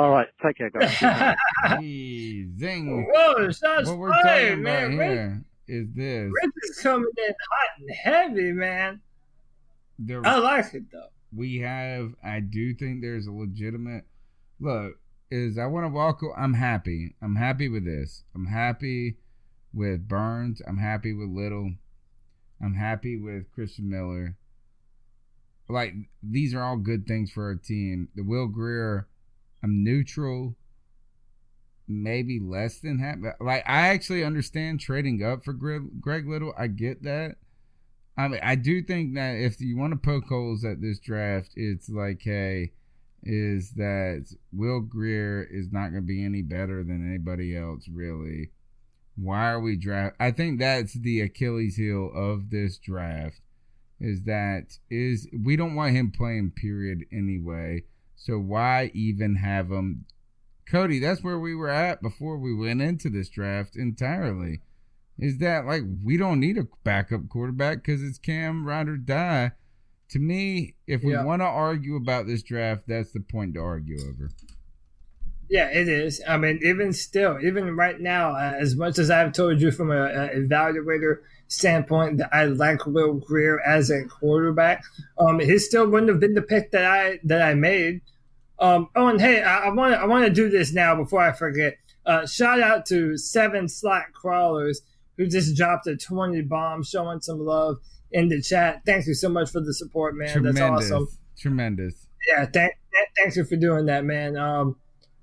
All 0.00 0.10
right, 0.10 0.28
take 0.42 0.56
care, 0.56 0.70
guys. 0.70 0.98
Good 0.98 1.06
night. 1.06 1.36
Hey, 1.66 2.46
zing. 2.58 3.06
Whoa, 3.12 3.50
shots 3.50 3.86
what 3.86 3.98
we're 3.98 4.12
fired, 4.22 4.48
talking 4.48 4.60
about 4.62 4.90
man. 4.90 4.98
Rich, 4.98 5.08
here 5.08 5.44
is 5.68 5.88
this. 5.94 6.32
Rich 6.42 6.52
is 6.70 6.80
coming 6.82 7.10
in 7.18 7.34
hot 7.50 7.68
and 7.80 7.90
heavy, 7.90 8.52
man. 8.52 9.00
The- 9.98 10.22
I 10.24 10.38
like 10.38 10.72
it 10.72 10.84
though. 10.90 11.08
we 11.36 11.58
have 11.58 12.14
i 12.24 12.40
do 12.40 12.72
think 12.74 13.02
there's 13.02 13.26
a 13.26 13.30
legitimate 13.32 14.04
look 14.58 14.94
is 15.30 15.58
i 15.58 15.66
want 15.66 15.84
to 15.84 15.88
walk 15.90 16.22
i'm 16.38 16.54
happy 16.54 17.14
i'm 17.20 17.36
happy 17.36 17.68
with 17.68 17.84
this 17.84 18.24
i'm 18.34 18.46
happy 18.46 19.16
with 19.74 20.08
burns 20.08 20.62
i'm 20.66 20.78
happy 20.78 21.12
with 21.12 21.28
little 21.28 21.72
i'm 22.64 22.74
happy 22.74 23.18
with 23.20 23.44
christian 23.52 23.90
miller 23.90 24.36
like 25.68 25.92
these 26.22 26.54
are 26.54 26.62
all 26.62 26.78
good 26.78 27.06
things 27.06 27.30
for 27.30 27.44
our 27.44 27.54
team 27.54 28.08
the 28.16 28.22
will 28.24 28.48
grier 28.48 29.06
i'm 29.62 29.84
neutral 29.84 30.56
maybe 31.88 32.38
less 32.40 32.78
than 32.78 32.98
happy 32.98 33.22
like 33.40 33.64
i 33.66 33.88
actually 33.88 34.22
understand 34.22 34.78
trading 34.78 35.22
up 35.24 35.44
for 35.44 35.52
greg, 35.52 36.00
greg 36.00 36.28
little 36.28 36.54
i 36.56 36.66
get 36.66 37.02
that 37.02 37.36
I 38.20 38.28
mean, 38.28 38.40
I 38.42 38.54
do 38.54 38.82
think 38.82 39.14
that 39.14 39.36
if 39.36 39.62
you 39.62 39.78
want 39.78 39.92
to 39.92 39.96
poke 39.96 40.26
holes 40.26 40.62
at 40.62 40.82
this 40.82 40.98
draft, 40.98 41.52
it's 41.56 41.88
like, 41.88 42.20
hey, 42.22 42.72
is 43.22 43.72
that 43.72 44.26
Will 44.52 44.80
Grier 44.80 45.42
is 45.50 45.72
not 45.72 45.90
going 45.90 46.02
to 46.02 46.06
be 46.06 46.24
any 46.24 46.42
better 46.42 46.82
than 46.82 47.08
anybody 47.08 47.56
else, 47.56 47.88
really. 47.88 48.50
Why 49.16 49.50
are 49.50 49.60
we 49.60 49.76
draft? 49.76 50.16
I 50.20 50.32
think 50.32 50.58
that's 50.58 50.94
the 50.94 51.20
Achilles 51.22 51.76
heel 51.76 52.10
of 52.14 52.50
this 52.50 52.78
draft. 52.78 53.40
Is 54.00 54.24
that 54.24 54.78
is 54.90 55.28
we 55.44 55.56
don't 55.56 55.74
want 55.74 55.94
him 55.94 56.10
playing 56.10 56.52
period 56.52 57.04
anyway. 57.12 57.84
So 58.22 58.38
why 58.38 58.90
even 58.92 59.36
have 59.36 59.70
them? 59.70 60.04
Cody, 60.70 60.98
that's 60.98 61.22
where 61.22 61.38
we 61.38 61.54
were 61.54 61.70
at 61.70 62.02
before 62.02 62.36
we 62.36 62.54
went 62.54 62.82
into 62.82 63.08
this 63.08 63.30
draft 63.30 63.76
entirely 63.76 64.60
is 65.18 65.38
that 65.38 65.64
like 65.64 65.82
we 66.04 66.18
don't 66.18 66.38
need 66.38 66.58
a 66.58 66.68
backup 66.84 67.28
quarterback 67.30 67.78
because 67.78 68.02
it's 68.02 68.18
Cam 68.18 68.66
ride 68.66 68.88
or 68.90 68.98
die. 68.98 69.52
To 70.10 70.18
me, 70.18 70.74
if 70.86 71.02
we 71.02 71.12
Yeah. 71.12 71.24
want 71.24 71.40
to 71.40 71.46
argue 71.46 71.96
about 71.96 72.26
this 72.26 72.42
draft, 72.42 72.84
that's 72.86 73.12
the 73.12 73.20
point 73.20 73.54
to 73.54 73.60
argue 73.60 73.96
over. 74.06 74.30
Yeah, 75.48 75.70
it 75.70 75.88
is. 75.88 76.20
I 76.28 76.36
mean, 76.36 76.60
even 76.62 76.92
still, 76.92 77.38
even 77.42 77.74
right 77.74 77.98
now, 77.98 78.32
uh, 78.32 78.54
as 78.58 78.76
much 78.76 78.98
as 78.98 79.10
I've 79.10 79.32
told 79.32 79.62
you 79.62 79.70
from 79.70 79.90
a, 79.90 80.04
a 80.04 80.28
evaluator 80.36 81.20
standpoint 81.50 82.18
that 82.18 82.30
I 82.32 82.44
like 82.46 82.86
Will 82.86 83.14
Grier 83.14 83.60
as 83.60 83.90
a 83.90 84.04
quarterback, 84.04 84.82
um, 85.18 85.38
he 85.40 85.58
still 85.58 85.86
wouldn't 85.88 86.08
have 86.08 86.20
been 86.20 86.34
the 86.34 86.42
pick 86.42 86.70
that 86.70 86.84
I 86.84 87.18
that 87.24 87.42
I 87.42 87.54
made. 87.54 88.00
Um, 88.58 88.88
oh, 88.96 89.08
and 89.08 89.20
hey, 89.20 89.42
I 89.42 89.68
want 89.70 89.94
to 89.94 90.00
I 90.00 90.06
want 90.06 90.24
to 90.24 90.30
do 90.30 90.48
this 90.48 90.72
now 90.72 90.94
before 90.94 91.20
I 91.20 91.32
forget. 91.32 91.76
Uh, 92.06 92.26
shout 92.26 92.60
out 92.60 92.86
to 92.86 93.16
seven 93.16 93.68
slack 93.68 94.12
crawlers 94.12 94.80
who 95.16 95.26
just 95.26 95.56
dropped 95.56 95.86
a 95.86 95.96
twenty 95.96 96.40
bomb, 96.40 96.82
showing 96.82 97.20
some 97.20 97.40
love 97.44 97.76
in 98.12 98.28
the 98.28 98.40
chat. 98.40 98.82
Thank 98.86 99.06
you 99.06 99.14
so 99.14 99.28
much 99.28 99.50
for 99.50 99.60
the 99.60 99.74
support, 99.74 100.16
man. 100.16 100.32
Tremendous, 100.32 100.60
That's 100.60 100.92
awesome 100.92 101.08
tremendous. 101.40 102.06
yeah 102.28 102.44
thank, 102.44 102.74
th- 102.92 103.08
thanks 103.16 103.36
you 103.36 103.44
for 103.44 103.56
doing 103.56 103.86
that 103.86 104.04
man 104.04 104.36
um 104.36 104.76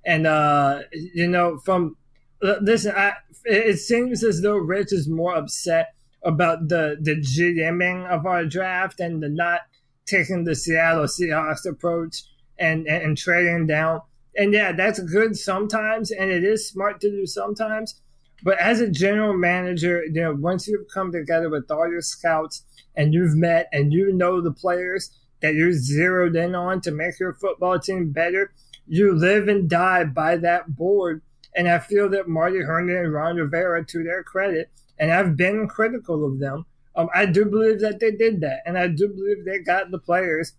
and 0.04 0.26
uh 0.26 0.80
you 0.92 1.28
know 1.28 1.58
from 1.58 1.96
listen 2.42 2.92
i 2.96 3.12
it 3.44 3.78
seems 3.78 4.24
as 4.24 4.42
though 4.42 4.56
rich 4.56 4.92
is 4.92 5.08
more 5.08 5.34
upset 5.34 5.94
about 6.28 6.68
the 6.68 6.96
the 7.00 7.16
gming 7.16 8.06
of 8.06 8.26
our 8.26 8.44
draft 8.44 9.00
and 9.00 9.22
the 9.22 9.28
not 9.28 9.62
taking 10.06 10.44
the 10.44 10.54
seattle 10.54 11.04
seahawks 11.04 11.66
approach 11.68 12.22
and 12.58 12.86
and, 12.86 13.02
and 13.02 13.18
trading 13.18 13.66
down 13.66 14.00
and 14.36 14.52
yeah 14.52 14.72
that's 14.72 15.00
good 15.00 15.36
sometimes 15.36 16.10
and 16.10 16.30
it 16.30 16.44
is 16.44 16.68
smart 16.68 17.00
to 17.00 17.10
do 17.10 17.26
sometimes 17.26 18.00
but 18.42 18.58
as 18.60 18.80
a 18.80 18.90
general 18.90 19.36
manager 19.36 20.04
you 20.04 20.20
know 20.20 20.34
once 20.34 20.68
you've 20.68 20.88
come 20.92 21.10
together 21.10 21.48
with 21.48 21.70
all 21.70 21.88
your 21.88 22.02
scouts 22.02 22.64
and 22.94 23.14
you've 23.14 23.36
met 23.36 23.68
and 23.72 23.92
you 23.92 24.12
know 24.12 24.40
the 24.40 24.52
players 24.52 25.10
that 25.40 25.54
you're 25.54 25.72
zeroed 25.72 26.36
in 26.36 26.54
on 26.54 26.80
to 26.82 26.90
make 26.90 27.18
your 27.18 27.34
football 27.34 27.78
team 27.78 28.10
better. 28.10 28.52
You 28.86 29.14
live 29.14 29.48
and 29.48 29.68
die 29.68 30.04
by 30.04 30.36
that 30.38 30.74
board. 30.74 31.22
And 31.54 31.68
I 31.68 31.78
feel 31.78 32.08
that 32.10 32.28
Marty 32.28 32.60
Hurney 32.60 32.94
and 32.94 33.12
Ron 33.12 33.36
Rivera, 33.36 33.84
to 33.84 34.02
their 34.02 34.22
credit, 34.22 34.70
and 34.98 35.12
I've 35.12 35.36
been 35.36 35.68
critical 35.68 36.24
of 36.24 36.38
them, 36.38 36.66
um, 36.96 37.08
I 37.14 37.26
do 37.26 37.44
believe 37.44 37.80
that 37.80 38.00
they 38.00 38.10
did 38.10 38.40
that. 38.40 38.60
And 38.66 38.76
I 38.76 38.88
do 38.88 39.08
believe 39.08 39.44
they 39.44 39.60
got 39.60 39.90
the 39.90 39.98
players 39.98 40.52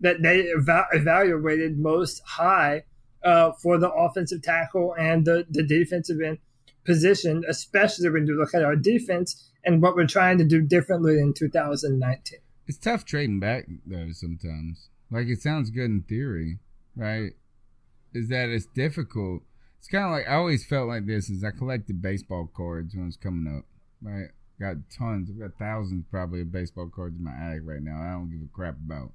that 0.00 0.22
they 0.22 0.40
eva- 0.40 0.88
evaluated 0.92 1.78
most 1.78 2.20
high 2.26 2.84
uh, 3.24 3.52
for 3.52 3.78
the 3.78 3.90
offensive 3.90 4.42
tackle 4.42 4.94
and 4.98 5.24
the, 5.24 5.46
the 5.48 5.62
defensive 5.62 6.20
end 6.20 6.38
position, 6.84 7.42
especially 7.48 8.10
when 8.10 8.26
you 8.26 8.38
look 8.38 8.54
at 8.54 8.62
our 8.62 8.76
defense 8.76 9.50
and 9.64 9.82
what 9.82 9.96
we're 9.96 10.06
trying 10.06 10.38
to 10.38 10.44
do 10.44 10.62
differently 10.62 11.18
in 11.18 11.34
2019. 11.34 12.38
It's 12.66 12.78
tough 12.78 13.04
trading 13.04 13.40
back 13.40 13.66
though 13.86 14.10
sometimes. 14.12 14.88
Like 15.10 15.28
it 15.28 15.40
sounds 15.40 15.70
good 15.70 15.90
in 15.90 16.02
theory, 16.02 16.58
right? 16.96 17.32
Is 18.12 18.28
that 18.28 18.48
it's 18.48 18.66
difficult. 18.66 19.42
It's 19.78 19.88
kind 19.88 20.04
of 20.04 20.10
like 20.10 20.28
I 20.28 20.34
always 20.34 20.64
felt 20.64 20.88
like 20.88 21.06
this. 21.06 21.30
Is 21.30 21.44
I 21.44 21.50
collected 21.50 22.02
baseball 22.02 22.50
cards 22.54 22.94
when 22.94 23.06
it's 23.06 23.16
coming 23.16 23.52
up, 23.56 23.64
right? 24.02 24.28
Got 24.60 24.76
tons. 24.96 25.30
I've 25.30 25.38
got 25.38 25.58
thousands 25.58 26.04
probably 26.10 26.40
of 26.40 26.52
baseball 26.52 26.90
cards 26.94 27.16
in 27.16 27.24
my 27.24 27.32
attic 27.32 27.60
right 27.64 27.82
now. 27.82 28.00
I 28.00 28.12
don't 28.12 28.30
give 28.30 28.40
a 28.40 28.50
crap 28.52 28.76
about. 28.76 29.12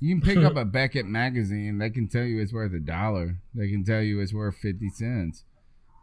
You 0.00 0.18
can 0.18 0.22
pick 0.22 0.44
up 0.44 0.56
a 0.56 0.64
Beckett 0.64 1.06
magazine. 1.06 1.78
They 1.78 1.90
can 1.90 2.08
tell 2.08 2.24
you 2.24 2.40
it's 2.40 2.52
worth 2.52 2.72
a 2.72 2.80
dollar. 2.80 3.36
They 3.54 3.68
can 3.68 3.84
tell 3.84 4.02
you 4.02 4.20
it's 4.20 4.34
worth 4.34 4.56
fifty 4.56 4.88
cents, 4.88 5.44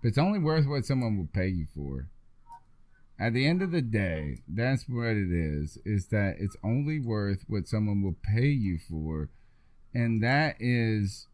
but 0.02 0.10
it's 0.10 0.18
only 0.18 0.40
worth 0.40 0.68
what 0.68 0.86
someone 0.86 1.18
will 1.18 1.30
pay 1.34 1.48
you 1.48 1.65
for 1.74 2.10
at 3.19 3.34
the 3.34 3.48
end 3.48 3.61
of 3.61 3.72
the 3.72 3.82
day, 3.82 4.41
that's 4.48 4.88
what 4.88 5.15
it 5.15 5.32
is. 5.32 5.78
Is 5.86 6.07
that 6.07 6.36
it's 6.40 6.56
only 6.64 6.99
worth 6.99 7.44
what 7.48 7.68
someone 7.68 8.03
will 8.03 8.18
pay 8.24 8.48
you 8.48 8.78
for, 8.78 9.30
and 9.94 10.22
that 10.24 10.57
is 10.60 11.28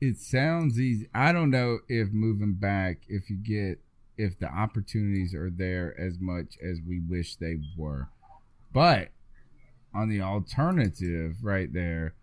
it 0.00 0.18
sounds 0.18 0.78
easy. 0.78 1.08
I 1.14 1.32
don't 1.32 1.50
know 1.50 1.78
if 1.88 2.08
moving 2.12 2.54
back, 2.54 3.02
if 3.08 3.30
you 3.30 3.36
get, 3.36 3.80
if 4.16 4.38
the 4.38 4.46
opportunities 4.46 5.34
are 5.34 5.50
there 5.50 5.98
as 5.98 6.18
much 6.20 6.56
as 6.62 6.78
we 6.86 7.00
wish 7.00 7.36
they 7.36 7.58
were. 7.76 8.08
But 8.72 9.08
on 9.94 10.08
the 10.08 10.20
alternative, 10.20 11.36
right 11.42 11.72
there, 11.72 12.14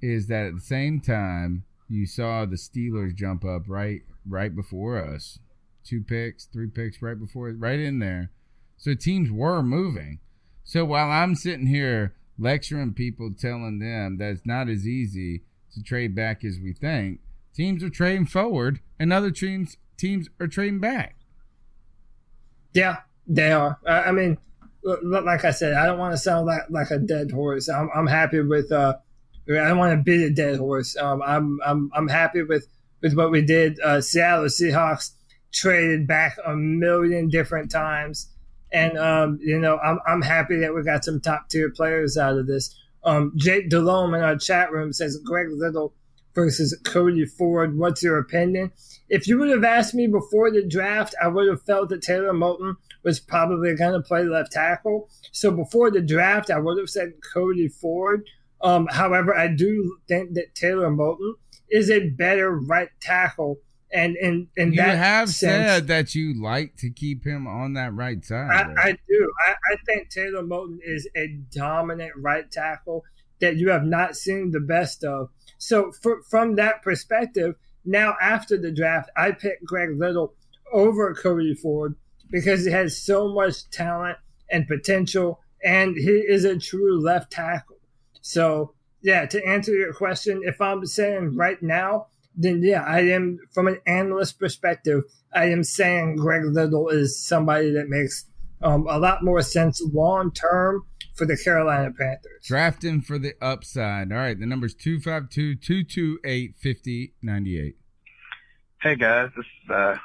is 0.00 0.26
that 0.28 0.46
at 0.46 0.54
the 0.54 0.60
same 0.60 1.00
time 1.00 1.64
you 1.88 2.06
saw 2.06 2.44
the 2.44 2.56
Steelers 2.56 3.14
jump 3.14 3.44
up 3.44 3.62
right, 3.66 4.02
right 4.26 4.54
before 4.54 5.02
us, 5.02 5.38
two 5.84 6.02
picks, 6.02 6.46
three 6.46 6.68
picks 6.68 7.00
right 7.02 7.18
before, 7.18 7.50
right 7.50 7.80
in 7.80 7.98
there. 7.98 8.30
So 8.76 8.94
teams 8.94 9.30
were 9.30 9.62
moving. 9.62 10.20
So 10.64 10.84
while 10.84 11.10
I'm 11.10 11.34
sitting 11.34 11.66
here 11.66 12.14
lecturing 12.38 12.94
people, 12.94 13.32
telling 13.36 13.78
them 13.78 14.18
that 14.18 14.30
it's 14.30 14.46
not 14.46 14.68
as 14.68 14.86
easy 14.86 15.42
to 15.74 15.82
trade 15.82 16.14
back 16.14 16.44
as 16.44 16.58
we 16.62 16.72
think. 16.72 17.20
Teams 17.54 17.82
are 17.82 17.90
trading 17.90 18.26
forward, 18.26 18.80
and 18.98 19.12
other 19.12 19.30
teams 19.30 19.76
teams 19.96 20.28
are 20.38 20.46
trading 20.46 20.78
back. 20.78 21.16
Yeah, 22.78 22.98
they 23.26 23.50
are. 23.50 23.76
I 23.84 24.12
mean, 24.12 24.38
like 25.02 25.44
I 25.44 25.50
said, 25.50 25.74
I 25.74 25.84
don't 25.84 25.98
want 25.98 26.12
to 26.12 26.18
sound 26.18 26.46
like, 26.46 26.62
like 26.70 26.92
a 26.92 26.98
dead 26.98 27.32
horse. 27.32 27.68
I'm, 27.68 27.90
I'm 27.92 28.06
happy 28.06 28.40
with. 28.40 28.70
Uh, 28.70 28.94
I 29.50 29.68
don't 29.68 29.78
want 29.78 29.98
to 29.98 30.02
beat 30.02 30.22
a 30.22 30.30
dead 30.30 30.58
horse. 30.58 30.96
Um, 30.96 31.20
I'm 31.26 31.58
I'm 31.66 31.90
I'm 31.92 32.06
happy 32.06 32.42
with 32.42 32.68
with 33.02 33.14
what 33.14 33.32
we 33.32 33.42
did. 33.42 33.80
Uh, 33.80 34.00
Seattle 34.00 34.44
Seahawks 34.44 35.10
traded 35.52 36.06
back 36.06 36.36
a 36.46 36.54
million 36.54 37.28
different 37.28 37.72
times, 37.72 38.28
and 38.72 38.96
um, 38.96 39.40
you 39.42 39.58
know 39.58 39.78
I'm 39.78 39.98
I'm 40.06 40.22
happy 40.22 40.60
that 40.60 40.72
we 40.72 40.84
got 40.84 41.04
some 41.04 41.20
top 41.20 41.48
tier 41.48 41.70
players 41.70 42.16
out 42.16 42.38
of 42.38 42.46
this. 42.46 42.72
Um, 43.02 43.32
Jake 43.34 43.70
Delhomme 43.70 44.14
in 44.14 44.22
our 44.22 44.36
chat 44.36 44.70
room 44.70 44.92
says 44.92 45.18
Greg 45.24 45.48
Little 45.50 45.94
versus 46.38 46.78
Cody 46.84 47.26
Ford. 47.26 47.76
What's 47.76 48.00
your 48.00 48.16
opinion? 48.16 48.70
If 49.08 49.26
you 49.26 49.38
would 49.38 49.50
have 49.50 49.64
asked 49.64 49.92
me 49.92 50.06
before 50.06 50.52
the 50.52 50.64
draft, 50.64 51.16
I 51.20 51.26
would 51.26 51.48
have 51.48 51.62
felt 51.62 51.88
that 51.88 52.02
Taylor 52.02 52.32
Moton 52.32 52.76
was 53.02 53.18
probably 53.18 53.74
going 53.74 53.94
to 53.94 54.06
play 54.06 54.22
left 54.22 54.52
tackle. 54.52 55.10
So 55.32 55.50
before 55.50 55.90
the 55.90 56.00
draft, 56.00 56.48
I 56.48 56.60
would 56.60 56.78
have 56.78 56.90
said 56.90 57.14
Cody 57.32 57.66
Ford. 57.66 58.24
Um, 58.60 58.86
however, 58.88 59.34
I 59.34 59.48
do 59.48 59.98
think 60.06 60.34
that 60.34 60.54
Taylor 60.54 60.90
Moton 60.90 61.32
is 61.70 61.90
a 61.90 62.08
better 62.10 62.56
right 62.56 62.90
tackle. 63.00 63.58
And 63.90 64.16
in, 64.16 64.46
in 64.56 64.74
you 64.74 64.76
that 64.76 64.96
have 64.96 65.30
sense, 65.30 65.66
said 65.66 65.86
that 65.88 66.14
you 66.14 66.40
like 66.40 66.76
to 66.76 66.90
keep 66.90 67.24
him 67.24 67.48
on 67.48 67.72
that 67.72 67.94
right 67.94 68.24
side. 68.24 68.50
I, 68.50 68.90
I 68.90 68.92
do. 68.92 69.32
I, 69.44 69.54
I 69.72 69.76
think 69.86 70.10
Taylor 70.10 70.42
Moton 70.42 70.78
is 70.84 71.08
a 71.16 71.28
dominant 71.50 72.12
right 72.16 72.48
tackle 72.48 73.02
that 73.40 73.56
you 73.56 73.70
have 73.70 73.84
not 73.84 74.14
seen 74.14 74.52
the 74.52 74.60
best 74.60 75.02
of. 75.02 75.30
So, 75.58 75.92
for, 75.92 76.22
from 76.22 76.54
that 76.56 76.82
perspective, 76.82 77.56
now 77.84 78.14
after 78.20 78.56
the 78.56 78.70
draft, 78.70 79.10
I 79.16 79.32
picked 79.32 79.64
Greg 79.64 79.98
Little 79.98 80.34
over 80.72 81.14
Cody 81.14 81.54
Ford 81.54 81.96
because 82.30 82.64
he 82.64 82.70
has 82.70 82.96
so 82.96 83.28
much 83.32 83.68
talent 83.70 84.18
and 84.50 84.66
potential, 84.66 85.40
and 85.62 85.96
he 85.96 86.10
is 86.10 86.44
a 86.44 86.58
true 86.58 87.00
left 87.00 87.32
tackle. 87.32 87.78
So, 88.20 88.74
yeah, 89.02 89.26
to 89.26 89.46
answer 89.46 89.72
your 89.72 89.92
question, 89.92 90.42
if 90.44 90.60
I'm 90.60 90.84
saying 90.86 91.36
right 91.36 91.62
now, 91.62 92.06
then 92.36 92.62
yeah, 92.62 92.84
I 92.84 93.00
am 93.00 93.38
from 93.52 93.66
an 93.66 93.80
analyst 93.86 94.38
perspective, 94.38 95.02
I 95.34 95.46
am 95.46 95.64
saying 95.64 96.16
Greg 96.16 96.44
Little 96.44 96.88
is 96.88 97.20
somebody 97.20 97.72
that 97.72 97.88
makes 97.88 98.26
um, 98.62 98.86
a 98.88 98.98
lot 98.98 99.24
more 99.24 99.42
sense 99.42 99.82
long 99.92 100.32
term 100.32 100.84
for 101.18 101.26
the 101.26 101.36
Carolina 101.36 101.92
Panthers. 101.98 102.44
Drafting 102.44 103.02
for 103.02 103.18
the 103.18 103.34
upside. 103.42 104.12
All 104.12 104.18
right, 104.18 104.38
the 104.38 104.46
number's 104.46 104.74
252 104.74 105.56
228 105.56 106.54
5098. 106.56 107.76
Hey 108.80 108.94
guys, 108.94 109.30
this 109.36 109.44
is 109.44 109.70
uh, 109.70 109.96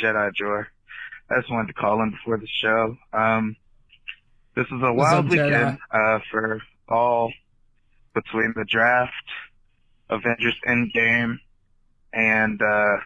Jedi 0.00 0.32
Joy. 0.34 0.62
I 1.28 1.40
just 1.40 1.50
wanted 1.50 1.68
to 1.68 1.74
call 1.74 2.00
in 2.02 2.12
before 2.12 2.38
the 2.38 2.46
show. 2.46 2.96
Um, 3.12 3.56
this 4.54 4.66
is 4.66 4.80
a 4.82 4.92
What's 4.92 5.12
wild 5.12 5.26
up, 5.26 5.30
weekend 5.30 5.78
uh, 5.90 6.20
for 6.30 6.60
all 6.88 7.32
between 8.14 8.54
the 8.56 8.64
draft, 8.64 9.12
Avengers 10.08 10.56
Endgame, 10.66 11.38
and 12.12 12.60
uh, 12.62 12.96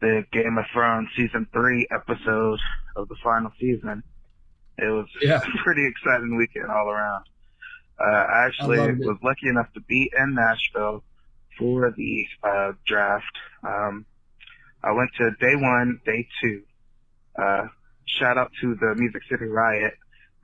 the 0.00 0.24
Game 0.32 0.58
of 0.58 0.64
Thrones 0.72 1.08
season 1.16 1.46
three 1.52 1.86
episode 1.90 2.58
of 2.96 3.08
the 3.08 3.16
final 3.22 3.52
season. 3.60 4.02
It 4.78 4.90
was 4.90 5.06
Yeah. 5.22 5.40
a 5.42 5.62
pretty 5.64 5.86
exciting 5.86 6.36
weekend 6.36 6.70
all 6.70 6.88
around. 6.88 7.24
Uh, 8.00 8.04
I 8.04 8.46
actually 8.46 8.78
I 8.78 8.92
was 8.92 9.18
lucky 9.24 9.48
enough 9.48 9.72
to 9.74 9.80
be 9.80 10.10
in 10.16 10.34
Nashville 10.34 11.02
for 11.58 11.92
the 11.96 12.26
uh, 12.44 12.72
draft. 12.86 13.24
Um, 13.66 14.06
I 14.84 14.92
went 14.92 15.10
to 15.18 15.30
day 15.40 15.56
one, 15.56 16.00
day 16.06 16.28
two. 16.40 16.62
Uh, 17.36 17.66
shout 18.06 18.38
out 18.38 18.52
to 18.60 18.76
the 18.76 18.94
Music 18.96 19.22
City 19.28 19.46
Riot. 19.46 19.94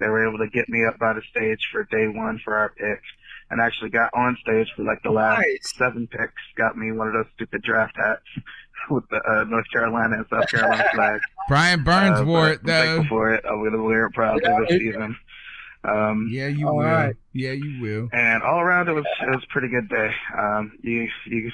They 0.01 0.09
were 0.09 0.27
able 0.28 0.39
to 0.39 0.51
get 0.51 0.69
me 0.69 0.85
up 0.85 0.98
by 0.98 1.12
the 1.12 1.23
stage 1.31 1.61
for 1.70 1.85
day 1.85 2.09
one 2.09 2.40
for 2.44 2.56
our 2.56 2.70
pick, 2.70 3.01
and 3.51 3.61
actually 3.61 3.90
got 3.90 4.11
on 4.15 4.36
stage 4.43 4.73
for 4.74 4.82
like 4.82 4.98
the 5.05 5.12
last 5.12 5.44
seven 5.77 6.09
picks. 6.09 6.43
Got 6.56 6.77
me 6.77 6.90
one 6.90 7.06
of 7.06 7.12
those 7.15 7.32
stupid 7.36 7.62
draft 7.62 7.94
hats 7.97 8.44
with 8.91 9.09
the 9.11 9.17
uh, 9.17 9.45
North 9.45 9.67
Carolina 9.73 10.17
and 10.19 10.27
South 10.31 10.49
Carolina 10.49 10.85
flag. 10.95 11.21
Brian 11.49 11.85
Burns 11.85 12.21
Uh, 12.21 12.25
wore 12.25 12.51
it 12.51 12.61
I'm 12.63 12.67
thankful 12.67 13.03
though. 13.05 13.09
for 13.09 13.35
it. 13.35 13.45
I'm 13.49 13.63
gonna 13.65 13.83
wear 13.83 14.07
it 14.07 14.13
proudly 14.13 14.43
Yeah, 14.45 14.59
this 14.61 14.71
it- 14.77 14.79
season. 14.81 15.17
Um, 15.87 16.29
yeah, 16.31 16.47
you 16.47 16.65
will. 16.67 16.79
right. 16.79 17.15
Yeah, 17.35 17.53
you 17.53 17.79
will. 17.83 18.09
and 18.13 18.43
all 18.43 18.59
around 18.61 18.89
it 18.89 18.93
was 18.93 19.05
it 19.21 19.29
was 19.29 19.45
a 19.45 19.53
pretty 19.53 19.69
good 19.69 19.89
day. 19.91 20.11
Um, 20.39 20.73
you 20.83 21.09
you 21.27 21.53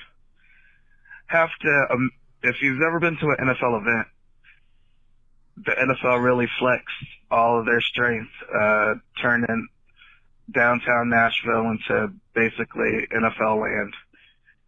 have 1.27 1.51
to 1.63 1.87
um, 1.91 2.11
if 2.45 2.63
you've 2.63 2.81
ever 2.81 3.01
been 3.01 3.17
to 3.17 3.27
an 3.27 3.37
NFL 3.49 3.81
event, 3.81 4.07
the 5.57 5.73
NFL 5.73 6.23
really 6.23 6.49
flexed 6.61 6.95
all 7.31 7.59
of 7.59 7.67
their 7.67 7.81
strength, 7.81 8.31
uh, 8.57 8.95
turning 9.21 9.67
downtown 10.53 11.09
Nashville 11.11 11.71
into 11.71 12.13
basically 12.35 13.07
NFL 13.13 13.61
land. 13.61 13.95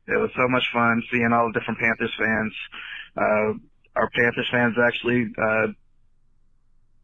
It 0.09 0.21
was 0.21 0.31
so 0.37 0.49
much 0.49 0.65
fun 0.73 1.03
seeing 1.11 1.33
all 1.33 1.47
the 1.53 1.59
different 1.59 1.81
Panthers 1.81 2.15
fans. 2.19 2.55
Uh, 3.17 3.53
our 3.95 4.11
Panthers 4.11 4.49
fans 4.51 4.75
actually 4.83 5.27
uh, 5.39 5.67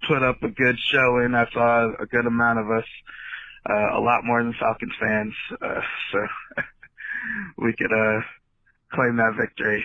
put 0.06 0.22
up 0.22 0.42
a 0.42 0.48
good 0.48 0.76
showing. 0.78 1.34
I 1.34 1.46
saw 1.52 1.90
a 2.00 2.06
good 2.06 2.26
amount 2.26 2.58
of 2.58 2.70
us, 2.70 2.86
uh, 3.68 3.98
a 3.98 4.00
lot 4.00 4.24
more 4.24 4.42
than 4.42 4.54
Falcons 4.58 4.94
fans. 5.00 5.34
Uh, 5.62 5.80
so 6.12 6.18
we 7.58 7.72
could 7.72 7.92
uh, 7.92 8.20
claim 8.92 9.16
that 9.16 9.36
victory. 9.38 9.84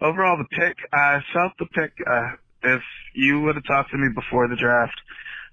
Overall, 0.00 0.38
the 0.38 0.56
pick, 0.56 0.76
I 0.92 1.20
felt 1.32 1.52
the 1.58 1.66
pick. 1.66 1.92
Uh, 2.06 2.30
if 2.62 2.82
you 3.14 3.40
would 3.40 3.56
have 3.56 3.64
talked 3.64 3.90
to 3.90 3.98
me 3.98 4.08
before 4.14 4.48
the 4.48 4.56
draft, 4.56 4.98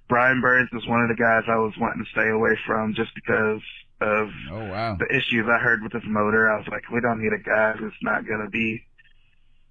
Brian 0.10 0.42
Burns 0.42 0.70
was 0.72 0.88
one 0.88 1.02
of 1.02 1.10
the 1.10 1.22
guys 1.22 1.44
I 1.48 1.58
was 1.58 1.74
wanting 1.80 2.04
to 2.06 2.12
stay 2.12 2.30
away 2.30 2.58
from 2.66 2.94
just 2.96 3.12
because 3.16 3.62
of 4.00 4.30
oh, 4.52 4.66
wow. 4.66 4.98
the 5.00 5.08
issues 5.16 5.46
I 5.50 5.58
heard 5.58 5.82
with 5.82 5.92
this 5.92 6.04
motor. 6.06 6.52
I 6.52 6.58
was 6.58 6.68
like, 6.68 6.90
we 6.92 7.02
don't 7.02 7.22
need 7.22 7.34
a 7.34 7.42
guy 7.42 7.74
who's 7.74 7.94
not 8.02 8.28
going 8.28 8.44
to 8.44 8.50
be 8.50 8.84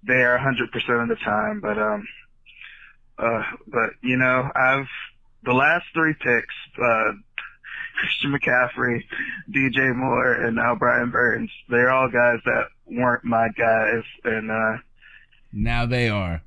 there 0.03 0.37
100% 0.37 1.01
of 1.01 1.09
the 1.09 1.15
time. 1.15 1.61
But, 1.61 1.77
um, 1.77 2.07
uh, 3.17 3.43
but 3.67 3.91
you 4.01 4.17
know, 4.17 4.49
I've, 4.55 4.87
the 5.43 5.53
last 5.53 5.85
three 5.93 6.13
picks, 6.13 6.55
uh, 6.81 7.11
Christian 7.99 8.31
McCaffrey, 8.37 9.01
DJ 9.49 9.95
Moore, 9.95 10.33
and 10.33 10.55
now 10.55 10.75
Brian 10.75 11.09
Burns, 11.09 11.49
they're 11.69 11.89
all 11.89 12.09
guys 12.09 12.39
that 12.45 12.65
weren't 12.85 13.23
my 13.23 13.47
guys. 13.57 14.03
And, 14.23 14.51
uh, 14.51 14.81
Now 15.53 15.85
they 15.85 16.09
are. 16.09 16.41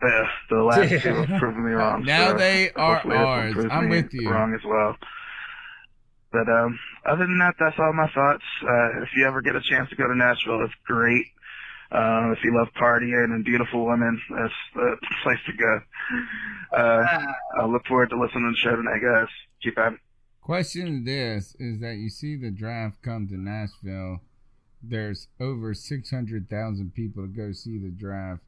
the, 0.00 0.24
the 0.50 0.62
last 0.62 1.02
two 1.02 1.14
have 1.24 1.40
proven 1.40 1.64
me 1.64 1.72
wrong. 1.72 2.04
Now 2.04 2.32
so 2.32 2.38
they 2.38 2.70
are 2.72 2.96
hopefully 2.96 3.14
this 3.16 3.56
will 3.56 3.62
ours. 3.64 3.72
I'm 3.72 3.88
with 3.88 4.12
you. 4.12 4.30
Wrong 4.30 4.54
as 4.54 4.64
well. 4.64 4.96
But 6.32 6.48
um, 6.48 6.78
other 7.04 7.26
than 7.26 7.38
that, 7.38 7.54
that's 7.60 7.78
all 7.78 7.92
my 7.92 8.08
thoughts. 8.08 8.44
Uh, 8.62 9.02
if 9.02 9.10
you 9.16 9.26
ever 9.26 9.42
get 9.42 9.54
a 9.54 9.60
chance 9.60 9.90
to 9.90 9.96
go 9.96 10.08
to 10.08 10.16
Nashville, 10.16 10.64
it's 10.64 10.74
great. 10.86 11.26
Uh, 11.92 12.32
if 12.32 12.42
you 12.42 12.56
love 12.56 12.68
partying 12.80 13.34
and 13.34 13.44
beautiful 13.44 13.84
women, 13.84 14.18
that's 14.30 14.54
the 14.74 14.96
place 15.22 15.38
to 15.46 15.52
go. 15.52 15.80
Uh, 16.72 17.04
I 17.60 17.66
look 17.66 17.84
forward 17.86 18.08
to 18.10 18.18
listening 18.18 18.44
to 18.44 18.52
the 18.52 18.56
show 18.56 18.76
tonight, 18.76 19.02
guys. 19.02 19.28
Keep 19.62 19.78
at 19.78 19.92
it. 19.92 19.98
Question 20.40 21.04
this 21.04 21.54
is 21.60 21.80
that 21.80 21.96
you 21.96 22.08
see 22.08 22.34
the 22.34 22.50
draft 22.50 23.02
come 23.02 23.28
to 23.28 23.36
Nashville. 23.36 24.22
There's 24.82 25.28
over 25.38 25.74
600,000 25.74 26.94
people 26.94 27.24
to 27.24 27.28
go 27.28 27.52
see 27.52 27.78
the 27.78 27.90
draft. 27.90 28.42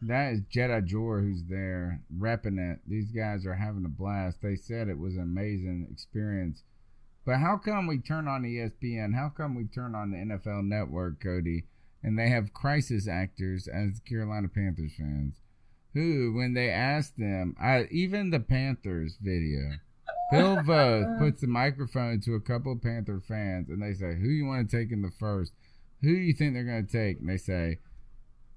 That 0.00 0.32
is 0.32 0.40
Jedi 0.52 0.84
Jor 0.84 1.20
who's 1.20 1.44
there 1.44 2.00
repping 2.18 2.58
it. 2.58 2.80
These 2.88 3.12
guys 3.12 3.46
are 3.46 3.54
having 3.54 3.84
a 3.84 3.88
blast. 3.88 4.38
They 4.42 4.56
said 4.56 4.88
it 4.88 4.98
was 4.98 5.14
an 5.14 5.22
amazing 5.22 5.86
experience. 5.92 6.64
But 7.24 7.38
how 7.38 7.56
come 7.56 7.86
we 7.86 7.98
turn 7.98 8.26
on 8.26 8.42
ESPN? 8.42 9.14
How 9.14 9.28
come 9.28 9.54
we 9.54 9.64
turn 9.64 9.94
on 9.94 10.10
the 10.10 10.18
NFL 10.18 10.64
network, 10.64 11.22
Cody, 11.22 11.64
and 12.02 12.18
they 12.18 12.28
have 12.28 12.52
crisis 12.52 13.06
actors 13.06 13.68
as 13.68 14.00
Carolina 14.00 14.48
Panthers 14.48 14.94
fans? 14.98 15.36
Who, 15.94 16.32
when 16.34 16.54
they 16.54 16.70
ask 16.70 17.14
them, 17.16 17.54
I, 17.60 17.86
even 17.90 18.30
the 18.30 18.40
Panthers 18.40 19.18
video, 19.20 19.76
Bill 20.32 20.56
Voth 20.66 21.18
puts 21.18 21.42
the 21.42 21.46
microphone 21.46 22.20
to 22.22 22.34
a 22.34 22.40
couple 22.40 22.72
of 22.72 22.82
Panther 22.82 23.20
fans, 23.20 23.68
and 23.68 23.82
they 23.82 23.94
say, 23.94 24.16
"Who 24.16 24.28
you 24.28 24.46
want 24.46 24.68
to 24.68 24.76
take 24.76 24.90
in 24.90 25.02
the 25.02 25.10
first? 25.10 25.52
Who 26.00 26.08
do 26.08 26.20
you 26.20 26.32
think 26.32 26.54
they're 26.54 26.64
going 26.64 26.86
to 26.86 26.92
take?" 26.92 27.20
And 27.20 27.28
they 27.28 27.36
say, 27.36 27.78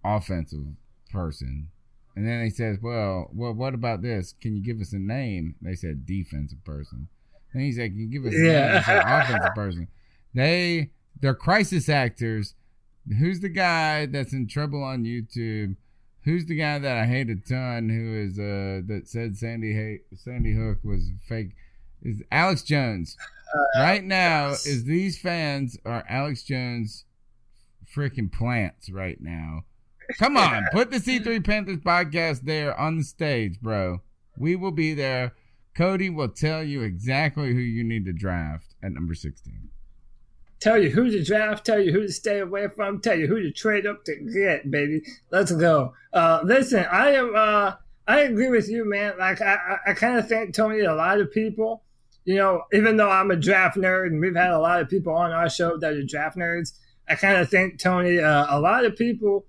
"Offensive 0.03 0.65
person." 1.11 1.69
And 2.15 2.25
then 2.25 2.41
he 2.43 2.49
says, 2.49 2.77
"Well, 2.81 3.29
well, 3.33 3.53
what 3.53 3.73
about 3.73 4.01
this? 4.01 4.33
Can 4.41 4.55
you 4.55 4.63
give 4.63 4.79
us 4.79 4.93
a 4.93 4.99
name?" 4.99 5.55
They 5.61 5.75
said, 5.75 6.05
"Defensive 6.05 6.63
person." 6.63 7.09
Then 7.55 7.63
he's 7.63 7.79
like, 7.79 7.93
you 7.95 8.07
give 8.07 8.25
us? 8.25 8.33
Yeah. 8.35 8.83
Said, 8.83 9.03
"Offensive 9.07 9.55
person." 9.55 9.87
They 10.33 10.89
they're 11.21 11.33
crisis 11.33 11.87
actors. 11.87 12.53
Who's 13.17 13.39
the 13.39 13.49
guy 13.49 14.07
that's 14.07 14.33
in 14.33 14.47
trouble 14.47 14.83
on 14.83 15.05
YouTube? 15.05 15.77
Who's 16.25 16.45
the 16.47 16.57
guy 16.57 16.79
that 16.79 16.97
I 16.97 17.05
hate 17.05 17.29
a 17.29 17.37
ton? 17.37 17.87
Who 17.87 18.13
is 18.13 18.37
uh 18.37 18.85
that 18.87 19.03
said 19.05 19.37
Sandy 19.37 19.73
hate 19.73 20.01
Sandy 20.17 20.53
Hook 20.53 20.79
was 20.83 21.11
fake? 21.29 21.51
Is 22.01 22.21
Alex 22.29 22.61
Jones? 22.61 23.15
right 23.77 24.03
now, 24.03 24.49
is 24.49 24.83
these 24.83 25.17
fans 25.17 25.77
are 25.85 26.03
Alex 26.09 26.43
Jones 26.43 27.05
freaking 27.95 28.29
plants 28.29 28.89
right 28.89 29.21
now? 29.21 29.63
Come 30.19 30.35
on, 30.35 30.65
put 30.73 30.91
the 30.91 30.97
C3 30.97 31.41
Panthers 31.45 31.77
podcast 31.77 32.41
there 32.41 32.77
on 32.77 32.97
the 32.97 33.03
stage, 33.03 33.61
bro. 33.61 34.01
We 34.37 34.57
will 34.57 34.73
be 34.73 34.93
there. 34.93 35.33
Cody 35.75 36.09
will 36.09 36.29
tell 36.29 36.63
you 36.63 36.81
exactly 36.81 37.53
who 37.53 37.59
you 37.59 37.83
need 37.83 38.05
to 38.05 38.13
draft 38.13 38.75
at 38.81 38.93
number 38.93 39.13
16. 39.13 39.69
Tell 40.61 40.81
you 40.81 40.89
who 40.89 41.11
to 41.11 41.21
draft, 41.21 41.65
tell 41.65 41.79
you 41.79 41.91
who 41.91 42.03
to 42.03 42.13
stay 42.13 42.39
away 42.39 42.69
from, 42.69 43.01
tell 43.01 43.19
you 43.19 43.27
who 43.27 43.41
to 43.41 43.51
trade 43.51 43.85
up 43.85 44.05
to 44.05 44.15
get, 44.15 44.71
baby. 44.71 45.01
Let's 45.31 45.51
go. 45.51 45.93
Uh, 46.13 46.39
listen, 46.43 46.85
I 46.89 47.11
am. 47.11 47.33
Uh, 47.35 47.73
I 48.07 48.21
agree 48.21 48.49
with 48.49 48.69
you, 48.69 48.89
man. 48.89 49.13
Like 49.19 49.41
I, 49.41 49.55
I, 49.55 49.91
I 49.91 49.93
kind 49.93 50.17
of 50.17 50.29
think 50.29 50.55
Tony. 50.55 50.79
A 50.79 50.95
lot 50.95 51.19
of 51.19 51.31
people, 51.31 51.83
you 52.23 52.35
know, 52.35 52.63
even 52.71 52.95
though 52.95 53.09
I'm 53.09 53.31
a 53.31 53.35
draft 53.35 53.75
nerd, 53.77 54.07
and 54.07 54.21
we've 54.21 54.35
had 54.35 54.51
a 54.51 54.59
lot 54.59 54.79
of 54.79 54.89
people 54.89 55.13
on 55.13 55.31
our 55.31 55.49
show 55.49 55.77
that 55.77 55.93
are 55.93 56.03
draft 56.03 56.37
nerds, 56.37 56.71
I 57.09 57.15
kind 57.15 57.37
of 57.37 57.49
think 57.49 57.79
Tony. 57.79 58.19
Uh, 58.19 58.45
a 58.49 58.59
lot 58.59 58.85
of 58.85 58.95
people, 58.95 59.45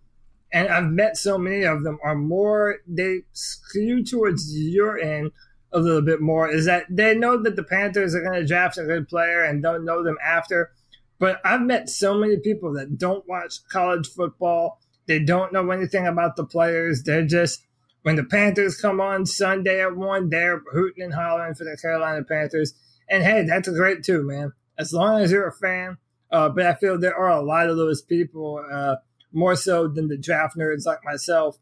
and 0.52 0.68
I've 0.68 0.90
met 0.90 1.16
so 1.16 1.38
many 1.38 1.62
of 1.62 1.84
them, 1.84 1.98
are 2.02 2.16
more 2.16 2.78
they 2.86 3.20
skew 3.32 4.04
towards 4.04 4.58
your 4.58 4.98
end 4.98 5.30
a 5.72 5.78
little 5.78 6.02
bit 6.02 6.20
more. 6.20 6.48
Is 6.48 6.66
that 6.66 6.84
they 6.88 7.14
know 7.14 7.42
that 7.42 7.56
the 7.56 7.64
Panthers 7.64 8.14
are 8.14 8.22
going 8.22 8.40
to 8.40 8.46
draft 8.46 8.78
a 8.78 8.84
good 8.84 9.08
player 9.08 9.42
and 9.42 9.62
don't 9.62 9.84
know 9.84 10.02
them 10.02 10.16
after. 10.24 10.72
But 11.18 11.40
I've 11.44 11.62
met 11.62 11.88
so 11.88 12.14
many 12.18 12.36
people 12.38 12.74
that 12.74 12.98
don't 12.98 13.26
watch 13.26 13.66
college 13.70 14.08
football. 14.08 14.80
They 15.06 15.18
don't 15.18 15.52
know 15.52 15.70
anything 15.70 16.06
about 16.06 16.36
the 16.36 16.44
players. 16.44 17.02
They're 17.02 17.24
just 17.24 17.62
when 18.02 18.14
the 18.14 18.24
Panthers 18.24 18.76
come 18.76 19.00
on 19.00 19.26
Sunday 19.26 19.82
at 19.82 19.96
one, 19.96 20.28
they're 20.28 20.62
hooting 20.72 21.02
and 21.02 21.14
hollering 21.14 21.54
for 21.54 21.64
the 21.64 21.76
Carolina 21.76 22.22
Panthers. 22.22 22.72
And 23.08 23.24
hey, 23.24 23.42
that's 23.42 23.68
great 23.68 24.04
too, 24.04 24.22
man. 24.22 24.52
As 24.78 24.92
long 24.92 25.20
as 25.20 25.32
you're 25.32 25.48
a 25.48 25.52
fan. 25.52 25.98
Uh, 26.30 26.48
but 26.48 26.66
I 26.66 26.74
feel 26.74 26.98
there 26.98 27.16
are 27.16 27.30
a 27.30 27.42
lot 27.42 27.68
of 27.68 27.76
those 27.76 28.02
people, 28.02 28.64
uh, 28.70 28.96
more 29.32 29.56
so 29.56 29.88
than 29.88 30.06
the 30.06 30.16
draft 30.16 30.56
nerds 30.56 30.86
like 30.86 31.04
myself. 31.04 31.58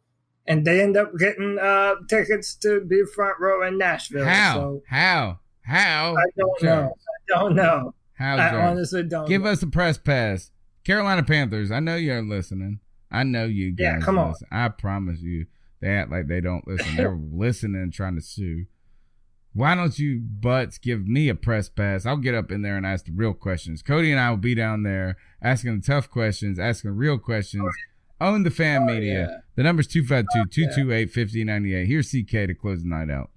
And 0.47 0.65
they 0.67 0.83
end 0.83 0.97
up 0.97 1.13
getting 1.19 1.59
uh, 1.59 1.95
tickets 2.09 2.55
to 2.57 2.81
be 2.83 3.03
front 3.15 3.41
row 3.41 3.67
in 3.67 3.79
Nashville. 3.79 4.25
How? 4.27 4.55
So 4.55 4.83
How? 4.89 5.39
How? 5.63 6.15
I 6.17 6.25
don't 6.37 6.63
know. 6.63 6.93
I 6.93 7.39
don't 7.39 7.55
know. 7.55 7.95
How? 8.15 8.37
I 8.37 8.51
Jones? 8.51 8.63
honestly 8.63 9.03
don't. 9.05 9.27
Give 9.27 9.43
know. 9.43 9.51
us 9.51 9.63
a 9.63 9.67
press 9.67 9.97
pass. 9.97 10.51
Carolina 10.85 11.23
Panthers, 11.23 11.71
I 11.71 11.81
know 11.81 11.97
you're 11.97 12.21
listening. 12.23 12.81
I 13.11 13.23
know 13.23 13.47
you 13.47 13.71
guys 13.73 13.85
Yeah, 13.85 13.99
come 14.01 14.19
on. 14.19 14.35
I 14.53 14.69
promise 14.69 15.21
you. 15.21 15.47
They 15.81 15.89
act 15.89 16.11
like 16.11 16.29
they 16.29 16.41
don't 16.41 16.67
listen. 16.69 16.97
They're 16.97 17.17
listening 17.17 17.91
trying 17.91 18.17
to 18.17 18.21
sue. 18.21 18.67
Why 19.55 19.75
don't 19.75 19.99
you 19.99 20.21
butts 20.21 20.79
give 20.79 21.07
me 21.07 21.29
a 21.29 21.35
press 21.35 21.69
pass? 21.69 22.05
I'll 22.07 22.17
get 22.17 22.35
up 22.35 22.51
in 22.51 22.63
there 22.63 22.77
and 22.77 22.85
ask 22.85 23.05
the 23.07 23.13
real 23.13 23.33
questions. 23.35 23.83
Cody 23.83 24.11
and 24.11 24.21
I 24.21 24.31
will 24.31 24.37
be 24.37 24.55
down 24.55 24.83
there 24.83 25.17
asking 25.41 25.81
the 25.81 25.87
tough 25.87 26.11
questions, 26.11 26.59
asking 26.59 26.91
real 26.91 27.19
questions. 27.19 27.73
Own 28.25 28.43
the 28.43 28.51
fan 28.51 28.87
media. 28.87 29.43
The 29.55 29.63
number's 29.63 29.87
252 29.87 30.49
228 30.49 31.11
5098. 31.11 31.87
Here's 31.87 32.09
CK 32.09 32.49
to 32.49 32.55
close 32.55 32.83
the 32.83 32.89
night 32.89 33.11
out. 33.11 33.29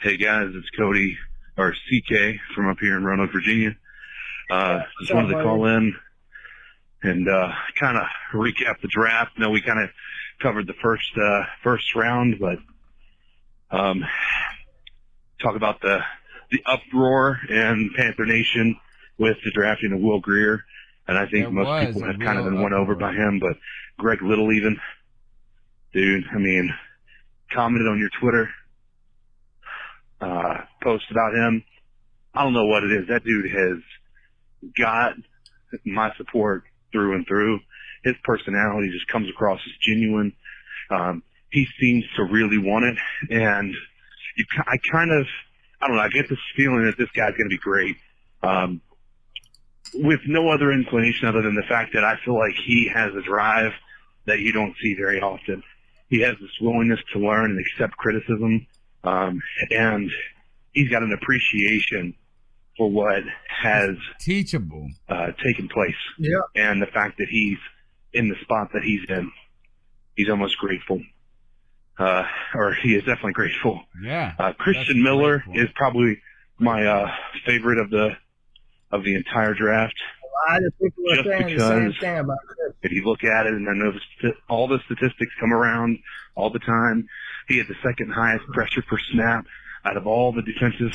Hey 0.00 0.16
guys, 0.16 0.50
it's 0.54 0.70
Cody 0.78 1.18
or 1.58 1.72
CK 1.72 2.38
from 2.54 2.68
up 2.68 2.78
here 2.78 2.96
in 2.96 3.02
Roanoke, 3.02 3.32
Virginia. 3.32 3.76
Uh, 4.48 4.82
just 5.00 5.12
wanted 5.12 5.34
to 5.34 5.42
call 5.42 5.66
in 5.66 5.96
and 7.02 7.28
uh, 7.28 7.52
kind 7.78 7.98
of 7.98 8.04
recap 8.32 8.80
the 8.82 8.88
draft. 8.88 9.32
No, 9.36 9.50
we 9.50 9.60
kind 9.60 9.82
of 9.82 9.90
covered 10.40 10.68
the 10.68 10.74
first 10.80 11.10
uh, 11.20 11.42
first 11.64 11.96
round, 11.96 12.36
but 12.38 12.58
um, 13.76 14.04
talk 15.42 15.56
about 15.56 15.80
the 15.80 15.98
the 16.52 16.62
uproar 16.66 17.40
in 17.48 17.90
Panther 17.96 18.26
Nation 18.26 18.76
with 19.18 19.38
the 19.44 19.50
drafting 19.50 19.92
of 19.92 19.98
Will 19.98 20.20
Grier, 20.20 20.64
and 21.10 21.18
I 21.18 21.26
think 21.26 21.46
There 21.46 21.50
most 21.50 21.66
was 21.66 21.86
people 21.86 22.04
have 22.04 22.20
kind 22.20 22.38
of 22.38 22.44
been 22.44 22.62
won 22.62 22.72
over 22.72 22.94
by 22.94 23.12
him. 23.12 23.40
But 23.40 23.56
Greg 23.98 24.22
Little, 24.22 24.52
even 24.52 24.78
dude, 25.92 26.22
I 26.32 26.38
mean, 26.38 26.72
commented 27.52 27.88
on 27.88 27.98
your 27.98 28.10
Twitter 28.20 28.48
uh, 30.20 30.58
post 30.80 31.04
about 31.10 31.34
him. 31.34 31.64
I 32.32 32.44
don't 32.44 32.52
know 32.52 32.66
what 32.66 32.84
it 32.84 32.92
is. 32.92 33.08
That 33.08 33.24
dude 33.24 33.50
has 33.50 33.82
got 34.78 35.14
my 35.84 36.12
support 36.16 36.62
through 36.92 37.16
and 37.16 37.26
through. 37.26 37.58
His 38.04 38.14
personality 38.22 38.90
just 38.92 39.08
comes 39.08 39.28
across 39.28 39.58
as 39.66 39.72
genuine. 39.82 40.32
Um, 40.90 41.24
he 41.50 41.66
seems 41.80 42.04
to 42.16 42.22
really 42.22 42.58
want 42.58 42.84
it, 42.84 42.98
and 43.34 43.74
you, 44.36 44.44
I 44.58 44.76
kind 44.92 45.10
of, 45.10 45.26
I 45.82 45.88
don't 45.88 45.96
know. 45.96 46.02
I 46.02 46.08
get 46.08 46.28
this 46.28 46.38
feeling 46.56 46.84
that 46.84 46.96
this 46.96 47.10
guy's 47.16 47.32
going 47.32 47.50
to 47.50 47.56
be 47.56 47.58
great. 47.58 47.96
Um, 48.44 48.80
with 49.94 50.20
no 50.26 50.48
other 50.50 50.72
inclination 50.72 51.28
other 51.28 51.42
than 51.42 51.54
the 51.54 51.66
fact 51.68 51.92
that 51.94 52.04
I 52.04 52.16
feel 52.24 52.38
like 52.38 52.54
he 52.54 52.90
has 52.92 53.14
a 53.14 53.22
drive 53.22 53.72
that 54.26 54.40
you 54.40 54.52
don't 54.52 54.74
see 54.82 54.94
very 54.94 55.20
often. 55.20 55.62
He 56.08 56.20
has 56.20 56.36
this 56.40 56.50
willingness 56.60 57.00
to 57.12 57.18
learn 57.18 57.52
and 57.52 57.60
accept 57.60 57.96
criticism, 57.96 58.66
um, 59.04 59.40
and 59.70 60.10
he's 60.72 60.90
got 60.90 61.02
an 61.02 61.12
appreciation 61.12 62.14
for 62.76 62.90
what 62.90 63.22
has 63.48 63.96
teachable 64.20 64.88
uh, 65.08 65.28
taken 65.44 65.68
place. 65.68 65.94
Yeah. 66.18 66.40
And 66.54 66.80
the 66.80 66.86
fact 66.86 67.18
that 67.18 67.28
he's 67.30 67.58
in 68.12 68.28
the 68.28 68.36
spot 68.42 68.70
that 68.72 68.82
he's 68.82 69.08
in, 69.08 69.30
he's 70.16 70.28
almost 70.28 70.56
grateful. 70.58 71.00
Uh, 71.98 72.24
or 72.54 72.74
he 72.82 72.94
is 72.94 73.00
definitely 73.00 73.34
grateful. 73.34 73.82
Yeah. 74.02 74.32
Uh, 74.38 74.52
Christian 74.54 75.02
Miller 75.02 75.44
is 75.52 75.68
probably 75.74 76.18
my 76.58 76.86
uh, 76.86 77.10
favorite 77.44 77.78
of 77.78 77.90
the 77.90 78.16
of 78.90 79.04
the 79.04 79.14
entire 79.14 79.54
draft. 79.54 79.94
A 80.22 80.52
lot 80.52 80.62
of 80.64 80.72
people 80.78 81.04
are 81.12 81.24
saying 81.24 81.56
the 81.56 81.68
same 81.68 81.92
thing 82.00 82.18
about 82.18 82.38
Chris. 82.46 82.74
If 82.82 82.92
you 82.92 83.04
look 83.04 83.24
at 83.24 83.46
it, 83.46 83.52
and 83.52 83.68
I 83.68 83.74
know 83.74 83.92
the, 84.22 84.32
all 84.48 84.68
the 84.68 84.80
statistics 84.86 85.32
come 85.38 85.52
around 85.52 85.98
all 86.34 86.50
the 86.50 86.58
time, 86.58 87.06
he 87.48 87.58
had 87.58 87.68
the 87.68 87.76
second 87.82 88.12
highest 88.12 88.46
pressure 88.46 88.82
per 88.82 88.98
snap 89.12 89.46
out 89.84 89.96
of 89.96 90.06
all 90.06 90.32
the 90.32 90.42
defensive 90.42 90.92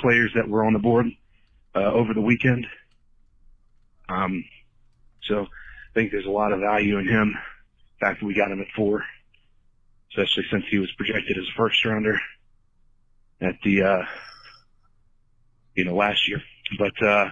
players 0.00 0.32
that 0.34 0.48
were 0.48 0.64
on 0.64 0.72
the 0.72 0.78
board 0.78 1.06
uh, 1.74 1.92
over 1.92 2.14
the 2.14 2.20
weekend. 2.20 2.66
Um, 4.08 4.44
so 5.22 5.42
I 5.42 5.94
think 5.94 6.12
there's 6.12 6.26
a 6.26 6.30
lot 6.30 6.52
of 6.52 6.60
value 6.60 6.98
in 6.98 7.06
him. 7.06 7.36
The 8.00 8.06
fact 8.06 8.20
that 8.20 8.26
we 8.26 8.34
got 8.34 8.50
him 8.50 8.60
at 8.60 8.68
four, 8.74 9.04
especially 10.10 10.44
since 10.50 10.64
he 10.70 10.78
was 10.78 10.90
projected 10.92 11.36
as 11.36 11.44
a 11.44 11.56
first 11.56 11.84
rounder 11.84 12.18
at 13.40 13.56
the, 13.64 13.82
uh, 13.82 14.02
you 15.74 15.84
know, 15.84 15.94
last 15.94 16.28
year. 16.28 16.40
But, 16.78 17.02
uh, 17.02 17.30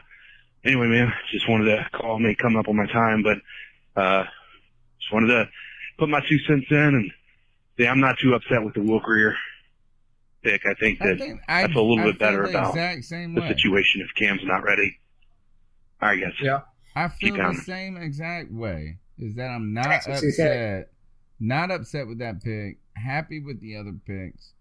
anyway, 0.65 0.87
man, 0.87 1.13
just 1.33 1.49
wanted 1.49 1.67
to 1.77 1.87
call 1.99 2.19
me 2.19 2.35
coming 2.35 2.59
up 2.59 2.69
on 2.69 2.77
my 2.77 2.87
time, 2.87 3.23
but, 3.23 3.39
uh, 4.01 4.25
just 5.01 5.13
wanted 5.13 5.29
to 5.29 5.49
put 5.99 6.09
my 6.09 6.21
two 6.29 6.39
cents 6.49 6.67
in 6.71 6.77
and 6.77 7.11
say 7.79 7.87
I'm 7.89 8.01
not 8.01 8.17
too 8.19 8.35
upset 8.35 8.63
with 8.65 8.75
the 8.75 8.81
Will 8.83 9.01
Grier 9.01 9.35
pick. 10.43 10.63
I 10.67 10.75
think 10.75 11.01
I 11.03 11.07
that 11.09 11.19
think 11.19 11.41
I, 11.49 11.65
I- 11.65 11.69
feel 11.69 11.83
a 11.83 11.89
little 11.89 12.01
I 12.01 12.11
bit 12.13 12.19
better 12.19 12.43
the 12.45 12.49
about 12.51 12.75
same 13.05 13.35
the 13.35 13.41
way. 13.43 13.49
situation 13.49 14.01
if 14.03 14.15
Cam's 14.17 14.41
not 14.45 14.63
ready. 14.65 14.99
All 16.03 16.09
right, 16.11 16.21
guys. 16.21 16.33
Yeah. 16.41 16.61
I 16.95 17.09
feel 17.09 17.31
Keep 17.31 17.35
the 17.35 17.41
pounding. 17.43 17.61
same 17.63 17.97
exact 17.99 18.51
way. 18.53 18.99
Is 19.19 19.35
that 19.37 19.49
I'm 19.49 19.73
not 19.75 19.85
That's 19.85 20.07
what 20.09 20.21
she 20.21 20.31
said. 20.31 20.81
upset, 20.83 20.93
not 21.41 21.71
upset 21.71 22.07
with 22.07 22.19
that 22.19 22.43
pick. 22.43 22.79
Happy 22.95 23.41
with 23.41 23.61
the 23.61 23.77
other 23.77 23.93
picks. 24.07 24.53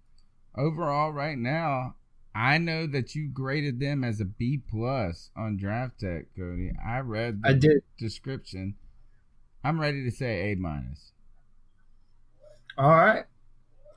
Overall, 0.58 1.12
right 1.12 1.38
now, 1.38 1.96
I 2.36 2.58
know 2.58 2.86
that 2.88 3.16
you 3.16 3.30
graded 3.30 3.80
them 3.80 4.04
as 4.04 4.20
a 4.20 4.26
B 4.26 4.58
plus 4.58 5.30
on 5.38 5.56
Draft 5.56 6.02
Tech, 6.02 6.26
Cody. 6.38 6.72
I 6.86 7.00
read 7.00 7.42
the 7.42 7.50
I 7.50 7.54
did. 7.54 7.82
description. 7.98 8.76
I'm 9.64 9.80
ready 9.80 10.04
to 10.04 10.12
say 10.12 10.52
A 10.52 10.56
minus. 10.56 11.14
All 12.78 12.90
right. 12.90 13.24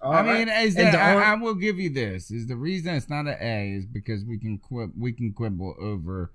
All 0.01 0.13
I 0.13 0.23
right. 0.23 0.39
mean, 0.47 0.49
is 0.49 0.77
that 0.77 0.95
I, 0.95 1.15
only- 1.15 1.25
I 1.25 1.35
will 1.35 1.57
give 1.57 1.81
you 1.81 1.91
this. 1.91 2.31
Is 2.31 2.47
the 2.47 2.55
reason 2.57 2.95
it's 2.95 3.09
not 3.11 3.27
an 3.27 3.37
A 3.41 3.73
is 3.73 3.85
because 3.87 4.25
we 4.25 4.39
can 4.39 4.59
quib, 4.59 4.93
we 4.97 5.13
can 5.13 5.33
quibble 5.33 5.75
over 5.81 6.33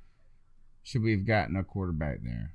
should 0.84 1.02
we 1.04 1.12
have 1.12 1.26
gotten 1.26 1.56
a 1.56 1.64
quarterback 1.64 2.18
there 2.24 2.54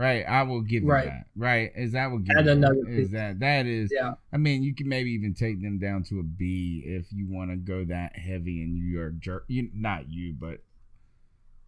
Right, 0.00 0.22
I 0.26 0.44
will 0.44 0.62
give 0.62 0.82
you 0.82 0.88
Right. 0.88 1.04
that. 1.08 1.26
Right, 1.36 1.72
is 1.76 1.94
I 1.94 2.06
will 2.06 2.20
give 2.20 2.34
you 2.34 2.50
another 2.52 2.74
that. 2.84 2.88
Is 2.90 3.10
that 3.10 3.38
that 3.40 3.66
is? 3.66 3.92
Yeah. 3.94 4.14
I 4.32 4.38
mean, 4.38 4.62
you 4.62 4.74
can 4.74 4.88
maybe 4.88 5.10
even 5.10 5.34
take 5.34 5.60
them 5.60 5.78
down 5.78 6.04
to 6.04 6.20
a 6.20 6.22
B 6.22 6.82
if 6.86 7.12
you 7.12 7.26
want 7.28 7.50
to 7.50 7.56
go 7.58 7.84
that 7.84 8.16
heavy 8.16 8.62
and 8.62 8.78
you 8.78 8.98
are 9.02 9.10
jerk. 9.10 9.44
You 9.48 9.68
not 9.74 10.08
you, 10.08 10.32
but 10.32 10.62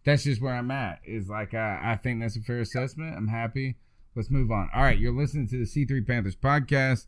that's 0.03 0.23
just 0.23 0.41
where 0.41 0.55
I'm 0.55 0.71
at. 0.71 1.01
Is 1.05 1.29
like 1.29 1.53
I, 1.53 1.79
I 1.93 1.95
think 2.01 2.21
that's 2.21 2.35
a 2.35 2.41
fair 2.41 2.59
assessment. 2.61 3.15
I'm 3.15 3.27
happy. 3.27 3.75
Let's 4.15 4.31
move 4.31 4.49
on. 4.51 4.67
All 4.73 4.81
right, 4.81 4.97
you're 4.97 5.13
listening 5.13 5.47
to 5.49 5.57
the 5.59 5.65
C3 5.65 6.05
Panthers 6.07 6.35
podcast. 6.35 7.05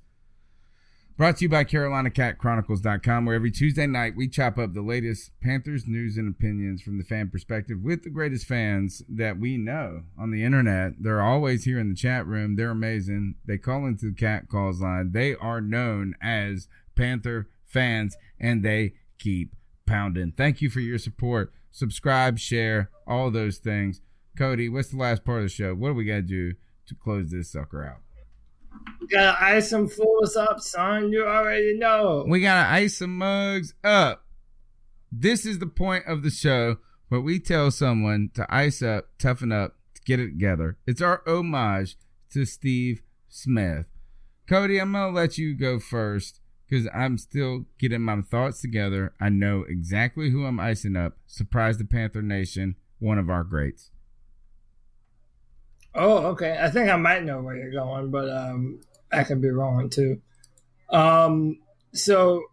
Brought 1.17 1.37
to 1.37 1.45
you 1.45 1.49
by 1.49 1.63
CarolinaCatChronicles.com, 1.63 3.25
where 3.25 3.35
every 3.35 3.49
Tuesday 3.49 3.87
night 3.87 4.17
we 4.17 4.27
chop 4.27 4.57
up 4.57 4.73
the 4.73 4.81
latest 4.81 5.31
Panthers 5.41 5.87
news 5.87 6.17
and 6.17 6.27
opinions 6.27 6.81
from 6.81 6.97
the 6.97 7.05
fan 7.05 7.29
perspective 7.29 7.77
with 7.81 8.03
the 8.03 8.09
greatest 8.09 8.45
fans 8.45 9.01
that 9.07 9.39
we 9.39 9.55
know 9.55 10.03
on 10.19 10.31
the 10.31 10.43
internet. 10.43 10.95
They're 10.99 11.21
always 11.21 11.63
here 11.63 11.79
in 11.79 11.87
the 11.87 11.95
chat 11.95 12.27
room. 12.27 12.57
They're 12.57 12.71
amazing. 12.71 13.35
They 13.45 13.57
call 13.57 13.85
into 13.85 14.07
the 14.07 14.13
Cat 14.13 14.49
Calls 14.49 14.81
line. 14.81 15.13
They 15.13 15.35
are 15.35 15.61
known 15.61 16.15
as 16.21 16.67
Panther 16.97 17.47
fans, 17.65 18.17
and 18.37 18.61
they 18.61 18.95
keep 19.17 19.55
pounding. 19.85 20.33
Thank 20.35 20.61
you 20.61 20.69
for 20.69 20.81
your 20.81 20.97
support. 20.97 21.53
Subscribe, 21.71 22.39
share, 22.39 22.89
all 23.07 23.31
those 23.31 23.57
things. 23.59 24.01
Cody, 24.37 24.67
what's 24.67 24.89
the 24.89 24.97
last 24.97 25.23
part 25.23 25.37
of 25.37 25.45
the 25.45 25.49
show? 25.49 25.75
What 25.75 25.89
do 25.89 25.93
we 25.93 26.03
got 26.03 26.15
to 26.15 26.21
do 26.23 26.55
to 26.87 26.95
close 26.95 27.31
this 27.31 27.53
sucker 27.53 27.85
out? 27.85 28.04
Gotta 29.11 29.43
ice 29.43 29.69
some 29.69 29.87
fools 29.87 30.35
up, 30.35 30.59
son. 30.59 31.11
You 31.11 31.25
already 31.25 31.77
know. 31.77 32.25
We 32.27 32.41
gotta 32.41 32.69
ice 32.69 32.97
some 32.97 33.17
mugs 33.17 33.73
up. 33.83 34.25
This 35.11 35.45
is 35.45 35.59
the 35.59 35.67
point 35.67 36.05
of 36.07 36.23
the 36.23 36.31
show 36.31 36.77
where 37.09 37.21
we 37.21 37.39
tell 37.39 37.71
someone 37.71 38.31
to 38.33 38.45
ice 38.49 38.81
up, 38.81 39.09
toughen 39.19 39.51
up, 39.51 39.75
to 39.93 40.01
get 40.01 40.19
it 40.19 40.31
together. 40.31 40.77
It's 40.87 41.01
our 41.01 41.21
homage 41.27 41.97
to 42.31 42.45
Steve 42.45 43.01
Smith. 43.29 43.85
Cody, 44.47 44.79
I'm 44.79 44.91
gonna 44.91 45.13
let 45.13 45.37
you 45.37 45.55
go 45.55 45.79
first 45.79 46.41
because 46.67 46.87
I'm 46.93 47.17
still 47.17 47.65
getting 47.79 48.01
my 48.01 48.21
thoughts 48.21 48.61
together. 48.61 49.13
I 49.19 49.29
know 49.29 49.65
exactly 49.67 50.31
who 50.31 50.45
I'm 50.45 50.59
icing 50.59 50.95
up. 50.95 51.17
Surprise 51.27 51.77
the 51.77 51.85
Panther 51.85 52.21
Nation, 52.21 52.75
one 52.99 53.17
of 53.17 53.29
our 53.29 53.43
greats. 53.43 53.91
Oh, 55.95 56.27
okay. 56.27 56.57
I 56.59 56.69
think 56.69 56.89
I 56.89 56.97
might 56.97 57.23
know 57.23 57.41
where 57.41 57.55
you're 57.55 57.71
going, 57.71 58.11
but 58.11 58.29
um, 58.29 58.81
I 59.11 59.23
could 59.23 59.41
be 59.41 59.49
wrong 59.49 59.89
too. 59.89 60.21
Um, 60.89 61.59
so, 61.93 62.43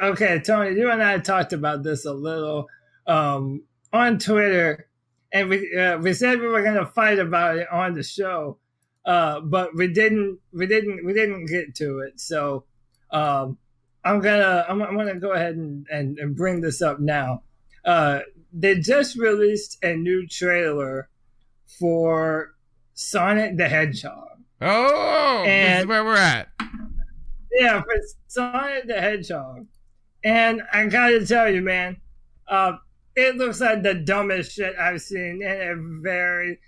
okay, 0.00 0.40
Tony, 0.40 0.78
you 0.78 0.90
and 0.90 1.02
I 1.02 1.18
talked 1.18 1.52
about 1.52 1.82
this 1.82 2.04
a 2.04 2.12
little 2.12 2.68
um, 3.06 3.64
on 3.92 4.18
Twitter, 4.18 4.86
and 5.32 5.48
we 5.48 5.76
uh, 5.76 5.98
we 5.98 6.12
said 6.12 6.38
we 6.38 6.46
were 6.46 6.62
going 6.62 6.76
to 6.76 6.86
fight 6.86 7.18
about 7.18 7.56
it 7.56 7.66
on 7.70 7.94
the 7.94 8.02
show, 8.04 8.58
uh, 9.04 9.40
but 9.40 9.74
we 9.74 9.88
didn't. 9.88 10.38
We 10.52 10.66
didn't. 10.66 11.04
We 11.04 11.12
didn't 11.12 11.46
get 11.46 11.74
to 11.76 12.00
it. 12.00 12.20
So, 12.20 12.64
um, 13.10 13.58
I'm 14.04 14.20
gonna 14.20 14.64
I'm, 14.68 14.82
I'm 14.82 14.96
gonna 14.96 15.18
go 15.18 15.32
ahead 15.32 15.56
and, 15.56 15.86
and, 15.90 16.18
and 16.18 16.36
bring 16.36 16.60
this 16.60 16.80
up 16.80 17.00
now. 17.00 17.42
Uh, 17.84 18.20
they 18.52 18.78
just 18.78 19.16
released 19.16 19.78
a 19.82 19.96
new 19.96 20.26
trailer 20.28 21.08
for 21.78 22.54
Sonic 22.94 23.56
the 23.56 23.68
Hedgehog. 23.68 24.28
Oh, 24.60 25.42
this 25.44 25.80
is 25.80 25.86
where 25.86 26.04
we're 26.04 26.16
at. 26.16 26.48
Yeah, 27.52 27.82
for 27.82 27.94
Sonic 28.28 28.86
the 28.86 29.00
Hedgehog. 29.00 29.66
And 30.24 30.62
I 30.72 30.86
gotta 30.86 31.26
tell 31.26 31.50
you, 31.50 31.62
man, 31.62 31.96
uh, 32.48 32.74
it 33.16 33.36
looks 33.36 33.60
like 33.60 33.82
the 33.82 33.94
dumbest 33.94 34.52
shit 34.52 34.74
I've 34.78 35.02
seen 35.02 35.42
in 35.42 35.60
a 35.60 35.74
very, 36.02 36.58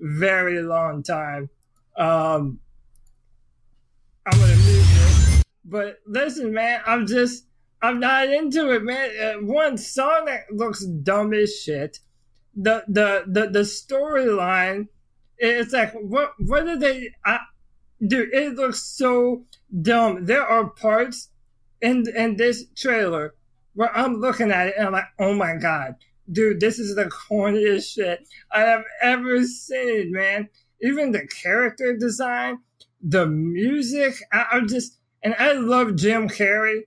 very 0.00 0.62
long 0.62 1.02
time. 1.02 1.48
Um, 1.96 2.58
I'm 4.26 4.38
gonna 4.38 4.56
mute 4.56 4.64
this. 4.66 5.42
But 5.64 5.98
listen, 6.06 6.52
man, 6.52 6.80
I'm 6.86 7.06
just, 7.06 7.46
I'm 7.80 8.00
not 8.00 8.28
into 8.28 8.72
it, 8.72 8.82
man. 8.82 9.10
Uh, 9.20 9.32
one, 9.46 9.78
Sonic 9.78 10.46
looks 10.50 10.84
dumb 10.84 11.32
as 11.32 11.54
shit. 11.60 12.00
The 12.56 12.84
the 12.86 13.24
the 13.26 13.48
the 13.48 13.60
storyline, 13.60 14.88
it's 15.38 15.72
like 15.72 15.92
what 15.94 16.32
what 16.38 16.64
did 16.64 16.80
they? 16.80 17.10
I, 17.24 17.40
dude, 18.06 18.32
it 18.32 18.54
looks 18.54 18.82
so 18.82 19.44
dumb. 19.82 20.26
There 20.26 20.46
are 20.46 20.70
parts 20.70 21.30
in 21.80 22.04
in 22.16 22.36
this 22.36 22.64
trailer 22.76 23.34
where 23.74 23.94
I'm 23.96 24.20
looking 24.20 24.50
at 24.50 24.68
it 24.68 24.74
and 24.76 24.86
I'm 24.86 24.92
like, 24.92 25.08
oh 25.18 25.34
my 25.34 25.56
god, 25.56 25.96
dude, 26.30 26.60
this 26.60 26.78
is 26.78 26.94
the 26.94 27.06
corniest 27.06 27.92
shit 27.92 28.26
I 28.52 28.60
have 28.60 28.84
ever 29.02 29.44
seen, 29.44 30.12
man. 30.12 30.48
Even 30.80 31.12
the 31.12 31.26
character 31.26 31.96
design, 31.96 32.58
the 33.02 33.26
music, 33.26 34.16
I, 34.32 34.46
I'm 34.52 34.68
just, 34.68 34.98
and 35.22 35.34
I 35.38 35.52
love 35.52 35.96
Jim 35.96 36.28
Carrey. 36.28 36.82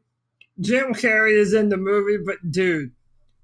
Jim 0.59 0.93
Carrey 0.93 1.37
is 1.37 1.53
in 1.53 1.69
the 1.69 1.77
movie, 1.77 2.17
but 2.23 2.37
dude, 2.51 2.91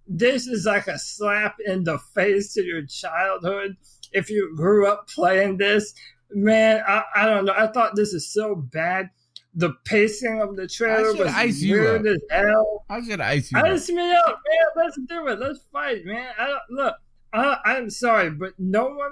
this 0.07 0.47
is 0.47 0.65
like 0.65 0.87
a 0.87 0.99
slap 0.99 1.55
in 1.65 1.83
the 1.83 1.97
face 1.97 2.53
to 2.53 2.63
your 2.63 2.85
childhood. 2.85 3.77
If 4.11 4.29
you 4.29 4.55
grew 4.55 4.87
up 4.87 5.07
playing 5.07 5.57
this, 5.57 5.93
man, 6.31 6.83
I, 6.87 7.03
I 7.15 7.25
don't 7.25 7.45
know. 7.45 7.53
I 7.55 7.67
thought 7.67 7.95
this 7.95 8.13
is 8.13 8.31
so 8.31 8.55
bad. 8.55 9.09
The 9.55 9.73
pacing 9.85 10.41
of 10.41 10.55
the 10.55 10.67
trailer 10.67 11.13
was 11.13 11.31
ice 11.33 11.61
weird 11.61 12.01
up. 12.01 12.13
as 12.13 12.21
hell. 12.31 12.85
I 12.89 13.01
should 13.01 13.21
ice 13.21 13.51
you 13.51 13.57
up. 13.57 13.65
Ice 13.65 13.89
me 13.89 14.11
up, 14.11 14.25
man. 14.27 14.83
Let's 14.83 14.99
do 15.07 15.27
it. 15.27 15.39
Let's 15.39 15.59
fight, 15.71 16.05
man. 16.05 16.33
I 16.37 16.47
don't, 16.47 16.61
look. 16.71 16.95
I, 17.33 17.57
I'm 17.65 17.89
sorry, 17.89 18.29
but 18.29 18.53
no 18.59 18.85
one, 18.85 19.11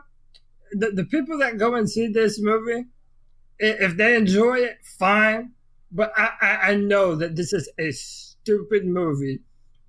the, 0.73 0.91
the 0.91 1.05
people 1.05 1.39
that 1.39 1.57
go 1.57 1.75
and 1.75 1.89
see 1.89 2.07
this 2.07 2.39
movie, 2.39 2.85
if 3.59 3.97
they 3.97 4.15
enjoy 4.15 4.59
it, 4.59 4.77
fine. 4.99 5.53
But 5.91 6.11
I, 6.15 6.29
I, 6.41 6.47
I 6.71 6.75
know 6.75 7.15
that 7.15 7.35
this 7.35 7.51
is 7.51 7.69
a 7.79 7.91
stupid 7.91 8.85
movie 8.85 9.41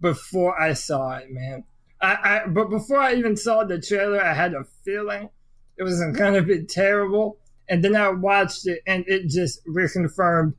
before 0.02 0.60
I 0.60 0.74
saw 0.74 1.16
it, 1.16 1.30
man. 1.30 1.64
I, 2.02 2.42
I 2.44 2.46
but 2.48 2.68
before 2.68 2.98
I 2.98 3.14
even 3.14 3.36
saw 3.36 3.64
the 3.64 3.80
trailer, 3.80 4.20
I 4.20 4.34
had 4.34 4.52
a 4.52 4.64
feeling 4.84 5.30
it 5.78 5.84
was 5.84 6.02
gonna 6.16 6.42
be 6.42 6.64
terrible. 6.64 7.38
And 7.68 7.82
then 7.82 7.96
I 7.96 8.10
watched 8.10 8.66
it, 8.66 8.80
and 8.86 9.04
it 9.06 9.28
just 9.28 9.64
reconfirmed 9.66 10.54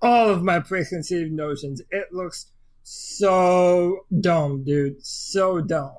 all 0.00 0.28
of 0.28 0.44
my 0.44 0.60
preconceived 0.60 1.32
notions. 1.32 1.82
It 1.90 2.12
looks 2.12 2.52
so 2.84 4.04
dumb, 4.20 4.62
dude. 4.62 5.04
So 5.04 5.60
dumb. 5.60 5.96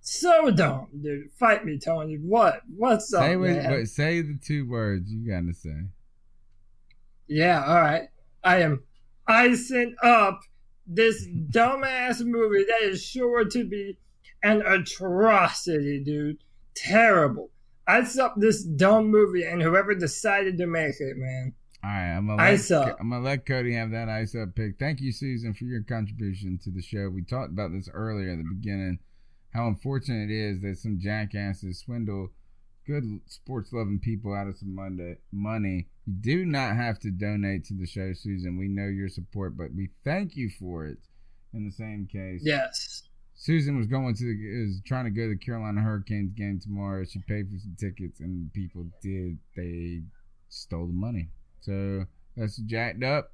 So 0.00 0.50
dumb, 0.50 0.88
dude. 1.00 1.30
Fight 1.38 1.64
me, 1.64 1.78
Tony. 1.78 2.16
What? 2.16 2.60
What's 2.76 3.14
up, 3.14 3.22
Say 3.22 3.36
what, 3.36 3.50
man? 3.50 3.70
but 3.70 3.86
say 3.88 4.20
the 4.20 4.38
two 4.44 4.68
words 4.68 5.10
you 5.10 5.26
gotta 5.30 5.54
say. 5.54 5.86
Yeah, 7.28 7.64
all 7.64 7.80
right. 7.80 8.08
I 8.44 8.62
am 8.62 8.82
icing 9.26 9.94
up 10.02 10.40
this 10.86 11.26
dumbass 11.26 12.24
movie 12.24 12.64
that 12.64 12.82
is 12.82 13.02
sure 13.02 13.44
to 13.44 13.64
be 13.64 13.98
an 14.42 14.62
atrocity, 14.62 16.02
dude. 16.02 16.38
Terrible. 16.74 17.50
Ice 17.86 18.18
up 18.18 18.34
this 18.36 18.64
dumb 18.64 19.10
movie 19.10 19.44
and 19.44 19.62
whoever 19.62 19.94
decided 19.94 20.58
to 20.58 20.66
make 20.66 21.00
it, 21.00 21.16
man. 21.16 21.54
All 21.84 21.90
right, 21.90 22.16
I'm 22.16 22.26
gonna 22.26 22.42
Ice 22.42 22.70
let, 22.70 22.88
up. 22.88 22.96
I'm 23.00 23.10
gonna 23.10 23.24
let 23.24 23.46
Cody 23.46 23.74
have 23.74 23.92
that 23.92 24.08
ice 24.08 24.34
up 24.34 24.54
pick. 24.54 24.78
Thank 24.78 25.00
you, 25.00 25.12
Susan, 25.12 25.54
for 25.54 25.64
your 25.64 25.82
contribution 25.82 26.58
to 26.64 26.70
the 26.70 26.82
show. 26.82 27.08
We 27.08 27.22
talked 27.22 27.52
about 27.52 27.72
this 27.72 27.88
earlier 27.92 28.32
at 28.32 28.38
the 28.38 28.44
beginning. 28.44 28.98
How 29.50 29.68
unfortunate 29.68 30.30
it 30.30 30.34
is 30.34 30.62
that 30.62 30.78
some 30.78 30.98
jackasses 30.98 31.78
swindle 31.78 32.30
good 32.86 33.20
sports 33.26 33.72
loving 33.72 33.98
people 33.98 34.34
out 34.34 34.48
of 34.48 34.56
some 34.56 34.74
Monday 34.74 35.18
money. 35.32 35.88
You 36.06 36.14
do 36.20 36.44
not 36.46 36.76
have 36.76 36.98
to 37.00 37.10
donate 37.10 37.64
to 37.66 37.74
the 37.74 37.86
show, 37.86 38.12
Susan. 38.12 38.56
We 38.56 38.68
know 38.68 38.86
your 38.86 39.08
support, 39.08 39.56
but 39.56 39.74
we 39.74 39.90
thank 40.04 40.36
you 40.36 40.50
for 40.58 40.86
it. 40.86 40.98
In 41.52 41.64
the 41.64 41.72
same 41.72 42.06
case, 42.10 42.42
Yes. 42.44 43.02
Susan 43.38 43.76
was 43.76 43.86
going 43.86 44.14
to 44.14 44.24
is 44.24 44.80
trying 44.86 45.04
to 45.04 45.10
go 45.10 45.22
to 45.24 45.28
the 45.30 45.36
Carolina 45.38 45.80
Hurricanes 45.82 46.32
game 46.32 46.58
tomorrow. 46.62 47.04
She 47.04 47.18
paid 47.28 47.48
for 47.50 47.58
some 47.58 47.76
tickets, 47.78 48.20
and 48.20 48.50
people 48.52 48.86
did 49.02 49.38
they 49.56 50.02
stole 50.48 50.86
the 50.86 50.92
money. 50.92 51.28
So 51.60 52.04
that's 52.36 52.56
jacked 52.56 53.02
up. 53.04 53.32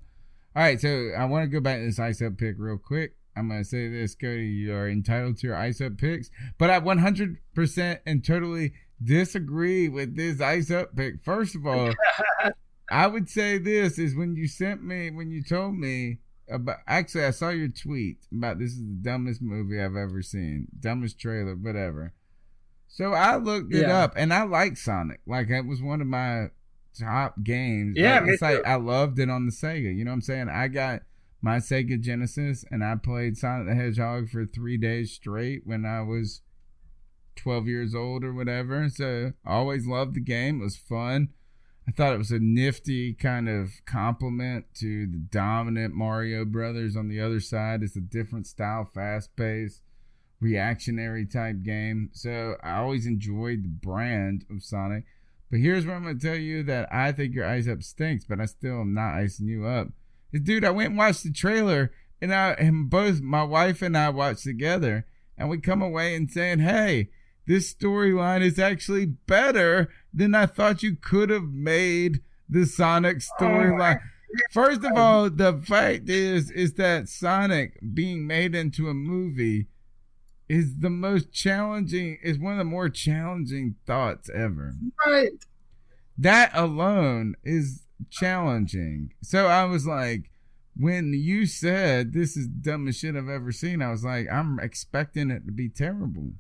All 0.56 0.62
right, 0.62 0.80
so 0.80 1.10
I 1.16 1.24
want 1.26 1.44
to 1.44 1.48
go 1.48 1.60
back 1.60 1.78
to 1.78 1.84
this 1.86 1.98
ice 2.00 2.20
up 2.20 2.36
pick 2.36 2.56
real 2.58 2.78
quick. 2.78 3.16
I'm 3.36 3.48
gonna 3.48 3.64
say 3.64 3.88
this, 3.88 4.14
Cody. 4.14 4.46
You 4.46 4.74
are 4.74 4.88
entitled 4.88 5.38
to 5.38 5.46
your 5.46 5.56
ice 5.56 5.80
up 5.80 5.96
picks, 5.98 6.30
but 6.58 6.68
I 6.68 6.80
100% 6.80 7.98
and 8.04 8.24
totally 8.24 8.72
disagree 9.02 9.88
with 9.88 10.16
this 10.16 10.40
ice 10.40 10.70
up 10.70 10.94
pick. 10.96 11.22
First 11.24 11.54
of 11.56 11.66
all, 11.66 11.92
I 12.90 13.06
would 13.06 13.28
say 13.28 13.58
this 13.58 13.98
is 13.98 14.14
when 14.16 14.36
you 14.36 14.48
sent 14.48 14.82
me 14.84 15.10
when 15.10 15.30
you 15.30 15.42
told 15.42 15.76
me 15.78 16.18
about 16.50 16.78
actually 16.86 17.24
I 17.24 17.30
saw 17.30 17.48
your 17.50 17.68
tweet 17.68 18.18
about 18.32 18.58
this 18.58 18.72
is 18.72 18.78
the 18.80 18.98
dumbest 19.00 19.40
movie 19.40 19.80
I've 19.80 19.96
ever 19.96 20.22
seen, 20.22 20.68
dumbest 20.78 21.18
trailer, 21.18 21.54
whatever. 21.54 22.12
So 22.88 23.12
I 23.14 23.36
looked 23.36 23.72
it 23.72 23.82
Yeah. 23.82 24.02
up 24.02 24.14
and 24.16 24.34
I 24.34 24.42
like 24.42 24.76
Sonic. 24.76 25.20
Like 25.26 25.48
it 25.48 25.64
was 25.66 25.80
one 25.80 26.00
of 26.02 26.06
my 26.06 26.48
top 26.98 27.42
games. 27.42 27.94
Yeah, 27.96 28.20
Like, 28.20 28.28
it's 28.30 28.42
like. 28.42 28.66
I 28.66 28.74
loved 28.74 29.18
it 29.18 29.30
on 29.30 29.46
the 29.46 29.52
Sega. 29.52 29.94
You 29.96 30.04
know 30.04 30.10
what 30.10 30.16
I'm 30.16 30.20
saying? 30.22 30.48
I 30.50 30.68
got 30.68 31.02
my 31.40 31.56
Sega 31.56 31.98
Genesis 31.98 32.64
and 32.70 32.84
I 32.84 32.96
played 32.96 33.38
Sonic 33.38 33.66
the 33.68 33.74
Hedgehog 33.74 34.28
for 34.28 34.44
three 34.44 34.76
days 34.76 35.12
straight 35.12 35.62
when 35.66 35.86
I 35.86 36.02
was 36.02 36.42
12 37.36 37.66
years 37.66 37.94
old 37.94 38.24
or 38.24 38.34
whatever. 38.34 38.88
So 38.90 39.32
I 39.46 39.52
always 39.54 39.86
loved 39.86 40.14
the 40.14 40.20
game. 40.20 40.60
It 40.60 40.64
was 40.64 40.76
fun. 40.76 41.30
I 41.86 41.90
thought 41.90 42.14
it 42.14 42.18
was 42.18 42.30
a 42.30 42.38
nifty 42.38 43.12
kind 43.12 43.48
of 43.48 43.70
compliment 43.86 44.66
to 44.76 45.06
the 45.06 45.18
dominant 45.18 45.94
Mario 45.94 46.44
Brothers 46.44 46.96
on 46.96 47.08
the 47.08 47.20
other 47.20 47.40
side. 47.40 47.82
It's 47.82 47.96
a 47.96 48.00
different 48.00 48.46
style, 48.46 48.88
fast 48.94 49.34
paced, 49.34 49.82
reactionary 50.40 51.26
type 51.26 51.62
game. 51.62 52.10
So 52.12 52.56
I 52.62 52.78
always 52.78 53.06
enjoyed 53.06 53.64
the 53.64 53.68
brand 53.68 54.44
of 54.48 54.62
Sonic. 54.62 55.04
But 55.50 55.60
here's 55.60 55.84
what 55.84 55.94
I'm 55.94 56.04
going 56.04 56.18
to 56.18 56.26
tell 56.26 56.36
you 56.36 56.62
that 56.62 56.88
I 56.92 57.12
think 57.12 57.34
your 57.34 57.46
ice 57.46 57.68
up 57.68 57.82
stinks, 57.82 58.24
but 58.24 58.40
I 58.40 58.46
still 58.46 58.80
am 58.80 58.94
not 58.94 59.14
icing 59.14 59.48
you 59.48 59.66
up. 59.66 59.88
Dude, 60.32 60.64
I 60.64 60.70
went 60.70 60.90
and 60.90 60.98
watched 60.98 61.24
the 61.24 61.32
trailer, 61.32 61.92
and 62.22 62.32
I 62.32 62.52
and 62.52 62.88
both 62.88 63.20
my 63.20 63.42
wife 63.42 63.82
and 63.82 63.98
I 63.98 64.08
watched 64.08 64.44
together, 64.44 65.04
and 65.36 65.50
we 65.50 65.58
come 65.58 65.82
away 65.82 66.14
and 66.14 66.30
saying, 66.30 66.60
"Hey, 66.60 67.10
this 67.46 67.72
storyline 67.72 68.42
is 68.42 68.58
actually 68.58 69.06
better 69.06 69.90
than 70.12 70.34
I 70.34 70.46
thought 70.46 70.82
you 70.82 70.96
could 70.96 71.30
have 71.30 71.50
made 71.52 72.20
the 72.48 72.66
Sonic 72.66 73.18
oh 73.40 73.44
storyline." 73.44 74.00
First 74.50 74.84
of 74.84 74.96
all, 74.96 75.28
the 75.28 75.62
fact 75.66 76.08
is 76.08 76.50
is 76.50 76.74
that 76.74 77.08
Sonic 77.08 77.78
being 77.94 78.26
made 78.26 78.54
into 78.54 78.88
a 78.88 78.94
movie 78.94 79.68
is 80.48 80.78
the 80.80 80.90
most 80.90 81.32
challenging 81.32 82.18
is 82.22 82.38
one 82.38 82.52
of 82.52 82.58
the 82.58 82.64
more 82.64 82.88
challenging 82.88 83.76
thoughts 83.86 84.28
ever. 84.34 84.74
Right. 85.06 85.30
That 86.18 86.50
alone 86.54 87.36
is 87.42 87.84
challenging. 88.10 89.14
So 89.22 89.46
I 89.46 89.64
was 89.64 89.86
like, 89.86 90.30
when 90.76 91.12
you 91.14 91.46
said 91.46 92.12
this 92.12 92.36
is 92.36 92.48
the 92.48 92.70
dumbest 92.70 93.00
shit 93.00 93.16
I've 93.16 93.28
ever 93.28 93.52
seen, 93.52 93.82
I 93.82 93.90
was 93.90 94.04
like, 94.04 94.26
I'm 94.30 94.58
expecting 94.60 95.30
it 95.30 95.46
to 95.46 95.52
be 95.52 95.68
terrible. 95.68 96.32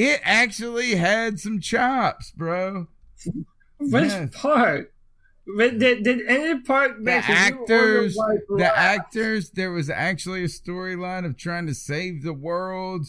It 0.00 0.22
actually 0.24 0.94
had 0.94 1.38
some 1.38 1.60
chops, 1.60 2.30
bro. 2.30 2.86
Which 3.78 4.04
Yes. 4.04 4.30
part? 4.34 4.94
But 5.56 5.78
did, 5.78 6.04
did 6.04 6.26
any 6.26 6.58
part 6.60 6.96
The 6.96 7.02
make 7.02 7.28
you 7.28 7.34
or 7.34 7.38
your 7.38 7.50
actors, 8.06 8.16
the 8.48 8.78
actors, 8.78 9.50
there 9.50 9.70
was 9.70 9.90
actually 9.90 10.42
a 10.42 10.46
storyline 10.46 11.26
of 11.26 11.36
trying 11.36 11.66
to 11.66 11.74
save 11.74 12.22
the 12.22 12.32
world. 12.32 13.08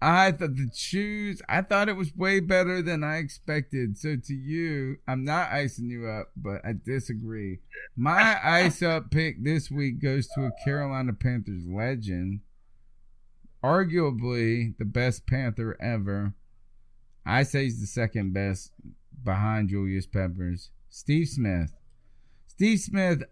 I 0.00 0.32
thought 0.32 0.56
the 0.56 0.70
shoes 0.74 1.42
I 1.46 1.60
thought 1.60 1.90
it 1.90 1.96
was 1.96 2.16
way 2.16 2.40
better 2.40 2.80
than 2.80 3.04
I 3.04 3.18
expected. 3.18 3.98
So 3.98 4.16
to 4.16 4.34
you, 4.34 4.96
I'm 5.06 5.24
not 5.24 5.52
icing 5.52 5.90
you 5.90 6.06
up, 6.06 6.30
but 6.34 6.64
I 6.64 6.72
disagree. 6.72 7.60
My 7.96 8.38
ice 8.44 8.80
up 8.80 9.10
pick 9.10 9.44
this 9.44 9.70
week 9.70 10.00
goes 10.00 10.26
to 10.28 10.46
a 10.46 10.52
Carolina 10.64 11.12
Panthers 11.12 11.66
legend, 11.66 12.40
arguably 13.64 14.76
the 14.78 14.84
best 14.84 15.26
Panther 15.26 15.76
ever. 15.80 16.34
I 17.24 17.42
say 17.44 17.64
he's 17.64 17.80
the 17.80 17.86
second 17.86 18.34
best 18.34 18.72
behind 19.24 19.70
Julius 19.70 20.06
Peppers. 20.06 20.70
Steve 20.90 21.28
Smith. 21.28 21.72
Steve 22.46 22.78
Smith 22.80 23.22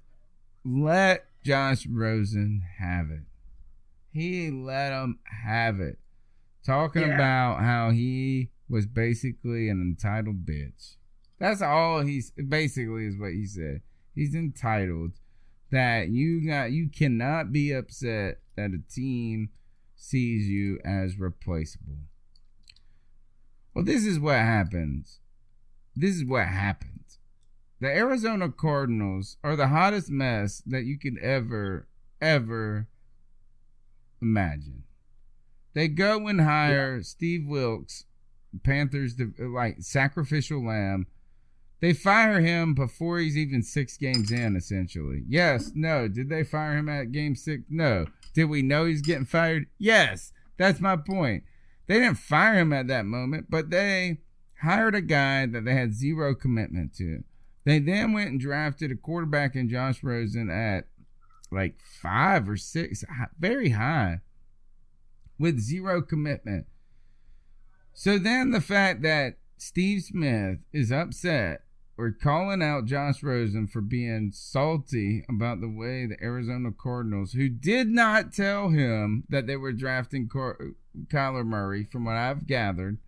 let 0.64 1.26
Josh 1.44 1.86
Rosen 1.86 2.62
have 2.78 3.10
it. 3.10 3.24
He 4.10 4.50
let 4.50 4.92
him 4.92 5.18
have 5.44 5.80
it. 5.80 5.98
Talking 6.64 7.02
Yeah. 7.02 7.14
about 7.14 7.60
how 7.60 7.90
he 7.90 8.50
was 8.68 8.86
basically 8.86 9.68
an 9.68 9.82
entitled 9.82 10.46
bitch. 10.46 10.96
That's 11.38 11.60
all 11.60 12.00
he's 12.00 12.30
basically 12.30 13.06
is 13.06 13.18
what 13.18 13.32
he 13.32 13.46
said. 13.46 13.82
He's 14.14 14.34
entitled 14.34 15.12
that 15.70 16.08
you 16.08 16.46
got 16.46 16.72
you 16.72 16.88
cannot 16.88 17.52
be 17.52 17.72
upset 17.72 18.40
that 18.56 18.70
a 18.72 18.78
team 18.92 19.50
sees 20.02 20.48
you 20.48 20.80
as 20.84 21.16
replaceable. 21.16 21.98
Well, 23.72 23.84
this 23.84 24.04
is 24.04 24.18
what 24.18 24.38
happens. 24.38 25.20
This 25.94 26.16
is 26.16 26.24
what 26.24 26.48
happens. 26.48 27.20
The 27.80 27.86
Arizona 27.86 28.50
Cardinals 28.50 29.36
are 29.44 29.54
the 29.54 29.68
hottest 29.68 30.10
mess 30.10 30.60
that 30.66 30.84
you 30.84 30.98
could 30.98 31.18
ever, 31.18 31.86
ever 32.20 32.88
imagine. 34.20 34.82
They 35.72 35.86
go 35.86 36.26
and 36.26 36.40
hire 36.40 37.02
Steve 37.04 37.46
Wilks, 37.46 38.04
Panthers, 38.64 39.14
like 39.38 39.76
sacrificial 39.80 40.66
lamb. 40.66 41.06
They 41.80 41.92
fire 41.92 42.40
him 42.40 42.74
before 42.74 43.18
he's 43.18 43.36
even 43.36 43.62
six 43.62 43.96
games 43.96 44.32
in, 44.32 44.56
essentially. 44.56 45.22
Yes, 45.28 45.70
no. 45.74 46.08
Did 46.08 46.28
they 46.28 46.42
fire 46.42 46.76
him 46.76 46.88
at 46.88 47.12
game 47.12 47.36
six? 47.36 47.62
No. 47.68 48.06
Did 48.34 48.44
we 48.44 48.62
know 48.62 48.86
he's 48.86 49.02
getting 49.02 49.24
fired? 49.26 49.66
Yes. 49.78 50.32
That's 50.56 50.80
my 50.80 50.96
point. 50.96 51.44
They 51.86 51.98
didn't 51.98 52.18
fire 52.18 52.54
him 52.58 52.72
at 52.72 52.86
that 52.88 53.04
moment, 53.04 53.46
but 53.50 53.70
they 53.70 54.18
hired 54.62 54.94
a 54.94 55.00
guy 55.00 55.46
that 55.46 55.64
they 55.64 55.74
had 55.74 55.94
zero 55.94 56.34
commitment 56.34 56.94
to. 56.96 57.24
They 57.64 57.78
then 57.78 58.12
went 58.12 58.30
and 58.30 58.40
drafted 58.40 58.90
a 58.90 58.96
quarterback 58.96 59.54
in 59.54 59.68
Josh 59.68 60.02
Rosen 60.02 60.50
at 60.50 60.86
like 61.50 61.76
five 62.00 62.48
or 62.48 62.56
six, 62.56 63.04
very 63.38 63.70
high, 63.70 64.20
with 65.38 65.60
zero 65.60 66.00
commitment. 66.00 66.66
So 67.92 68.18
then 68.18 68.50
the 68.50 68.60
fact 68.60 69.02
that 69.02 69.36
Steve 69.58 70.02
Smith 70.02 70.58
is 70.72 70.90
upset 70.90 71.64
or 71.98 72.10
calling 72.10 72.62
out 72.62 72.86
Josh 72.86 73.22
Rosen 73.22 73.66
for 73.66 73.80
being 73.80 74.30
salty 74.32 75.24
about 75.28 75.60
the 75.60 75.68
way 75.68 76.06
the 76.06 76.22
Arizona 76.22 76.70
Cardinals, 76.72 77.32
who 77.32 77.48
did 77.48 77.88
not 77.88 78.32
tell 78.32 78.70
him 78.70 79.24
that 79.28 79.46
they 79.46 79.56
were 79.56 79.72
drafting 79.72 80.28
Car- 80.28 80.72
Kyler 81.08 81.44
Murray, 81.44 81.84
from 81.84 82.04
what 82.04 82.16
I've 82.16 82.46
gathered, 82.46 82.98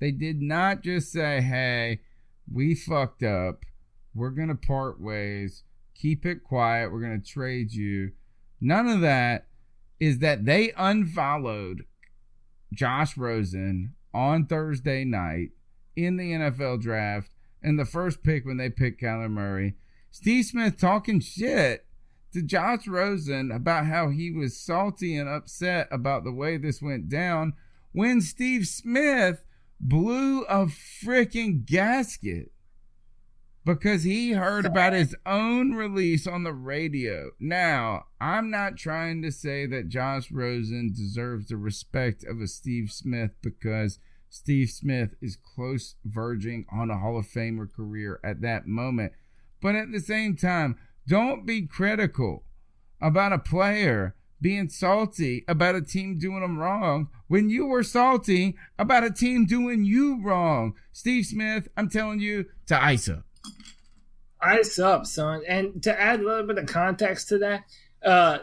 they 0.00 0.10
did 0.10 0.42
not 0.42 0.82
just 0.82 1.12
say, 1.12 1.40
hey, 1.40 2.00
we 2.52 2.74
fucked 2.74 3.22
up. 3.22 3.64
We're 4.14 4.30
going 4.30 4.48
to 4.48 4.54
part 4.54 5.00
ways. 5.00 5.62
Keep 5.94 6.26
it 6.26 6.44
quiet. 6.44 6.92
We're 6.92 7.00
going 7.00 7.20
to 7.20 7.26
trade 7.26 7.72
you. 7.72 8.12
None 8.60 8.88
of 8.88 9.00
that 9.00 9.46
is 10.00 10.18
that 10.18 10.44
they 10.44 10.72
unfollowed 10.76 11.84
Josh 12.72 13.16
Rosen 13.16 13.94
on 14.12 14.46
Thursday 14.46 15.04
night 15.04 15.50
in 15.96 16.16
the 16.16 16.32
NFL 16.32 16.80
draft 16.80 17.30
and 17.62 17.78
the 17.78 17.84
first 17.84 18.22
pick 18.22 18.44
when 18.44 18.56
they 18.56 18.70
picked 18.70 19.00
Kyler 19.00 19.30
Murray. 19.30 19.74
Steve 20.10 20.44
Smith 20.44 20.78
talking 20.78 21.20
shit 21.20 21.86
to 22.32 22.42
Josh 22.42 22.86
Rosen 22.86 23.50
about 23.50 23.86
how 23.86 24.10
he 24.10 24.30
was 24.30 24.56
salty 24.56 25.16
and 25.16 25.28
upset 25.28 25.88
about 25.90 26.24
the 26.24 26.32
way 26.32 26.56
this 26.56 26.82
went 26.82 27.08
down 27.08 27.54
when 27.92 28.20
Steve 28.20 28.66
Smith 28.66 29.42
blew 29.80 30.42
a 30.44 30.66
freaking 30.66 31.64
gasket 31.64 32.50
because 33.64 34.02
he 34.02 34.32
heard 34.32 34.64
about 34.64 34.94
his 34.94 35.14
own 35.26 35.72
release 35.72 36.26
on 36.26 36.42
the 36.42 36.52
radio. 36.52 37.30
Now, 37.38 38.06
I'm 38.20 38.50
not 38.50 38.76
trying 38.76 39.20
to 39.22 39.30
say 39.30 39.66
that 39.66 39.88
Josh 39.88 40.30
Rosen 40.30 40.92
deserves 40.92 41.48
the 41.48 41.58
respect 41.58 42.24
of 42.24 42.40
a 42.40 42.46
Steve 42.46 42.90
Smith 42.90 43.32
because 43.42 43.98
Steve 44.28 44.70
Smith 44.70 45.14
is 45.20 45.36
close 45.36 45.94
verging 46.04 46.66
on 46.72 46.90
a 46.90 46.98
Hall 46.98 47.18
of 47.18 47.26
Famer 47.26 47.72
career 47.72 48.20
at 48.22 48.40
that 48.42 48.66
moment. 48.66 49.12
But 49.60 49.74
at 49.74 49.90
the 49.90 50.00
same 50.00 50.36
time, 50.36 50.76
don't 51.06 51.46
be 51.46 51.66
critical 51.66 52.44
about 53.00 53.32
a 53.32 53.38
player 53.38 54.14
being 54.40 54.68
salty 54.68 55.44
about 55.48 55.74
a 55.74 55.82
team 55.82 56.18
doing 56.18 56.40
them 56.40 56.58
wrong 56.58 57.08
when 57.26 57.50
you 57.50 57.66
were 57.66 57.82
salty 57.82 58.56
about 58.78 59.04
a 59.04 59.10
team 59.10 59.44
doing 59.46 59.84
you 59.84 60.22
wrong. 60.22 60.74
Steve 60.92 61.26
Smith, 61.26 61.68
I'm 61.76 61.88
telling 61.88 62.20
you 62.20 62.46
to 62.66 62.82
ice 62.82 63.08
up. 63.08 63.24
Ice 64.40 64.78
up, 64.78 65.06
son. 65.06 65.42
And 65.48 65.82
to 65.82 66.00
add 66.00 66.20
a 66.20 66.24
little 66.24 66.46
bit 66.46 66.58
of 66.58 66.66
context 66.66 67.28
to 67.30 67.38
that, 67.38 67.64
uh, 68.04 68.38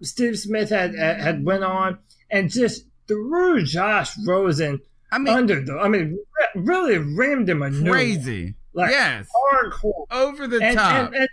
Steve 0.00 0.38
Smith 0.38 0.70
had 0.70 0.94
had 0.94 1.44
went 1.44 1.64
on 1.64 1.98
and 2.30 2.48
just 2.48 2.84
threw 3.08 3.64
Josh 3.64 4.12
Rosen 4.24 4.80
I 5.12 5.18
mean, 5.18 5.34
under 5.34 5.62
the. 5.62 5.78
I 5.78 5.88
mean, 5.88 6.18
really 6.56 6.98
rammed 6.98 7.48
him 7.48 7.62
a. 7.62 7.70
Crazy. 7.70 8.54
like 8.72 8.90
yes. 8.90 9.28
hardcore, 9.52 10.06
Over 10.10 10.48
the 10.48 10.60
and, 10.62 10.76
top. 10.76 11.06
And, 11.06 11.14
and, 11.14 11.28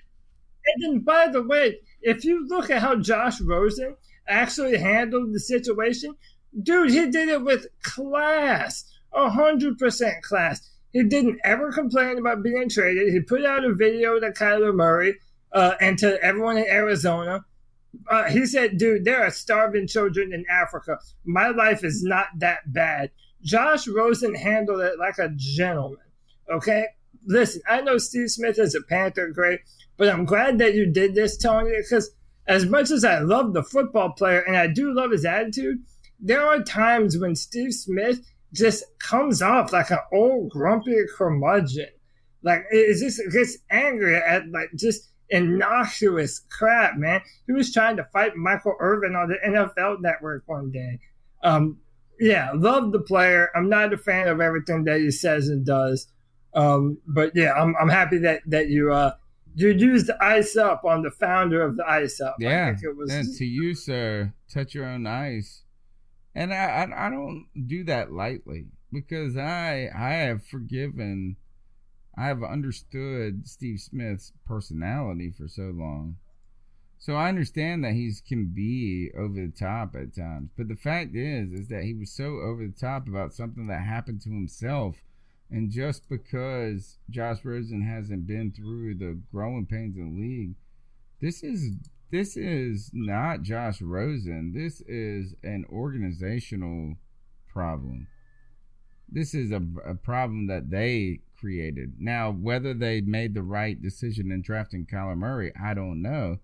and 0.65 0.83
then, 0.83 0.99
by 0.99 1.29
the 1.29 1.41
way, 1.41 1.79
if 2.01 2.23
you 2.25 2.45
look 2.47 2.69
at 2.69 2.81
how 2.81 2.95
Josh 2.95 3.41
Rosen 3.41 3.95
actually 4.27 4.77
handled 4.77 5.33
the 5.33 5.39
situation, 5.39 6.13
dude, 6.61 6.91
he 6.91 7.09
did 7.09 7.29
it 7.29 7.43
with 7.43 7.67
class, 7.81 8.85
a 9.13 9.29
hundred 9.29 9.77
percent 9.79 10.21
class. 10.23 10.69
He 10.91 11.03
didn't 11.03 11.39
ever 11.43 11.71
complain 11.71 12.17
about 12.17 12.43
being 12.43 12.67
traded. 12.67 13.13
He 13.13 13.21
put 13.21 13.45
out 13.45 13.63
a 13.63 13.73
video 13.73 14.19
to 14.19 14.31
Kyler 14.31 14.73
Murray 14.73 15.15
uh, 15.53 15.75
and 15.79 15.97
to 15.99 16.21
everyone 16.21 16.57
in 16.57 16.65
Arizona. 16.67 17.45
Uh, 18.09 18.25
he 18.25 18.45
said, 18.45 18.77
dude, 18.77 19.05
there 19.05 19.23
are 19.23 19.31
starving 19.31 19.87
children 19.87 20.33
in 20.33 20.45
Africa. 20.49 20.99
My 21.25 21.49
life 21.49 21.83
is 21.83 22.03
not 22.03 22.27
that 22.37 22.71
bad. 22.71 23.11
Josh 23.41 23.87
Rosen 23.87 24.35
handled 24.35 24.81
it 24.81 24.99
like 24.99 25.17
a 25.17 25.29
gentleman. 25.35 25.99
Okay? 26.51 26.85
Listen, 27.25 27.61
I 27.67 27.81
know 27.81 27.97
Steve 27.97 28.31
Smith 28.31 28.59
is 28.59 28.75
a 28.75 28.81
Panther, 28.81 29.27
great, 29.27 29.61
but 29.97 30.09
I'm 30.09 30.25
glad 30.25 30.57
that 30.59 30.73
you 30.73 30.85
did 30.85 31.15
this, 31.15 31.37
Tony, 31.37 31.71
because 31.77 32.11
as 32.47 32.65
much 32.65 32.89
as 32.91 33.05
I 33.05 33.19
love 33.19 33.53
the 33.53 33.63
football 33.63 34.11
player 34.11 34.39
and 34.39 34.57
I 34.57 34.67
do 34.67 34.93
love 34.93 35.11
his 35.11 35.25
attitude, 35.25 35.83
there 36.19 36.45
are 36.45 36.63
times 36.63 37.17
when 37.17 37.35
Steve 37.35 37.73
Smith 37.73 38.25
just 38.53 38.83
comes 38.99 39.41
off 39.41 39.71
like 39.71 39.91
an 39.91 39.99
old 40.11 40.49
grumpy 40.49 40.95
curmudgeon. 41.15 41.89
Like 42.41 42.63
it 42.71 42.99
just 42.99 43.21
gets 43.31 43.57
angry 43.69 44.15
at 44.15 44.49
like 44.49 44.69
just 44.75 45.09
innocuous 45.29 46.41
crap, 46.49 46.97
man. 46.97 47.21
He 47.45 47.53
was 47.53 47.71
trying 47.71 47.97
to 47.97 48.05
fight 48.11 48.35
Michael 48.35 48.75
Irvin 48.79 49.15
on 49.15 49.29
the 49.29 49.37
NFL 49.45 50.01
Network 50.01 50.43
one 50.47 50.71
day. 50.71 50.99
Um, 51.43 51.77
yeah, 52.19 52.51
love 52.53 52.91
the 52.91 52.99
player. 52.99 53.49
I'm 53.55 53.69
not 53.69 53.93
a 53.93 53.97
fan 53.97 54.27
of 54.27 54.41
everything 54.41 54.83
that 54.85 54.99
he 54.99 55.11
says 55.11 55.47
and 55.47 55.65
does. 55.65 56.07
Um, 56.53 56.97
but 57.07 57.31
yeah, 57.35 57.53
I'm 57.53 57.75
I'm 57.79 57.89
happy 57.89 58.17
that 58.19 58.41
that 58.47 58.69
you 58.69 58.91
uh 58.91 59.13
you 59.55 59.69
used 59.69 60.07
the 60.07 60.23
ice 60.23 60.55
up 60.55 60.83
on 60.85 61.03
the 61.03 61.11
founder 61.11 61.61
of 61.61 61.77
the 61.77 61.87
ice 61.87 62.19
up. 62.21 62.35
Yeah, 62.39 62.75
it 62.81 62.95
was 62.95 63.11
and 63.11 63.27
to 63.37 63.45
you, 63.45 63.75
sir, 63.75 64.33
touch 64.51 64.73
your 64.73 64.85
own 64.85 65.05
ice, 65.05 65.63
and 66.33 66.53
I, 66.53 66.55
I 66.55 67.07
I 67.07 67.09
don't 67.09 67.47
do 67.67 67.83
that 67.85 68.11
lightly 68.11 68.67
because 68.91 69.37
I 69.37 69.89
I 69.95 70.11
have 70.11 70.45
forgiven, 70.45 71.37
I 72.17 72.27
have 72.27 72.43
understood 72.43 73.47
Steve 73.47 73.79
Smith's 73.79 74.33
personality 74.45 75.31
for 75.31 75.47
so 75.47 75.71
long. 75.73 76.17
So 76.99 77.15
I 77.15 77.29
understand 77.29 77.83
that 77.83 77.93
he's 77.93 78.21
can 78.21 78.51
be 78.53 79.09
over 79.17 79.33
the 79.33 79.53
top 79.57 79.95
at 79.95 80.15
times, 80.15 80.49
but 80.57 80.67
the 80.67 80.75
fact 80.75 81.15
is, 81.15 81.53
is 81.53 81.67
that 81.69 81.83
he 81.83 81.93
was 81.93 82.11
so 82.11 82.39
over 82.39 82.67
the 82.67 82.73
top 82.77 83.07
about 83.07 83.33
something 83.33 83.67
that 83.67 83.81
happened 83.81 84.21
to 84.21 84.29
himself 84.29 84.97
and 85.51 85.71
just 85.71 86.07
because 86.09 86.97
Josh 87.09 87.43
Rosen 87.43 87.81
hasn't 87.81 88.27
been 88.27 88.51
through 88.51 88.95
the 88.95 89.19
growing 89.31 89.65
pains 89.65 89.97
in 89.97 90.15
the 90.15 90.21
league, 90.21 90.55
this 91.21 91.43
is 91.43 91.75
this 92.11 92.37
is 92.37 92.91
not 92.93 93.41
Josh 93.41 93.81
Rosen. 93.81 94.53
This 94.53 94.81
is 94.81 95.35
an 95.43 95.65
organizational 95.71 96.95
problem. 97.51 98.07
This 99.07 99.33
is 99.33 99.51
a, 99.51 99.61
a 99.85 99.95
problem 99.95 100.47
that 100.47 100.69
they 100.69 101.21
created. 101.39 101.93
Now, 101.99 102.31
whether 102.31 102.73
they 102.73 103.01
made 103.01 103.33
the 103.33 103.43
right 103.43 103.79
decision 103.81 104.31
in 104.31 104.41
drafting 104.41 104.85
Kyler 104.85 105.17
Murray, 105.17 105.51
I 105.59 105.73
don't 105.73 106.01
know. 106.01 106.39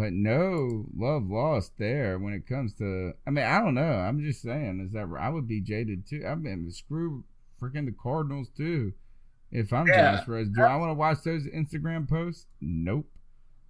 But 0.00 0.14
no 0.14 0.86
love 0.96 1.28
lost 1.28 1.72
there 1.76 2.18
when 2.18 2.32
it 2.32 2.46
comes 2.46 2.72
to. 2.76 3.12
I 3.26 3.30
mean, 3.30 3.44
I 3.44 3.60
don't 3.60 3.74
know. 3.74 3.82
I'm 3.82 4.22
just 4.22 4.40
saying 4.40 4.80
is 4.80 4.92
that 4.92 5.06
I 5.20 5.28
would 5.28 5.46
be 5.46 5.60
jaded 5.60 6.06
too. 6.08 6.24
I 6.26 6.36
mean, 6.36 6.70
screw 6.70 7.24
freaking 7.60 7.84
the 7.84 7.94
Cardinals 8.02 8.48
too. 8.48 8.94
If 9.52 9.74
I'm 9.74 9.86
yeah. 9.86 10.16
Josh 10.16 10.26
Rose, 10.26 10.48
do 10.48 10.62
I 10.62 10.76
want 10.76 10.88
to 10.88 10.94
watch 10.94 11.18
those 11.22 11.46
Instagram 11.46 12.08
posts? 12.08 12.46
Nope. 12.62 13.10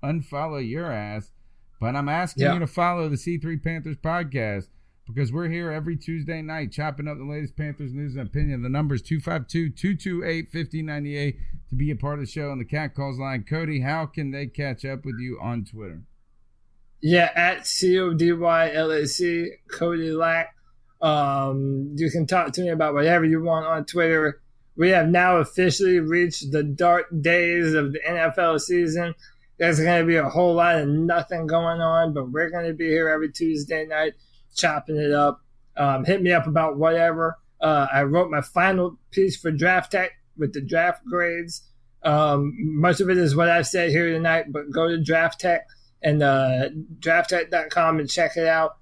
Unfollow 0.05 0.65
your 0.65 0.92
ass. 0.92 1.33
But 1.81 1.97
I'm 1.97 2.09
asking 2.09 2.44
yeah. 2.44 2.52
you 2.52 2.60
to 2.60 2.68
follow 2.68 3.09
the 3.09 3.17
C3 3.17 3.60
Panthers 3.60 3.97
podcast 3.97 4.68
because 5.09 5.33
we're 5.33 5.49
here 5.49 5.73
every 5.73 5.97
Tuesday 5.97 6.42
night 6.42 6.70
chopping 6.70 7.09
up 7.09 7.18
the 7.18 7.25
latest 7.25 7.57
Panthers 7.57 7.92
news 7.92 8.15
and 8.15 8.28
opinion. 8.28 8.62
The 8.62 8.68
number 8.68 8.94
is 8.94 9.02
252 9.02 9.70
228 9.70 10.52
5098 10.52 11.36
to 11.70 11.75
be 11.75 11.91
a 11.91 11.97
part 11.97 12.20
of 12.20 12.26
the 12.26 12.31
show 12.31 12.52
on 12.52 12.59
the 12.59 12.65
Cat 12.65 12.94
Calls 12.94 13.18
line. 13.18 13.42
Cody, 13.42 13.81
how 13.81 14.07
can 14.07 14.31
they 14.31 14.47
catch 14.47 14.84
up 14.84 15.05
with 15.05 15.17
you 15.18 15.36
on 15.42 15.65
Twitter? 15.65 16.02
Yeah, 17.03 17.31
at 17.35 17.67
C 17.67 17.99
O 17.99 18.12
D 18.12 18.33
Y 18.33 18.73
L 18.73 18.91
A 18.91 19.07
C, 19.07 19.53
Cody 19.70 20.11
Lack. 20.11 20.55
Um, 21.01 21.95
you 21.97 22.11
can 22.11 22.27
talk 22.27 22.53
to 22.53 22.61
me 22.61 22.69
about 22.69 22.95
whatever 22.95 23.25
you 23.25 23.43
want 23.43 23.67
on 23.67 23.87
Twitter. 23.87 24.41
We 24.77 24.91
have 24.91 25.09
now 25.09 25.39
officially 25.39 25.99
reached 25.99 26.53
the 26.53 26.62
dark 26.62 27.07
days 27.20 27.75
of 27.75 27.93
the 27.93 28.01
NFL 28.07 28.61
season. 28.61 29.15
There's 29.59 29.81
going 29.81 30.01
to 30.01 30.07
be 30.07 30.17
a 30.17 30.29
whole 30.29 30.55
lot 30.55 30.79
of 30.79 30.89
nothing 30.89 31.47
going 31.47 31.81
on, 31.81 32.15
but 32.15 32.31
we're 32.31 32.51
going 32.51 32.67
to 32.67 32.75
be 32.75 32.89
here 32.89 33.09
every 33.09 33.31
Tuesday 33.31 33.87
night 33.87 34.15
chopping 34.55 34.97
it 34.97 35.12
up. 35.12 35.41
Um, 35.77 36.05
hit 36.05 36.23
me 36.23 36.33
up 36.33 36.47
about 36.47 36.79
whatever. 36.79 37.39
Uh, 37.61 37.87
I 37.93 38.03
wrote 38.05 38.31
my 38.31 38.41
final 38.41 38.99
piece 39.11 39.37
for 39.37 39.51
Draft 39.51 39.93
Tech 39.93 40.12
with 40.37 40.53
the 40.53 40.61
draft 40.61 41.05
grades. 41.05 41.62
Um, 42.03 42.55
much 42.59 43.01
of 43.01 43.11
it 43.11 43.19
is 43.19 43.37
what 43.37 43.51
I 43.51 43.62
said 43.62 43.91
here 43.91 44.11
tonight, 44.11 44.47
but 44.51 44.70
go 44.70 44.89
to 44.89 45.03
Draft 45.03 45.41
Tech 45.41 45.67
and 46.03 46.23
uh, 46.23 46.70
drafttech.com 46.99 48.01
and 48.01 48.11
check 48.11 48.37
it 48.37 48.47
out. 48.47 48.77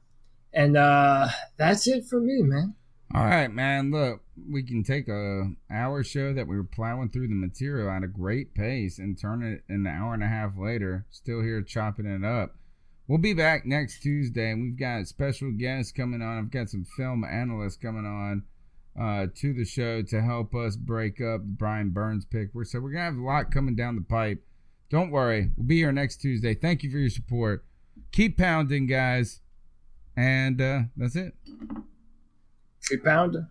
And 0.53 0.77
uh, 0.77 1.29
that's 1.57 1.87
it 1.87 2.07
for 2.07 2.21
me, 2.21 2.43
man. 2.43 2.75
All 3.15 3.25
right, 3.25 3.53
man. 3.53 3.91
Look, 3.91 4.21
we 4.51 4.63
can 4.63 4.83
take 4.85 5.09
a 5.09 5.51
hour 5.71 6.03
show 6.05 6.35
that 6.35 6.47
we 6.47 6.57
were 6.57 6.65
plowing 6.65 7.09
through 7.09 7.29
the 7.29 7.35
material 7.35 7.91
at 7.91 8.05
a 8.05 8.09
great 8.09 8.55
pace 8.55 8.99
and 8.99 9.19
turn 9.19 9.43
it 9.43 9.63
an 9.73 9.87
hour 9.87 10.15
and 10.15 10.23
a 10.23 10.29
half 10.29 10.53
later, 10.59 11.07
still 11.11 11.43
here 11.43 11.63
chopping 11.63 12.07
it 12.07 12.25
up. 12.25 12.55
We'll 13.07 13.19
be 13.19 13.33
back 13.33 13.65
next 13.65 14.03
Tuesday, 14.03 14.51
and 14.51 14.63
we've 14.63 14.79
got 14.79 15.07
special 15.07 15.51
guests 15.51 15.93
coming 15.93 16.21
on. 16.21 16.39
I've 16.39 16.51
got 16.51 16.69
some 16.69 16.85
film 16.85 17.25
analysts 17.25 17.79
coming 17.79 18.05
on 18.05 18.43
uh, 19.01 19.29
to 19.37 19.55
the 19.55 19.65
show 19.65 20.03
to 20.03 20.21
help 20.21 20.55
us 20.55 20.77
break 20.77 21.19
up 21.21 21.43
Brian 21.43 21.89
Burns 21.89 22.27
pick. 22.27 22.51
We're, 22.53 22.65
so 22.65 22.81
we're 22.81 22.93
gonna 22.93 23.05
have 23.05 23.17
a 23.17 23.23
lot 23.23 23.51
coming 23.51 23.75
down 23.75 23.97
the 23.97 24.03
pipe. 24.03 24.43
Don't 24.91 25.11
worry, 25.11 25.51
we'll 25.57 25.67
be 25.67 25.77
here 25.77 25.93
next 25.93 26.17
Tuesday. 26.17 26.55
Thank 26.55 26.83
you 26.83 26.91
for 26.91 26.99
your 26.99 27.11
support. 27.11 27.65
Keep 28.13 28.39
pounding, 28.39 28.87
guys. 28.87 29.41
And 30.17 30.61
uh, 30.61 30.81
that's 30.97 31.15
it. 31.15 31.35
Keep 32.89 33.05
pounding. 33.05 33.49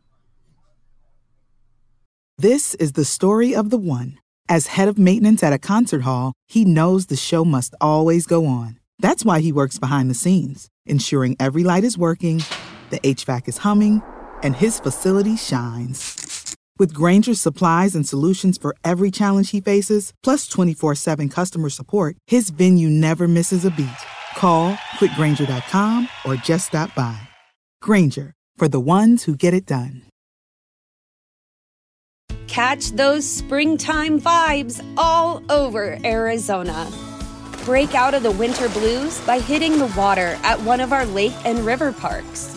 This 2.39 2.75
is 2.75 2.93
the 2.93 3.05
story 3.05 3.55
of 3.55 3.69
the 3.69 3.77
one. 3.77 4.19
As 4.49 4.67
head 4.67 4.87
of 4.87 4.97
maintenance 4.97 5.43
at 5.43 5.53
a 5.53 5.59
concert 5.59 6.01
hall, 6.03 6.33
he 6.47 6.65
knows 6.65 7.05
the 7.05 7.15
show 7.15 7.43
must 7.43 7.75
always 7.81 8.25
go 8.25 8.45
on. 8.45 8.79
That's 8.99 9.25
why 9.25 9.39
he 9.39 9.51
works 9.51 9.77
behind 9.77 10.09
the 10.09 10.15
scenes, 10.15 10.69
ensuring 10.85 11.35
every 11.39 11.63
light 11.63 11.83
is 11.83 11.97
working, 11.97 12.41
the 12.89 12.99
HVAC 12.99 13.47
is 13.47 13.59
humming, 13.59 14.01
and 14.41 14.55
his 14.55 14.79
facility 14.79 15.35
shines. 15.35 16.26
With 16.79 16.93
Grainger's 16.93 17.41
supplies 17.41 17.95
and 17.95 18.07
solutions 18.07 18.57
for 18.57 18.75
every 18.83 19.09
challenge 19.09 19.49
he 19.49 19.61
faces, 19.61 20.13
plus 20.23 20.47
24 20.47 20.95
7 20.95 21.29
customer 21.29 21.69
support, 21.69 22.15
his 22.27 22.51
venue 22.51 22.89
never 22.89 23.27
misses 23.27 23.65
a 23.65 23.71
beat. 23.71 23.89
Call 24.35 24.73
clickgrainger.com 24.99 26.07
or 26.25 26.35
just 26.35 26.67
stop 26.67 26.93
by. 26.95 27.19
Grainger 27.81 28.33
for 28.55 28.67
the 28.67 28.79
ones 28.79 29.23
who 29.23 29.35
get 29.35 29.53
it 29.53 29.65
done. 29.65 30.03
Catch 32.47 32.91
those 32.91 33.29
springtime 33.29 34.19
vibes 34.19 34.83
all 34.97 35.43
over 35.51 35.97
Arizona. 36.05 36.89
Break 37.65 37.93
out 37.93 38.13
of 38.13 38.23
the 38.23 38.31
winter 38.31 38.69
blues 38.69 39.19
by 39.25 39.39
hitting 39.39 39.77
the 39.77 39.93
water 39.97 40.39
at 40.43 40.61
one 40.61 40.79
of 40.79 40.93
our 40.93 41.05
lake 41.05 41.35
and 41.45 41.59
river 41.65 41.91
parks. 41.91 42.56